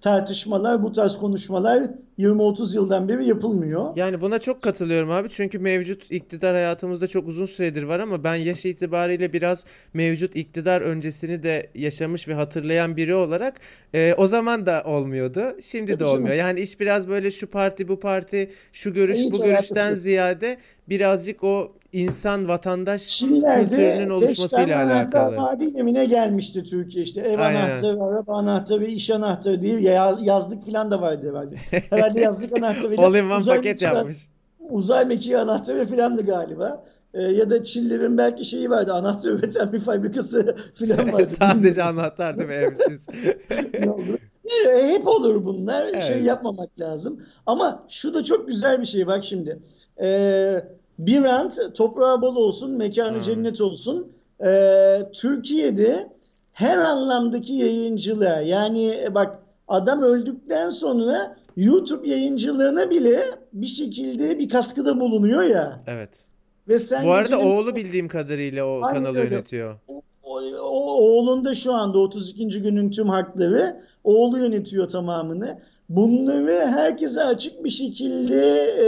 tartışmalar, 0.00 0.82
bu 0.82 0.92
tarz 0.92 1.16
konuşmalar 1.16 1.90
20-30 2.18 2.74
yıldan 2.76 3.08
beri 3.08 3.28
yapılmıyor. 3.28 3.96
Yani 3.96 4.20
buna 4.20 4.38
çok 4.38 4.62
katılıyorum 4.62 5.10
abi. 5.10 5.28
Çünkü 5.30 5.58
mevcut 5.58 6.10
iktidar 6.10 6.54
hayatımızda 6.54 7.06
çok 7.06 7.28
uzun 7.28 7.46
süredir 7.46 7.82
var 7.82 8.00
ama 8.00 8.24
ben 8.24 8.34
yaş 8.34 8.64
itibariyle 8.64 9.32
biraz 9.32 9.64
mevcut 9.94 10.36
iktidar 10.36 10.80
öncesini 10.80 11.42
de 11.42 11.70
yaşamış 11.74 12.28
ve 12.28 12.34
hatırlayan 12.34 12.96
biri 12.96 13.14
olarak 13.14 13.60
e, 13.94 14.14
o 14.14 14.26
zaman 14.26 14.66
da 14.66 14.82
olmuyordu. 14.86 15.42
Şimdi 15.62 15.92
Tabii 15.92 16.00
de 16.00 16.04
canım. 16.04 16.14
olmuyor. 16.14 16.34
Yani 16.34 16.60
iş 16.60 16.80
biraz 16.80 17.08
böyle 17.08 17.30
şu 17.30 17.46
parti 17.50 17.88
bu 17.88 18.00
parti, 18.00 18.50
şu 18.72 18.94
görüş 18.94 19.16
Hiç 19.16 19.32
bu 19.32 19.36
alakası 19.36 19.50
görüşten 19.50 19.90
yok. 19.90 19.98
ziyade 19.98 20.58
birazcık 20.88 21.44
o 21.44 21.72
insan 21.92 22.48
vatandaş 22.48 23.06
Çinler'de 23.06 23.62
kültürünün 23.68 24.06
5 24.20 24.28
oluşmasıyla 24.28 24.84
alakalı. 24.84 25.36
vaadiyle 25.36 25.82
mi 25.82 25.94
ne 25.94 26.04
gelmişti 26.04 26.64
Türkiye 26.64 27.04
işte 27.04 27.20
ev 27.20 27.38
Aynen. 27.38 27.60
anahtarı, 27.70 28.02
araba 28.02 28.36
anahtarı, 28.36 28.84
iş 28.86 29.10
anahtarı 29.10 29.62
diye 29.62 29.80
yaz- 29.80 30.22
yazlık 30.26 30.66
falan 30.66 30.90
da 30.90 31.00
vardı 31.00 31.28
herhalde. 31.30 31.56
Herhalde 31.90 32.20
yazlık 32.20 32.58
anahtarıyla 32.58 33.02
All 33.06 33.14
in 33.14 33.30
one 33.30 33.44
paket 33.44 33.64
mekiği, 33.64 33.84
yapmış. 33.86 34.28
uzay 34.70 35.04
mekiği 35.04 35.38
anahtarı 35.38 35.86
falandı 35.86 36.26
galiba. 36.26 36.84
Ee, 37.14 37.22
ya 37.22 37.50
da 37.50 37.62
Çinlerin 37.62 38.18
belki 38.18 38.44
şeyi 38.44 38.70
vardı 38.70 38.92
anahtar 38.92 39.30
üreten 39.30 39.72
bir 39.72 39.78
fabrikası 39.78 40.56
falan 40.74 41.12
vardı. 41.12 41.26
Sadece 41.38 41.82
anahtar 41.82 42.38
değil 42.38 42.48
mi 42.48 42.54
evsiz? 42.54 43.06
ne 43.80 43.90
oldu? 43.90 44.18
Yani 44.66 44.92
hep 44.92 45.06
olur 45.06 45.44
bunlar. 45.44 46.00
Şey 46.00 46.14
Evet. 46.16 46.24
yapmamak 46.26 46.80
lazım. 46.80 47.20
Ama 47.46 47.84
şu 47.88 48.14
da 48.14 48.24
çok 48.24 48.48
güzel 48.48 48.80
bir 48.80 48.86
şey 48.86 49.06
bak 49.06 49.24
şimdi. 49.24 49.58
Ee, 51.00 51.06
Birant 51.06 51.58
toprağı 51.76 52.22
bol 52.22 52.36
olsun, 52.36 52.70
mekanı 52.70 53.14
Hmm. 53.14 53.22
cennet 53.22 53.60
olsun. 53.60 54.12
Ee, 54.46 54.98
Türkiye'de 55.12 56.12
her 56.52 56.78
anlamdaki 56.78 57.54
yayıncılığa 57.54 58.40
yani 58.40 58.88
e, 59.04 59.14
bak 59.14 59.38
adam 59.68 60.02
öldükten 60.02 60.68
sonra 60.68 61.36
YouTube 61.56 62.08
yayıncılığına 62.08 62.90
bile 62.90 63.22
bir 63.52 63.66
şekilde 63.66 64.38
bir 64.38 64.48
katkıda 64.48 65.00
bulunuyor 65.00 65.42
ya. 65.42 65.80
Evet. 65.86 66.24
Ve 66.68 66.78
sen 66.78 67.06
Bu 67.06 67.12
arada 67.12 67.36
gecenin- 67.36 67.50
oğlu 67.56 67.76
bildiğim 67.76 68.08
kadarıyla 68.08 68.64
o 68.66 68.80
Aynen 68.82 69.02
kanalı 69.04 69.18
öyle. 69.18 69.34
yönetiyor. 69.34 69.74
o, 69.88 70.02
o- 70.62 70.98
oğlunda 71.10 71.54
şu 71.54 71.72
anda 71.72 71.98
32. 71.98 72.62
günün 72.62 72.90
tüm 72.90 73.08
hakları. 73.08 73.84
Oğlu 74.04 74.38
yönetiyor 74.38 74.88
tamamını. 74.88 75.58
Bunları 75.88 76.66
herkese 76.66 77.24
açık 77.24 77.64
bir 77.64 77.70
şekilde 77.70 78.44
e, 78.62 78.86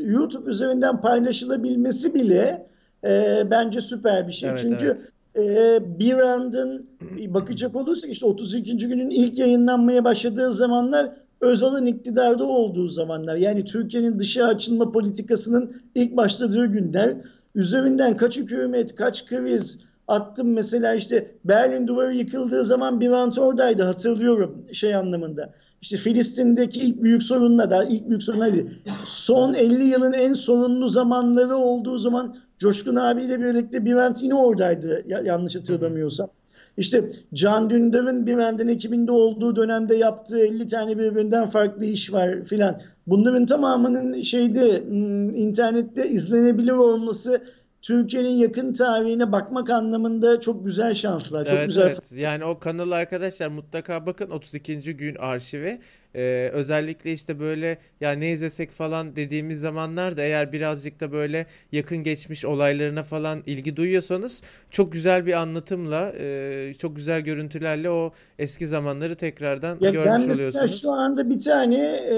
YouTube 0.00 0.50
üzerinden 0.50 1.00
paylaşılabilmesi 1.00 2.14
bile 2.14 2.66
e, 3.04 3.42
bence 3.50 3.80
süper 3.80 4.26
bir 4.26 4.32
şey. 4.32 4.48
Evet, 4.48 4.58
Çünkü 4.62 4.96
evet. 5.36 5.78
e, 5.82 5.98
bir 5.98 6.18
andın 6.18 6.86
bakacak 7.28 7.76
olursak 7.76 8.10
işte 8.10 8.26
32. 8.26 8.76
günün 8.76 9.10
ilk 9.10 9.38
yayınlanmaya 9.38 10.04
başladığı 10.04 10.52
zamanlar 10.52 11.10
Özal'ın 11.40 11.86
iktidarda 11.86 12.44
olduğu 12.44 12.88
zamanlar. 12.88 13.36
Yani 13.36 13.64
Türkiye'nin 13.64 14.18
dışa 14.18 14.44
açılma 14.44 14.92
politikasının 14.92 15.82
ilk 15.94 16.16
başladığı 16.16 16.66
günler. 16.66 17.16
Üzerinden 17.54 18.16
kaç 18.16 18.36
hükümet, 18.36 18.94
kaç 18.94 19.26
kriz 19.26 19.78
attım 20.08 20.52
mesela 20.52 20.94
işte 20.94 21.30
Berlin 21.44 21.86
Duvarı 21.86 22.14
yıkıldığı 22.14 22.64
zaman 22.64 23.00
Birant 23.00 23.38
oradaydı 23.38 23.82
hatırlıyorum 23.82 24.66
şey 24.72 24.94
anlamında. 24.94 25.52
İşte 25.84 25.96
Filistin'deki 25.96 26.80
ilk 26.80 27.02
büyük 27.02 27.22
sorunla 27.22 27.70
da 27.70 27.84
ilk 27.84 28.08
büyük 28.08 28.22
sorun 28.22 28.40
neydi? 28.40 28.66
Son 29.04 29.54
50 29.54 29.84
yılın 29.84 30.12
en 30.12 30.32
sorunlu 30.32 30.88
zamanları 30.88 31.56
olduğu 31.56 31.98
zaman 31.98 32.36
Coşkun 32.58 32.96
abiyle 32.96 33.40
birlikte 33.40 33.84
Birant 33.84 34.22
yine 34.22 34.34
oradaydı 34.34 35.04
ya- 35.08 35.20
yanlış 35.20 35.56
hatırlamıyorsam. 35.56 36.28
İşte 36.76 37.10
Can 37.34 37.70
Dündar'ın 37.70 38.26
Birant'ın 38.26 38.68
ekibinde 38.68 39.12
olduğu 39.12 39.56
dönemde 39.56 39.96
yaptığı 39.96 40.38
50 40.38 40.68
tane 40.68 40.98
birbirinden 40.98 41.46
farklı 41.46 41.84
iş 41.84 42.12
var 42.12 42.44
filan. 42.44 42.80
Bunların 43.06 43.46
tamamının 43.46 44.20
şeyde 44.20 44.84
hmm, 44.88 45.34
internette 45.34 46.08
izlenebilir 46.08 46.72
olması 46.72 47.40
Türkiye'nin 47.84 48.28
yakın 48.28 48.72
tarihine 48.72 49.32
bakmak 49.32 49.70
anlamında 49.70 50.40
çok 50.40 50.64
güzel 50.64 50.94
şanslar. 50.94 51.44
Çok 51.44 51.54
Evet 51.54 51.66
güzel 51.66 51.86
evet. 51.86 52.12
Yani 52.16 52.44
o 52.44 52.58
kanalı 52.58 52.94
arkadaşlar 52.94 53.48
mutlaka 53.48 54.06
bakın 54.06 54.30
32. 54.30 54.96
gün 54.96 55.14
arşivi. 55.14 55.80
Ee, 56.14 56.50
özellikle 56.52 57.12
işte 57.12 57.40
böyle 57.40 57.78
ya 58.00 58.12
ne 58.12 58.32
izlesek 58.32 58.70
falan 58.70 59.16
dediğimiz 59.16 59.60
zamanlarda 59.60 60.22
eğer 60.22 60.52
birazcık 60.52 61.00
da 61.00 61.12
böyle 61.12 61.46
yakın 61.72 61.96
geçmiş 62.02 62.44
olaylarına 62.44 63.02
falan 63.02 63.42
ilgi 63.46 63.76
duyuyorsanız 63.76 64.42
çok 64.70 64.92
güzel 64.92 65.26
bir 65.26 65.32
anlatımla, 65.32 66.12
e, 66.18 66.74
çok 66.78 66.96
güzel 66.96 67.20
görüntülerle 67.20 67.90
o 67.90 68.12
eski 68.38 68.66
zamanları 68.66 69.14
tekrardan 69.16 69.76
Ya 69.80 69.80
ben 69.80 69.92
görmüş 69.92 70.26
mesela 70.26 70.48
oluyorsunuz. 70.48 70.80
şu 70.80 70.90
anda 70.90 71.30
bir 71.30 71.40
tane 71.40 71.76
e, 72.10 72.16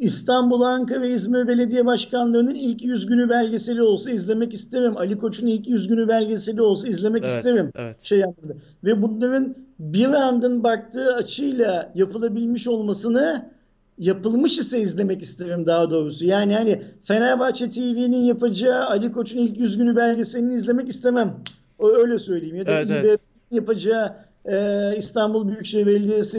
İstanbul, 0.00 0.60
Ankara 0.60 1.02
ve 1.02 1.10
İzmir 1.10 1.48
Belediye 1.48 1.86
Başkanlarının 1.86 2.54
ilk 2.54 2.82
100 2.84 3.06
günü 3.06 3.28
belgeseli 3.28 3.82
olsa 3.82 4.10
izlemek 4.10 4.54
isterim. 4.54 4.96
Ali 4.96 5.18
Koç'un 5.18 5.46
ilk 5.46 5.68
100 5.68 5.88
günü 5.88 6.08
belgeseli 6.08 6.62
olsa 6.62 6.88
izlemek 6.88 7.24
Evet, 7.24 7.34
isterim. 7.34 7.70
evet. 7.74 8.00
Şey 8.02 8.24
anlamda. 8.24 8.54
Ve 8.84 9.02
bunların 9.02 9.54
bir 9.78 10.06
andın 10.08 10.64
baktığı 10.64 11.14
açıyla 11.14 11.92
yapılabilmiş 11.94 12.68
olmasını 12.68 13.50
yapılmış 13.98 14.58
ise 14.58 14.80
izlemek 14.80 15.22
isterim 15.22 15.66
daha 15.66 15.90
doğrusu. 15.90 16.26
Yani 16.26 16.54
hani 16.54 16.82
Fenerbahçe 17.02 17.70
TV'nin 17.70 18.24
yapacağı 18.24 18.84
Ali 18.84 19.12
Koç'un 19.12 19.38
ilk 19.38 19.58
100 19.58 19.76
günü 19.76 19.96
belgeselini 19.96 20.54
izlemek 20.54 20.88
istemem. 20.88 21.36
O 21.78 21.88
öyle 21.88 22.18
söyleyeyim. 22.18 22.56
Ya 22.56 22.66
da 22.66 22.70
Evet, 22.70 22.86
evet. 22.90 23.04
İBB'nin 23.20 23.56
yapacağı 23.60 24.16
e, 24.44 24.96
İstanbul 24.96 25.48
Büyükşehir 25.48 25.86
Belediyesi 25.86 26.38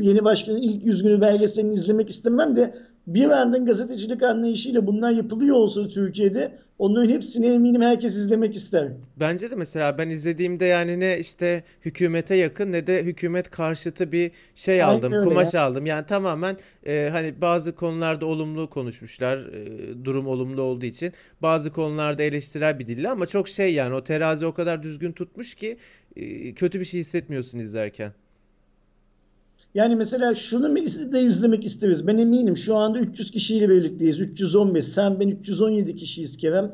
yeni 0.00 0.24
başkanın 0.24 0.56
ilk 0.58 0.86
100 0.86 1.02
günü 1.02 1.20
belgeselini 1.20 1.74
izlemek 1.74 2.10
istemem 2.10 2.56
de 2.56 2.74
bir 3.14 3.30
andın 3.30 3.66
gazetecilik 3.66 4.22
anlayışıyla 4.22 4.86
bunlar 4.86 5.10
yapılıyor 5.10 5.56
olsa 5.56 5.88
Türkiye'de 5.88 6.58
onların 6.78 7.10
hepsini 7.10 7.46
eminim 7.46 7.82
herkes 7.82 8.16
izlemek 8.16 8.54
ister. 8.54 8.88
Bence 9.16 9.50
de 9.50 9.54
mesela 9.54 9.98
ben 9.98 10.08
izlediğimde 10.08 10.64
yani 10.64 11.00
ne 11.00 11.18
işte 11.18 11.64
hükümete 11.84 12.34
yakın 12.34 12.72
ne 12.72 12.86
de 12.86 13.02
hükümet 13.04 13.50
karşıtı 13.50 14.12
bir 14.12 14.30
şey 14.54 14.84
Aynen 14.84 14.96
aldım, 14.96 15.24
kumaş 15.24 15.54
ya. 15.54 15.62
aldım. 15.62 15.86
Yani 15.86 16.06
tamamen 16.06 16.56
e, 16.86 17.08
hani 17.12 17.40
bazı 17.40 17.74
konularda 17.74 18.26
olumlu 18.26 18.70
konuşmuşlar, 18.70 19.38
e, 19.38 20.04
durum 20.04 20.26
olumlu 20.26 20.62
olduğu 20.62 20.86
için. 20.86 21.12
Bazı 21.42 21.72
konularda 21.72 22.22
eleştirel 22.22 22.78
bir 22.78 22.86
dille 22.86 23.08
ama 23.08 23.26
çok 23.26 23.48
şey 23.48 23.74
yani 23.74 23.94
o 23.94 24.04
terazi 24.04 24.46
o 24.46 24.54
kadar 24.54 24.82
düzgün 24.82 25.12
tutmuş 25.12 25.54
ki 25.54 25.78
e, 26.16 26.54
kötü 26.54 26.80
bir 26.80 26.84
şey 26.84 27.00
hissetmiyorsun 27.00 27.58
izlerken. 27.58 28.12
Yani 29.74 29.96
mesela 29.96 30.34
şunu 30.34 30.68
mu 30.68 30.76
de 31.12 31.20
izlemek 31.22 31.64
isteriz. 31.64 32.06
Ben 32.06 32.18
eminim 32.18 32.56
şu 32.56 32.76
anda 32.76 32.98
300 32.98 33.30
kişiyle 33.30 33.68
birlikteyiz. 33.68 34.20
315. 34.20 34.84
Sen 34.86 35.20
ben 35.20 35.28
317 35.28 35.96
kişiyiz 35.96 36.36
Kerem. 36.36 36.72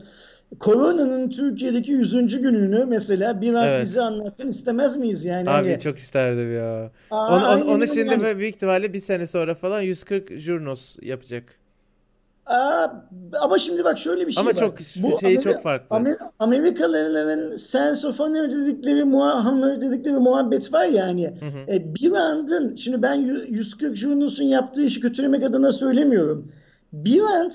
Koronanın 0.59 1.31
Türkiye'deki 1.31 1.93
100. 1.93 2.41
gününü 2.43 2.85
mesela 2.85 3.41
bir 3.41 3.55
an 3.55 3.83
bize 3.83 4.01
Evet. 4.01 4.11
anlatsın 4.13 4.49
istemez 4.49 4.97
miyiz 4.97 5.25
yani 5.25 5.51
Abi 5.51 5.69
hani 5.71 5.81
çok 5.81 5.99
isterdim 5.99 6.55
ya. 6.55 6.93
aa, 7.11 7.37
Onu, 7.37 7.65
onu, 7.65 7.71
onu 7.75 7.87
şimdi 7.87 8.11
yani. 8.11 8.39
büyük 8.39 8.55
ihtimalle 8.55 8.93
bir 8.93 9.01
sene 9.01 9.27
sonra 9.27 9.55
falan 9.55 9.81
140 9.81 10.39
jurnos 10.39 10.97
yapacak. 11.03 11.45
Aa, 12.47 12.89
ama 13.41 13.59
şimdi 13.59 13.85
bak 13.85 13.99
şöyle 13.99 14.27
bir 14.27 14.33
şey 14.33 14.41
Ama 14.41 14.51
var. 14.51 14.55
çok 14.55 14.79
Bu 14.79 15.19
şeyi 15.21 15.39
Ameri 15.39 15.41
çok 15.41 15.63
farklı. 15.63 15.97
Amer 15.97 16.17
Amerikalıların 16.39 17.57
sense 17.57 18.07
of 18.09 18.21
honor 18.21 18.51
dedikleri, 18.51 19.05
muha 19.05 19.81
dedikleri 19.81 20.15
muhabbet 20.15 20.73
var 20.73 20.85
ya 20.87 21.07
hani. 21.07 21.27
Hı 21.41 21.47
hı. 21.47 21.75
E, 21.77 21.95
bir 21.95 22.13
andın, 22.13 22.75
şimdi 22.75 23.03
ben 23.03 23.15
yu- 23.15 23.45
140 23.49 23.97
Jurnus'un 23.97 24.45
yaptığı 24.45 24.83
işi 24.83 25.01
kötülemek 25.01 25.43
adına 25.43 25.73
söylemiyorum. 25.73 26.53
Bir 26.93 27.21
and 27.21 27.51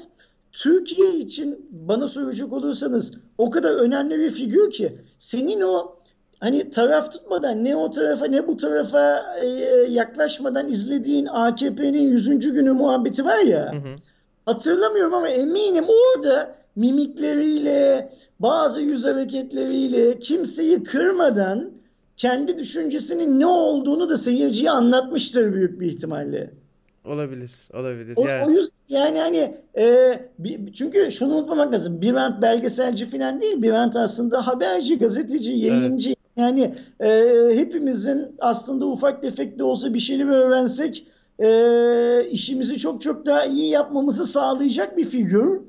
Türkiye 0.51 1.13
için 1.15 1.69
bana 1.71 2.07
soracak 2.07 2.53
olursanız 2.53 3.13
o 3.37 3.49
kadar 3.49 3.73
önemli 3.73 4.19
bir 4.19 4.29
figür 4.29 4.71
ki 4.71 4.97
senin 5.19 5.61
o 5.61 5.95
hani 6.39 6.69
taraf 6.69 7.11
tutmadan 7.11 7.63
ne 7.65 7.75
o 7.75 7.89
tarafa 7.89 8.25
ne 8.25 8.47
bu 8.47 8.57
tarafa 8.57 9.23
e, 9.41 9.47
yaklaşmadan 9.89 10.69
izlediğin 10.69 11.25
AKP'nin 11.25 12.01
100. 12.01 12.39
günü 12.53 12.71
muhabbeti 12.71 13.25
var 13.25 13.39
ya. 13.39 13.71
Hı 13.73 13.77
hı. 13.77 13.95
Hatırlamıyorum 14.45 15.13
ama 15.13 15.29
eminim 15.29 15.85
orada 15.89 16.55
mimikleriyle, 16.75 18.09
bazı 18.39 18.81
yüz 18.81 19.05
hareketleriyle 19.05 20.19
kimseyi 20.19 20.83
kırmadan 20.83 21.71
kendi 22.17 22.57
düşüncesinin 22.57 23.39
ne 23.39 23.45
olduğunu 23.45 24.09
da 24.09 24.17
seyirciye 24.17 24.71
anlatmıştır 24.71 25.53
büyük 25.53 25.79
bir 25.79 25.85
ihtimalle. 25.85 26.51
Olabilir, 27.05 27.51
olabilir. 27.73 28.13
O, 28.15 28.27
Yani 28.27 28.45
o 28.45 28.49
yüzden 28.49 28.75
yani 28.89 29.19
hani 29.19 29.57
e, 29.77 30.19
çünkü 30.73 31.11
şunu 31.11 31.35
unutmamak 31.35 31.73
lazım. 31.73 32.01
Birant 32.01 32.41
belgeselci 32.41 33.05
falan 33.05 33.41
değil. 33.41 33.61
Birant 33.61 33.95
aslında 33.95 34.47
haberci, 34.47 34.97
gazeteci, 34.97 35.51
evet. 35.51 35.63
yayıncı. 35.63 36.15
Yani 36.37 36.75
e, 36.99 37.09
hepimizin 37.53 38.35
aslında 38.39 38.85
ufak 38.85 39.21
tefek 39.21 39.59
de 39.59 39.63
olsa 39.63 39.93
bir 39.93 39.99
şeyleri 39.99 40.29
öğrensek 40.29 41.07
e, 41.39 42.27
işimizi 42.27 42.77
çok 42.77 43.01
çok 43.01 43.25
daha 43.25 43.45
iyi 43.45 43.69
yapmamızı 43.69 44.25
sağlayacak 44.25 44.97
bir 44.97 45.05
figür. 45.05 45.61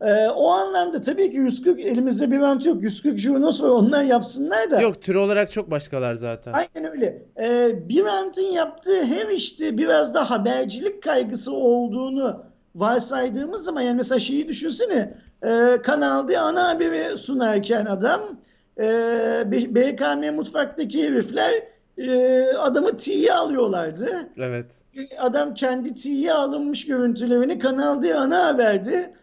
E, 0.00 0.28
o 0.28 0.48
anlamda 0.48 1.00
tabii 1.00 1.30
ki 1.30 1.36
140 1.36 1.80
elimizde 1.80 2.30
Birant 2.30 2.66
yok. 2.66 2.82
140 2.82 3.18
jurnos 3.18 3.62
var 3.62 3.68
onlar 3.68 4.04
yapsınlar 4.04 4.70
da. 4.70 4.80
Yok 4.80 5.02
tür 5.02 5.14
olarak 5.14 5.50
çok 5.50 5.70
başkalar 5.70 6.14
zaten. 6.14 6.52
Aynen 6.52 6.90
öyle. 6.92 7.22
Ee, 7.40 7.88
Birant'ın 7.88 8.42
yaptığı 8.42 9.02
hem 9.04 9.30
işte 9.30 9.78
biraz 9.78 10.14
da 10.14 10.30
habercilik 10.30 11.02
kaygısı 11.02 11.52
olduğunu 11.52 12.42
varsaydığımız 12.74 13.64
zaman 13.64 13.80
yani 13.80 13.96
mesela 13.96 14.18
şeyi 14.18 14.48
düşünsene 14.48 15.14
e, 15.42 15.82
kanalda 15.82 16.40
ana 16.40 16.68
haberi 16.68 17.16
sunarken 17.16 17.86
adam 17.86 18.20
e, 18.80 18.84
BKM 19.50 20.34
mutfaktaki 20.34 21.04
herifler 21.04 21.52
e, 22.08 22.42
adamı 22.58 22.96
tiye 22.96 23.32
alıyorlardı. 23.34 24.28
Evet. 24.38 24.66
E, 24.98 25.18
Adam 25.18 25.54
kendi 25.54 25.94
tiye 25.94 26.32
alınmış 26.32 26.86
görüntülerini 26.86 27.58
Kanal 27.58 28.02
D 28.02 28.14
ana 28.14 28.46
haberde 28.46 29.14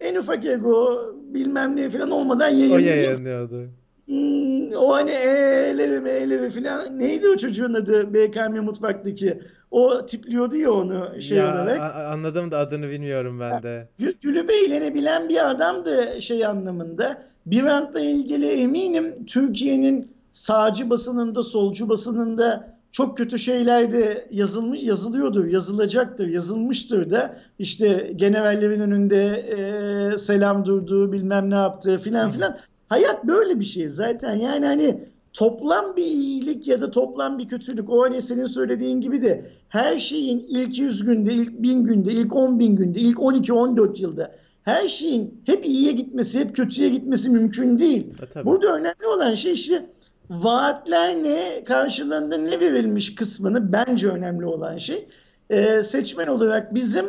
en 0.00 0.14
ufak 0.16 0.46
ego 0.46 1.00
bilmem 1.34 1.76
ne 1.76 1.90
falan 1.90 2.10
olmadan 2.10 2.50
O 2.54 2.56
yayınlayıp 2.56 2.86
yayınlıyordu. 2.86 3.68
Hmm, 4.06 4.72
o 4.76 4.92
hani 4.92 5.10
e'leri 5.10 6.00
me'leri 6.00 6.50
falan 6.50 6.98
neydi 6.98 7.28
o 7.28 7.36
çocuğun 7.36 7.74
adı 7.74 8.14
BKM 8.14 8.60
mutfaktaki 8.64 9.40
o 9.70 10.06
tipliyordu 10.06 10.56
ya 10.56 10.72
onu 10.72 11.20
şey 11.22 11.38
Ya 11.38 11.44
olarak. 11.52 11.80
anladım 11.96 12.50
da 12.50 12.58
adını 12.58 12.88
bilmiyorum 12.90 13.40
ben 13.40 13.62
de. 13.62 13.88
Gü- 14.00 14.14
Gülüp 14.20 14.50
eğlenebilen 14.50 15.28
bir 15.28 15.50
adamdı 15.50 16.22
şey 16.22 16.46
anlamında. 16.46 17.22
Birant'la 17.46 18.00
ilgili 18.00 18.46
eminim 18.46 19.24
Türkiye'nin 19.26 20.08
sağcı 20.32 20.90
basınında, 20.90 21.42
solcu 21.42 21.88
basınında 21.88 22.76
çok 22.92 23.16
kötü 23.16 23.38
şeyler 23.38 23.92
de 23.92 24.28
yazılmış, 24.30 24.82
yazılıyordur, 24.82 25.46
yazılacaktır, 25.46 26.26
yazılmıştır 26.26 27.10
da. 27.10 27.36
İşte 27.58 28.12
generallerin 28.16 28.80
önünde 28.80 29.26
e, 29.26 30.18
selam 30.18 30.66
durduğu, 30.66 31.12
bilmem 31.12 31.50
ne 31.50 31.54
yaptığı 31.54 31.94
Hı 31.94 31.98
filan 31.98 32.30
filan. 32.30 32.58
Hayat 32.88 33.24
böyle 33.24 33.60
bir 33.60 33.64
şey 33.64 33.88
zaten. 33.88 34.34
Yani 34.34 34.66
hani 34.66 35.08
toplam 35.32 35.96
bir 35.96 36.04
iyilik 36.04 36.68
ya 36.68 36.80
da 36.80 36.90
toplam 36.90 37.38
bir 37.38 37.48
kötülük. 37.48 37.90
O 37.90 38.02
hani 38.02 38.22
senin 38.22 38.46
söylediğin 38.46 39.00
gibi 39.00 39.22
de 39.22 39.50
her 39.68 39.98
şeyin 39.98 40.46
ilk 40.48 40.78
100 40.78 41.04
günde, 41.04 41.32
ilk 41.32 41.62
1000 41.62 41.84
günde, 41.84 42.12
ilk 42.12 42.36
10 42.36 42.58
bin 42.58 42.76
günde, 42.76 42.98
ilk 42.98 43.18
12-14 43.18 44.02
yılda 44.02 44.34
her 44.62 44.88
şeyin 44.88 45.42
hep 45.46 45.66
iyiye 45.66 45.92
gitmesi, 45.92 46.40
hep 46.40 46.56
kötüye 46.56 46.88
gitmesi 46.88 47.30
mümkün 47.30 47.78
değil. 47.78 48.06
E, 48.22 48.26
tabii. 48.26 48.46
Burada 48.46 48.76
önemli 48.76 49.06
olan 49.06 49.34
şey 49.34 49.52
işte 49.52 49.86
vaatler 50.30 51.22
ne, 51.22 51.64
karşılığında 51.64 52.36
ne 52.36 52.60
verilmiş 52.60 53.14
kısmını 53.14 53.72
bence 53.72 54.08
önemli 54.08 54.46
olan 54.46 54.76
şey. 54.76 55.08
Ee, 55.50 55.82
seçmen 55.82 56.26
olarak 56.26 56.74
bizim 56.74 57.06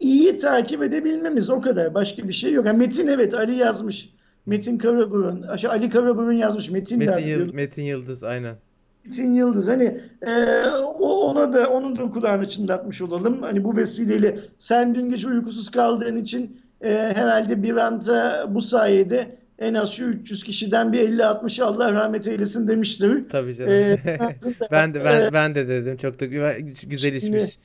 iyi 0.00 0.38
takip 0.38 0.82
edebilmemiz 0.82 1.50
o 1.50 1.60
kadar. 1.60 1.94
Başka 1.94 2.28
bir 2.28 2.32
şey 2.32 2.52
yok. 2.52 2.66
Ha, 2.66 2.72
Metin 2.72 3.06
evet 3.06 3.34
Ali 3.34 3.54
yazmış. 3.56 4.10
Metin 4.46 4.78
Karaburun, 4.78 5.42
aşağı 5.42 5.70
Ali 5.70 5.90
Karaburun 5.90 6.32
yazmış. 6.32 6.70
Metin 6.70 6.98
Metin 6.98 7.26
Yıl. 7.26 7.54
Metin 7.54 7.82
Yıldız 7.82 8.22
aynen. 8.22 8.56
Metin 9.04 9.34
Yıldız 9.34 9.68
hani 9.68 10.00
e, 10.22 10.64
o 10.98 11.08
ona 11.08 11.52
da 11.52 11.70
onun 11.70 11.98
da 11.98 12.10
kulağını 12.10 12.48
çınlatmış 12.48 13.02
olalım. 13.02 13.42
Hani 13.42 13.64
bu 13.64 13.76
vesileyle 13.76 14.40
sen 14.58 14.94
dün 14.94 15.10
gece 15.10 15.28
uykusuz 15.28 15.70
kaldığın 15.70 16.16
için 16.16 16.60
e, 16.80 16.90
herhalde 16.90 17.62
bir 17.62 17.76
anda 17.76 18.46
bu 18.54 18.60
sayede 18.60 19.36
en 19.58 19.74
az 19.74 19.92
şu 19.92 20.04
300 20.04 20.44
kişiden 20.44 20.92
bir 20.92 21.00
50-60 21.00 21.62
Allah 21.62 21.92
rahmet 21.92 22.26
eylesin 22.26 22.68
demiştir. 22.68 23.24
Tabii 23.30 23.54
canım. 23.54 23.72
E, 23.72 23.98
da, 24.60 24.68
Ben 24.70 24.94
de 24.94 25.04
ben 25.04 25.20
e, 25.22 25.32
ben 25.32 25.54
de 25.54 25.68
dedim. 25.68 25.96
Çok 25.96 26.20
da 26.20 26.26
güzel, 26.26 26.60
güzel 26.86 27.20
şimdi 27.20 27.36
işmiş. 27.36 27.58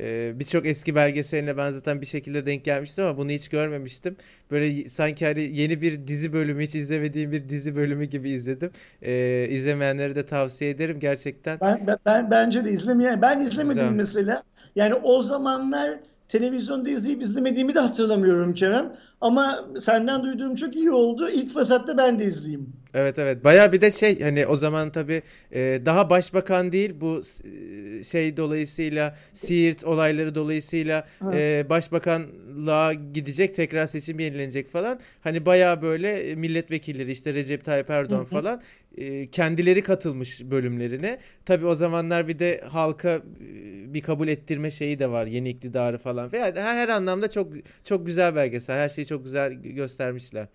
Ee, 0.00 0.32
birçok 0.38 0.66
eski 0.66 0.94
belgeseline 0.94 1.56
ben 1.56 1.70
zaten 1.70 2.00
bir 2.00 2.06
şekilde 2.06 2.46
denk 2.46 2.64
gelmiştim 2.64 3.04
ama 3.04 3.18
bunu 3.18 3.30
hiç 3.30 3.48
görmemiştim. 3.48 4.16
Böyle 4.50 4.88
sanki 4.88 5.26
hani 5.26 5.42
yeni 5.42 5.80
bir 5.80 6.06
dizi 6.06 6.32
bölümü 6.32 6.62
hiç 6.64 6.74
izlemediğim 6.74 7.32
bir 7.32 7.48
dizi 7.48 7.76
bölümü 7.76 8.04
gibi 8.04 8.30
izledim. 8.30 8.70
Ee, 9.02 9.46
izlemeyenlere 9.50 10.16
de 10.16 10.26
tavsiye 10.26 10.70
ederim 10.70 11.00
gerçekten. 11.00 11.58
Ben, 11.60 11.86
ben, 11.86 11.98
ben- 12.06 12.30
bence 12.30 12.64
de 12.64 12.70
izlemeye 12.70 13.22
ben 13.22 13.40
izlemedim 13.40 13.82
Güzel. 13.82 13.96
mesela. 13.96 14.42
Yani 14.76 14.94
o 14.94 15.22
zamanlar 15.22 15.98
televizyonda 16.28 16.90
izleyip 16.90 17.22
izlemediğimi 17.22 17.74
de 17.74 17.80
hatırlamıyorum 17.80 18.54
Kerem. 18.54 18.96
Ama 19.20 19.68
senden 19.80 20.22
duyduğum 20.22 20.54
çok 20.54 20.76
iyi 20.76 20.90
oldu. 20.90 21.30
İlk 21.30 21.52
fırsatta 21.52 21.98
ben 21.98 22.18
de 22.18 22.24
izleyeyim. 22.24 22.72
Evet 22.94 23.18
evet. 23.18 23.44
Baya 23.44 23.72
bir 23.72 23.80
de 23.80 23.90
şey 23.90 24.20
hani 24.20 24.46
o 24.46 24.56
zaman 24.56 24.90
tabii 24.90 25.22
e, 25.52 25.80
daha 25.84 26.10
başbakan 26.10 26.72
değil 26.72 26.94
bu 27.00 27.22
e, 27.44 28.04
şey 28.04 28.36
dolayısıyla 28.36 29.16
Siirt 29.32 29.84
olayları 29.84 30.34
dolayısıyla 30.34 31.06
e, 31.32 31.66
başbakanlığa 31.68 32.92
gidecek 32.92 33.54
tekrar 33.54 33.86
seçim 33.86 34.18
yenilenecek 34.18 34.68
falan. 34.68 35.00
Hani 35.20 35.46
baya 35.46 35.82
böyle 35.82 36.30
e, 36.30 36.34
milletvekilleri 36.34 37.12
işte 37.12 37.34
Recep 37.34 37.64
Tayyip 37.64 37.90
Erdoğan 37.90 38.24
falan 38.24 38.60
e, 38.96 39.30
kendileri 39.30 39.82
katılmış 39.82 40.44
bölümlerine. 40.44 41.18
Tabii 41.44 41.66
o 41.66 41.74
zamanlar 41.74 42.28
bir 42.28 42.38
de 42.38 42.60
halka 42.70 43.10
e, 43.10 43.94
bir 43.94 44.02
kabul 44.02 44.28
ettirme 44.28 44.70
şeyi 44.70 44.98
de 44.98 45.10
var 45.10 45.26
yeni 45.26 45.50
iktidarı 45.50 45.98
falan. 45.98 46.32
Her, 46.32 46.54
her 46.54 46.88
anlamda 46.88 47.30
çok 47.30 47.52
çok 47.84 48.06
güzel 48.06 48.36
belgesel. 48.36 48.76
Her 48.78 48.88
şeyi 49.06 49.18
çok 49.18 49.24
güzel 49.24 49.52
göstermişler. 49.52 50.46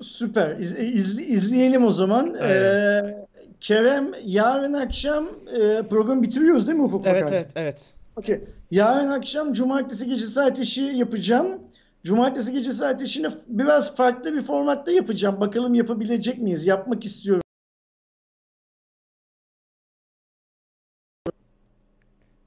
Süper. 0.00 0.56
İz, 0.58 0.72
izle- 0.78 1.22
izleyelim 1.24 1.84
o 1.84 1.90
zaman. 1.90 2.36
Aynen. 2.42 2.74
Ee, 2.74 3.26
Kerem 3.60 4.12
yarın 4.24 4.72
akşam 4.72 5.28
e, 5.60 5.82
programı 5.88 6.22
bitiriyoruz 6.22 6.66
değil 6.66 6.78
mi 6.78 6.84
Ufuk 6.84 7.06
Evet 7.06 7.24
evet 7.32 7.50
evet. 7.56 7.84
Okey. 8.16 8.40
Yarın 8.70 9.08
akşam 9.08 9.52
cumartesi 9.52 10.06
gecesi 10.06 10.40
ateşi 10.40 10.82
yapacağım. 10.82 11.48
Cumartesi 12.04 12.52
gecesi 12.52 12.86
ateşini 12.86 13.28
f- 13.30 13.36
biraz 13.48 13.96
farklı 13.96 14.34
bir 14.34 14.42
formatta 14.42 14.90
yapacağım. 14.92 15.40
Bakalım 15.40 15.74
yapabilecek 15.74 16.38
miyiz? 16.38 16.66
Yapmak 16.66 17.04
istiyorum. 17.04 17.41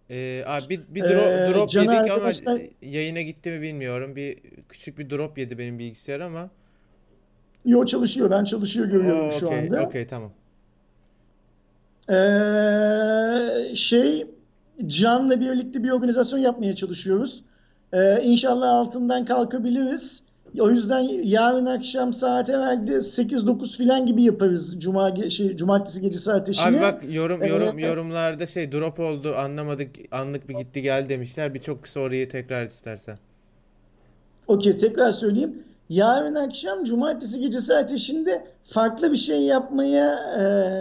Ee, 0.09 0.43
abi 0.47 0.69
bir, 0.69 0.81
bir 0.95 1.01
dro- 1.01 1.49
Ee, 1.49 1.53
drop 1.53 1.69
Can 1.69 1.81
yedik 1.81 1.95
ama 1.95 2.03
arkadaşlar 2.13 2.61
yayına 2.81 3.21
gitti 3.21 3.49
mi 3.51 3.61
bilmiyorum. 3.61 4.15
Bir 4.15 4.37
küçük 4.69 4.97
bir 4.97 5.09
drop 5.09 5.37
yedi 5.37 5.57
benim 5.57 5.79
bilgisayar 5.79 6.19
ama. 6.19 6.49
yo 7.65 7.85
çalışıyor. 7.85 8.29
Ben 8.31 8.43
çalışıyor 8.43 8.85
görüyorum 8.87 9.27
Oo, 9.27 9.31
şu 9.39 9.45
okey, 9.45 9.59
anda. 9.59 9.81
okey 9.83 10.07
tamam. 10.07 10.31
Ee, 12.09 13.75
şey 13.75 14.27
Can'la 14.87 15.39
birlikte 15.41 15.83
bir 15.83 15.89
organizasyon 15.89 16.39
yapmaya 16.39 16.75
çalışıyoruz. 16.75 17.43
Ee, 17.93 18.21
İnşallah 18.23 18.69
altından 18.69 19.25
kalkabiliriz. 19.25 20.23
O 20.59 20.69
yüzden 20.69 20.99
yarın 21.23 21.65
akşam 21.65 22.13
saat 22.13 22.49
herhalde 22.49 22.91
8-9 22.91 23.77
filan 23.77 24.05
gibi 24.05 24.23
yaparız 24.23 24.79
Cuma 24.79 25.09
ge- 25.09 25.29
şey, 25.29 25.55
cumartesi 25.55 26.01
gecesi 26.01 26.31
Abi 26.31 26.39
ateşini. 26.39 26.81
bak 26.81 27.03
yorum 27.09 27.43
Ee, 27.43 27.47
yorum 27.47 27.79
yorumlarda 27.79 28.47
şey 28.47 28.71
drop 28.71 28.99
oldu 28.99 29.35
anlamadık 29.35 29.89
anlık 30.11 30.49
bir 30.49 30.53
gitti 30.53 30.81
gel 30.81 31.09
demişler. 31.09 31.53
Bir 31.53 31.59
çok 31.59 31.83
kısa 31.83 31.99
orayı 31.99 32.29
tekrar 32.29 32.65
istersen. 32.65 33.17
Okey 34.47 34.75
tekrar 34.77 35.11
söyleyeyim. 35.11 35.63
Yarın 35.89 36.35
akşam 36.35 36.83
cumartesi 36.83 37.39
gecesi 37.39 37.75
ateşinde 37.75 38.47
farklı 38.63 39.11
bir 39.11 39.17
şey 39.17 39.41
yapmaya 39.41 40.15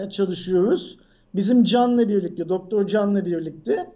e, 0.06 0.10
çalışıyoruz. 0.10 0.98
Bizim 1.34 1.64
Can'la 1.64 2.08
birlikte, 2.08 2.48
Doktor 2.48 2.86
Can'la 2.86 3.26
birlikte. 3.26 3.86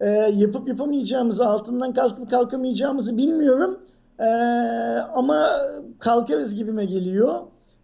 E, 0.00 0.08
yapıp 0.36 0.68
yapamayacağımızı, 0.68 1.46
altından 1.46 1.94
kalkıp 1.94 2.30
kalkamayacağımızı 2.30 3.16
bilmiyorum. 3.16 3.78
E, 4.18 4.24
ama 5.14 5.50
kalkarız 5.98 6.54
gibime 6.54 6.84
geliyor. 6.84 7.40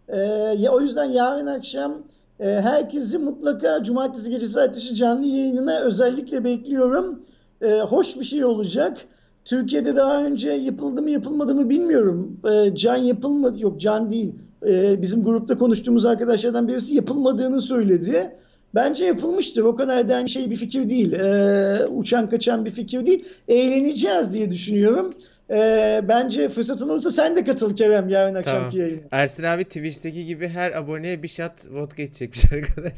E, 0.07 0.17
ya, 0.57 0.71
o 0.71 0.81
yüzden 0.81 1.05
yarın 1.05 1.47
akşam 1.47 1.97
e, 2.39 2.45
herkesi 2.45 3.17
mutlaka 3.17 3.83
cumartesi 3.83 4.29
gecesi 4.29 4.61
ateşi 4.61 4.95
canlı 4.95 5.27
yayınına 5.27 5.79
özellikle 5.79 6.43
bekliyorum. 6.43 7.25
E, 7.61 7.79
hoş 7.79 8.19
bir 8.19 8.23
şey 8.23 8.45
olacak. 8.45 8.97
Türkiye'de 9.45 9.95
daha 9.95 10.23
önce 10.25 10.51
yapıldı 10.51 11.01
mı 11.01 11.09
yapılmadı 11.09 11.55
mı 11.55 11.69
bilmiyorum. 11.69 12.39
Ee, 12.51 12.75
can 12.75 12.95
yapılmadı, 12.95 13.59
yok 13.59 13.79
can 13.81 14.09
değil. 14.09 14.35
Ee, 14.67 15.01
bizim 15.01 15.23
grupta 15.23 15.57
konuştuğumuz 15.57 16.05
arkadaşlardan 16.05 16.67
birisi 16.67 16.95
yapılmadığını 16.95 17.61
söyledi. 17.61 18.35
Bence 18.75 19.05
yapılmıştır. 19.05 19.63
O 19.63 19.75
kadar 19.75 20.09
da 20.09 20.15
hani 20.15 20.29
şey 20.29 20.49
bir 20.49 20.55
fikir 20.55 20.89
değil. 20.89 21.11
Ee, 21.13 21.87
uçan 21.87 22.29
kaçan 22.29 22.65
bir 22.65 22.69
fikir 22.69 23.05
değil. 23.05 23.25
Eğleneceğiz 23.47 24.33
diye 24.33 24.51
düşünüyorum. 24.51 25.13
Ee, 25.53 26.01
bence 26.07 26.49
fırsatın 26.49 26.89
olursa 26.89 27.11
sen 27.11 27.35
de 27.35 27.43
katıl 27.43 27.75
Kerem 27.75 28.09
yarın 28.09 28.27
Tamam. 28.33 28.39
akşamki 28.41 28.77
yayına. 28.77 28.99
Ersin 29.11 29.43
abi 29.43 29.63
Twitch'teki 29.63 30.25
gibi 30.25 30.47
her 30.47 30.71
aboneye 30.71 31.23
bir 31.23 31.27
shot 31.27 31.51
vodka 31.71 32.01
içecekmiş 32.01 32.45
arkadaş. 32.53 32.93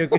Yok. 0.00 0.10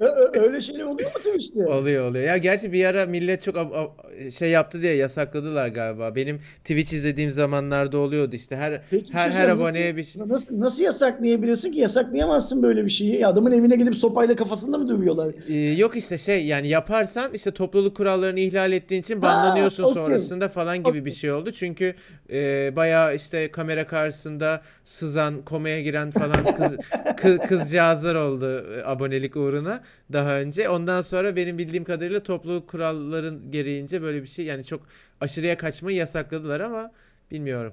Öyle 0.34 0.60
şeyler 0.60 0.82
oluyor 0.84 1.10
mu 1.14 1.18
Twitch'te? 1.18 1.66
Oluyor 1.66 2.10
oluyor. 2.10 2.24
Ya 2.24 2.36
gerçi 2.36 2.72
bir 2.72 2.84
ara 2.84 3.06
millet 3.06 3.42
çok 3.42 3.56
ab- 3.56 3.72
ab- 3.74 4.07
şey 4.38 4.50
yaptı 4.50 4.82
diye 4.82 4.94
yasakladılar 4.94 5.68
galiba. 5.68 6.14
Benim 6.14 6.38
Twitch 6.64 6.92
izlediğim 6.92 7.30
zamanlarda 7.30 7.98
oluyordu 7.98 8.36
işte. 8.36 8.56
Her 8.56 8.80
Peki 8.90 9.08
bir 9.08 9.14
her 9.14 9.30
şey 9.30 9.32
her 9.32 9.46
söyleyeyim. 9.46 9.58
Nasıl, 9.60 9.70
aboneye 9.70 9.96
bir 9.96 10.04
şey. 10.04 10.22
nasıl, 10.26 10.60
nasıl 10.60 10.82
yasaklayabilirsin 10.82 11.72
ki? 11.72 11.78
Yasaklayamazsın 11.80 12.62
böyle 12.62 12.84
bir 12.84 12.90
şeyi. 12.90 13.26
Adamın 13.26 13.52
evine 13.52 13.76
gidip 13.76 13.96
sopayla 13.96 14.36
kafasında 14.36 14.78
mı 14.78 14.88
dövüyorlar? 14.88 15.32
Ee, 15.48 15.54
yok 15.54 15.96
işte 15.96 16.18
şey 16.18 16.46
yani 16.46 16.68
yaparsan 16.68 17.34
işte 17.34 17.50
topluluk 17.50 17.96
kurallarını 17.96 18.40
ihlal 18.40 18.72
ettiğin 18.72 19.00
için 19.02 19.16
Ha, 19.16 19.22
banlanıyorsun 19.22 19.82
okey. 19.84 19.94
sonrasında 19.94 20.48
falan 20.48 20.78
gibi 20.78 20.94
bir 20.94 21.00
Okey. 21.00 21.12
şey 21.12 21.32
oldu. 21.32 21.52
Çünkü 21.52 21.94
e, 22.32 22.72
bayağı 22.76 23.14
işte 23.16 23.50
kamera 23.50 23.86
karşısında 23.86 24.62
sızan, 24.84 25.42
komaya 25.44 25.80
giren 25.80 26.10
falan 26.10 26.44
kız 26.44 26.72
kı- 27.16 27.46
kızcağızlar 27.48 28.14
oldu 28.14 28.64
e, 28.76 28.84
abonelik 28.84 29.36
uğruna 29.36 29.80
daha 30.12 30.34
önce. 30.38 30.68
Ondan 30.68 31.00
sonra 31.00 31.36
benim 31.36 31.58
bildiğim 31.58 31.84
kadarıyla 31.84 32.22
topluluk 32.22 32.68
kuralların 32.68 33.50
gereğince 33.50 34.02
böyle 34.02 34.07
bir 34.14 34.26
şey 34.26 34.44
yani 34.44 34.64
çok 34.64 34.80
aşırıya 35.20 35.56
kaçmayı 35.56 35.96
yasakladılar 35.96 36.60
ama 36.60 36.90
bilmiyorum. 37.30 37.72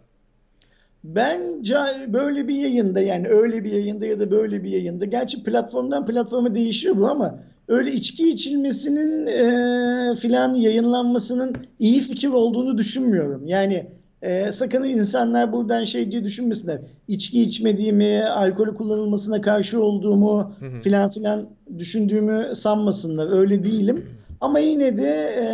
Bence 1.03 1.75
böyle 2.07 2.47
bir 2.47 2.55
yayında 2.55 3.01
yani 3.01 3.27
öyle 3.27 3.63
bir 3.63 3.71
yayında 3.71 4.05
ya 4.05 4.19
da 4.19 4.31
böyle 4.31 4.63
bir 4.63 4.69
yayında 4.69 5.05
gerçi 5.05 5.43
platformdan 5.43 6.05
platforma 6.05 6.55
değişiyor 6.55 6.97
bu 6.97 7.07
ama 7.07 7.39
öyle 7.67 7.91
içki 7.91 8.29
içilmesinin 8.29 9.27
e, 9.27 10.15
filan 10.15 10.53
yayınlanmasının 10.53 11.55
iyi 11.79 11.99
fikir 11.99 12.27
olduğunu 12.27 12.77
düşünmüyorum. 12.77 13.47
Yani 13.47 13.87
e, 14.21 14.51
sakın 14.51 14.83
insanlar 14.83 15.53
buradan 15.53 15.83
şey 15.83 16.11
diye 16.11 16.23
düşünmesinler. 16.23 16.81
İçki 17.07 17.41
içmediğimi, 17.41 18.23
alkolü 18.23 18.75
kullanılmasına 18.75 19.41
karşı 19.41 19.83
olduğumu 19.83 20.53
filan 20.83 21.09
filan 21.09 21.49
düşündüğümü 21.77 22.55
sanmasınlar. 22.55 23.39
Öyle 23.39 23.63
değilim. 23.63 24.05
Ama 24.41 24.59
yine 24.59 24.97
de 24.97 25.35
e, 25.37 25.45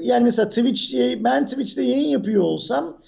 yani 0.00 0.24
mesela 0.24 0.48
Twitch 0.48 0.94
ben 1.24 1.46
Twitch'te 1.46 1.82
yayın 1.82 2.08
yapıyor 2.08 2.42
olsam 2.42 2.98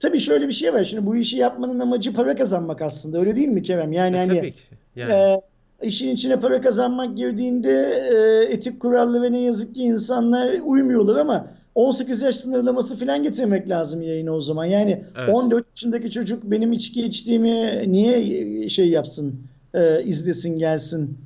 Tabii 0.00 0.20
şöyle 0.20 0.48
bir 0.48 0.52
şey 0.52 0.74
var. 0.74 0.84
Şimdi 0.84 1.06
bu 1.06 1.16
işi 1.16 1.38
yapmanın 1.38 1.80
amacı 1.80 2.12
para 2.12 2.36
kazanmak 2.36 2.82
aslında. 2.82 3.18
Öyle 3.18 3.36
değil 3.36 3.48
mi 3.48 3.62
Kerem? 3.62 3.92
Yani 3.92 4.16
E 4.16 4.18
hani 4.18 4.38
tabii 4.38 4.52
ki. 4.52 4.58
Yani 4.96 5.12
e, 5.12 5.40
işin 5.82 6.10
içine 6.10 6.40
para 6.40 6.60
kazanmak 6.60 7.16
girdiğinde 7.16 8.02
e, 8.12 8.52
etik 8.52 8.80
kurallara 8.80 9.30
ne 9.30 9.40
yazık 9.40 9.74
ki 9.74 9.82
insanlar 9.82 10.60
uymuyorlar 10.64 11.20
ama 11.20 11.46
18 11.74 12.22
yaş 12.22 12.36
sınırlaması 12.36 12.96
falan 12.96 13.22
getirmek 13.22 13.70
lazım 13.70 14.02
yayına 14.02 14.32
o 14.32 14.40
zaman. 14.40 14.64
Yani 14.64 15.04
evet. 15.18 15.34
14 15.34 15.66
yaşındaki 15.68 16.10
çocuk 16.10 16.44
benim 16.44 16.72
içki 16.72 17.02
içtiğimi 17.02 17.84
niye 17.92 18.68
şey 18.68 18.88
yapsın, 18.88 19.40
e, 19.74 20.02
izlesin 20.02 20.58
gelsin. 20.58 21.18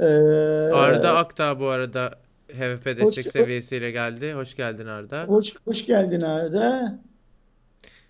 E, 0.00 0.04
Arda 0.04 1.16
Akdağ 1.16 1.60
bu 1.60 1.66
arada 1.66 2.10
HVP 2.52 2.86
hoş, 2.86 2.96
destek 2.96 3.28
seviyesiyle 3.28 3.90
geldi. 3.90 4.32
Hoş 4.32 4.56
geldin 4.56 4.86
Arda. 4.86 5.24
hoş, 5.24 5.54
hoş 5.64 5.86
geldin 5.86 6.20
Arda. 6.20 6.98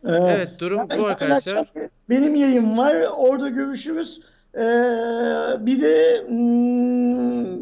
E, 0.05 0.11
Evet 0.13 0.49
durum 0.59 0.79
bu 0.79 0.83
akşam 0.83 1.05
arkadaşlar. 1.05 1.69
benim 2.11 2.35
yayın 2.35 2.79
var. 2.79 2.97
Orada 3.17 3.49
görüşürüz. 3.49 4.21
Ee, 4.55 4.61
bir 5.61 5.83
de 5.83 6.25
hmm, 6.29 7.59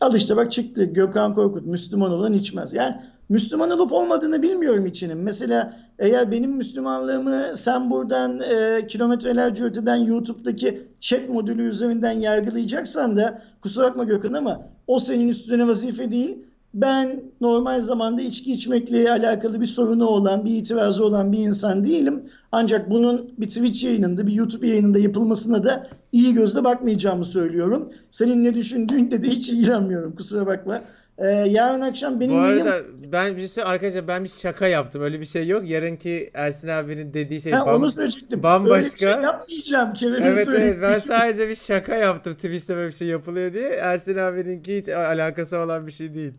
al 0.00 0.14
işte 0.14 0.36
bak 0.36 0.52
çıktı 0.52 0.84
Gökhan 0.84 1.34
Korkut 1.34 1.66
Müslüman 1.66 2.10
olan 2.12 2.32
içmez. 2.32 2.72
Yani 2.72 2.96
Müslüman 3.28 3.70
olup 3.70 3.92
olmadığını 3.92 4.42
bilmiyorum 4.42 4.86
içinin. 4.86 5.18
Mesela 5.18 5.76
eğer 5.98 6.30
benim 6.30 6.50
Müslümanlığımı 6.50 7.56
sen 7.56 7.90
buradan 7.90 8.40
e, 8.40 8.86
kilometrelerce 8.86 9.64
öteden 9.64 9.96
YouTube'daki 9.96 10.88
chat 11.00 11.28
modülü 11.28 11.68
üzerinden 11.68 12.12
yargılayacaksan 12.12 13.16
da 13.16 13.42
kusura 13.66 13.86
bakma 13.86 14.04
Gökhan 14.04 14.32
ama 14.32 14.68
o 14.86 14.98
senin 14.98 15.28
üstüne 15.28 15.68
vazife 15.68 16.10
değil. 16.10 16.38
Ben 16.74 17.20
normal 17.40 17.82
zamanda 17.82 18.22
içki 18.22 18.52
içmekle 18.52 19.10
alakalı 19.10 19.60
bir 19.60 19.66
sorunu 19.66 20.06
olan, 20.06 20.44
bir 20.44 20.56
itirazı 20.56 21.04
olan 21.04 21.32
bir 21.32 21.38
insan 21.38 21.84
değilim. 21.84 22.22
Ancak 22.52 22.90
bunun 22.90 23.30
bir 23.38 23.48
Twitch 23.48 23.84
yayınında, 23.84 24.26
bir 24.26 24.32
YouTube 24.32 24.68
yayınında 24.68 24.98
yapılmasına 24.98 25.64
da 25.64 25.88
iyi 26.12 26.34
gözle 26.34 26.64
bakmayacağımı 26.64 27.24
söylüyorum. 27.24 27.92
Senin 28.10 28.44
ne 28.44 28.54
düşündüğünle 28.54 29.22
de 29.22 29.28
hiç 29.28 29.48
ilgilenmiyorum. 29.48 30.16
Kusura 30.16 30.46
bakma. 30.46 30.80
Ee, 31.18 31.26
yarın 31.26 31.80
akşam 31.80 32.16
Bu 32.16 32.20
benim 32.20 32.44
yayım... 32.44 32.66
arada 32.66 32.82
ben 33.12 33.36
bir 33.36 33.48
şey 33.48 33.64
arkadaşlar 33.66 34.08
ben 34.08 34.24
bir 34.24 34.28
şaka 34.28 34.66
yaptım. 34.66 35.02
Öyle 35.02 35.20
bir 35.20 35.26
şey 35.26 35.48
yok. 35.48 35.68
Yarınki 35.68 36.30
Ersin 36.34 36.68
abinin 36.68 37.14
dediği 37.14 37.40
şey 37.40 37.52
Ha, 37.52 37.66
bam, 37.66 37.74
onu 37.74 37.90
söyleyecektim. 37.90 38.44
Öyle 38.44 38.64
bir 38.64 38.70
şey 38.98 39.08
bambaşka. 39.08 39.08
yapmayacağım. 39.08 39.92
Kerem'in 39.94 40.22
Evet 40.22 40.48
evet 40.48 40.78
ben 40.82 40.98
sadece 40.98 41.48
bir 41.48 41.54
şaka 41.54 41.94
yaptım 41.94 42.34
Twitch'te 42.34 42.76
böyle 42.76 42.88
bir 42.88 42.92
şey 42.94 43.08
yapılıyor 43.08 43.52
diye. 43.52 43.68
Ersin 43.68 44.16
abininki 44.16 44.78
hiç 44.78 44.88
alakası 44.88 45.58
olan 45.58 45.86
bir 45.86 45.92
şey 45.92 46.14
değil. 46.14 46.32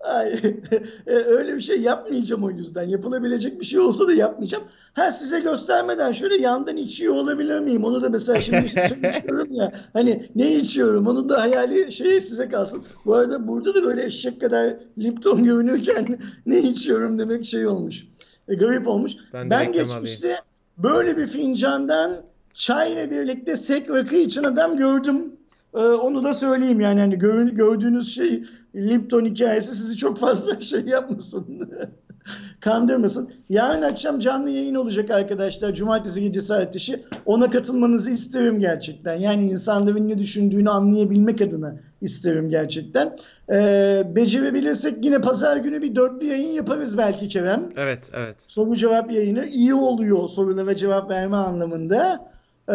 Ay, 0.00 0.32
e, 1.06 1.14
öyle 1.14 1.56
bir 1.56 1.60
şey 1.60 1.80
yapmayacağım 1.80 2.44
o 2.44 2.50
yüzden. 2.50 2.82
Yapılabilecek 2.82 3.60
bir 3.60 3.64
şey 3.64 3.80
olsa 3.80 4.08
da 4.08 4.12
yapmayacağım. 4.12 4.64
Ha 4.92 5.12
size 5.12 5.40
göstermeden 5.40 6.12
şöyle 6.12 6.36
yandan 6.36 6.76
içiyor 6.76 7.14
olabilir 7.14 7.60
miyim? 7.60 7.84
Onu 7.84 8.02
da 8.02 8.08
mesela 8.08 8.40
şimdi 8.40 8.68
çay 8.68 8.84
içiyorum 9.18 9.48
ya. 9.50 9.72
Hani 9.92 10.30
ne 10.34 10.54
içiyorum? 10.54 11.06
Onu 11.06 11.28
da 11.28 11.40
hayali 11.42 11.92
şey 11.92 12.20
size 12.20 12.48
kalsın. 12.48 12.84
Bu 13.06 13.14
arada 13.14 13.48
burada 13.48 13.74
da 13.74 13.82
böyle 13.84 14.06
eşek 14.06 14.40
kadar 14.40 14.76
Lipton 14.98 15.44
görünürken 15.44 16.18
ne 16.46 16.58
içiyorum 16.58 17.18
demek 17.18 17.44
şey 17.44 17.66
olmuş. 17.66 18.06
E, 18.48 18.54
garip 18.54 18.86
olmuş. 18.88 19.12
Ben 19.32 19.50
Ben 19.50 19.56
alayım. 19.56 19.72
geçmişte 19.72 20.36
böyle 20.78 21.16
bir 21.16 21.26
fincandan 21.26 22.16
çayla 22.54 23.10
birlikte 23.10 23.56
sek 23.56 23.90
rakı 23.90 24.16
için 24.16 24.42
adam 24.44 24.76
gördüm. 24.76 25.32
Ee, 25.74 25.78
onu 25.78 26.24
da 26.24 26.32
söyleyeyim 26.32 26.80
yani 26.80 27.00
hani 27.00 27.18
gör- 27.18 27.46
gördüğünüz 27.48 28.14
şey 28.14 28.44
Lipton 28.76 29.24
hikayesi 29.24 29.70
sizi 29.76 29.96
çok 29.96 30.18
fazla 30.18 30.60
şey 30.60 30.80
yapmasın. 30.80 31.70
Kandırmasın. 32.60 33.32
Yarın 33.48 33.82
akşam 33.82 34.18
canlı 34.18 34.50
yayın 34.50 34.74
olacak 34.74 35.10
arkadaşlar. 35.10 35.74
Cumartesi 35.74 36.22
gece 36.22 36.40
saat 36.40 36.74
dışı. 36.74 37.02
Ona 37.26 37.50
katılmanızı 37.50 38.10
isterim 38.10 38.60
gerçekten. 38.60 39.14
Yani 39.14 39.50
insanların 39.50 40.08
ne 40.08 40.18
düşündüğünü 40.18 40.70
anlayabilmek 40.70 41.40
adına 41.40 41.76
isterim 42.00 42.50
gerçekten. 42.50 43.16
Ee, 43.52 44.02
becerebilirsek 44.16 45.04
yine 45.04 45.20
pazar 45.20 45.56
günü 45.56 45.82
bir 45.82 45.94
dörtlü 45.94 46.26
yayın 46.26 46.52
yaparız 46.52 46.98
belki 46.98 47.28
Kerem 47.28 47.72
Evet, 47.76 48.10
evet. 48.14 48.36
soru 48.46 48.76
cevap 48.76 49.12
yayını 49.12 49.46
iyi 49.46 49.74
oluyor 49.74 50.28
sorulara 50.28 50.76
cevap 50.76 51.10
verme 51.10 51.36
anlamında. 51.36 52.30
Ee, 52.68 52.72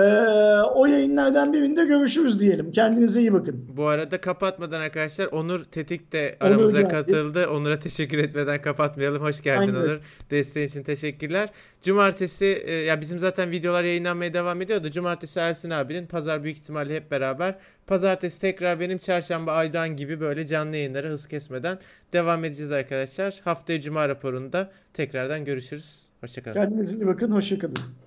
o 0.76 0.86
yayınlardan 0.86 1.54
birinde 1.54 1.86
görüşürüz 1.86 2.40
diyelim. 2.40 2.72
Kendinize 2.72 3.20
iyi 3.20 3.34
bakın. 3.34 3.66
Bu 3.78 3.88
arada 3.88 4.22
kapatmadan 4.22 4.82
arkadaşlar 4.82 5.26
Onur 5.26 5.64
Tetik 5.64 6.12
de 6.12 6.38
Onur 6.42 6.52
aramıza 6.52 6.82
geldi. 6.82 6.92
katıldı. 6.92 7.48
Onur'a 7.48 7.80
teşekkür 7.80 8.18
etmeden 8.18 8.62
kapatmayalım. 8.62 9.24
Hoş 9.24 9.42
geldin 9.42 9.60
Aynen. 9.60 9.74
Onur. 9.76 10.00
Desteğin 10.32 10.68
için 10.68 10.84
teşekkürler. 10.84 11.50
Cumartesi 11.82 12.46
e, 12.46 12.74
ya 12.74 13.02
bizim 13.02 13.20
zaten 13.20 13.52
videolar 13.52 13.84
yayınlanmaya 13.84 14.34
devam 14.34 14.62
ediyordu. 14.62 14.92
Cumartesi 14.92 15.40
Ersin 15.40 15.70
abinin, 15.70 16.08
pazar 16.08 16.44
büyük 16.44 16.58
ihtimalle 16.58 16.96
hep 16.96 17.12
beraber. 17.12 17.56
Pazartesi 17.88 18.42
tekrar 18.42 18.80
benim, 18.80 18.98
çarşamba 18.98 19.52
Aydan 19.54 19.96
gibi 19.96 20.20
böyle 20.20 20.48
canlı 20.48 20.76
yayınlara 20.76 21.08
hız 21.08 21.28
kesmeden 21.28 21.80
devam 22.14 22.44
edeceğiz 22.44 22.72
arkadaşlar. 22.72 23.42
Haftaya 23.44 23.82
cuma 23.82 24.10
raporunda 24.10 24.72
tekrardan 24.94 25.46
görüşürüz. 25.46 26.06
Hoşçakalın. 26.22 26.54
Kendinize 26.54 26.96
iyi 26.96 27.08
bakın. 27.08 27.32
Hoşçakalın. 27.32 28.03